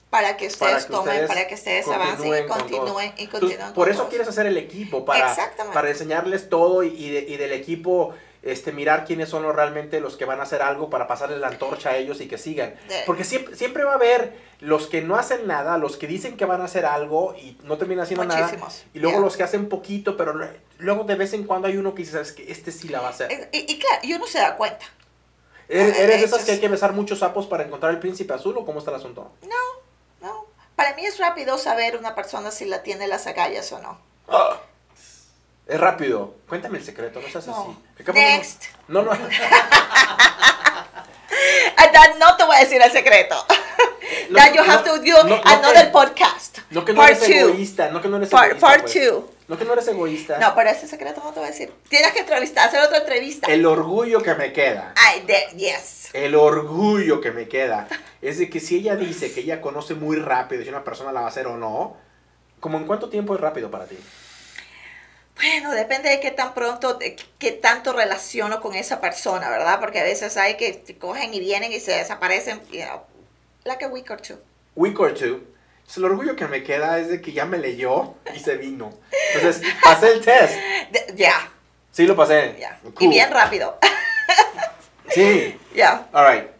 para 0.10 0.38
que 0.38 0.48
Para 0.50 0.78
ustedes 0.78 0.86
que 0.86 0.92
tomen, 0.94 1.10
ustedes 1.14 1.28
para 1.28 1.48
que 1.48 1.56
ustedes 1.56 1.88
avancen 1.88 2.28
y 2.46 2.48
continúen 2.48 3.14
y 3.18 3.24
Entonces, 3.24 3.30
continúen. 3.58 3.74
por 3.74 3.90
eso 3.90 4.08
quieres 4.08 4.28
hacer 4.28 4.46
el 4.46 4.58
equipo, 4.58 5.04
para, 5.04 5.36
para 5.74 5.90
enseñarles 5.90 6.50
todo 6.50 6.84
y, 6.84 6.88
y 6.90 7.10
de- 7.10 7.26
y 7.28 7.38
del 7.38 7.52
equipo 7.52 8.14
este, 8.46 8.72
mirar 8.72 9.04
quiénes 9.06 9.28
son 9.28 9.44
los, 9.44 9.54
realmente 9.54 10.00
los 10.00 10.16
que 10.16 10.24
van 10.24 10.40
a 10.40 10.44
hacer 10.44 10.62
algo 10.62 10.90
para 10.90 11.08
pasarles 11.08 11.40
la 11.40 11.48
antorcha 11.48 11.90
a 11.90 11.98
ellos 11.98 12.22
y 12.22 12.28
que 12.30 12.38
sigan. 12.38 12.76
Porque 13.06 13.26
siempre, 13.26 13.56
siempre 13.58 13.84
va 13.84 13.92
a 13.92 13.96
haber 13.96 14.40
los 14.62 14.88
que 14.88 15.02
no 15.02 15.18
hacen 15.18 15.46
nada, 15.48 15.78
los 15.78 15.98
que 15.98 16.08
dicen 16.08 16.38
que 16.38 16.46
van 16.46 16.62
a 16.62 16.66
hacer 16.66 16.86
algo 16.86 17.36
y 17.36 17.58
no 17.64 17.78
terminan 17.78 18.04
haciendo 18.04 18.24
nada. 18.24 18.42
Muchísimos. 18.44 18.86
Y 18.94 19.00
luego 19.00 19.18
Yeah. 19.18 19.26
los 19.26 19.36
que 19.36 19.44
hacen 19.44 19.68
poquito, 19.68 20.16
pero 20.16 20.34
lue- 20.34 20.56
luego 20.78 21.04
de 21.04 21.16
vez 21.16 21.34
en 21.34 21.44
cuando 21.44 21.68
hay 21.68 21.76
uno 21.78 21.94
que 21.94 22.04
dice, 22.04 22.14
"Sabes 22.14 22.32
que 22.32 22.50
este 22.52 22.72
sí 22.72 22.88
la 22.88 23.02
va 23.02 23.08
a 23.08 23.10
hacer. 23.12 23.50
Y, 23.52 23.72
y 23.74 23.80
claro, 23.80 24.00
y 24.04 24.14
uno 24.14 24.26
se 24.28 24.38
da 24.40 24.56
cuenta. 24.56 24.86
¿Eres, 25.68 25.98
eh, 25.98 26.04
eres 26.04 26.20
de 26.20 26.26
esas 26.28 26.46
que 26.46 26.52
hay 26.52 26.60
que 26.60 26.68
besar 26.68 26.94
muchos 26.94 27.20
sapos 27.20 27.48
para 27.48 27.64
encontrar 27.64 27.92
el 27.92 28.00
príncipe 28.00 28.34
azul 28.34 28.56
o 28.58 28.66
cómo 28.66 28.78
está 28.80 28.92
el 28.92 28.98
asunto? 28.98 29.32
No, 29.42 30.28
no. 30.28 30.46
Para 30.76 30.94
mí 30.96 31.04
es 31.06 31.18
rápido 31.18 31.58
saber 31.58 31.98
una 31.98 32.14
persona 32.14 32.52
si 32.52 32.66
la 32.66 32.84
tiene 32.84 33.08
las 33.08 33.26
agallas 33.26 33.72
o 33.72 33.80
no. 33.80 33.98
Es 35.68 35.80
rápido. 35.80 36.36
Cuéntame 36.48 36.78
el 36.78 36.84
secreto, 36.86 37.20
no 37.22 37.28
seas 37.28 37.48
No. 37.48 37.76
así. 37.98 38.12
Next. 38.14 38.66
No, 38.88 39.02
no. 39.02 39.12
That 41.94 42.16
no 42.20 42.36
te 42.36 42.44
voy 42.44 42.56
a 42.58 42.60
decir 42.60 42.82
el 42.82 42.92
secreto. 42.92 43.36
No, 44.30 44.38
that 44.40 44.54
you 44.54 44.64
no, 44.64 44.72
have 44.72 44.84
to 44.84 44.98
do 45.00 45.12
no, 45.24 45.36
no 45.36 45.42
another 45.46 45.86
que- 45.86 45.92
podcast. 45.92 46.60
No 46.72 46.84
que 46.86 46.94
no 46.94 47.00
part 47.02 47.12
eres 47.18 47.26
two. 47.26 47.50
egoísta, 47.50 47.90
no 47.90 48.02
que 48.02 48.08
no 48.08 48.18
eres 48.18 48.30
Part, 48.30 48.46
egoísta. 48.52 48.68
part 48.68 48.82
pues. 48.82 48.94
two. 48.94 49.30
No 49.48 49.58
que 49.58 49.66
no 49.66 49.74
eres 49.74 49.88
egoísta. 49.88 50.38
No, 50.40 50.54
pero 50.56 50.70
ese 50.70 50.88
secreto 50.88 51.22
no 51.24 51.32
te 51.32 51.40
voy 51.40 51.48
a 51.50 51.52
decir. 51.52 51.72
Tienes 51.90 52.12
que 52.12 52.20
entrevistar, 52.20 52.68
hacer 52.68 52.82
otra 52.82 53.00
entrevista. 53.00 53.48
El 53.52 53.66
orgullo 53.66 54.22
que 54.24 54.34
me 54.36 54.52
queda. 54.54 54.94
Ay, 54.96 55.26
yes. 55.58 56.10
El 56.14 56.36
orgullo 56.36 57.20
que 57.22 57.32
me 57.32 57.48
queda 57.48 57.88
es 58.22 58.38
de 58.40 58.50
que 58.50 58.60
si 58.60 58.78
ella 58.78 58.96
dice 58.96 59.32
que 59.34 59.42
ella 59.42 59.62
conoce 59.62 59.94
muy 59.96 60.18
rápido 60.18 60.64
si 60.64 60.70
una 60.70 60.84
persona 60.84 61.12
la 61.12 61.22
va 61.22 61.28
a 61.28 61.30
hacer 61.30 61.46
o 61.48 61.58
no, 61.58 61.98
¿como 62.60 62.78
en 62.78 62.86
cuánto 62.86 63.10
tiempo 63.10 63.36
es 63.36 63.42
rápido 63.42 63.70
para 63.72 63.86
ti? 63.86 63.98
Bueno, 65.36 65.72
depende 65.74 66.10
de 66.10 66.20
qué 66.20 66.32
tan 66.32 66.54
pronto, 66.54 66.94
de 66.96 67.16
qué 67.40 67.52
tanto 67.52 67.94
relaciono 67.94 68.62
con 68.62 68.74
esa 68.76 69.02
persona, 69.02 69.50
¿verdad? 69.50 69.80
Porque 69.80 70.00
a 70.00 70.04
veces 70.04 70.38
hay 70.38 70.56
que 70.56 70.82
cogen 71.00 71.34
y 71.34 71.40
vienen 71.40 71.72
y 71.74 71.80
se 71.80 71.92
desaparecen, 71.92 72.62
you 72.72 72.84
know, 72.84 73.02
like 73.66 73.84
a 73.84 73.88
week 73.90 74.10
or 74.10 74.22
two. 74.22 74.38
Week 74.76 74.98
or 75.00 75.14
two. 75.14 75.42
Entonces, 75.78 75.98
el 75.98 76.06
orgullo 76.06 76.36
que 76.36 76.48
me 76.48 76.64
queda 76.64 77.00
es 77.00 77.10
de 77.10 77.22
que 77.22 77.32
ya 77.34 77.46
me 77.46 77.58
leyó 77.58 78.16
y 78.34 78.40
se 78.40 78.56
vino. 78.56 78.92
Entonces, 79.36 79.62
pasé 79.84 80.14
el 80.14 80.22
test. 80.24 80.54
Ya, 81.16 81.52
Sí, 81.92 82.06
lo 82.06 82.16
pasé. 82.16 82.56
ya. 82.60 82.80
Y 83.00 83.08
bien 83.08 83.32
rápido. 83.32 83.78
Sí. 85.10 85.60
Ya. 85.76 86.08
Alright. 86.14 86.55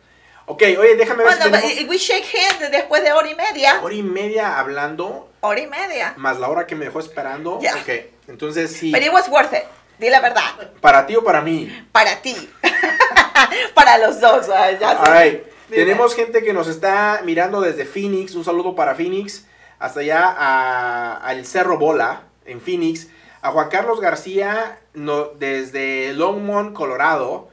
Ok, 0.48 0.62
oye, 0.80 0.96
déjame 0.96 1.24
ver 1.24 1.36
Bueno, 1.38 1.58
si 1.58 1.62
tenemos 1.76 1.90
we 1.90 1.98
shake 1.98 2.26
hands 2.36 2.72
después 2.72 3.04
de 3.04 3.12
hora 3.14 3.28
y 3.30 3.36
media. 3.36 3.80
hora 3.82 3.94
y 3.96 4.04
media 4.04 4.60
hablando, 4.60 5.30
Hora 5.42 5.60
y 5.60 5.68
media. 5.68 6.14
más 6.18 6.40
la 6.40 6.50
hora 6.50 6.68
que 6.68 6.76
me 6.76 6.86
dejó 6.86 7.00
esperando. 7.00 7.60
Ya. 7.62 7.76
Ok, 7.76 7.90
entonces 8.28 8.72
sí. 8.72 8.92
But 8.92 9.02
it 9.02 9.12
was 9.12 9.28
worth 9.30 9.54
it. 9.54 9.64
Di 9.98 10.10
la 10.10 10.20
verdad. 10.22 10.44
¿Para 10.82 11.08
ti 11.08 11.16
o 11.16 11.24
para 11.24 11.42
mí? 11.42 11.88
Para 11.92 12.22
ti. 12.22 12.36
para 13.74 13.98
los 13.98 14.20
dos. 14.20 14.48
ah, 14.50 14.72
ya 14.72 14.92
sé. 14.92 14.98
Alright. 14.98 15.44
Dime. 15.70 15.84
Tenemos 15.84 16.16
gente 16.16 16.44
que 16.44 16.54
nos 16.54 16.68
está 16.68 17.22
mirando 17.24 17.60
desde 17.62 17.86
Phoenix. 17.86 18.36
Un 18.36 18.46
saludo 18.46 18.76
para 18.76 18.94
Phoenix. 18.96 19.46
Hasta 19.80 20.02
allá 20.02 20.36
a- 20.38 21.18
al 21.18 21.46
Cerro 21.46 21.78
Bola, 21.78 22.24
en 22.46 22.62
Phoenix. 22.62 23.08
A 23.42 23.52
Juan 23.52 23.70
Carlos 23.70 24.00
García, 24.00 24.80
no, 24.94 25.26
desde 25.26 26.14
Longmont, 26.14 26.74
Colorado. 26.76 27.50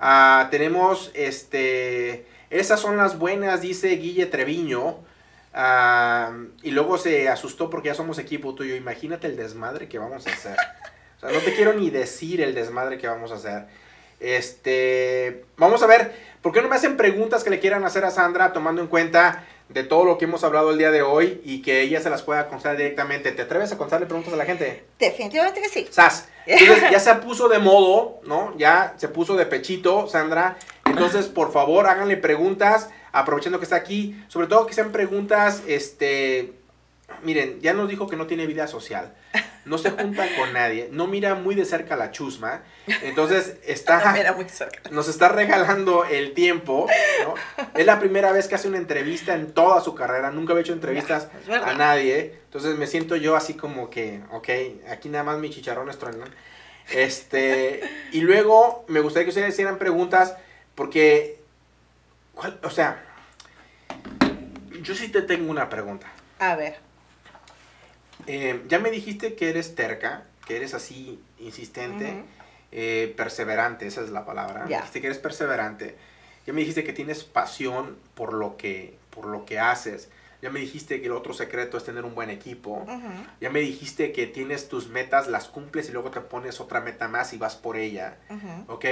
Ah, 0.00 0.48
tenemos 0.50 1.10
este. 1.14 2.26
Esas 2.54 2.78
son 2.78 2.96
las 2.96 3.18
buenas, 3.18 3.62
dice 3.62 3.88
Guille 3.96 4.26
Treviño. 4.26 4.98
Ah, 5.52 6.30
y 6.62 6.70
luego 6.70 6.98
se 6.98 7.28
asustó 7.28 7.68
porque 7.68 7.88
ya 7.88 7.96
somos 7.96 8.16
equipo 8.20 8.54
tuyo. 8.54 8.76
Imagínate 8.76 9.26
el 9.26 9.36
desmadre 9.36 9.88
que 9.88 9.98
vamos 9.98 10.24
a 10.24 10.30
hacer. 10.30 10.56
O 11.16 11.20
sea, 11.20 11.32
no 11.32 11.40
te 11.40 11.52
quiero 11.56 11.72
ni 11.72 11.90
decir 11.90 12.40
el 12.40 12.54
desmadre 12.54 12.96
que 12.96 13.08
vamos 13.08 13.32
a 13.32 13.34
hacer. 13.34 13.66
Este, 14.20 15.44
vamos 15.56 15.82
a 15.82 15.88
ver, 15.88 16.12
¿por 16.42 16.52
qué 16.52 16.62
no 16.62 16.68
me 16.68 16.76
hacen 16.76 16.96
preguntas 16.96 17.42
que 17.42 17.50
le 17.50 17.58
quieran 17.58 17.84
hacer 17.84 18.04
a 18.04 18.12
Sandra 18.12 18.52
tomando 18.52 18.80
en 18.80 18.86
cuenta 18.86 19.44
de 19.68 19.82
todo 19.82 20.04
lo 20.04 20.16
que 20.16 20.26
hemos 20.26 20.44
hablado 20.44 20.70
el 20.70 20.78
día 20.78 20.92
de 20.92 21.02
hoy 21.02 21.40
y 21.44 21.60
que 21.60 21.80
ella 21.80 22.00
se 22.00 22.08
las 22.08 22.22
pueda 22.22 22.46
contestar 22.46 22.76
directamente? 22.76 23.32
¿Te 23.32 23.42
atreves 23.42 23.72
a 23.72 23.76
contestarle 23.76 24.06
preguntas 24.06 24.32
a 24.32 24.36
la 24.36 24.44
gente? 24.44 24.84
Definitivamente 25.00 25.60
que 25.60 25.68
sí. 25.68 25.88
Sas. 25.90 26.28
Entonces 26.46 26.88
ya 26.92 27.00
se 27.00 27.12
puso 27.16 27.48
de 27.48 27.58
modo, 27.58 28.20
¿no? 28.26 28.56
Ya 28.56 28.94
se 28.96 29.08
puso 29.08 29.34
de 29.34 29.44
pechito, 29.44 30.06
Sandra. 30.06 30.56
Entonces, 30.86 31.26
por 31.26 31.52
favor, 31.52 31.86
háganle 31.86 32.16
preguntas, 32.16 32.90
aprovechando 33.12 33.58
que 33.58 33.64
está 33.64 33.76
aquí. 33.76 34.20
Sobre 34.28 34.46
todo 34.46 34.66
que 34.66 34.74
sean 34.74 34.92
preguntas, 34.92 35.62
este... 35.66 36.54
Miren, 37.22 37.60
ya 37.60 37.74
nos 37.74 37.88
dijo 37.88 38.08
que 38.08 38.16
no 38.16 38.26
tiene 38.26 38.46
vida 38.46 38.66
social. 38.66 39.14
No 39.66 39.78
se 39.78 39.90
junta 39.90 40.26
con 40.38 40.52
nadie. 40.52 40.88
No 40.90 41.06
mira 41.06 41.34
muy 41.34 41.54
de 41.54 41.64
cerca 41.64 41.96
la 41.96 42.10
chusma. 42.10 42.62
Entonces, 43.02 43.56
está 43.66 44.12
Mira, 44.12 44.32
muy 44.32 44.48
cerca. 44.48 44.90
nos 44.90 45.08
está 45.08 45.28
regalando 45.28 46.04
el 46.04 46.32
tiempo, 46.32 46.86
¿no? 47.22 47.34
Es 47.74 47.86
la 47.86 47.98
primera 47.98 48.32
vez 48.32 48.48
que 48.48 48.54
hace 48.56 48.68
una 48.68 48.78
entrevista 48.78 49.34
en 49.34 49.52
toda 49.52 49.80
su 49.80 49.94
carrera, 49.94 50.30
nunca 50.30 50.52
había 50.52 50.62
hecho 50.62 50.72
entrevistas 50.72 51.28
es 51.42 51.48
a 51.48 51.72
nadie, 51.74 52.38
entonces 52.44 52.76
me 52.76 52.86
siento 52.86 53.16
yo 53.16 53.36
así 53.36 53.54
como 53.54 53.88
que, 53.90 54.20
ok, 54.30 54.48
aquí 54.90 55.08
nada 55.08 55.24
más 55.24 55.38
mis 55.38 55.52
chicharrones 55.54 55.98
truenan. 55.98 56.28
Este, 56.90 57.80
y 58.12 58.20
luego 58.20 58.84
me 58.88 59.00
gustaría 59.00 59.24
que 59.24 59.30
ustedes 59.30 59.54
hicieran 59.54 59.78
preguntas, 59.78 60.36
porque, 60.74 61.40
¿cuál? 62.34 62.58
o 62.62 62.70
sea, 62.70 63.02
yo 64.82 64.94
sí 64.94 65.08
te 65.08 65.22
tengo 65.22 65.50
una 65.50 65.68
pregunta. 65.68 66.06
A 66.38 66.56
ver. 66.56 66.78
Eh, 68.26 68.62
ya 68.68 68.78
me 68.78 68.90
dijiste 68.90 69.34
que 69.34 69.50
eres 69.50 69.74
terca, 69.74 70.24
que 70.46 70.56
eres 70.56 70.74
así 70.74 71.20
insistente, 71.38 72.24
eh, 72.72 73.12
perseverante, 73.16 73.86
esa 73.86 74.02
es 74.02 74.10
la 74.10 74.24
palabra. 74.24 74.64
Me 74.64 74.70
Ya. 74.70 74.78
dijiste 74.78 75.00
que 75.00 75.06
eres 75.08 75.18
perseverante. 75.18 75.96
Ya 76.46 76.52
me 76.52 76.60
dijiste 76.60 76.84
que 76.84 76.92
tienes 76.92 77.24
pasión 77.24 77.96
por 78.14 78.34
lo 78.34 78.56
que, 78.56 78.96
por 79.10 79.26
lo 79.26 79.44
que 79.46 79.58
haces. 79.58 80.08
Ya 80.42 80.50
me 80.50 80.60
dijiste 80.60 81.00
que 81.00 81.06
el 81.06 81.12
otro 81.12 81.32
secreto 81.32 81.78
es 81.78 81.84
tener 81.84 82.04
un 82.04 82.14
buen 82.14 82.28
equipo. 82.28 82.86
Ya 83.40 83.48
me 83.48 83.60
dijiste 83.60 84.12
que 84.12 84.26
tienes 84.26 84.68
tus 84.68 84.88
metas, 84.88 85.26
las 85.28 85.48
cumples 85.48 85.88
y 85.88 85.92
luego 85.92 86.10
te 86.10 86.20
pones 86.20 86.60
otra 86.60 86.80
meta 86.82 87.08
más 87.08 87.32
y 87.32 87.38
vas 87.38 87.54
por 87.56 87.78
ella. 87.78 88.18
Ujú. 88.28 88.72
¿Ok? 88.74 88.84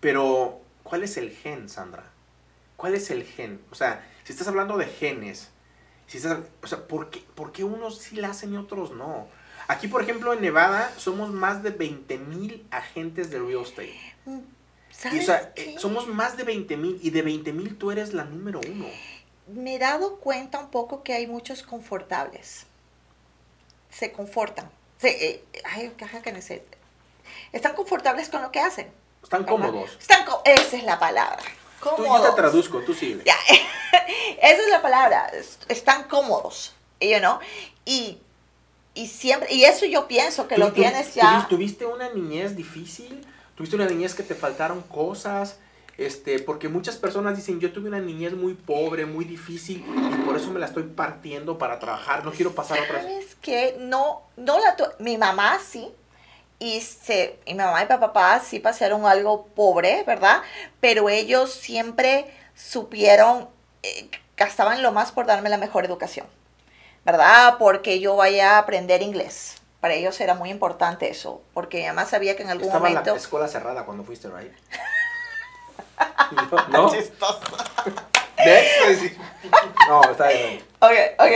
Pero, 0.00 0.60
¿cuál 0.82 1.02
es 1.02 1.16
el 1.16 1.30
gen, 1.30 1.68
Sandra? 1.68 2.04
¿Cuál 2.76 2.94
es 2.94 3.10
el 3.10 3.24
gen? 3.24 3.60
O 3.70 3.74
sea, 3.74 4.06
si 4.24 4.32
estás 4.32 4.48
hablando 4.48 4.76
de 4.76 4.86
genes, 4.86 5.50
si 6.06 6.18
estás, 6.18 6.38
o 6.62 6.66
sea, 6.66 6.86
¿por 6.86 7.10
qué, 7.10 7.24
por 7.34 7.52
qué 7.52 7.64
unos 7.64 7.98
sí 7.98 8.16
la 8.16 8.30
hacen 8.30 8.54
y 8.54 8.56
otros 8.56 8.92
no? 8.92 9.26
Aquí, 9.66 9.88
por 9.88 10.02
ejemplo, 10.02 10.32
en 10.32 10.40
Nevada, 10.40 10.90
somos 10.96 11.30
más 11.30 11.62
de 11.62 11.70
20 11.70 12.18
mil 12.18 12.66
agentes 12.70 13.30
de 13.30 13.38
real 13.38 13.62
estate. 13.62 13.98
Y, 14.26 14.40
¿Sabes 14.90 15.22
o 15.22 15.26
sea, 15.26 15.52
qué? 15.52 15.74
eh, 15.74 15.78
somos 15.78 16.06
más 16.06 16.36
de 16.36 16.44
20 16.44 16.76
mil 16.76 16.98
y 17.02 17.10
de 17.10 17.22
20 17.22 17.52
mil 17.52 17.76
tú 17.76 17.90
eres 17.90 18.14
la 18.14 18.24
número 18.24 18.60
uno. 18.66 18.86
Me 19.48 19.74
he 19.74 19.78
dado 19.78 20.16
cuenta 20.16 20.58
un 20.58 20.70
poco 20.70 21.02
que 21.02 21.12
hay 21.12 21.26
muchos 21.26 21.62
confortables. 21.62 22.66
Se 23.90 24.12
confortan. 24.12 24.70
Se, 24.98 25.30
eh, 25.30 25.44
ay, 25.64 25.92
it? 25.98 26.62
Están 27.52 27.74
confortables 27.74 28.28
con 28.30 28.40
lo 28.42 28.50
que 28.50 28.60
hacen. 28.60 28.88
Están 29.22 29.44
cómodos. 29.44 29.90
Están 30.00 30.24
esa 30.44 30.76
es 30.76 30.84
la 30.84 30.98
palabra. 30.98 31.38
Tú, 31.82 31.90
Cómodos. 31.90 32.22
yo 32.22 32.30
te 32.30 32.36
traduzco, 32.36 32.78
tú 32.80 32.92
sigue. 32.94 33.22
Ya, 33.24 33.36
esa 34.42 34.62
es 34.62 34.68
la 34.70 34.82
palabra. 34.82 35.26
es- 35.28 35.58
Están 35.68 36.04
cómodos, 36.04 36.72
you 37.00 37.18
know? 37.18 37.38
Y, 37.84 38.18
y 38.94 39.06
siempre, 39.06 39.52
y 39.52 39.64
eso 39.64 39.86
yo 39.86 40.08
pienso 40.08 40.48
que 40.48 40.56
¿Tú- 40.56 40.60
lo 40.62 40.68
tú- 40.68 40.74
tienes 40.82 41.14
ya. 41.14 41.46
¿Tuviste 41.48 41.86
una 41.86 42.08
niñez 42.12 42.56
difícil? 42.56 43.24
¿Tuviste 43.54 43.76
una 43.76 43.86
niñez 43.86 44.14
que 44.14 44.22
te 44.22 44.34
faltaron 44.34 44.82
cosas? 44.82 45.56
Este, 45.98 46.38
porque 46.38 46.68
muchas 46.68 46.96
personas 46.96 47.36
dicen, 47.36 47.58
yo 47.58 47.72
tuve 47.72 47.88
una 47.88 47.98
niñez 48.00 48.32
muy 48.32 48.54
pobre, 48.54 49.04
muy 49.04 49.24
difícil, 49.24 49.84
y 50.12 50.14
por 50.24 50.36
eso 50.36 50.48
me 50.52 50.60
la 50.60 50.66
estoy 50.66 50.84
partiendo 50.84 51.58
para 51.58 51.80
trabajar, 51.80 52.24
no 52.24 52.30
quiero 52.30 52.54
pasar 52.54 52.78
otra 52.80 53.02
vez. 53.02 53.04
¿Sabes 53.04 53.36
qué? 53.42 53.76
No, 53.80 54.22
no 54.36 54.60
la 54.60 54.76
tu- 54.76 54.84
mi 55.00 55.16
mamá 55.18 55.58
sí. 55.64 55.88
Y 56.58 56.80
se, 56.80 57.38
mi 57.46 57.54
mamá 57.54 57.82
y 57.82 57.84
mi 57.84 57.98
papá 57.98 58.40
sí 58.40 58.58
pasaron 58.58 59.06
algo 59.06 59.46
pobre, 59.46 60.02
¿verdad? 60.04 60.42
Pero 60.80 61.08
ellos 61.08 61.52
siempre 61.52 62.32
supieron, 62.56 63.48
eh, 63.82 64.10
gastaban 64.36 64.82
lo 64.82 64.90
más 64.92 65.12
por 65.12 65.26
darme 65.26 65.50
la 65.50 65.58
mejor 65.58 65.84
educación, 65.84 66.26
¿verdad? 67.04 67.56
Porque 67.58 68.00
yo 68.00 68.16
vaya 68.16 68.56
a 68.56 68.58
aprender 68.58 69.02
inglés. 69.02 69.56
Para 69.80 69.94
ellos 69.94 70.20
era 70.20 70.34
muy 70.34 70.50
importante 70.50 71.08
eso, 71.08 71.40
porque 71.54 71.86
mamá 71.86 72.04
sabía 72.04 72.36
que 72.36 72.42
en 72.42 72.50
algún 72.50 72.66
Estaba 72.66 72.88
momento... 72.88 73.12
la 73.12 73.16
escuela 73.16 73.46
cerrada 73.46 73.84
cuando 73.84 74.02
fuiste, 74.02 74.28
right? 74.28 74.52
no, 76.50 76.68
¿no? 76.68 76.90
Chistoso. 76.92 77.40
Next, 78.44 79.16
no, 79.88 80.02
está 80.10 80.28
bien. 80.28 80.64
Ok, 80.80 80.92
ok. 81.18 81.32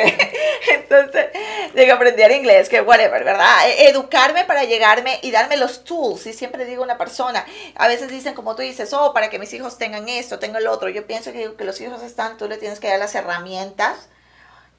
Entonces, 0.71 1.27
de 1.75 1.85
que 1.85 1.91
aprender 1.93 2.31
inglés, 2.33 2.69
que 2.69 2.81
whatever, 2.81 3.25
¿verdad? 3.25 3.69
E- 3.69 3.89
Educarme 3.89 4.45
para 4.45 4.65
llegarme 4.65 5.19
y 5.23 5.31
darme 5.31 5.57
los 5.57 5.85
tools. 5.85 6.27
Y 6.27 6.33
siempre 6.33 6.65
digo 6.65 6.83
a 6.83 6.85
una 6.85 6.99
persona, 6.99 7.45
a 7.77 7.89
veces 7.89 8.09
dicen, 8.09 8.35
como 8.35 8.55
tú 8.55 8.63
dices, 8.63 8.93
oh, 8.93 9.13
para 9.13 9.31
que 9.31 9.39
mis 9.39 9.53
hijos 9.53 9.79
tengan 9.79 10.09
esto, 10.09 10.39
tengan 10.39 10.63
lo 10.63 10.71
otro. 10.73 10.89
Yo 10.91 11.07
pienso 11.07 11.33
que, 11.33 11.55
que 11.57 11.65
los 11.65 11.81
hijos 11.81 12.03
están, 12.03 12.37
tú 12.37 12.49
le 12.49 12.57
tienes 12.59 12.79
que 12.81 12.89
dar 12.89 12.99
las 12.99 13.15
herramientas 13.15 14.09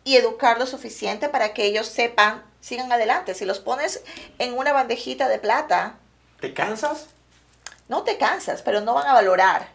y 0.06 0.16
educar 0.18 0.60
lo 0.60 0.66
suficiente 0.66 1.30
para 1.30 1.54
que 1.54 1.66
ellos 1.66 1.88
sepan, 1.88 2.44
sigan 2.62 2.92
adelante. 2.92 3.34
Si 3.36 3.46
los 3.46 3.60
pones 3.60 4.04
en 4.40 4.58
una 4.58 4.72
bandejita 4.74 5.28
de 5.28 5.40
plata, 5.40 5.96
¿Te 6.40 6.54
cansas? 6.54 7.08
no 7.88 8.04
te 8.04 8.18
cansas, 8.18 8.62
pero 8.62 8.82
no 8.82 8.94
van 8.94 9.08
a 9.08 9.14
valorar. 9.14 9.68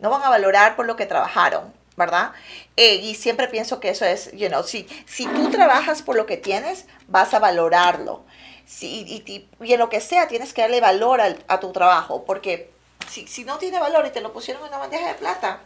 No 0.00 0.10
van 0.10 0.22
a 0.22 0.28
valorar 0.30 0.76
por 0.76 0.86
lo 0.86 0.96
que 0.96 1.06
trabajaron, 1.06 1.72
¿verdad? 1.96 2.32
Eh, 2.76 2.96
y 2.96 3.14
siempre 3.14 3.48
pienso 3.48 3.80
que 3.80 3.90
eso 3.90 4.04
es, 4.04 4.32
you 4.32 4.48
know, 4.48 4.62
si, 4.62 4.86
si 5.06 5.26
tú 5.26 5.50
trabajas 5.50 6.02
por 6.02 6.16
lo 6.16 6.26
que 6.26 6.36
tienes, 6.36 6.86
vas 7.08 7.34
a 7.34 7.38
valorarlo. 7.38 8.22
Si, 8.66 9.02
y, 9.02 9.22
y- 9.30 9.48
y 9.66 9.72
en 9.72 9.78
lo 9.80 9.88
que 9.88 10.00
sea, 10.00 10.28
tienes 10.28 10.52
que 10.54 10.62
darle 10.62 10.80
valor 10.80 11.20
al- 11.20 11.44
a 11.48 11.60
tu 11.60 11.72
trabajo, 11.72 12.24
porque 12.24 12.70
si, 13.10 13.26
si 13.26 13.44
no 13.44 13.58
tiene 13.58 13.78
valor 13.80 14.06
y 14.06 14.10
te 14.10 14.20
lo 14.20 14.32
pusieron 14.32 14.62
en 14.62 14.68
una 14.68 14.78
bandeja 14.78 15.08
de 15.08 15.14
plata, 15.14 15.58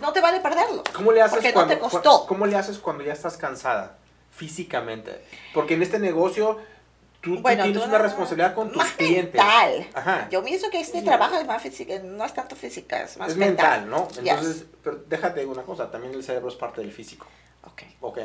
no 0.00 0.12
te 0.12 0.20
vale 0.20 0.40
perderlo. 0.40 0.82
¿Cómo 0.94 1.12
le 1.12 1.22
haces 1.22 1.34
Porque 1.34 1.48
no 1.48 1.54
cuando 1.54 1.74
te 1.74 1.80
costó. 1.80 2.26
¿Cómo 2.26 2.46
le 2.46 2.56
haces 2.56 2.78
cuando 2.78 3.04
ya 3.04 3.12
estás 3.12 3.36
cansada 3.36 3.96
físicamente? 4.32 5.24
Porque 5.54 5.74
en 5.74 5.82
este 5.82 5.98
negocio 5.98 6.58
tú, 7.24 7.36
tú 7.36 7.42
Bueno, 7.42 7.64
tienes 7.64 7.82
tú 7.82 7.88
una 7.88 7.98
responsabilidad 7.98 8.54
con 8.54 8.68
tus 8.68 8.76
más 8.76 8.92
clientes. 8.92 9.34
mental. 9.34 9.88
Ajá. 9.94 10.28
Yo 10.30 10.44
pienso 10.44 10.70
que 10.70 10.80
este 10.80 11.00
Sí. 11.00 11.04
trabajo 11.04 11.36
es 11.38 11.46
más 11.46 11.60
física, 11.62 11.98
no 12.04 12.24
es 12.24 12.34
tanto 12.34 12.54
física, 12.54 13.02
es 13.02 13.16
más 13.16 13.30
es 13.30 13.36
mental, 13.36 13.88
¿no? 13.90 14.06
Yes. 14.10 14.18
Entonces, 14.18 14.64
pero 14.82 14.96
déjate 15.08 15.40
de 15.40 15.46
una 15.46 15.62
cosa, 15.62 15.90
también 15.90 16.14
el 16.14 16.22
cerebro 16.22 16.48
es 16.48 16.54
parte 16.54 16.80
del 16.82 16.92
físico. 16.92 17.26
Ok. 17.64 17.82
Ok. 18.00 18.18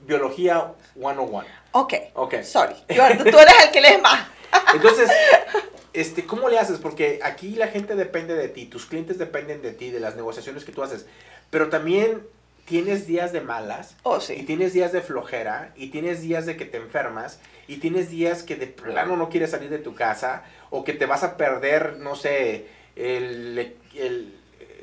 Biología 0.00 0.72
101. 0.94 1.44
Ok. 1.72 1.94
Ok. 2.14 2.42
Sorry. 2.42 2.74
Yo- 2.88 3.08
tú 3.18 3.38
eres 3.38 3.54
el 3.64 3.70
que 3.72 3.80
lees 3.80 4.02
más. 4.02 4.26
Entonces, 4.74 5.10
este, 5.92 6.26
¿cómo 6.26 6.48
le 6.48 6.58
haces? 6.58 6.78
Porque 6.78 7.20
aquí 7.22 7.50
la 7.56 7.68
gente 7.68 7.94
depende 7.94 8.34
de 8.34 8.48
ti, 8.48 8.66
tus 8.66 8.86
clientes 8.86 9.18
dependen 9.18 9.62
de 9.62 9.72
ti, 9.72 9.90
de 9.90 10.00
las 10.00 10.14
negociaciones 10.16 10.64
que 10.64 10.72
tú 10.72 10.82
haces. 10.82 11.06
Pero 11.50 11.70
también 11.70 12.26
tienes 12.66 13.06
días 13.06 13.32
de 13.32 13.40
malas, 13.40 13.94
Oh, 14.04 14.18
y 14.18 14.20
sí. 14.20 14.42
tienes 14.44 14.72
días 14.72 14.92
de 14.92 15.02
flojera, 15.02 15.72
y 15.76 15.88
tienes 15.90 16.20
días 16.22 16.46
de 16.46 16.56
que 16.56 16.64
te 16.64 16.78
enfermas, 16.78 17.38
y 17.68 17.76
tienes 17.76 18.10
días 18.10 18.42
que 18.42 18.56
de 18.56 18.66
plano 18.66 19.16
no 19.16 19.28
quieres 19.28 19.50
salir 19.50 19.70
de 19.70 19.78
tu 19.78 19.94
casa, 19.94 20.44
o 20.70 20.84
que 20.84 20.92
te 20.92 21.06
vas 21.06 21.22
a 21.24 21.36
perder, 21.36 21.96
no 21.98 22.16
sé, 22.16 22.66
el, 22.96 23.74
el- 23.94 24.34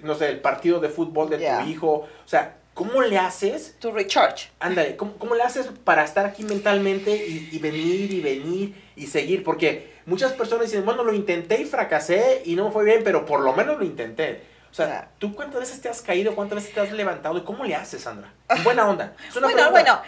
no 0.03 0.15
sé, 0.15 0.29
el 0.29 0.39
partido 0.39 0.79
de 0.79 0.89
fútbol 0.89 1.29
de 1.29 1.37
Yeah. 1.39 1.63
tu 1.63 1.69
hijo. 1.69 1.91
O 2.25 2.27
sea, 2.27 2.55
¿cómo 2.73 3.01
le 3.01 3.17
haces? 3.17 3.75
To 3.79 3.91
recharge. 3.91 4.49
Ándale, 4.59 4.95
¿cómo, 4.95 5.13
cómo 5.17 5.35
le 5.35 5.43
haces 5.43 5.67
para 5.83 6.03
estar 6.03 6.25
aquí 6.25 6.43
mentalmente 6.43 7.15
y, 7.15 7.49
y 7.51 7.59
venir 7.59 8.11
y 8.13 8.19
venir 8.21 8.75
y 8.95 9.07
seguir? 9.07 9.43
Porque 9.43 9.91
muchas 10.07 10.31
personas 10.33 10.65
dicen, 10.71 10.85
bueno, 10.85 11.03
lo 11.03 11.13
intenté 11.13 11.61
y 11.61 11.65
fracasé 11.65 12.41
y 12.45 12.55
no 12.55 12.65
me 12.65 12.71
fue 12.71 12.83
bien, 12.85 13.01
pero 13.03 13.25
por 13.25 13.41
lo 13.41 13.53
menos 13.53 13.77
lo 13.77 13.85
intenté. 13.85 14.49
O 14.71 14.73
sea. 14.73 15.09
¿tú 15.19 15.35
cuántas 15.35 15.59
veces 15.59 15.81
te 15.81 15.89
has 15.89 16.01
caído? 16.01 16.33
¿Cuántas 16.33 16.55
veces 16.55 16.73
te 16.73 16.79
has 16.79 16.91
levantado? 16.93 17.37
¿Y 17.37 17.41
cómo 17.41 17.63
le 17.65 17.75
haces, 17.75 18.01
Sandra? 18.03 18.33
Buena 18.63 18.89
onda. 18.89 19.13
Es 19.27 19.35
una 19.35 19.47
Bueno, 19.47 19.69
pregunta. 19.69 19.69
bueno, 19.71 20.01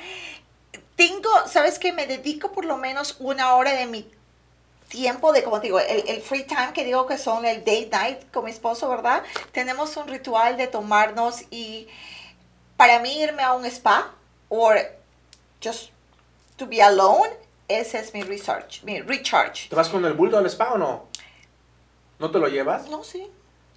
tengo, 0.95 1.29
¿sabes 1.47 1.79
qué? 1.79 1.91
Me 1.91 2.07
dedico 2.07 2.51
por 2.51 2.65
lo 2.65 2.77
menos 2.77 3.17
una 3.19 3.55
hora 3.55 3.73
de 3.73 3.85
mi 3.85 4.09
tiempo 4.87 5.33
de, 5.33 5.43
como 5.43 5.59
digo, 5.59 5.79
el, 5.79 6.07
el 6.07 6.21
free 6.21 6.43
time 6.43 6.71
que 6.73 6.83
digo 6.83 7.07
que 7.07 7.17
son 7.17 7.45
el 7.45 7.59
date 7.59 7.89
night 7.91 8.31
con 8.31 8.45
mi 8.45 8.51
esposo, 8.51 8.89
¿verdad? 8.89 9.23
Tenemos 9.51 9.97
un 9.97 10.07
ritual 10.07 10.55
de 10.57 10.67
tomarnos 10.67 11.43
y 11.49 11.87
para 12.77 12.99
mí 12.99 13.21
irme 13.21 13.43
a 13.43 13.53
un 13.53 13.65
spa 13.65 14.11
o 14.49 14.71
just 15.63 15.89
to 16.57 16.67
be 16.67 16.81
alone, 16.81 17.29
ese 17.67 17.99
es 17.99 18.13
mi 18.13 18.21
research, 18.21 18.83
mi 18.83 19.01
recharge. 19.01 19.69
¿Te 19.69 19.75
vas 19.75 19.89
con 19.89 20.05
el 20.05 20.13
bulldog 20.13 20.39
al 20.39 20.45
spa 20.47 20.73
o 20.73 20.77
no? 20.77 21.07
¿No 22.19 22.29
te 22.29 22.37
lo 22.39 22.47
llevas? 22.47 22.87
No, 22.89 23.03
sí. 23.03 23.29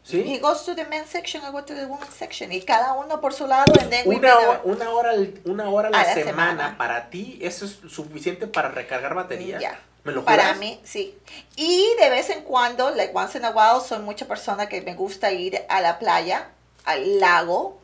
He 0.09 0.23
¿Sí? 0.23 0.39
goes 0.41 0.65
to 0.65 0.75
the 0.77 0.85
men's 0.85 1.09
section, 1.11 1.43
I 1.45 1.51
go 1.51 1.63
to 1.65 1.75
the 1.75 1.87
women's 1.87 2.15
section. 2.15 2.53
Y 2.53 2.61
cada 2.63 2.93
uno 2.93 3.21
por 3.21 3.33
su 3.35 3.47
lado. 3.47 3.73
And 3.81 3.91
then 3.91 4.07
Una, 4.09 4.37
hora- 4.39 4.61
una 4.65 4.91
hora, 4.91 5.13
una 5.45 5.69
hora 5.69 5.89
a 5.89 5.91
la, 5.91 6.01
A 6.01 6.05
la 6.05 6.15
semana, 6.15 6.31
semana. 6.51 6.79
para 6.79 7.11
ti, 7.11 7.39
¿eso 7.43 7.65
es 7.65 7.79
suficiente 7.89 8.47
para 8.47 8.69
recargar 8.69 9.15
batería? 9.15 9.59
Ya. 9.59 9.81
¿Me 10.05 10.13
lo 10.13 10.25
Para 10.25 10.55
mí, 10.55 10.81
sí. 10.85 11.19
Y 11.57 11.85
de 11.99 12.11
vez 12.11 12.31
en 12.31 12.43
cuando, 12.43 12.91
like 12.91 13.13
once 13.13 13.37
in 13.37 13.45
a 13.45 13.51
while, 13.51 13.85
soy 13.85 13.99
mucha 13.99 14.27
persona 14.27 14.69
que 14.69 14.81
me 14.83 14.95
gusta 14.95 15.33
ir 15.33 15.61
a 15.69 15.81
la 15.81 15.99
playa, 15.99 16.51
al 16.85 17.19
lago, 17.19 17.81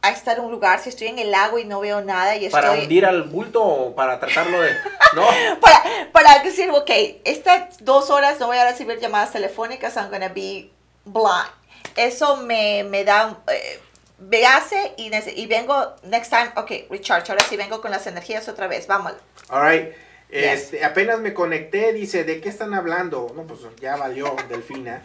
a 0.00 0.10
estar 0.10 0.38
en 0.38 0.44
un 0.44 0.50
lugar. 0.50 0.80
Si 0.80 0.88
estoy 0.88 1.08
en 1.08 1.18
el 1.18 1.30
lago 1.30 1.58
y 1.58 1.64
no 1.66 1.80
veo 1.80 2.00
nada 2.00 2.34
y 2.36 2.48
¿Para 2.48 2.68
estoy... 2.68 2.84
hundir 2.84 3.04
al 3.04 3.24
bulto 3.24 3.62
o 3.62 3.94
para 3.94 4.18
tratarlo 4.18 4.60
de...? 4.62 4.70
No. 5.14 5.26
Para, 5.60 5.82
para 6.10 6.38
decir, 6.42 6.70
ok, 6.70 6.90
estas 7.24 7.84
dos 7.84 8.08
horas 8.08 8.40
no 8.40 8.46
voy 8.46 8.56
a 8.56 8.64
recibir 8.64 8.98
llamadas 8.98 9.30
telefónicas, 9.30 9.94
I'm 9.96 10.08
gonna 10.10 10.28
be 10.28 10.70
blind. 11.04 11.50
Eso 11.96 12.36
me, 12.38 12.84
me 12.84 13.04
da... 13.04 13.38
Eh, 13.48 13.80
me 14.18 14.46
hace 14.46 14.94
y, 14.96 15.10
y 15.34 15.46
vengo 15.46 15.96
next 16.04 16.30
time, 16.30 16.52
ok, 16.54 16.88
recharge, 16.90 17.32
ahora 17.32 17.44
sí 17.48 17.56
vengo 17.56 17.80
con 17.80 17.90
las 17.90 18.06
energías 18.06 18.48
otra 18.48 18.68
vez, 18.68 18.86
vamos. 18.86 19.14
Alright. 19.48 19.94
Yes. 20.30 20.62
Este, 20.62 20.84
apenas 20.84 21.20
me 21.20 21.34
conecté, 21.34 21.92
dice, 21.92 22.24
¿de 22.24 22.40
qué 22.40 22.48
están 22.48 22.72
hablando? 22.72 23.32
No, 23.36 23.42
pues 23.42 23.60
ya 23.80 23.96
valió, 23.96 24.34
Delfina. 24.48 25.02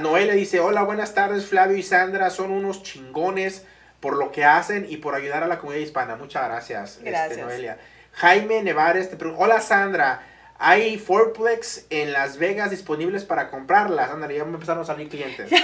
Noelia 0.00 0.32
dice, 0.32 0.58
hola, 0.60 0.82
buenas 0.84 1.12
tardes, 1.14 1.46
Flavio 1.46 1.76
y 1.76 1.82
Sandra, 1.82 2.30
son 2.30 2.50
unos 2.50 2.82
chingones 2.82 3.66
por 4.00 4.16
lo 4.16 4.32
que 4.32 4.44
hacen 4.44 4.86
y 4.88 4.96
por 4.96 5.14
ayudar 5.14 5.42
a 5.42 5.48
la 5.48 5.58
comunidad 5.58 5.84
hispana. 5.84 6.16
Muchas 6.16 6.44
gracias, 6.44 6.96
este, 6.96 7.10
Gracias. 7.10 7.40
Noelia. 7.40 7.78
Jaime 8.12 8.62
Nevares 8.62 9.10
te 9.10 9.16
pregunta, 9.16 9.44
hola 9.44 9.60
Sandra, 9.60 10.26
¿hay 10.62 10.96
Fourplex 10.96 11.86
en 11.90 12.12
Las 12.12 12.38
Vegas 12.38 12.70
disponibles 12.70 13.24
para 13.24 13.50
comprarlas? 13.50 14.10
Ándale, 14.10 14.36
ya 14.36 14.44
me 14.44 14.54
empezaron 14.54 14.82
a 14.82 14.86
salir 14.86 15.08
clientes. 15.08 15.50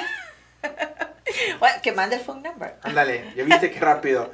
Bueno, 1.60 1.76
que 1.82 1.92
mande 1.92 2.16
el 2.16 2.22
phone 2.22 2.42
number. 2.42 2.74
Ándale, 2.82 3.32
ya 3.36 3.44
viste 3.44 3.70
qué 3.70 3.78
rápido. 3.78 4.30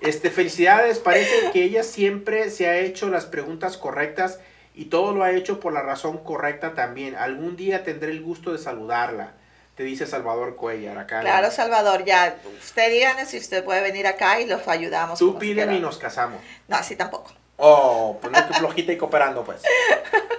Este, 0.00 0.30
felicidades, 0.30 0.98
parece 0.98 1.50
que 1.52 1.62
ella 1.62 1.82
siempre 1.82 2.50
se 2.50 2.68
ha 2.68 2.76
hecho 2.78 3.08
las 3.08 3.26
preguntas 3.26 3.76
correctas 3.76 4.38
y 4.74 4.86
todo 4.86 5.14
lo 5.14 5.22
ha 5.22 5.30
hecho 5.30 5.60
por 5.60 5.72
la 5.72 5.82
razón 5.82 6.18
correcta 6.18 6.74
también. 6.74 7.14
Algún 7.14 7.56
día 7.56 7.84
tendré 7.84 8.10
el 8.10 8.22
gusto 8.22 8.52
de 8.52 8.58
saludarla, 8.58 9.32
te 9.76 9.84
dice 9.84 10.06
Salvador 10.06 10.56
Cuellar 10.56 10.98
acá. 10.98 11.20
Claro, 11.20 11.50
Salvador, 11.50 12.04
ya, 12.04 12.36
usted 12.62 12.90
díganos 12.90 13.28
si 13.28 13.38
usted 13.38 13.64
puede 13.64 13.80
venir 13.80 14.06
acá 14.06 14.40
y 14.40 14.46
los 14.46 14.66
ayudamos. 14.66 15.18
Tú 15.18 15.38
pídeme 15.38 15.76
y 15.76 15.80
nos 15.80 15.98
casamos. 15.98 16.40
No, 16.68 16.76
así 16.76 16.96
tampoco. 16.96 17.32
Oh, 17.64 18.18
pues 18.20 18.32
no 18.32 18.48
que 18.48 18.54
flojita 18.54 18.90
y 18.92 18.98
cooperando, 18.98 19.44
pues. 19.44 19.62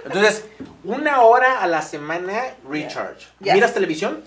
Entonces, 0.04 0.44
una 0.84 1.22
hora 1.22 1.62
a 1.62 1.66
la 1.66 1.80
semana 1.80 2.54
recharge. 2.68 3.26
Yes. 3.40 3.54
¿Miras 3.54 3.72
televisión? 3.72 4.22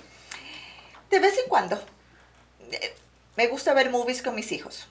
De 1.12 1.20
vez 1.20 1.38
en 1.38 1.48
cuando. 1.48 1.80
eh, 2.72 2.96
Me 3.36 3.48
gusta 3.48 3.76
ver 3.76 3.92
movies 3.92 4.24
con 4.24 4.34
mis 4.34 4.52
hijos. 4.52 4.88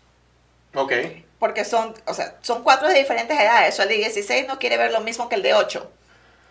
Ok. 0.74 0.92
Porque 1.40 1.64
son, 1.64 1.94
o 2.06 2.14
sea, 2.14 2.36
son 2.42 2.62
cuatro 2.62 2.86
de 2.86 2.94
diferentes 2.94 3.36
edades. 3.38 3.76
El 3.80 3.88
de 3.88 3.96
16 3.96 4.46
no 4.46 4.60
quiere 4.60 4.76
ver 4.76 4.92
lo 4.92 5.00
mismo 5.00 5.28
que 5.28 5.34
el 5.34 5.42
de 5.42 5.54
8. 5.54 5.90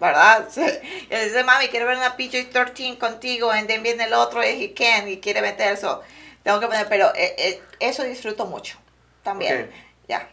¿Verdad? 0.01 0.49
Y 1.09 1.15
dice, 1.15 1.43
mami, 1.45 1.69
quiero 1.69 1.85
ver 1.85 1.95
una 1.95 2.17
PG-13 2.17 2.97
contigo. 2.97 3.55
Y 3.55 3.63
then 3.63 3.81
viene 3.81 4.03
el 4.03 4.13
otro 4.13 4.43
y 4.43 4.47
he 4.61 4.73
can 4.73 5.07
y 5.07 5.21
quiere 5.21 5.41
meter 5.41 5.71
eso. 5.71 6.01
Tengo 6.43 6.59
que 6.59 6.67
poner, 6.67 6.89
pero 6.89 7.15
eh, 7.15 7.33
eh, 7.37 7.61
eso 7.79 8.03
disfruto 8.03 8.45
mucho. 8.45 8.77
También. 9.23 9.69
Ok. 9.69 9.75
Ya. 10.09 10.29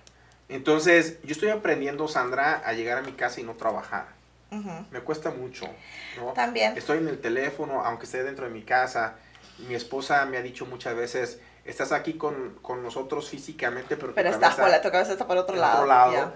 Entonces, 0.48 1.18
yo 1.22 1.32
estoy 1.32 1.48
aprendiendo, 1.50 2.08
Sandra, 2.08 2.62
a 2.64 2.72
llegar 2.72 2.98
a 2.98 3.02
mi 3.02 3.12
casa 3.12 3.40
y 3.40 3.44
no 3.44 3.54
trabajar. 3.54 4.06
Me 4.90 5.00
cuesta 5.00 5.30
mucho, 5.30 5.64
¿no? 6.18 6.34
También. 6.34 6.76
Estoy 6.76 6.98
en 6.98 7.08
el 7.08 7.18
teléfono, 7.20 7.82
aunque 7.86 8.04
esté 8.04 8.22
dentro 8.22 8.44
de 8.44 8.50
mi 8.50 8.62
casa. 8.62 9.14
Mi 9.66 9.74
esposa 9.74 10.26
me 10.26 10.36
ha 10.36 10.42
dicho 10.42 10.66
muchas 10.66 10.94
veces, 10.94 11.40
estás 11.64 11.90
aquí 11.92 12.14
con, 12.14 12.58
con 12.60 12.82
nosotros 12.82 13.30
físicamente, 13.30 13.96
pero, 13.96 14.08
tu 14.08 14.14
Pero 14.14 14.28
estás 14.28 14.56
cabeza 14.56 14.62
por 14.62 14.70
la, 14.70 14.82
tu 14.82 14.90
cabeza 14.90 15.12
está 15.12 15.26
por 15.26 15.38
otro 15.38 15.56
lado. 15.56 15.76
otro 15.78 15.86
lado. 15.86 16.12
ya. 16.12 16.34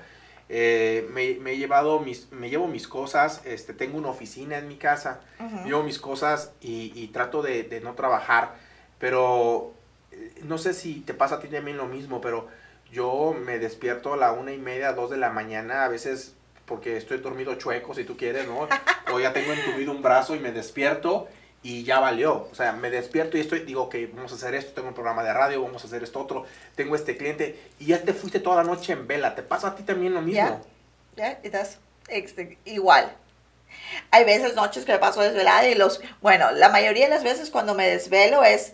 Eh, 0.49 1.07
me, 1.12 1.35
me 1.41 1.53
he 1.53 1.59
llevado 1.59 1.99
mis, 2.01 2.31
me 2.31 2.49
llevo 2.49 2.69
mis 2.69 2.87
cosas, 2.89 3.43
este, 3.45 3.74
tengo 3.74 3.99
una 3.99 4.09
oficina 4.09 4.57
en 4.57 4.69
mi 4.69 4.77
casa, 4.77 5.20
llevo 5.65 5.83
mis 5.83 5.99
cosas 5.99 6.53
y, 6.61 6.93
y 6.95 7.09
trato 7.09 7.43
de, 7.43 7.65
de 7.65 7.81
no 7.81 7.95
trabajar, 7.95 8.55
pero 9.01 9.74
eh, 10.12 10.35
no 10.45 10.57
sé 10.57 10.73
si 10.73 11.01
te 11.01 11.15
pasa 11.15 11.35
a 11.35 11.41
ti 11.41 11.49
también 11.49 11.77
lo 11.77 11.87
mismo, 11.87 12.20
pero 12.20 12.49
yo 12.93 13.35
me 13.39 13.59
despierto 13.59 14.15
a 14.15 14.17
la 14.17 14.33
una 14.33 14.53
y 14.53 14.59
media, 14.59 14.93
dos 14.93 15.11
de 15.11 15.17
la 15.17 15.31
mañana, 15.31 15.85
a 15.85 15.89
veces 15.89 16.35
porque 16.67 16.97
estoy 16.97 17.19
dormido 17.19 17.55
chueco, 17.55 17.95
si 17.95 18.05
tú 18.05 18.17
quieres, 18.17 18.47
¿no? 18.47 18.69
O 19.13 19.21
ya 19.21 19.33
tengo 19.33 19.53
entumido 19.53 19.93
un 19.93 20.03
brazo 20.03 20.35
y 20.35 20.41
me 20.41 20.51
despierto 20.51 21.29
y 21.63 21.85
ya 21.85 22.01
valió. 22.01 22.49
O 22.51 22.55
sea, 22.55 22.73
me 22.73 22.91
despierto 22.91 23.37
y 23.37 23.41
estoy, 23.41 23.61
digo, 23.61 23.83
ok, 23.83 23.95
vamos 24.13 24.33
a 24.33 24.35
hacer 24.35 24.55
esto, 24.55 24.73
tengo 24.73 24.89
un 24.89 24.95
programa 24.95 25.23
de 25.23 25.33
radio, 25.33 25.63
vamos 25.63 25.85
a 25.85 25.87
hacer 25.87 26.03
esto 26.03 26.21
otro, 26.21 26.45
tengo 26.75 26.97
este 26.97 27.17
cliente 27.17 27.59
y 27.79 27.87
ya 27.87 28.03
te 28.03 28.13
fuiste 28.13 28.41
toda 28.41 28.57
la 28.57 28.65
noche 28.65 28.93
en 28.93 29.07
vela. 29.07 29.35
¿Te 29.35 29.43
pasa 29.43 29.69
a 29.69 29.75
ti 29.77 29.85
también 29.85 30.13
lo 30.15 30.23
mismo? 30.23 30.61
Ya, 31.17 31.39
das 31.51 31.79
este, 32.09 32.59
igual. 32.65 33.13
Hay 34.11 34.25
veces, 34.25 34.55
noches 34.55 34.85
que 34.85 34.93
me 34.93 34.99
paso 34.99 35.21
desvelada 35.21 35.69
y 35.69 35.75
los, 35.75 36.01
bueno, 36.21 36.51
la 36.53 36.69
mayoría 36.69 37.07
de 37.07 37.11
las 37.11 37.25
veces 37.25 37.51
cuando 37.51 37.75
me 37.75 37.89
desvelo 37.89 38.45
es 38.45 38.73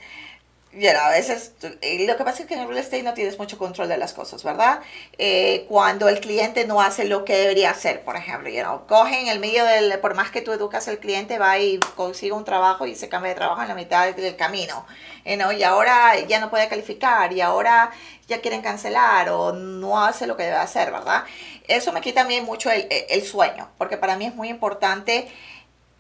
you 0.72 0.90
know, 0.90 1.02
a 1.02 1.10
veces, 1.10 1.52
lo 1.62 2.16
que 2.16 2.24
pasa 2.24 2.42
es 2.42 2.48
que 2.48 2.54
en 2.54 2.60
el 2.60 2.68
real 2.68 2.78
estate 2.78 3.02
no 3.02 3.12
tienes 3.12 3.38
mucho 3.38 3.58
control 3.58 3.88
de 3.88 3.98
las 3.98 4.14
cosas, 4.14 4.42
¿verdad? 4.42 4.80
Eh, 5.18 5.66
cuando 5.68 6.08
el 6.08 6.20
cliente 6.20 6.66
no 6.66 6.80
hace 6.80 7.04
lo 7.04 7.24
que 7.24 7.36
debería 7.36 7.70
hacer, 7.70 8.02
por 8.02 8.16
ejemplo, 8.16 8.48
you 8.48 8.62
know, 8.62 8.86
coge 8.86 9.20
en 9.20 9.28
el 9.28 9.38
medio 9.38 9.64
del, 9.64 9.98
por 10.00 10.14
más 10.14 10.30
que 10.30 10.40
tú 10.40 10.52
educas 10.52 10.88
al 10.88 10.98
cliente, 10.98 11.38
va 11.38 11.58
y 11.58 11.78
consigue 11.94 12.32
un 12.32 12.44
trabajo 12.44 12.86
y 12.86 12.94
se 12.94 13.08
cambia 13.08 13.30
de 13.30 13.36
trabajo 13.36 13.62
en 13.62 13.68
la 13.68 13.74
mitad 13.74 14.10
del 14.14 14.36
camino, 14.36 14.86
you 15.26 15.34
know, 15.34 15.52
y 15.52 15.62
ahora 15.62 16.18
ya 16.20 16.40
no 16.40 16.48
puede 16.48 16.68
calificar, 16.68 17.32
y 17.32 17.42
ahora 17.42 17.90
ya 18.26 18.40
quieren 18.40 18.62
cancelar 18.62 19.28
o 19.28 19.52
no 19.52 20.02
hace 20.02 20.26
lo 20.26 20.36
que 20.36 20.44
debe 20.44 20.56
hacer, 20.56 20.90
¿verdad? 20.90 21.24
Eso 21.68 21.92
me 21.92 22.00
quita 22.00 22.22
a 22.22 22.42
mucho 22.42 22.70
el, 22.70 22.86
el 22.90 23.22
sueño, 23.22 23.68
porque 23.76 23.98
para 23.98 24.16
mí 24.16 24.26
es 24.26 24.34
muy 24.34 24.48
importante 24.48 25.28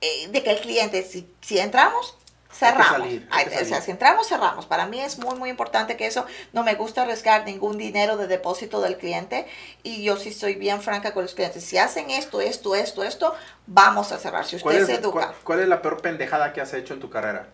eh, 0.00 0.28
de 0.28 0.42
que 0.42 0.50
el 0.50 0.60
cliente, 0.60 1.02
si, 1.02 1.28
si 1.40 1.58
entramos, 1.60 2.16
cerramos. 2.52 3.08
o 3.08 3.64
sea, 3.64 3.80
si 3.80 3.90
entramos, 3.90 4.28
cerramos. 4.28 4.66
Para 4.66 4.86
mí 4.86 5.00
es 5.00 5.18
muy, 5.18 5.36
muy 5.38 5.50
importante 5.50 5.96
que 5.96 6.06
eso, 6.06 6.26
no 6.52 6.62
me 6.62 6.74
gusta 6.74 7.02
arriesgar 7.02 7.44
ningún 7.44 7.78
dinero 7.78 8.16
de 8.16 8.26
depósito 8.26 8.80
del 8.80 8.96
cliente 8.98 9.46
y 9.82 10.02
yo 10.02 10.16
sí 10.16 10.32
soy 10.32 10.54
bien 10.54 10.80
franca 10.80 11.12
con 11.12 11.22
los 11.22 11.34
clientes. 11.34 11.64
Si 11.64 11.78
hacen 11.78 12.10
esto, 12.10 12.40
esto, 12.40 12.74
esto, 12.74 13.02
esto, 13.02 13.34
vamos 13.66 14.12
a 14.12 14.18
cerrar. 14.18 14.44
Si 14.44 14.56
usted 14.56 14.86
se 14.86 14.94
educa. 14.96 15.32
Cuál, 15.42 15.60
es 15.60 15.68
la 15.68 15.82
peor 15.82 16.00
pendejada 16.00 16.52
que 16.52 16.60
has 16.60 16.72
hecho 16.74 16.94
en 16.94 17.00
tu 17.00 17.10
carrera? 17.10 17.48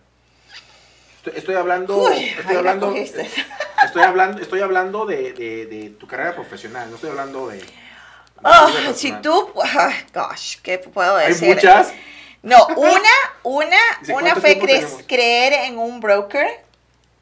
Estoy, 1.35 1.55
hablando, 1.55 2.09
estoy, 2.09 2.55
hablando 2.55 2.95
estoy 2.95 4.01
hablando, 4.01 4.41
estoy 4.41 4.61
hablando 4.61 5.05
de, 5.05 5.33
de, 5.33 5.95
tu 5.99 6.07
carrera 6.07 6.33
profesional, 6.33 6.89
no 6.89 6.95
estoy 6.95 7.09
hablando 7.09 7.49
de... 7.49 7.61
Oh, 8.41 8.93
si 8.95 9.11
tú, 9.21 9.51
gosh, 10.13 10.55
¿qué 10.63 10.79
puedo 10.79 11.17
decir? 11.17 11.49
Hay 11.49 11.55
muchas. 11.55 11.93
No, 12.41 12.67
una, 12.77 13.09
una, 13.43 13.77
una 14.13 14.35
fue 14.35 14.57
creer 15.07 15.53
en 15.65 15.77
un 15.77 15.99
broker 15.99 16.47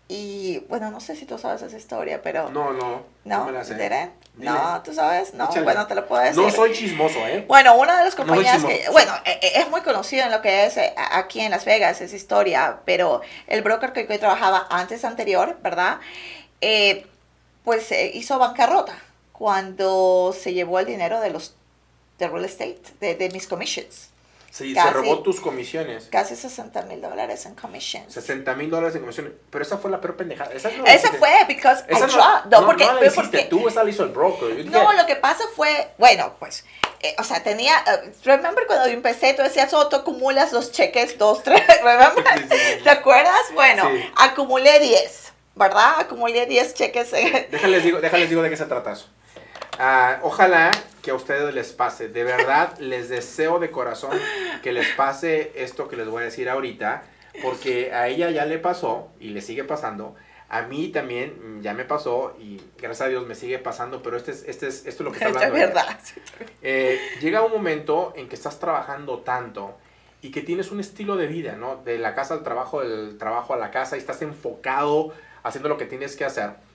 y 0.09 0.59
bueno, 0.69 0.89
no 0.89 1.01
sé 1.01 1.15
si 1.15 1.25
tú 1.25 1.37
sabes 1.37 1.61
esa 1.61 1.75
historia, 1.75 2.21
pero... 2.21 2.49
No, 2.49 2.71
no, 2.71 3.03
no, 3.25 3.45
me 3.45 3.51
la 3.51 3.63
sé. 3.63 4.11
No, 4.35 4.81
tú 4.83 4.93
sabes, 4.93 5.33
no, 5.33 5.49
bueno, 5.63 5.85
te 5.87 5.95
lo 5.95 6.07
puedo 6.07 6.21
decir. 6.21 6.41
No 6.41 6.49
soy 6.49 6.71
chismoso, 6.71 7.19
¿eh? 7.27 7.43
Bueno, 7.47 7.75
una 7.75 7.97
de 7.97 8.05
las 8.05 8.15
compañías 8.15 8.63
que, 8.63 8.87
bueno, 8.91 9.11
e, 9.25 9.31
e, 9.41 9.59
es 9.59 9.69
muy 9.69 9.81
conocido 9.81 10.25
en 10.25 10.31
lo 10.31 10.41
que 10.41 10.65
es 10.65 10.77
eh, 10.77 10.93
aquí 11.11 11.41
en 11.41 11.51
Las 11.51 11.65
Vegas, 11.65 11.99
esa 11.99 12.15
historia, 12.15 12.79
pero 12.85 13.21
el 13.47 13.63
broker 13.63 13.91
que 13.91 14.07
yo 14.07 14.19
trabajaba 14.19 14.67
antes, 14.69 15.03
anterior, 15.03 15.57
¿verdad? 15.61 15.99
Eh, 16.61 17.05
pues 17.65 17.91
hizo 18.13 18.39
bancarrota 18.39 18.95
cuando 19.33 20.33
se 20.39 20.53
llevó 20.53 20.79
el 20.79 20.85
dinero 20.85 21.19
de 21.19 21.31
los 21.31 21.55
de 22.17 22.27
real 22.27 22.45
estate, 22.45 22.81
de, 23.01 23.15
de 23.15 23.29
mis 23.31 23.47
commissions. 23.47 24.09
Sí, 24.51 24.73
se 24.73 24.89
robó 24.89 25.19
tus 25.19 25.39
comisiones. 25.39 26.07
Casi 26.11 26.35
60 26.35 26.83
mil 26.83 27.01
dólares 27.01 27.45
en 27.45 27.55
comisiones. 27.55 28.13
60 28.13 28.55
mil 28.55 28.69
dólares 28.69 28.95
en 28.95 29.01
comisiones. 29.01 29.33
Pero 29.49 29.63
esa 29.63 29.77
fue 29.77 29.91
la 29.91 30.01
peor 30.01 30.15
pendejada. 30.15 30.51
Esa, 30.53 30.71
no 30.71 30.85
esa 30.85 31.11
fue, 31.13 31.29
because 31.47 31.83
esa 31.87 32.07
no, 32.07 32.45
no, 32.49 32.65
porque, 32.65 32.85
no 32.85 32.93
la 32.93 33.05
hiciste 33.05 33.43
tú, 33.49 33.67
esa 33.67 33.83
la 33.83 33.89
hizo 33.89 34.03
el 34.03 34.09
broker. 34.09 34.65
no, 34.65 34.93
lo 34.93 35.05
que 35.05 35.15
pasa 35.15 35.43
fue, 35.55 35.89
bueno, 35.97 36.35
pues, 36.39 36.65
eh, 37.01 37.15
o 37.19 37.23
sea, 37.23 37.43
tenía, 37.43 37.73
uh, 37.85 38.25
remember 38.25 38.65
cuando 38.65 38.87
yo 38.87 38.93
empecé, 38.93 39.33
tú 39.33 39.43
decías, 39.43 39.73
oh, 39.73 39.87
tú 39.87 39.97
acumulas 39.97 40.51
los 40.53 40.71
cheques, 40.71 41.17
dos, 41.17 41.43
tres, 41.43 41.61
remember? 41.83 42.25
¿Te 42.83 42.89
acuerdas? 42.89 43.41
Bueno, 43.53 43.89
acumulé 44.15 44.79
10, 44.79 45.33
¿verdad? 45.55 45.99
Acumulé 45.99 46.45
10 46.45 46.73
cheques. 46.73 47.11
Déjales 47.51 47.83
digo, 47.83 48.01
déjales 48.01 48.29
digo 48.29 48.41
de 48.41 48.49
qué 48.49 48.57
se 48.57 48.65
trata 48.65 48.93
eso. 48.93 49.07
Ah, 49.77 50.19
ojalá 50.23 50.71
que 51.01 51.11
a 51.11 51.13
ustedes 51.13 51.53
les 51.53 51.71
pase. 51.71 52.09
De 52.09 52.23
verdad, 52.23 52.77
les 52.79 53.09
deseo 53.09 53.59
de 53.59 53.71
corazón 53.71 54.11
que 54.63 54.73
les 54.73 54.87
pase 54.89 55.51
esto 55.55 55.87
que 55.87 55.95
les 55.95 56.07
voy 56.07 56.21
a 56.21 56.25
decir 56.25 56.49
ahorita, 56.49 57.03
porque 57.41 57.93
a 57.93 58.07
ella 58.07 58.29
ya 58.31 58.45
le 58.45 58.57
pasó 58.57 59.09
y 59.19 59.29
le 59.29 59.41
sigue 59.41 59.63
pasando. 59.63 60.15
A 60.49 60.61
mí 60.61 60.89
también 60.89 61.61
ya 61.61 61.73
me 61.73 61.83
pasó 61.83 62.35
y 62.39 62.61
gracias 62.77 63.01
a 63.01 63.09
Dios 63.09 63.27
me 63.27 63.35
sigue 63.35 63.59
pasando, 63.59 64.01
pero 64.01 64.15
este 64.15 64.31
es, 64.31 64.45
este 64.47 64.67
es, 64.67 64.85
esto 64.85 65.03
es 65.03 65.05
lo 65.05 65.11
que 65.11 65.17
está 65.17 65.27
hablando. 65.45 65.57
Es 65.57 65.67
verdad. 65.67 65.99
Eh, 66.61 66.99
llega 67.21 67.43
un 67.43 67.51
momento 67.51 68.13
en 68.15 68.29
que 68.29 68.35
estás 68.35 68.59
trabajando 68.59 69.19
tanto 69.19 69.77
y 70.21 70.31
que 70.31 70.41
tienes 70.41 70.71
un 70.71 70.79
estilo 70.79 71.17
de 71.17 71.27
vida, 71.27 71.53
¿no? 71.53 71.75
De 71.83 71.99
la 71.99 72.15
casa 72.15 72.33
al 72.33 72.43
trabajo, 72.43 72.81
del 72.81 73.17
trabajo 73.17 73.53
a 73.53 73.57
la 73.57 73.71
casa 73.71 73.97
y 73.97 73.99
estás 73.99 74.21
enfocado 74.21 75.13
haciendo 75.43 75.69
lo 75.69 75.77
que 75.77 75.85
tienes 75.85 76.15
que 76.15 76.25
hacer 76.25 76.66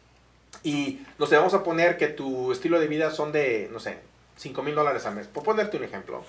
y 0.62 1.01
no 1.19 1.27
sé, 1.27 1.37
vamos 1.37 1.55
a 1.55 1.62
poner 1.62 1.97
que 1.97 2.09
tu 2.09 2.53
estilo 2.53 2.79
de 2.79 2.87
vida 2.87 3.11
son 3.11 3.33
de, 3.33 3.69
no 3.73 3.81
sé, 3.81 3.99
5 4.37 4.62
mil 4.62 4.74
dólares 4.74 5.07
al 5.07 5.15
mes, 5.15 5.27
por 5.27 5.43
ponerte 5.43 5.77
un 5.77 5.85
ejemplo. 5.85 6.24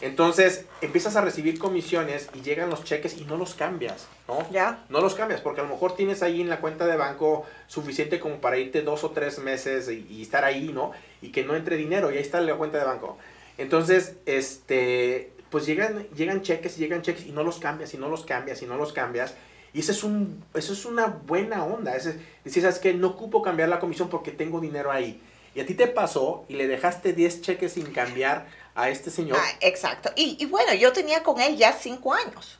Entonces 0.00 0.66
empiezas 0.82 1.16
a 1.16 1.20
recibir 1.20 1.58
comisiones 1.58 2.28
y 2.34 2.42
llegan 2.42 2.68
los 2.68 2.84
cheques 2.84 3.16
y 3.16 3.24
no 3.24 3.36
los 3.36 3.54
cambias, 3.54 4.06
¿no? 4.28 4.46
Ya. 4.50 4.84
No 4.88 5.00
los 5.00 5.14
cambias 5.14 5.40
porque 5.40 5.60
a 5.60 5.64
lo 5.64 5.70
mejor 5.70 5.96
tienes 5.96 6.22
ahí 6.22 6.40
en 6.40 6.48
la 6.48 6.60
cuenta 6.60 6.86
de 6.86 6.96
banco 6.96 7.46
suficiente 7.68 8.20
como 8.20 8.40
para 8.40 8.58
irte 8.58 8.82
dos 8.82 9.04
o 9.04 9.12
tres 9.12 9.38
meses 9.38 9.88
y, 9.88 10.20
estar 10.20 10.44
ahí, 10.44 10.72
¿no? 10.74 10.92
Y 11.22 11.30
que 11.30 11.44
no 11.44 11.54
entre 11.56 11.76
dinero 11.76 12.10
y 12.10 12.16
ahí 12.16 12.22
está 12.22 12.40
la 12.40 12.54
cuenta 12.56 12.78
de 12.78 12.84
banco. 12.84 13.18
Entonces, 13.56 14.16
este, 14.26 15.32
pues 15.48 15.64
llegan, 15.64 16.06
llegan 16.14 16.42
cheques 16.42 16.76
y 16.76 16.80
llegan 16.80 17.02
cheques 17.02 17.26
y 17.26 17.32
no 17.32 17.44
los 17.44 17.58
cambias 17.58 17.94
y 17.94 17.96
no 17.96 18.08
los 18.08 18.24
cambias 18.24 18.60
y 18.62 18.66
no 18.66 18.76
los 18.76 18.92
cambias. 18.92 19.34
Y 19.34 19.34
eso 19.80 19.92
es, 19.92 20.04
un, 20.04 20.44
eso 20.54 20.72
es 20.72 20.84
una 20.84 21.06
buena 21.06 21.64
onda. 21.64 21.96
Es 21.96 22.04
decir, 22.44 22.62
¿sabes 22.62 22.78
qué? 22.78 22.94
No 22.94 23.08
ocupo 23.08 23.42
cambiar 23.42 23.68
la 23.68 23.80
comisión 23.80 24.08
porque 24.08 24.30
tengo 24.30 24.60
dinero 24.60 24.90
ahí. 24.90 25.20
Y 25.54 25.60
a 25.60 25.66
ti 25.66 25.74
te 25.74 25.86
pasó 25.86 26.44
y 26.48 26.54
le 26.54 26.66
dejaste 26.66 27.12
10 27.12 27.42
cheques 27.42 27.72
sin 27.72 27.86
cambiar 27.92 28.46
a 28.74 28.88
este 28.88 29.10
señor. 29.10 29.38
Ah, 29.40 29.50
exacto. 29.60 30.10
Y, 30.16 30.36
y 30.38 30.46
bueno, 30.46 30.74
yo 30.74 30.92
tenía 30.92 31.22
con 31.22 31.40
él 31.40 31.56
ya 31.56 31.72
5 31.72 32.14
años 32.14 32.58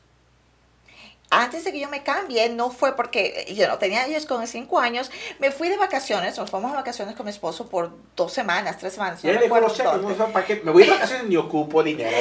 antes 1.29 1.63
de 1.63 1.71
que 1.71 1.79
yo 1.79 1.89
me 1.89 2.03
cambie, 2.03 2.49
no 2.49 2.69
fue 2.69 2.95
porque 2.95 3.45
yo 3.55 3.67
no 3.67 3.77
tenía 3.77 4.05
ellos 4.05 4.25
con 4.25 4.45
cinco 4.47 4.79
años, 4.79 5.11
me 5.39 5.51
fui 5.51 5.69
de 5.69 5.77
vacaciones, 5.77 6.37
nos 6.37 6.49
fuimos 6.49 6.71
de 6.71 6.77
vacaciones 6.77 7.15
con 7.15 7.25
mi 7.25 7.31
esposo 7.31 7.67
por 7.67 7.91
dos 8.15 8.31
semanas, 8.31 8.77
tres 8.77 8.93
semanas. 8.93 9.23
No 9.23 9.31
me, 9.31 9.61
los 9.61 9.75
cheques, 9.75 10.63
me 10.63 10.71
voy 10.71 10.83
de 10.83 10.91
vacaciones 10.91 11.27
ni 11.27 11.35
ocupo 11.35 11.83
dinero. 11.83 12.15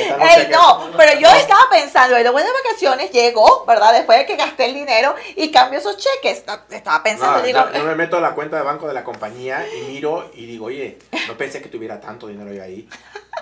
no, 0.51 0.90
pero 0.97 1.20
yo 1.20 1.28
estaba 1.28 1.68
pensando, 1.70 2.16
me 2.16 2.31
voy 2.31 2.43
de 2.43 2.48
vacaciones, 2.64 3.10
llego, 3.12 3.64
¿verdad? 3.66 3.93
Después 3.93 4.18
de 4.18 4.26
que 4.26 4.36
gasté 4.36 4.66
el 4.66 4.74
dinero 4.74 5.14
y 5.36 5.51
cambio 5.51 5.78
esos 5.78 5.97
cheques. 5.97 6.44
Estaba 6.70 7.02
pensando, 7.02 7.39
no, 7.39 7.44
digo... 7.44 7.60
Yo, 7.74 7.85
me 7.85 7.94
meto 7.94 8.16
a 8.16 8.20
la 8.20 8.35
cuenta 8.35 8.56
de 8.56 8.62
banco 8.62 8.89
de 8.89 8.94
la 8.94 9.05
compañía 9.05 9.66
y 9.68 9.93
miro 9.93 10.31
y 10.35 10.47
digo, 10.47 10.66
oye, 10.66 10.98
no 11.28 11.36
pensé 11.36 11.60
que 11.60 11.68
tuviera 11.68 12.01
tanto 12.01 12.26
dinero 12.26 12.52
yo 12.52 12.62
ahí. 12.62 12.89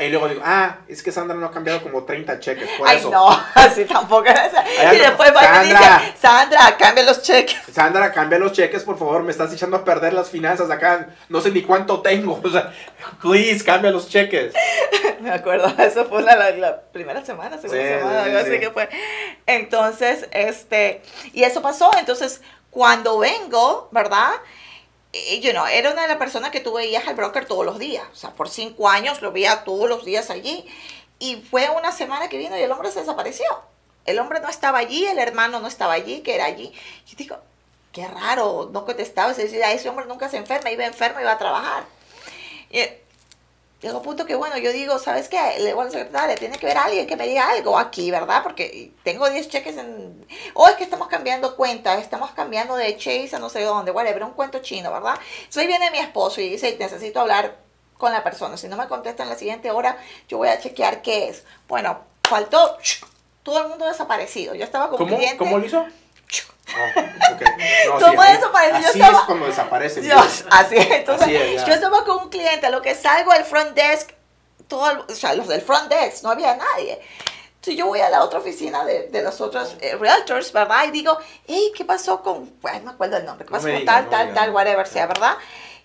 Y 0.01 0.09
luego 0.09 0.29
digo, 0.29 0.43
ah, 0.45 0.79
es 0.89 1.03
que 1.03 1.13
Sandra 1.13 1.37
no 1.37 1.47
ha 1.47 1.51
cambiado 1.51 1.83
como 1.83 2.05
30 2.05 2.41
cheques, 2.41 2.69
por 2.79 2.89
Ay, 2.89 3.01
no, 3.11 3.29
así 3.55 3.85
tampoco. 3.85 4.25
y 4.29 4.99
después 4.99 5.35
va 5.35 5.41
y 5.65 5.69
dice, 5.69 6.15
Sandra, 6.21 6.77
cambia 6.77 7.05
los 7.05 7.23
cheques. 7.23 7.57
Sandra, 7.73 8.13
cambia 8.13 8.39
los 8.39 8.53
cheques, 8.53 8.85
por 8.85 8.99
favor, 8.99 9.23
me 9.23 9.33
estás 9.33 9.53
echando 9.53 9.77
a 9.77 9.85
perder 9.85 10.13
las 10.13 10.31
finanzas 10.31 10.71
acá. 10.71 11.09
No 11.29 11.41
sé 11.41 11.51
ni 11.51 11.63
cuánto 11.63 12.01
tengo. 12.01 12.41
O 12.43 12.51
sea, 12.51 12.73
please, 13.21 13.65
cambia 13.65 13.91
los 13.91 14.09
cheques. 14.09 14.55
Me 15.21 15.31
acuerdo, 15.31 15.73
eso 15.79 16.05
fue 16.07 16.23
la, 16.23 16.51
la 16.51 16.81
primera 16.81 17.25
semana, 17.25 17.57
segunda 17.59 17.83
semana, 17.83 18.25
algo 18.25 18.39
así 18.39 18.59
que 18.59 18.71
fue. 18.71 18.89
Entonces, 19.47 20.29
este, 20.33 21.03
y 21.33 21.45
eso 21.45 21.63
pasó. 21.63 21.91
Entonces, 21.99 22.43
cuando 22.71 23.19
vengo, 23.19 23.89
¿verdad? 23.93 24.33
you 25.41 25.51
know, 25.53 25.67
era 25.67 25.93
una 25.93 26.03
de 26.03 26.09
las 26.09 26.17
personas 26.17 26.51
que 26.51 26.61
tú 26.61 26.73
veías 26.73 27.07
al 27.07 27.15
broker 27.15 27.45
todos 27.45 27.65
los 27.65 27.79
días. 27.79 28.05
O 28.13 28.17
sea, 28.17 28.31
por 28.31 28.49
cinco 28.49 28.89
años 28.89 29.21
lo 29.23 29.33
veía 29.33 29.65
todos 29.65 29.89
los 29.89 30.05
días 30.05 30.31
allí. 30.31 30.67
Y 31.19 31.37
fue 31.37 31.69
una 31.71 31.93
semana 31.93 32.29
que 32.29 32.39
vino 32.39 32.57
y 32.57 32.63
el 32.63 32.73
hombre 32.73 32.91
se 32.91 33.01
desapareció. 33.01 33.47
El 34.05 34.19
hombre 34.19 34.41
no 34.41 34.49
estaba 34.49 34.79
allí, 34.79 35.07
el 35.07 35.19
hermano 35.19 35.61
no 35.61 35.69
estaba 35.69 35.95
allí, 35.95 36.21
que 36.21 36.35
era 36.35 36.47
allí. 36.47 36.73
Y 37.11 37.17
digo, 37.17 37.39
qué 37.93 38.07
raro, 38.07 38.71
no 38.73 38.85
contestaba. 38.85 39.31
Es 39.31 39.37
decir, 39.37 39.61
ese 39.63 39.89
hombre 39.89 40.07
nunca 40.07 40.29
se 40.29 40.37
enferma, 40.37 40.71
iba 40.71 40.85
enfermo, 40.85 41.21
iba 41.21 41.33
a 41.33 41.39
trabajar. 41.39 41.85
Y, 42.71 42.81
Llegó 43.83 43.99
un 43.99 44.05
punto 44.05 44.25
que, 44.27 44.37
bueno, 44.37 44.57
yo 44.59 44.73
digo, 44.73 44.97
¿sabes 45.01 45.29
qué? 45.29 45.41
Le 45.59 45.67
digo 45.67 45.81
a 45.81 45.87
la 45.87 45.91
secretaria, 45.91 46.37
tiene 46.37 46.57
que 46.57 46.67
ver 46.67 46.79
alguien 46.79 47.05
que 47.05 47.17
me 47.17 47.27
diga 47.27 47.51
algo 47.51 47.77
aquí, 47.77 48.13
¿verdad? 48.13 48.45
Porque 48.45 48.93
tengo 49.03 49.29
10 49.29 49.49
cheques 49.49 49.77
en... 49.77 50.25
O 50.55 50.69
es 50.69 50.77
que 50.77 50.85
estamos 50.85 51.09
cambiando 51.09 51.57
cuenta, 51.57 51.99
estamos 51.99 52.31
cambiando 52.31 52.77
de 52.77 52.97
Chase 52.97 53.35
a 53.35 53.41
no 53.41 53.49
sé 53.49 53.63
dónde, 53.63 53.91
whatever, 53.91 54.23
un 54.23 54.35
cuento 54.35 54.61
chino, 54.61 54.93
¿verdad? 54.93 55.19
Soy 55.49 55.67
viene 55.67 55.91
mi 55.91 55.99
esposo 55.99 56.41
y 56.41 56.49
dice, 56.49 56.77
necesito 56.79 57.19
hablar 57.19 57.57
con 57.99 58.13
la 58.13 58.23
persona. 58.23 58.57
Si 58.57 58.69
no 58.69 58.77
me 58.77 58.87
contesta 58.87 59.25
en 59.25 59.31
la 59.31 59.37
siguiente 59.37 59.73
hora, 59.73 59.99
yo 60.29 60.39
voy 60.39 60.49
a 60.49 60.61
chequear 60.61 61.03
qué 61.03 61.31
es. 61.31 61.43
Bueno, 61.67 62.03
faltó 62.23 62.79
todo 63.43 63.63
el 63.63 63.69
mundo 63.69 63.87
desaparecido. 63.87 64.55
Yo 64.55 64.65
estaba 64.65 64.89
con 64.89 64.99
¿Cómo? 64.99 65.17
cliente. 65.17 65.37
¿Cómo 65.37 65.59
lo 65.59 65.67
hizo? 65.67 65.85
Oh, 65.85 67.01
okay. 67.35 67.47
no, 67.87 67.99
¿Cómo 67.99 68.23
sí, 68.23 68.33
desaparece? 68.33 68.77
Así 68.77 68.99
yo 68.99 69.05
estaba, 69.05 69.19
es 69.19 69.25
cuando 69.25 69.47
desaparece. 69.47 70.01
Dios, 70.01 70.45
así 70.51 70.77
es. 70.77 70.91
Entonces, 70.91 71.27
así 71.27 71.37
es, 71.37 71.67
yo 71.67 71.75
estaba 71.75 72.05
con 72.05 72.23
un 72.23 72.29
cliente, 72.31 72.67
a 72.67 72.71
lo 72.71 72.81
que 72.81 72.95
salgo 72.95 73.33
al 73.33 73.45
front 73.45 73.75
desk, 73.75 74.11
todo, 74.69 75.05
o 75.09 75.15
sea, 75.15 75.35
los 75.35 75.49
del 75.49 75.61
front 75.61 75.89
desk, 75.89 76.23
no 76.23 76.31
había 76.31 76.57
nadie. 76.57 77.01
Entonces 77.63 77.79
yo 77.79 77.87
voy 77.87 78.01
a 78.01 78.11
la 78.11 78.25
otra 78.25 78.41
oficina 78.41 78.85
de, 78.85 79.09
de 79.09 79.23
los 79.23 79.41
otros 79.41 79.77
eh, 79.81 79.95
realtors, 79.97 80.53
¿verdad? 80.53 80.85
Y 80.87 80.91
digo, 80.91 81.17
hey, 81.47 81.73
¿qué 81.77 81.85
pasó 81.85 82.23
con, 82.23 82.47
pues 82.47 82.75
no 82.79 82.87
me 82.87 82.91
acuerdo 82.93 83.19
el 83.19 83.25
nombre, 83.25 83.47
qué 83.47 83.53
pasó 83.53 83.69
con 83.69 83.85
tal, 83.85 84.09
tal, 84.09 84.35
tal, 84.35 84.51
whatever 84.51 84.87
sea, 84.87 85.07
¿verdad? 85.07 85.37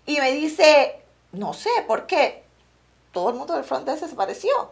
Y 0.06 0.20
me 0.20 0.32
dice, 0.32 1.00
no 1.34 1.54
sé, 1.54 1.70
¿por 1.86 2.08
qué? 2.08 2.44
Todo 3.12 3.30
el 3.30 3.36
mundo 3.36 3.54
del 3.54 3.64
front 3.64 3.86
desk 3.86 4.04
desapareció. 4.04 4.72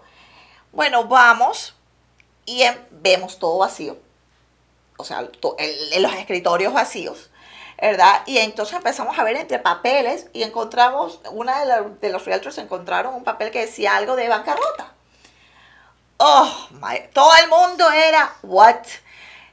Bueno, 0.72 1.04
vamos 1.06 1.75
y 2.46 2.64
vemos 2.92 3.40
todo 3.40 3.58
vacío 3.60 3.98
o 4.98 5.04
sea, 5.04 5.22
los 5.22 6.14
escritorios 6.14 6.74
vacíos. 6.74 7.30
¿verdad? 7.80 8.22
Y 8.26 8.38
entonces 8.38 8.78
empezamos 8.78 9.20
a 9.20 9.24
ver 9.24 9.36
entre 9.36 9.60
papeles 9.60 10.28
y 10.32 10.44
encontramos, 10.44 11.20
una 11.32 11.66
de, 11.66 12.10
los 12.10 12.24
realtors 12.24 12.58
encontraron 12.58 13.14
un 13.14 13.26
papel 13.26 13.52
que 13.52 13.66
decía 13.66 13.98
algo 13.98 14.16
de 14.16 14.30
bancarrota. 14.30 14.94
Oh, 16.18 16.70
my, 16.72 17.10
todo 17.14 17.32
el 17.44 17.50
mundo 17.50 17.92
era, 17.92 18.34
what? 18.44 18.78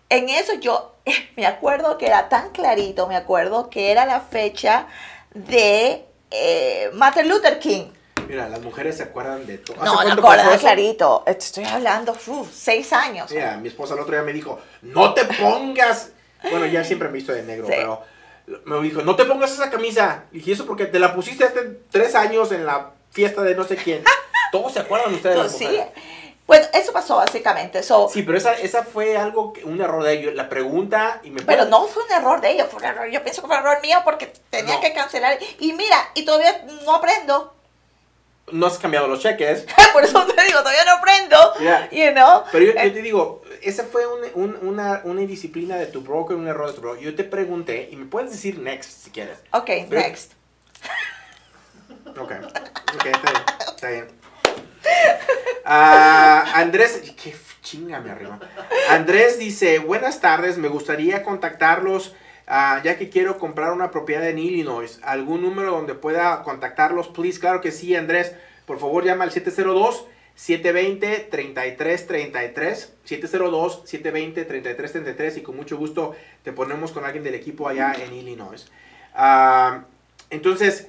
En 0.08 0.28
eso 0.28 0.54
yo 0.54 0.94
me 1.36 1.46
acuerdo 1.46 1.98
que 1.98 2.06
era 2.06 2.28
tan 2.28 2.50
clarito, 2.50 3.08
me 3.08 3.16
acuerdo 3.16 3.68
que 3.68 3.90
era 3.90 4.06
la 4.06 4.20
fecha 4.20 4.86
de 5.34 6.06
eh, 6.30 6.90
Martin 6.94 7.28
Luther 7.28 7.58
King. 7.58 7.90
Mira, 8.32 8.48
las 8.48 8.62
mujeres 8.62 8.96
se 8.96 9.02
acuerdan 9.02 9.46
de 9.46 9.58
todo. 9.58 9.76
¿Hace 9.76 9.84
No, 9.84 10.02
no 10.16 10.32
eso? 10.32 10.58
clarito. 10.58 11.22
Estoy 11.26 11.64
hablando, 11.64 12.16
uf, 12.28 12.48
seis 12.50 12.90
años. 12.94 13.30
Mira, 13.30 13.58
mi 13.58 13.68
esposa 13.68 13.92
el 13.92 14.00
otro 14.00 14.14
día 14.14 14.22
me 14.22 14.32
dijo, 14.32 14.58
no 14.80 15.12
te 15.12 15.26
pongas. 15.26 16.12
Bueno, 16.50 16.64
ya 16.64 16.82
siempre 16.82 17.08
me 17.08 17.12
he 17.12 17.16
visto 17.18 17.30
de 17.34 17.42
negro, 17.42 17.66
Sí. 17.66 17.74
pero 17.76 18.00
me 18.64 18.80
dijo, 18.80 19.02
no 19.02 19.16
te 19.16 19.26
pongas 19.26 19.52
esa 19.52 19.68
camisa. 19.68 20.24
Y 20.32 20.38
dije, 20.38 20.52
eso 20.52 20.64
porque 20.64 20.86
te 20.86 20.98
la 20.98 21.14
pusiste 21.14 21.44
hace 21.44 21.80
tres 21.90 22.14
años 22.14 22.52
en 22.52 22.64
la 22.64 22.92
fiesta 23.10 23.42
de 23.42 23.54
no 23.54 23.64
sé 23.64 23.76
quién. 23.76 24.02
Todos 24.50 24.72
se 24.72 24.80
acuerdan 24.80 25.12
ustedes 25.12 25.36
de 25.36 25.42
las 25.42 25.52
Entonces, 25.52 25.68
sí. 25.68 25.76
mujeres. 25.92 26.04
Bueno, 26.46 26.66
eso 26.72 26.92
pasó 26.94 27.16
básicamente. 27.16 27.82
So, 27.82 28.08
Sí, 28.08 28.22
pero 28.22 28.38
esa, 28.38 28.54
esa 28.54 28.82
fue 28.82 29.18
algo, 29.18 29.52
que- 29.52 29.62
un 29.64 29.78
error 29.78 30.02
de 30.02 30.10
ellos. 30.14 30.34
La 30.34 30.48
pregunta 30.48 31.20
y 31.22 31.28
me 31.28 31.42
Pero 31.42 31.66
no 31.66 31.86
fue 31.86 32.02
un 32.04 32.12
error 32.12 32.40
de 32.40 32.52
ellos, 32.52 32.66
fue 32.70 32.78
un 32.80 32.86
error. 32.86 33.10
Yo 33.10 33.22
pienso 33.22 33.42
que 33.42 33.48
fue 33.48 33.58
un 33.58 33.62
error 33.62 33.82
mío 33.82 33.98
porque 34.04 34.32
tenía 34.48 34.76
No. 34.76 34.80
que 34.80 34.94
cancelar. 34.94 35.38
Y 35.58 35.74
mira, 35.74 35.98
y 36.14 36.24
todavía 36.24 36.64
no 36.86 36.94
aprendo. 36.94 37.52
No 38.50 38.66
has 38.66 38.78
cambiado 38.78 39.06
los 39.08 39.20
cheques. 39.20 39.66
Por 39.92 40.04
eso 40.04 40.26
te 40.26 40.42
digo, 40.44 40.58
todavía 40.58 40.84
no 40.84 40.92
aprendo. 40.92 41.36
Mira, 41.60 41.88
You 41.90 42.12
know? 42.12 42.42
Pero 42.50 42.64
yo, 42.66 42.72
yo 42.74 42.80
Eh, 42.80 42.90
te 42.90 43.02
digo, 43.02 43.42
esa 43.62 43.84
fue 43.84 44.04
un- 44.06 44.30
un- 44.34 44.58
una, 44.68 45.00
una 45.04 45.20
indisciplina 45.22 45.76
de 45.76 45.86
tu 45.86 46.00
broker, 46.02 46.36
un 46.36 46.48
error 46.48 46.68
de 46.68 46.72
tu 46.74 46.80
broker. 46.80 47.02
Yo 47.02 47.14
te 47.14 47.24
pregunté, 47.24 47.88
y 47.90 47.96
me 47.96 48.06
puedes 48.06 48.30
decir 48.30 48.58
next 48.58 48.90
si 49.04 49.10
quieres. 49.10 49.38
ok, 49.52 49.66
Pero- 49.88 50.00
next. 50.00 50.32
Ok, 52.18 52.32
ok, 52.94 53.06
está 53.06 53.30
bien, 53.30 53.44
está 53.74 53.88
bien. 53.88 54.08
Ah, 55.64 56.44
Andrés, 56.56 57.00
qué 57.22 57.34
chinga 57.62 58.00
me 58.00 58.10
arriba. 58.10 58.38
Andrés 58.90 59.38
dice, 59.38 59.78
buenas 59.78 60.20
tardes, 60.20 60.58
me 60.58 60.68
gustaría 60.68 61.22
contactarlos 61.22 62.14
ah, 62.46 62.80
ya 62.84 62.98
que 62.98 63.08
quiero 63.08 63.38
comprar 63.38 63.72
una 63.72 63.90
propiedad 63.90 64.28
en 64.28 64.38
Illinois. 64.38 65.00
¿Algún 65.02 65.42
número 65.42 65.70
donde 65.72 65.94
pueda 65.94 66.42
contactarlos, 66.42 67.08
please? 67.08 67.38
Claro 67.40 67.60
que 67.60 67.70
sí, 67.72 67.94
Andrés. 67.94 68.32
Por 68.66 68.78
favor, 68.78 69.04
llama 69.04 69.24
al 69.24 69.32
702 69.32 70.06
720 70.34 71.28
3333 71.30 72.92
702 73.04 73.82
720 73.84 74.44
3333 74.44 75.36
y 75.36 75.42
con 75.42 75.56
mucho 75.56 75.76
gusto 75.76 76.14
te 76.42 76.52
ponemos 76.52 76.92
con 76.92 77.04
alguien 77.04 77.22
del 77.24 77.34
equipo 77.34 77.68
allá 77.68 77.92
en 77.94 78.14
Illinois. 78.14 78.70
Ah, 79.14 79.84
entonces, 80.30 80.88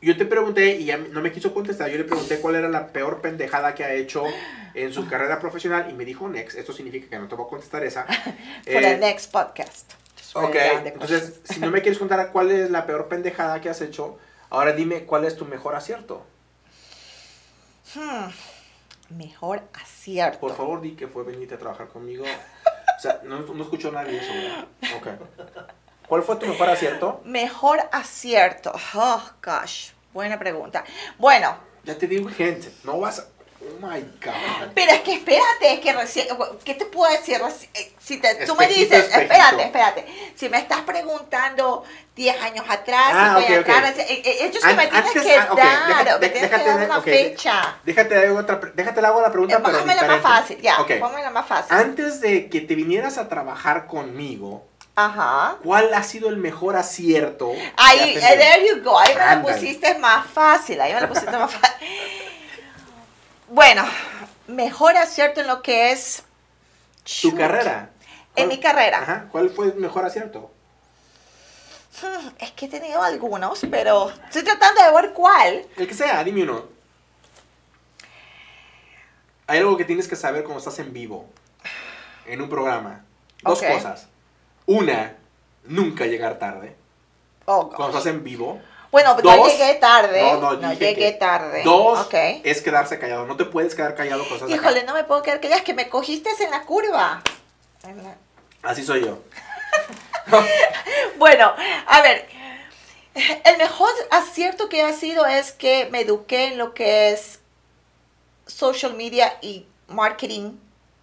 yo 0.00 0.16
te 0.16 0.24
pregunté 0.24 0.76
y 0.76 0.86
ya 0.86 0.96
no 0.96 1.20
me 1.20 1.30
quiso 1.30 1.52
contestar. 1.52 1.90
Yo 1.90 1.98
le 1.98 2.04
pregunté 2.04 2.40
cuál 2.40 2.54
era 2.54 2.68
la 2.70 2.86
peor 2.88 3.20
pendejada 3.20 3.74
que 3.74 3.84
ha 3.84 3.92
hecho 3.92 4.24
en 4.72 4.92
su 4.94 5.06
carrera 5.06 5.38
profesional 5.40 5.88
y 5.90 5.92
me 5.92 6.06
dijo 6.06 6.26
next. 6.28 6.56
Esto 6.56 6.72
significa 6.72 7.10
que 7.10 7.18
no 7.18 7.28
te 7.28 7.34
voy 7.34 7.46
a 7.46 7.50
contestar 7.50 7.84
esa. 7.84 8.04
For 8.06 8.14
Eh, 8.64 8.80
the 8.80 8.96
next 8.98 9.30
podcast. 9.30 9.92
Ok, 10.34 10.54
entonces, 10.84 11.40
si 11.44 11.60
no 11.60 11.70
me 11.70 11.82
quieres 11.82 11.98
contar 11.98 12.30
cuál 12.32 12.50
es 12.50 12.70
la 12.70 12.86
peor 12.86 13.08
pendejada 13.08 13.60
que 13.60 13.68
has 13.68 13.80
hecho, 13.80 14.18
ahora 14.50 14.72
dime 14.72 15.04
cuál 15.04 15.24
es 15.24 15.36
tu 15.36 15.44
mejor 15.44 15.74
acierto. 15.74 16.24
Hmm, 17.94 18.28
Mejor 19.16 19.62
acierto. 19.74 20.38
Por 20.38 20.54
favor, 20.56 20.80
di 20.80 20.92
que 20.94 21.08
fue 21.08 21.24
venirte 21.24 21.56
a 21.56 21.58
trabajar 21.58 21.88
conmigo. 21.88 22.24
O 22.24 23.00
sea, 23.00 23.20
no, 23.24 23.40
no 23.40 23.62
escuchó 23.64 23.90
nadie 23.90 24.18
eso, 24.18 24.32
¿verdad? 24.32 24.66
Ok. 24.96 25.08
¿Cuál 26.06 26.22
fue 26.22 26.36
tu 26.36 26.46
mejor 26.46 26.68
acierto? 26.68 27.20
Mejor 27.24 27.80
acierto. 27.90 28.72
Oh, 28.94 29.22
gosh. 29.44 29.90
Buena 30.12 30.38
pregunta. 30.38 30.84
Bueno, 31.18 31.56
Ya 31.84 31.96
te 31.98 32.06
digo, 32.06 32.28
gente, 32.28 32.70
no 32.84 33.00
vas 33.00 33.18
a... 33.20 33.24
Oh 33.62 33.86
my 33.86 34.00
God. 34.24 34.68
Pero 34.74 34.92
es 34.92 35.00
que 35.00 35.12
espérate, 35.14 35.74
es 35.74 35.80
que 35.80 35.92
recién, 35.92 36.26
¿qué 36.64 36.74
te 36.74 36.86
puedo 36.86 37.12
decir? 37.12 37.38
Eh, 37.74 37.92
Si 37.98 38.16
te- 38.18 38.46
tú 38.46 38.54
me 38.56 38.66
dices, 38.66 38.90
espejito. 39.04 39.20
espérate, 39.20 39.62
espérate, 39.64 40.06
si 40.34 40.48
me 40.48 40.58
estás 40.58 40.80
preguntando 40.80 41.84
10 42.16 42.40
años 42.40 42.64
atrás, 42.68 43.10
Ah, 43.12 43.34
cinco 43.36 43.46
años 43.52 43.60
ok, 43.60 43.68
ok. 43.68 43.76
atrás, 43.76 43.98
eh, 43.98 44.22
eh, 44.24 44.36
ellos 44.46 44.64
An- 44.64 44.76
me 44.76 44.86
tienes 44.86 45.06
antes- 45.08 45.22
que 45.22 45.36
ah, 45.36 45.48
ok, 45.50 45.56
dar, 45.58 46.20
me 46.20 46.28
tienes 46.28 46.50
que 46.50 46.56
déjate 46.56 46.68
dar 46.70 46.78
de- 46.80 46.84
una 46.86 47.02
fecha. 47.02 47.78
Déjate, 47.84 48.30
otra, 48.30 48.60
déjate 48.74 49.00
le 49.02 49.06
hago 49.06 49.20
la 49.20 49.30
pregunta, 49.30 49.56
Eh, 49.56 49.60
pero 49.62 49.78
Póngame 49.78 49.94
la 50.00 50.06
más 50.08 50.22
fácil, 50.22 50.60
ya, 50.60 50.76
la 50.78 51.30
más 51.30 51.46
fácil. 51.46 51.76
Antes 51.76 52.20
de 52.22 52.48
que 52.48 52.60
te 52.62 52.74
vinieras 52.74 53.18
a 53.18 53.28
trabajar 53.28 53.86
conmigo, 53.86 54.66
Ajá. 54.96 55.56
¿cuál 55.62 55.92
ha 55.94 56.02
sido 56.02 56.30
el 56.30 56.38
mejor 56.38 56.76
acierto? 56.76 57.52
que 57.52 57.72
Ahí, 57.76 58.14
there 58.14 58.66
you 58.66 58.82
go, 58.82 58.98
ahí 58.98 59.14
me 59.14 59.20
la 59.20 59.42
pusiste 59.42 59.98
más 59.98 60.26
fácil, 60.26 60.80
ahí 60.80 60.94
me 60.94 61.00
la 61.02 61.08
pusiste 61.08 61.30
más 61.36 61.52
fácil. 61.52 61.76
Bueno, 63.50 63.84
mejor 64.46 64.96
acierto 64.96 65.40
en 65.40 65.48
lo 65.48 65.60
que 65.62 65.90
es... 65.92 66.22
Tu 67.20 67.34
carrera. 67.34 67.90
En 68.36 68.46
¿Cuál- 68.46 68.48
mi 68.48 68.60
carrera. 68.60 69.02
Ajá. 69.02 69.26
¿Cuál 69.32 69.50
fue 69.50 69.66
el 69.66 69.74
mejor 69.74 70.04
acierto? 70.04 70.52
Hmm, 72.00 72.28
Es 72.38 72.52
que 72.52 72.66
he 72.66 72.68
tenido 72.68 73.02
algunos, 73.02 73.60
pero 73.70 74.10
estoy 74.10 74.44
tratando 74.44 74.80
de 74.82 74.92
ver 75.02 75.12
cuál. 75.12 75.66
El 75.76 75.88
que 75.88 75.94
sea, 75.94 76.22
dime 76.22 76.44
uno. 76.44 76.64
Hay 79.48 79.58
algo 79.58 79.76
que 79.76 79.84
tienes 79.84 80.06
que 80.06 80.14
saber 80.14 80.44
cuando 80.44 80.58
estás 80.60 80.78
en 80.78 80.92
vivo, 80.92 81.28
en 82.26 82.40
un 82.40 82.48
programa. 82.48 83.04
Dos 83.42 83.60
cosas. 83.60 84.06
Una, 84.66 85.16
nunca 85.64 86.06
llegar 86.06 86.38
tarde. 86.38 86.76
Oh. 87.46 87.68
Cuando 87.70 87.98
estás 87.98 88.14
en 88.14 88.22
vivo. 88.22 88.62
Bueno, 88.90 89.14
Dos. 89.14 89.24
no 89.36 89.46
llegué 89.46 89.74
tarde. 89.74 90.22
No, 90.22 90.40
No, 90.40 90.52
no, 90.54 90.72
llegué 90.72 90.94
que- 90.94 91.12
tarde. 91.12 91.62
Dos, 91.64 92.08
es 92.12 92.60
quedarse 92.60 92.98
callado. 92.98 93.26
No 93.26 93.36
te 93.36 93.44
puedes 93.44 93.74
quedar 93.74 93.94
callado 93.94 94.24
acá. 94.24 94.46
Híjole, 94.48 94.82
no 94.84 94.94
me 94.94 95.04
puedo 95.04 95.22
creer 95.22 95.38
que 95.40 95.48
ya 95.48 95.56
es 95.56 95.62
que 95.62 95.74
me 95.74 95.88
cogiste 95.88 96.30
en 96.40 96.50
la 96.50 96.64
curva. 96.64 97.22
Así 98.62 98.84
soy 98.84 99.02
yo. 99.04 99.18
Bueno, 101.18 101.52
a 101.86 102.00
ver, 102.02 102.26
el 103.44 103.56
mejor 103.58 103.90
acierto 104.10 104.68
que 104.68 104.82
ha 104.82 104.92
sido 104.92 105.26
es 105.26 105.52
que 105.52 105.88
me 105.90 106.00
eduqué 106.00 106.46
en 106.48 106.58
lo 106.58 106.72
que 106.72 107.10
es 107.10 107.40
social 108.46 108.94
media 108.94 109.36
y 109.42 109.66
marketing 109.88 110.56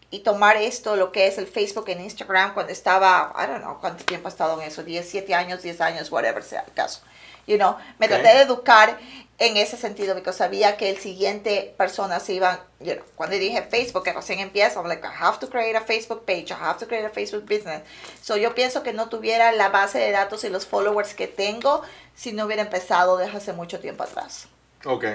y 0.09 0.19
tomar 0.19 0.55
esto, 0.57 0.95
lo 0.95 1.11
que 1.11 1.27
es 1.27 1.37
el 1.37 1.47
Facebook 1.47 1.89
en 1.89 2.01
Instagram 2.01 2.53
cuando 2.53 2.71
estaba, 2.71 3.33
I 3.37 3.47
don't 3.47 3.61
know 3.61 3.77
cuánto 3.79 4.05
tiempo 4.05 4.27
he 4.27 4.31
estado 4.31 4.59
en 4.61 4.67
eso, 4.67 4.83
10, 4.83 5.07
7 5.09 5.35
años, 5.35 5.61
10 5.61 5.81
años, 5.81 6.11
whatever 6.11 6.43
sea 6.43 6.63
el 6.65 6.73
caso. 6.73 7.01
You 7.47 7.57
know, 7.57 7.77
me 7.97 8.05
Ok. 8.07 8.11
traté 8.11 8.27
de 8.37 8.41
educar 8.41 8.97
en 9.39 9.55
ese 9.55 9.77
sentido 9.77 10.15
porque 10.15 10.33
sabía 10.33 10.77
que 10.77 10.89
el 10.89 10.97
siguiente 10.97 11.73
persona 11.77 12.19
se 12.19 12.33
iban, 12.33 12.59
you 12.79 12.93
know, 12.93 13.05
cuando 13.15 13.35
dije 13.37 13.61
Facebook, 13.61 14.03
que 14.03 14.11
recién 14.11 14.39
empieza, 14.39 14.79
I'm 14.79 14.87
like, 14.87 15.05
I 15.05 15.11
have 15.17 15.37
to 15.39 15.47
create 15.49 15.77
a 15.77 15.81
Facebook 15.81 16.25
page, 16.25 16.47
I 16.49 16.55
have 16.59 16.79
to 16.79 16.87
create 16.87 17.05
a 17.05 17.09
Facebook 17.09 17.43
business. 17.45 17.83
So 18.21 18.35
yo 18.35 18.53
pienso 18.55 18.83
que 18.83 18.93
no 18.93 19.09
tuviera 19.09 19.51
la 19.53 19.69
base 19.69 19.99
de 19.99 20.11
datos 20.11 20.43
y 20.43 20.49
los 20.49 20.65
followers 20.65 21.13
que 21.13 21.27
tengo 21.27 21.83
si 22.15 22.33
no 22.33 22.45
hubiera 22.45 22.63
empezado 22.63 23.15
desde 23.17 23.37
hace 23.37 23.53
mucho 23.53 23.79
tiempo 23.79 24.03
atrás. 24.03 24.47
Ok. 24.85 25.05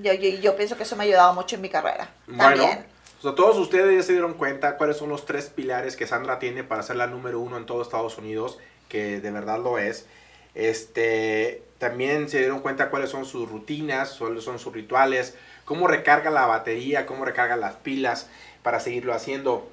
Yo, 0.00 0.12
yo, 0.12 0.28
yo 0.40 0.56
pienso 0.56 0.76
que 0.76 0.82
eso 0.82 0.94
me 0.96 1.04
ha 1.04 1.06
ayudado 1.06 1.32
mucho 1.34 1.56
en 1.56 1.62
mi 1.62 1.68
carrera. 1.68 2.10
Bueno, 2.26 2.42
También. 2.64 2.86
o 3.20 3.22
sea, 3.22 3.34
todos 3.36 3.56
ustedes 3.58 3.96
ya 3.96 4.02
se 4.02 4.12
dieron 4.12 4.34
cuenta 4.34 4.76
cuáles 4.76 4.96
son 4.96 5.08
los 5.08 5.24
tres 5.24 5.46
pilares 5.46 5.96
que 5.96 6.06
Sandra 6.06 6.38
tiene 6.40 6.64
para 6.64 6.82
ser 6.82 6.96
la 6.96 7.06
número 7.06 7.38
uno 7.40 7.56
en 7.56 7.64
todo 7.64 7.80
Estados 7.82 8.18
Unidos, 8.18 8.58
que 8.88 9.20
de 9.20 9.30
verdad 9.30 9.58
lo 9.60 9.78
es. 9.78 10.06
Este, 10.54 11.62
también 11.78 12.28
se 12.28 12.38
dieron 12.38 12.60
cuenta 12.60 12.90
cuáles 12.90 13.10
son 13.10 13.24
sus 13.24 13.48
rutinas, 13.48 14.16
cuáles 14.18 14.44
son 14.44 14.58
sus 14.58 14.72
rituales, 14.72 15.36
cómo 15.64 15.86
recarga 15.86 16.30
la 16.30 16.46
batería, 16.46 17.06
cómo 17.06 17.24
recarga 17.24 17.56
las 17.56 17.76
pilas 17.76 18.28
para 18.62 18.80
seguirlo 18.80 19.14
haciendo. 19.14 19.70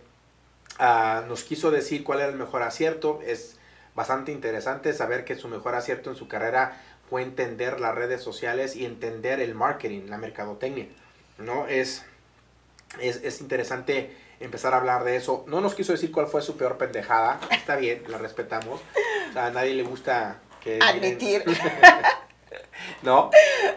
Ah, 0.77 1.23
nos 1.27 1.43
quiso 1.43 1.71
decir 1.71 2.03
cuál 2.03 2.19
era 2.19 2.29
el 2.29 2.35
mejor 2.35 2.61
acierto. 2.61 3.21
Es 3.25 3.57
bastante 3.95 4.31
interesante 4.31 4.93
saber 4.93 5.25
que 5.25 5.35
su 5.35 5.47
mejor 5.47 5.73
acierto 5.73 6.09
en 6.09 6.15
su 6.15 6.27
carrera 6.27 6.81
fue 7.09 7.23
entender 7.23 7.79
las 7.79 7.95
redes 7.95 8.21
sociales 8.21 8.75
y 8.75 8.85
entender 8.85 9.39
el 9.39 9.55
marketing, 9.55 10.07
la 10.07 10.17
mercadotecnia. 10.17 10.87
¿no? 11.37 11.67
Es, 11.67 12.05
es, 12.99 13.17
es 13.23 13.41
interesante 13.41 14.15
empezar 14.39 14.73
a 14.73 14.77
hablar 14.77 15.03
de 15.03 15.15
eso. 15.15 15.43
No 15.47 15.61
nos 15.61 15.75
quiso 15.75 15.91
decir 15.91 16.11
cuál 16.11 16.27
fue 16.27 16.41
su 16.41 16.57
peor 16.57 16.77
pendejada. 16.77 17.39
Está 17.51 17.75
bien, 17.75 18.03
la 18.07 18.17
respetamos. 18.17 18.81
A 19.35 19.49
nadie 19.49 19.73
le 19.73 19.83
gusta. 19.83 20.39
Admitir. 20.81 21.43
¿no? 23.03 23.29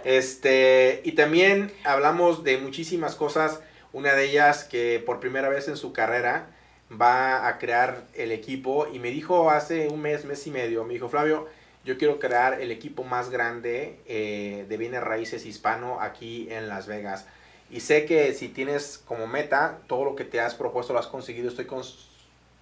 Este, 0.04 1.00
y 1.04 1.12
también 1.12 1.72
hablamos 1.84 2.44
de 2.44 2.58
muchísimas 2.58 3.14
cosas. 3.14 3.60
Una 3.92 4.14
de 4.14 4.24
ellas 4.24 4.64
que 4.64 5.02
por 5.04 5.20
primera 5.20 5.48
vez 5.48 5.68
en 5.68 5.76
su 5.76 5.92
carrera 5.92 6.46
va 6.90 7.46
a 7.48 7.58
crear 7.58 8.02
el 8.14 8.32
equipo. 8.32 8.86
Y 8.92 8.98
me 8.98 9.10
dijo 9.10 9.50
hace 9.50 9.88
un 9.88 10.00
mes, 10.00 10.24
mes 10.24 10.46
y 10.46 10.50
medio, 10.50 10.84
me 10.84 10.94
dijo, 10.94 11.08
Flavio, 11.08 11.48
yo 11.84 11.96
quiero 11.96 12.18
crear 12.18 12.60
el 12.60 12.70
equipo 12.70 13.04
más 13.04 13.30
grande 13.30 13.98
eh, 14.06 14.66
de 14.68 14.76
bienes 14.76 15.02
raíces 15.02 15.46
hispano 15.46 16.00
aquí 16.00 16.48
en 16.50 16.68
Las 16.68 16.86
Vegas. 16.86 17.26
Y 17.70 17.80
sé 17.80 18.04
que 18.06 18.32
si 18.34 18.48
tienes 18.48 18.98
como 19.04 19.26
meta 19.26 19.78
todo 19.86 20.04
lo 20.04 20.16
que 20.16 20.24
te 20.24 20.40
has 20.40 20.54
propuesto 20.54 20.92
lo 20.92 20.98
has 20.98 21.06
conseguido. 21.06 21.48
Estoy 21.48 21.66
con- 21.66 21.82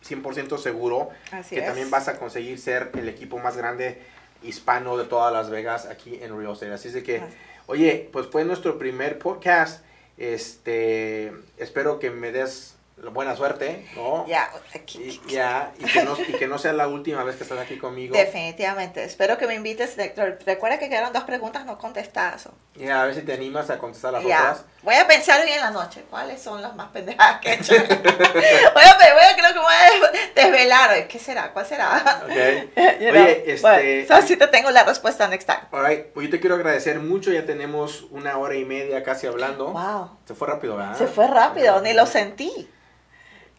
100% 0.05 0.59
seguro 0.59 1.09
Así 1.33 1.55
que 1.57 1.63
es. 1.63 1.67
también 1.67 1.91
vas 1.91 2.07
a 2.07 2.19
conseguir 2.19 2.61
ser 2.61 2.91
el 2.97 3.09
equipo 3.09 3.39
más 3.39 3.57
grande 3.57 4.01
hispano 4.43 4.97
de 4.97 5.05
todas 5.05 5.33
Las 5.33 5.51
Vegas 5.51 5.87
aquí 5.87 6.19
en 6.23 6.37
Real 6.39 6.53
Estate. 6.53 6.73
Así 6.73 6.89
es 6.89 6.95
de 6.95 7.03
que, 7.03 7.23
oye, 7.67 8.09
pues 8.13 8.27
fue 8.27 8.45
nuestro 8.45 8.79
primer 8.79 9.19
podcast. 9.19 9.85
Este, 10.17 11.33
espero 11.59 11.99
que 11.99 12.11
me 12.11 12.33
des 12.33 12.76
buena 13.13 13.37
suerte, 13.37 13.87
¿no? 13.95 14.27
Ya, 14.27 14.51
Y, 14.75 14.79
aquí. 14.79 15.21
ya, 15.29 15.73
y 15.79 15.85
que, 15.85 16.03
no, 16.03 16.17
y 16.19 16.33
que 16.33 16.47
no 16.49 16.59
sea 16.59 16.73
la 16.73 16.89
última 16.89 17.23
vez 17.25 17.37
que 17.37 17.43
estás 17.43 17.59
aquí 17.59 17.77
conmigo. 17.79 18.17
Definitivamente. 18.17 19.05
Espero 19.05 19.37
que 19.37 19.47
me 19.47 19.55
invites. 19.55 19.97
Recuerda 20.45 20.79
que 20.79 20.89
quedaron 20.89 21.13
dos 21.13 21.25
preguntas 21.25 21.67
no 21.67 21.77
contestadas. 21.79 22.49
Y 22.75 22.89
a 22.89 23.05
ver 23.05 23.15
si 23.15 23.23
te 23.23 23.35
animas 23.35 23.69
a 23.71 23.79
contestar 23.79 24.13
las 24.15 24.25
Ya. 24.25 24.41
otras. 24.41 24.65
Voy 24.83 24.95
a 24.95 25.07
pensar 25.07 25.41
hoy 25.43 25.51
en 25.51 25.61
la 25.61 25.71
noche. 25.71 26.05
¿Cuáles 26.09 26.41
son 26.43 26.63
las 26.63 26.75
más 26.75 26.89
pendejadas 26.91 27.41
que 27.41 27.51
he 27.51 27.55
hecho? 27.55 27.75
voy 27.77 28.85
a, 28.85 28.97
voy 28.97 29.25
a 29.25 29.37
creo 29.37 29.53
que 29.53 29.59
voy 29.59 29.75
a 29.75 30.11
des- 30.11 30.35
desvelar. 30.35 31.07
¿Qué 31.09 31.19
será? 31.19 31.53
¿Cuál 31.53 31.67
será? 31.67 32.23
Ok. 32.25 32.31
You 33.01 33.11
know, 33.11 33.23
Oye, 33.23 33.45
este- 33.47 33.61
bueno, 33.61 34.09
so 34.21 34.27
sí 34.27 34.37
te 34.37 34.47
tengo 34.49 34.71
la 34.71 34.85
respuesta 34.85 35.29
next 35.29 35.47
time. 35.47 35.61
Alright, 35.71 36.07
pues 36.13 36.27
yo 36.27 36.31
te 36.31 36.41
quiero 36.41 36.55
agradecer 36.57 36.99
mucho. 37.01 37.31
Ya 37.31 37.45
tenemos 37.45 38.03
una 38.11 38.39
hora 38.39 38.55
y 38.55 38.65
media 38.65 39.03
casi 39.03 39.27
hablando. 39.27 39.69
Wow. 39.73 40.11
Se 40.27 40.35
fue 40.35 40.49
rápido, 40.49 40.77
¿verdad? 40.77 40.97
Se 40.97 41.07
fue 41.07 41.27
rápido, 41.27 41.81
ni 41.83 41.93
lo 41.93 42.07
sentí. 42.07 42.71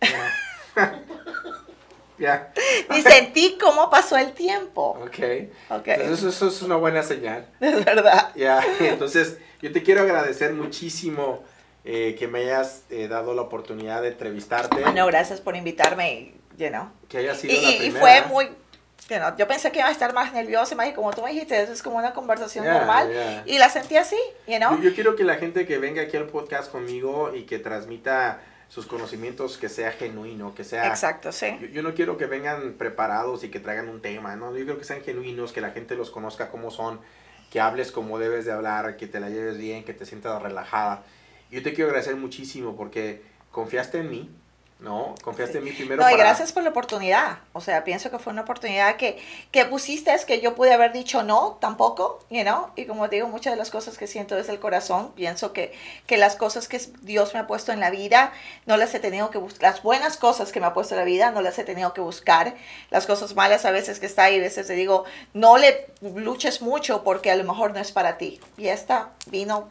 Ya. 2.20 2.52
Ni 2.90 3.02
sentí 3.04 3.60
cómo 3.62 3.92
pasó 3.92 4.18
el 4.18 4.32
tiempo. 4.34 4.98
Ok. 5.04 5.20
Ok. 5.70 5.88
Entonces 5.88 6.34
eso, 6.36 6.48
es 6.48 6.62
una 6.64 6.76
buena 6.76 7.04
señal. 7.04 7.46
Es 7.60 7.86
verdad. 7.86 8.32
Ya. 8.36 8.60
Entonces 8.80 9.38
yo 9.62 9.72
te 9.72 9.84
quiero 9.84 10.02
agradecer 10.02 10.54
muchísimo 10.54 11.44
eh, 11.86 12.16
que 12.18 12.28
me 12.28 12.40
hayas 12.40 12.82
eh, 12.90 13.08
dado 13.08 13.36
la 13.36 13.44
oportunidad 13.44 14.02
de 14.02 14.08
entrevistarte. 14.10 14.82
No, 14.96 15.06
gracias 15.06 15.42
por 15.42 15.56
invitarme. 15.56 16.34
You 16.58 16.70
know. 16.70 16.90
Que 17.08 17.20
haya 17.20 17.34
Y, 17.34 17.38
sido 17.38 17.54
la 17.54 17.60
y- 17.70 17.74
y 17.76 17.78
primera. 17.92 18.00
fue 18.00 18.22
muy. 18.34 18.46
you 19.10 19.18
know, 19.18 19.38
yo 19.38 19.48
pensé 19.48 19.72
que 19.72 19.78
iba 19.78 19.88
a 19.88 19.92
estar 19.92 20.12
más 20.16 20.34
nerviosa, 20.34 20.74
más 20.76 20.88
y 20.90 20.94
como 20.94 21.12
tú 21.14 21.22
me 21.22 21.32
dijiste, 21.32 21.62
eso 21.62 21.72
es 21.72 21.84
como 21.84 21.98
una 21.98 22.14
conversación 22.14 22.66
normal. 22.66 23.44
Y 23.46 23.60
la 23.60 23.70
sentí 23.70 23.96
así, 23.96 24.18
you 24.48 24.58
know. 24.58 24.76
Yo, 24.78 24.90
yo 24.90 24.96
quiero 24.96 25.16
que 25.16 25.24
la 25.24 25.36
gente 25.36 25.68
que 25.68 25.78
venga 25.78 26.02
aquí 26.02 26.18
al 26.18 26.26
podcast 26.26 26.72
conmigo 26.72 27.32
y 27.36 27.44
que 27.44 27.60
transmita 27.60 28.42
sus 28.70 28.86
conocimientos 28.86 29.58
que 29.58 29.70
sea 29.70 29.92
genuino, 29.92 30.54
que 30.54 30.64
sea... 30.64 30.88
Exacto, 30.88 31.32
sí. 31.32 31.58
Yo, 31.62 31.68
yo 31.68 31.84
no 31.84 31.94
quiero 31.94 32.18
que 32.18 32.26
vengan 32.26 32.74
preparados 32.74 33.44
y 33.44 33.50
que 33.50 33.60
traigan 33.60 33.90
un 33.90 34.02
tema, 34.02 34.36
¿no? 34.36 34.50
Yo 34.52 34.66
quiero 34.66 34.78
que 34.78 34.84
sean 34.84 35.02
genuinos, 35.02 35.54
que 35.54 35.62
la 35.62 35.72
gente 35.72 35.96
los 35.96 36.12
conozca 36.12 36.50
como 36.50 36.70
son, 36.72 37.00
que 37.50 37.60
hables 37.60 37.92
como 37.92 38.20
debes 38.20 38.46
de 38.46 38.52
hablar, 38.52 38.98
que 38.98 39.08
te 39.08 39.20
la 39.20 39.30
lleves 39.30 39.58
bien, 39.58 39.84
que 39.84 39.94
te 39.94 40.06
sientas 40.06 40.42
relajada. 40.42 41.04
Yo 41.50 41.64
te 41.64 41.74
quiero 41.74 41.90
agradecer 41.90 42.16
muchísimo 42.16 42.76
porque 42.76 43.22
confiaste 43.52 44.00
en 44.00 44.10
mí, 44.10 44.30
¿no? 44.80 45.16
Confiaste 45.24 45.58
en 45.58 45.64
mí 45.64 45.72
primero 45.72 46.02
No, 46.04 46.08
y 46.08 46.12
para- 46.14 46.24
gracias 46.26 46.52
por 46.52 46.62
la 46.62 46.70
oportunidad. 46.70 47.40
O 47.54 47.62
sea, 47.62 47.84
pienso 47.84 48.12
que 48.12 48.20
fue 48.20 48.32
una 48.32 48.44
oportunidad 48.44 48.96
que, 48.96 49.18
que 49.52 49.66
pusiste, 49.66 50.14
es 50.14 50.24
que 50.24 50.40
yo 50.40 50.54
pude 50.54 50.72
haber 50.72 50.92
dicho 50.94 51.24
no, 51.24 51.58
tampoco, 51.60 52.24
you 52.30 52.44
know. 52.44 52.68
Y 52.76 52.86
como 52.86 53.08
digo, 53.08 53.28
muchas 53.28 53.54
de 53.54 53.58
las 53.58 53.72
cosas 53.72 53.98
que 53.98 54.06
siento 54.06 54.36
desde 54.36 54.54
el 54.54 54.60
corazón, 54.60 55.12
pienso 55.16 55.52
que, 55.52 55.74
que 56.06 56.18
las 56.18 56.36
cosas 56.36 56.68
que 56.68 56.80
Dios 57.02 57.34
me 57.34 57.40
ha 57.40 57.48
puesto 57.48 57.72
en 57.72 57.80
la 57.80 57.90
vida, 57.90 58.32
no 58.68 58.78
las 58.78 58.94
he 58.94 59.00
tenido 59.00 59.32
que 59.32 59.40
buscar. 59.40 59.72
Las 59.74 59.82
buenas 59.82 60.18
cosas 60.18 60.52
que 60.52 60.60
me 60.60 60.68
ha 60.68 60.74
puesto 60.74 60.94
en 60.94 61.00
la 61.00 61.06
vida, 61.06 61.32
no 61.32 61.42
las 61.42 61.58
he 61.58 61.64
tenido 61.64 61.94
que 61.94 62.02
buscar. 62.02 62.54
Las 62.92 63.08
cosas 63.08 63.34
malas 63.36 63.66
a 63.66 63.72
veces 63.72 64.00
que 64.00 64.06
está 64.06 64.26
ahí, 64.26 64.38
a 64.38 64.42
veces 64.42 64.68
te 64.68 64.74
digo, 64.74 65.06
no 65.34 65.58
le 65.58 65.88
luches 66.02 66.62
mucho 66.62 67.04
porque 67.04 67.32
a 67.32 67.36
lo 67.36 67.44
mejor 67.44 67.72
no 67.74 67.80
es 67.80 67.92
para 67.92 68.18
ti. 68.20 68.40
Y 68.58 68.68
esta 68.68 69.10
vino 69.26 69.68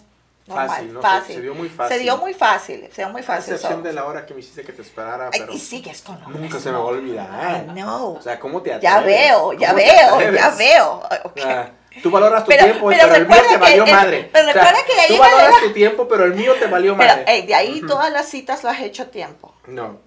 normal, 0.46 0.68
Fácil, 0.68 0.92
¿no? 0.92 1.00
Se- 1.00 1.06
fácil. 1.08 1.34
se 1.36 1.40
dio 1.42 1.54
muy 1.54 1.68
fácil. 1.68 1.96
Se 1.96 2.02
dio 2.02 2.16
muy 2.18 2.34
fácil, 2.34 2.88
se 2.92 3.02
dio 3.02 3.08
muy 3.10 3.20
A 3.20 3.24
fácil. 3.24 3.54
excepción 3.54 3.80
so- 3.82 3.86
de 3.88 3.92
la 3.92 4.04
hora 4.04 4.24
que 4.26 4.34
me 4.34 4.40
hiciste 4.40 4.62
que 4.62 4.72
te 4.72 4.82
esperara, 4.82 5.30
Ay, 5.32 5.40
pero 5.40 5.52
y 5.52 5.58
sigues 5.58 6.02
con 6.02 6.18
nunca 6.28 6.58
se 6.60 6.70
me 6.70 6.76
va 6.78 6.82
a 6.84 6.86
olvidar. 6.86 7.64
Know. 7.66 8.16
O 8.16 8.22
sea, 8.22 8.38
¿cómo 8.38 8.62
te 8.62 8.72
atreves? 8.74 8.82
Ya 8.82 9.00
veo, 9.00 9.52
ya 9.54 9.68
¿Cómo 9.68 9.78
te 9.80 9.84
veo, 9.86 10.32
ya 10.32 10.50
veo. 10.50 11.02
Ah, 11.44 11.70
Tú 12.02 12.10
valoras 12.10 12.44
tu 12.44 12.50
Pero- 12.50 12.64
tiempo, 12.64 12.88
pero 12.88 13.02
pero, 13.04 13.14
el 13.14 13.26
mío 13.26 13.36
te 13.48 13.56
valió 13.56 13.84
el- 13.84 13.90
madre. 13.92 14.30
pero 14.30 14.46
recuerda 14.48 14.78
que 14.86 14.94
de 14.94 15.00
ahí 15.00 15.08
Tú 15.08 15.18
valoras 15.18 15.60
tu 15.62 15.72
tiempo, 15.72 16.06
pero 16.08 16.24
el 16.26 16.34
mío 16.34 16.52
te 16.58 16.66
valió 16.66 16.94
Pero 16.96 17.08
madre. 17.08 17.24
hey, 17.26 17.46
de 17.46 17.54
ahí 17.54 17.80
todas 17.88 18.12
las 18.12 18.26
citas 18.28 18.62
las 18.64 18.78
he 18.80 18.84
hecho 18.84 19.04
a 19.04 19.06
tiempo. 19.06 19.54
No. 19.66 19.98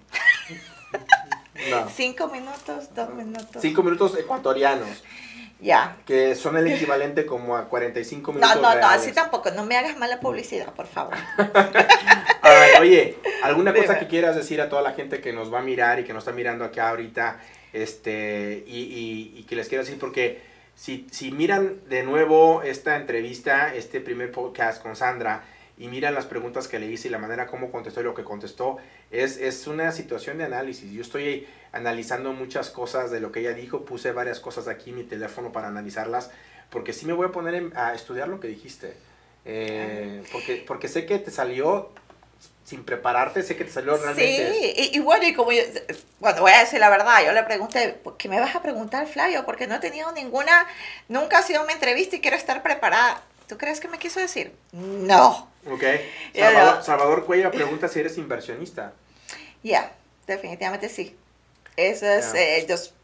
No. 1.70 1.88
Cinco 1.94 2.28
minutos, 2.28 2.94
dos 2.94 3.10
minutos. 3.10 3.60
Cinco 3.60 3.82
minutos 3.82 4.16
ecuatorianos, 4.16 5.02
Ya. 5.62 5.96
que 6.06 6.34
son 6.34 6.56
el 6.56 6.66
equivalente 6.68 7.26
como 7.26 7.56
a 7.56 7.68
45 7.68 8.32
No, 8.32 8.38
minutos 8.38 8.56
no, 8.56 8.68
no, 8.68 8.74
reales. 8.74 9.00
así 9.02 9.12
tampoco. 9.12 9.50
No 9.50 9.64
me 9.66 9.76
hagas 9.76 9.96
mala 9.98 10.18
publicidad, 10.20 10.72
por 10.72 10.86
favor. 10.86 11.14
Alright, 12.42 12.80
oye, 12.80 13.18
¿alguna 13.42 13.72
cosa 13.74 13.98
que 13.98 14.06
quieras 14.06 14.36
decir 14.36 14.60
a 14.60 14.68
toda 14.68 14.82
la 14.82 14.92
gente 14.92 15.20
que 15.20 15.32
nos 15.32 15.52
va 15.52 15.58
a 15.60 15.62
mirar 15.62 16.00
y 16.00 16.04
que 16.04 16.12
nos 16.12 16.22
está 16.22 16.32
mirando 16.32 16.64
acá 16.64 16.90
ahorita? 16.90 17.40
Este, 17.72 18.64
y, 18.66 18.78
y- 18.80 19.38
y 19.38 19.42
que 19.44 19.56
les 19.56 19.68
quiero 19.68 19.84
decir, 19.84 19.98
porque 19.98 20.40
si, 20.74 21.06
si 21.10 21.30
miran 21.30 21.76
de 21.88 22.02
nuevo 22.02 22.62
esta 22.62 22.96
entrevista, 22.96 23.74
este 23.74 24.00
primer 24.00 24.32
podcast 24.32 24.82
con 24.82 24.96
Sandra, 24.96 25.44
y 25.78 25.88
miran 25.88 26.14
las 26.14 26.26
preguntas 26.26 26.68
que 26.68 26.78
le 26.78 26.86
hice 26.86 27.08
y 27.08 27.10
la 27.10 27.18
manera 27.18 27.46
como 27.46 27.70
contestó 27.70 28.00
y 28.00 28.04
lo 28.04 28.14
que 28.14 28.22
contestó, 28.24 28.76
es, 29.10 29.38
es 29.38 29.66
una 29.66 29.92
situación 29.92 30.36
de 30.38 30.44
análisis. 30.44 30.90
Yo 30.92 31.00
estoy 31.00 31.46
analizando 31.72 32.32
muchas 32.32 32.70
cosas 32.70 33.10
de 33.10 33.20
lo 33.20 33.32
que 33.32 33.40
ella 33.40 33.52
dijo, 33.52 33.84
puse 33.84 34.12
varias 34.12 34.40
cosas 34.40 34.68
aquí 34.68 34.90
en 34.90 34.96
mi 34.96 35.04
teléfono 35.04 35.52
para 35.52 35.68
analizarlas, 35.68 36.30
porque 36.70 36.92
sí 36.92 37.06
me 37.06 37.12
voy 37.12 37.28
a 37.28 37.32
poner 37.32 37.72
a 37.76 37.94
estudiar 37.94 38.28
lo 38.28 38.40
que 38.40 38.48
dijiste. 38.48 38.96
Eh, 39.44 40.22
porque, 40.32 40.64
porque 40.66 40.88
sé 40.88 41.06
que 41.06 41.18
te 41.18 41.30
salió 41.30 41.90
sin 42.64 42.84
prepararte, 42.84 43.42
sé 43.42 43.56
que 43.56 43.64
te 43.64 43.72
salió 43.72 43.96
realmente. 43.96 44.52
Sí, 44.52 44.74
y, 44.76 44.96
y 44.96 45.00
bueno, 45.00 45.26
y 45.26 45.34
como 45.34 45.50
yo, 45.50 45.62
bueno, 46.20 46.40
voy 46.42 46.52
a 46.52 46.60
decir 46.60 46.78
la 46.78 46.90
verdad, 46.90 47.24
yo 47.24 47.32
le 47.32 47.42
pregunté, 47.42 47.88
¿por 47.88 48.16
qué 48.16 48.28
me 48.28 48.38
vas 48.38 48.54
a 48.54 48.62
preguntar, 48.62 49.06
Flavio? 49.08 49.44
Porque 49.44 49.66
no 49.66 49.76
he 49.76 49.80
tenido 49.80 50.12
ninguna, 50.12 50.66
nunca 51.08 51.38
ha 51.38 51.42
sido 51.42 51.62
una 51.64 51.72
entrevista 51.72 52.16
y 52.16 52.20
quiero 52.20 52.36
estar 52.36 52.62
preparada. 52.62 53.22
¿Tú 53.48 53.58
crees 53.58 53.80
que 53.80 53.88
me 53.88 53.98
quiso 53.98 54.20
decir? 54.20 54.52
No. 54.70 55.48
Ok. 55.68 55.82
Salvador. 56.32 56.84
Salvador 56.84 57.26
Cuello 57.26 57.50
pregunta 57.50 57.88
si 57.88 57.98
eres 57.98 58.16
inversionista. 58.16 58.92
Ya, 59.64 59.92
definitivamente 60.28 60.88
sí. 60.88 61.16
Eso 61.88 62.06
es, 62.06 62.34
eh, 62.34 62.66
los- 62.68 62.94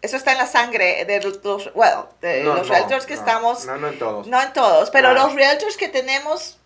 eso 0.00 0.16
está 0.16 0.32
en 0.32 0.38
la 0.38 0.46
sangre 0.46 1.04
de 1.04 1.20
los, 1.22 1.40
well, 1.74 2.06
de 2.20 2.42
No, 2.42 2.54
los 2.56 2.66
no, 2.66 2.72
realtors 2.74 3.06
que 3.06 3.14
no, 3.14 3.20
estamos, 3.20 3.66
No, 3.66 3.76
no 3.78 3.88
en 3.88 3.98
todos. 3.98 4.26
no 4.26 4.40
en 4.42 4.52
todos, 4.52 4.90
pero 4.90 5.14
los 5.14 5.34
realtors 5.34 5.76
que 5.76 5.88
tenemos 5.88 6.58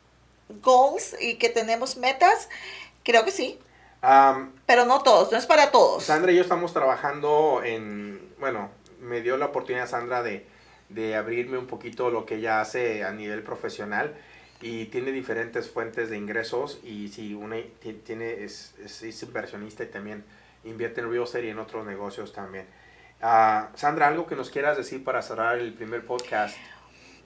goals 0.63 1.17
y 1.21 1.35
que 1.37 1.49
tenemos 1.49 1.97
metas, 1.97 2.49
creo 3.05 3.25
que 3.25 3.31
sí, 3.33 3.59
Am, 4.03 4.53
pero 4.67 4.85
no 4.85 5.03
todos, 5.03 5.33
no 5.33 5.39
es 5.39 5.47
para 5.47 5.71
todos. 5.73 6.05
Sandra 6.05 6.31
y 6.31 6.37
yo 6.37 6.43
estamos 6.43 6.73
trabajando 6.73 7.63
en, 7.65 8.33
bueno, 8.39 8.71
me 9.01 9.21
dio 9.23 9.37
la 9.37 9.47
oportunidad 9.47 9.89
Sandra 9.89 10.23
de, 10.23 10.47
de 10.91 11.17
abrirme 11.17 11.59
un 11.59 11.67
poquito 11.67 12.11
lo 12.11 12.25
que 12.27 12.37
ella 12.37 12.61
hace 12.61 13.03
a 13.05 13.11
nivel 13.13 13.43
profesional 13.43 14.15
y 14.63 14.87
tiene 14.87 15.11
diferentes 15.13 15.69
fuentes 15.69 16.09
de 16.11 16.17
ingresos 16.19 16.79
y 16.85 17.09
si 17.09 17.35
una 17.35 17.57
ti- 17.83 18.01
tiene 18.05 18.45
es, 18.45 18.75
es, 18.85 19.03
es 19.03 19.23
inversionista 19.23 19.83
y 19.83 19.87
también 19.89 20.25
invierte 20.67 21.01
en 21.01 21.11
real 21.11 21.25
estate 21.25 21.47
y 21.47 21.51
en 21.51 21.59
otros 21.59 21.87
negocios 21.87 22.33
también. 22.33 22.67
Ah, 23.23 23.71
Sandra, 23.75 24.09
algo 24.09 24.27
que 24.27 24.37
nos 24.37 24.51
quieras 24.51 24.77
decir 24.77 25.03
para 25.03 25.23
cerrar 25.23 25.59
el 25.59 25.73
primer 25.73 26.05
podcast. 26.05 26.57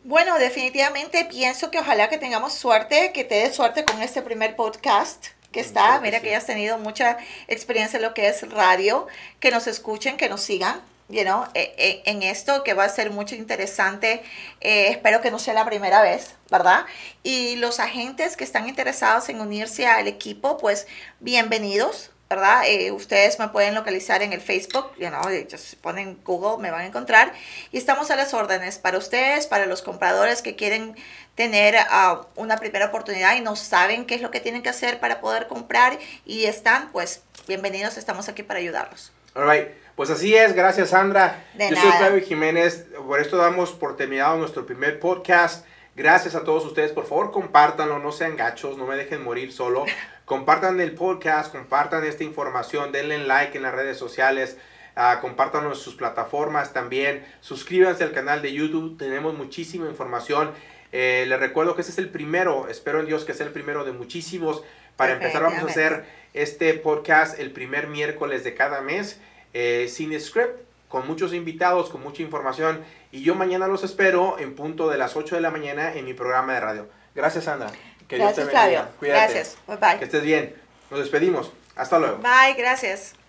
Bueno, 0.05 0.39
definitivamente 0.39 1.27
pienso 1.27 1.71
que 1.71 1.79
ojalá 1.79 2.09
que 2.09 2.17
tengamos 2.17 2.55
suerte, 2.55 3.13
que 3.13 3.25
te 3.25 3.35
des 3.35 3.55
suerte 3.55 3.85
con 3.85 4.01
este 4.01 4.23
primer 4.23 4.57
podcast 4.57 5.27
que 5.53 5.61
está. 5.61 5.81
claro 5.81 6.01
que 6.01 6.07
Mira 6.07 6.19
sí. 6.19 6.25
que 6.25 6.31
hayas 6.31 6.47
tenido 6.47 6.79
mucha 6.79 7.19
experiencia 7.49 7.97
en 7.97 8.05
lo 8.05 8.15
que 8.15 8.29
es 8.29 8.49
radio, 8.51 9.07
que 9.41 9.51
nos 9.51 9.67
escuchen, 9.67 10.17
que 10.17 10.29
nos 10.29 10.41
sigan. 10.41 10.81
You 11.11 11.25
know, 11.25 11.45
eh, 11.55 11.75
eh, 11.77 12.03
en 12.07 12.23
esto 12.23 12.63
que 12.63 12.73
va 12.73 12.85
a 12.85 12.89
ser 12.89 13.11
mucho 13.11 13.35
interesante, 13.35 14.23
eh, 14.61 14.91
espero 14.91 15.21
que 15.21 15.33
no 15.33 15.41
sea 15.41 15.55
la 15.55 15.67
primera 15.67 16.03
vez, 16.03 16.37
¿verdad? 16.53 16.87
Y 17.25 17.57
los 17.57 17.81
agentes 17.81 18.37
que 18.37 18.45
están 18.45 18.69
interesados 18.69 19.29
en 19.29 19.41
unirse 19.41 19.89
al 19.89 20.07
equipo, 20.07 20.57
pues 20.57 20.87
bienvenidos, 21.19 22.13
¿verdad? 22.31 22.63
Eh, 22.65 22.93
ustedes 22.93 23.41
me 23.41 23.49
pueden 23.49 23.75
localizar 23.75 24.23
en 24.23 24.33
el 24.33 24.41
Facebook, 24.41 24.93
you 24.97 25.09
know, 25.09 25.21
just 25.51 25.75
ponen 25.83 26.21
Google, 26.25 26.63
me 26.63 26.71
van 26.71 26.83
a 26.83 26.87
encontrar. 26.87 27.33
Y 27.73 27.77
estamos 27.77 28.13
a 28.13 28.17
las 28.17 28.33
órdenes 28.35 28.79
para 28.79 28.99
ustedes, 28.99 29.49
para 29.49 29.67
los 29.67 29.83
compradores 29.83 30.41
que 30.41 30.55
quieren 30.55 30.95
tener 31.35 31.75
ah, 31.91 32.29
una 32.37 32.57
primera 32.59 32.87
oportunidad 32.87 33.35
y 33.37 33.41
no 33.41 33.57
saben 33.57 34.07
qué 34.07 34.15
es 34.15 34.23
lo 34.23 34.31
que 34.31 34.39
tienen 34.39 34.63
que 34.63 34.69
hacer 34.69 35.01
para 35.01 35.21
poder 35.21 35.49
comprar 35.49 35.99
y 36.25 36.45
están, 36.45 36.93
pues 36.93 37.25
bienvenidos, 37.49 37.99
estamos 37.99 38.29
aquí 38.29 38.45
para 38.45 38.61
ayudarlos. 38.61 39.13
Alright, 39.35 39.71
pues 39.97 40.11
así 40.11 40.33
es, 40.37 40.53
gracias 40.53 40.91
Sandra. 40.91 41.45
De 41.55 41.69
Yo 41.69 41.75
soy 41.75 41.85
nada. 41.85 41.99
Flavio 41.99 42.25
Jiménez, 42.25 42.87
por 43.09 43.19
esto 43.19 43.39
damos 43.39 43.73
por 43.73 43.97
terminado 43.97 44.37
nuestro 44.37 44.65
primer 44.65 45.01
podcast. 45.01 45.67
Gracias 45.97 46.37
a 46.37 46.45
todos 46.45 46.65
ustedes, 46.65 46.93
por 46.93 47.07
favor 47.07 47.33
compártanlo, 47.33 47.99
no 47.99 48.13
sean 48.13 48.37
gachos, 48.37 48.79
no 48.79 48.87
me 48.87 48.95
dejen 48.95 49.25
morir 49.25 49.53
solo. 49.53 49.85
Compartan 50.31 50.81
el 50.81 50.93
podcast, 50.93 51.51
compartan 51.51 52.05
esta 52.05 52.23
información, 52.23 52.93
denle 52.93 53.19
like 53.19 53.57
en 53.57 53.65
las 53.65 53.75
redes 53.75 53.99
sociales, 53.99 54.57
uh, 54.97 55.21
compartan 55.21 55.75
sus 55.75 55.97
plataformas 55.97 56.73
también, 56.73 57.27
suscríbanse 57.41 58.05
al 58.05 58.13
canal 58.13 58.41
de 58.41 58.53
YouTube, 58.53 58.97
tenemos 58.97 59.35
muchísima 59.35 59.89
información. 59.89 60.53
Eh, 60.93 61.25
les 61.27 61.41
recuerdo 61.41 61.75
que 61.75 61.81
este 61.81 61.91
es 61.91 61.99
el 61.99 62.11
primero, 62.11 62.69
espero 62.69 63.01
en 63.01 63.07
Dios 63.07 63.25
que 63.25 63.35
sea 63.35 63.45
el 63.45 63.53
primero 63.53 63.83
de 63.83 63.91
muchísimos. 63.91 64.63
Para 64.95 65.15
empezar 65.15 65.43
vamos 65.43 65.65
a 65.65 65.67
hacer 65.67 66.05
este 66.33 66.75
podcast 66.75 67.41
el 67.41 67.51
primer 67.51 67.89
miércoles 67.89 68.45
de 68.45 68.55
cada 68.55 68.83
mes, 68.83 69.21
eh, 69.53 69.89
sin 69.91 70.13
script, 70.21 70.61
con 70.89 71.09
muchos 71.09 71.35
invitados, 71.35 71.91
con 71.91 72.05
mucha 72.05 72.23
información. 72.23 72.85
Y 73.11 73.25
yo 73.25 73.35
mañana 73.35 73.67
los 73.67 73.83
espero 73.83 74.39
en 74.39 74.55
punto 74.55 74.89
de 74.91 74.97
las 74.97 75.17
8 75.17 75.35
de 75.35 75.41
la 75.41 75.51
mañana 75.51 75.93
en 75.93 76.05
mi 76.05 76.15
programa 76.15 76.55
de 76.55 76.61
radio. 76.61 76.89
Gracias, 77.17 77.47
Sandra. 77.47 77.73
Que 78.11 78.19
gracias, 78.19 78.37
Dios 78.37 78.51
te 78.51 78.59
bendiga. 78.59 78.91
Cuídate. 78.99 79.33
Gracias. 79.33 79.57
Bye 79.69 79.77
bye. 79.77 79.99
Que 79.99 80.05
estés 80.05 80.23
bien. 80.23 80.57
Nos 80.91 80.99
despedimos. 80.99 81.53
Hasta 81.77 81.99
luego. 82.01 82.19
Bye, 82.19 82.55
gracias. 82.59 83.15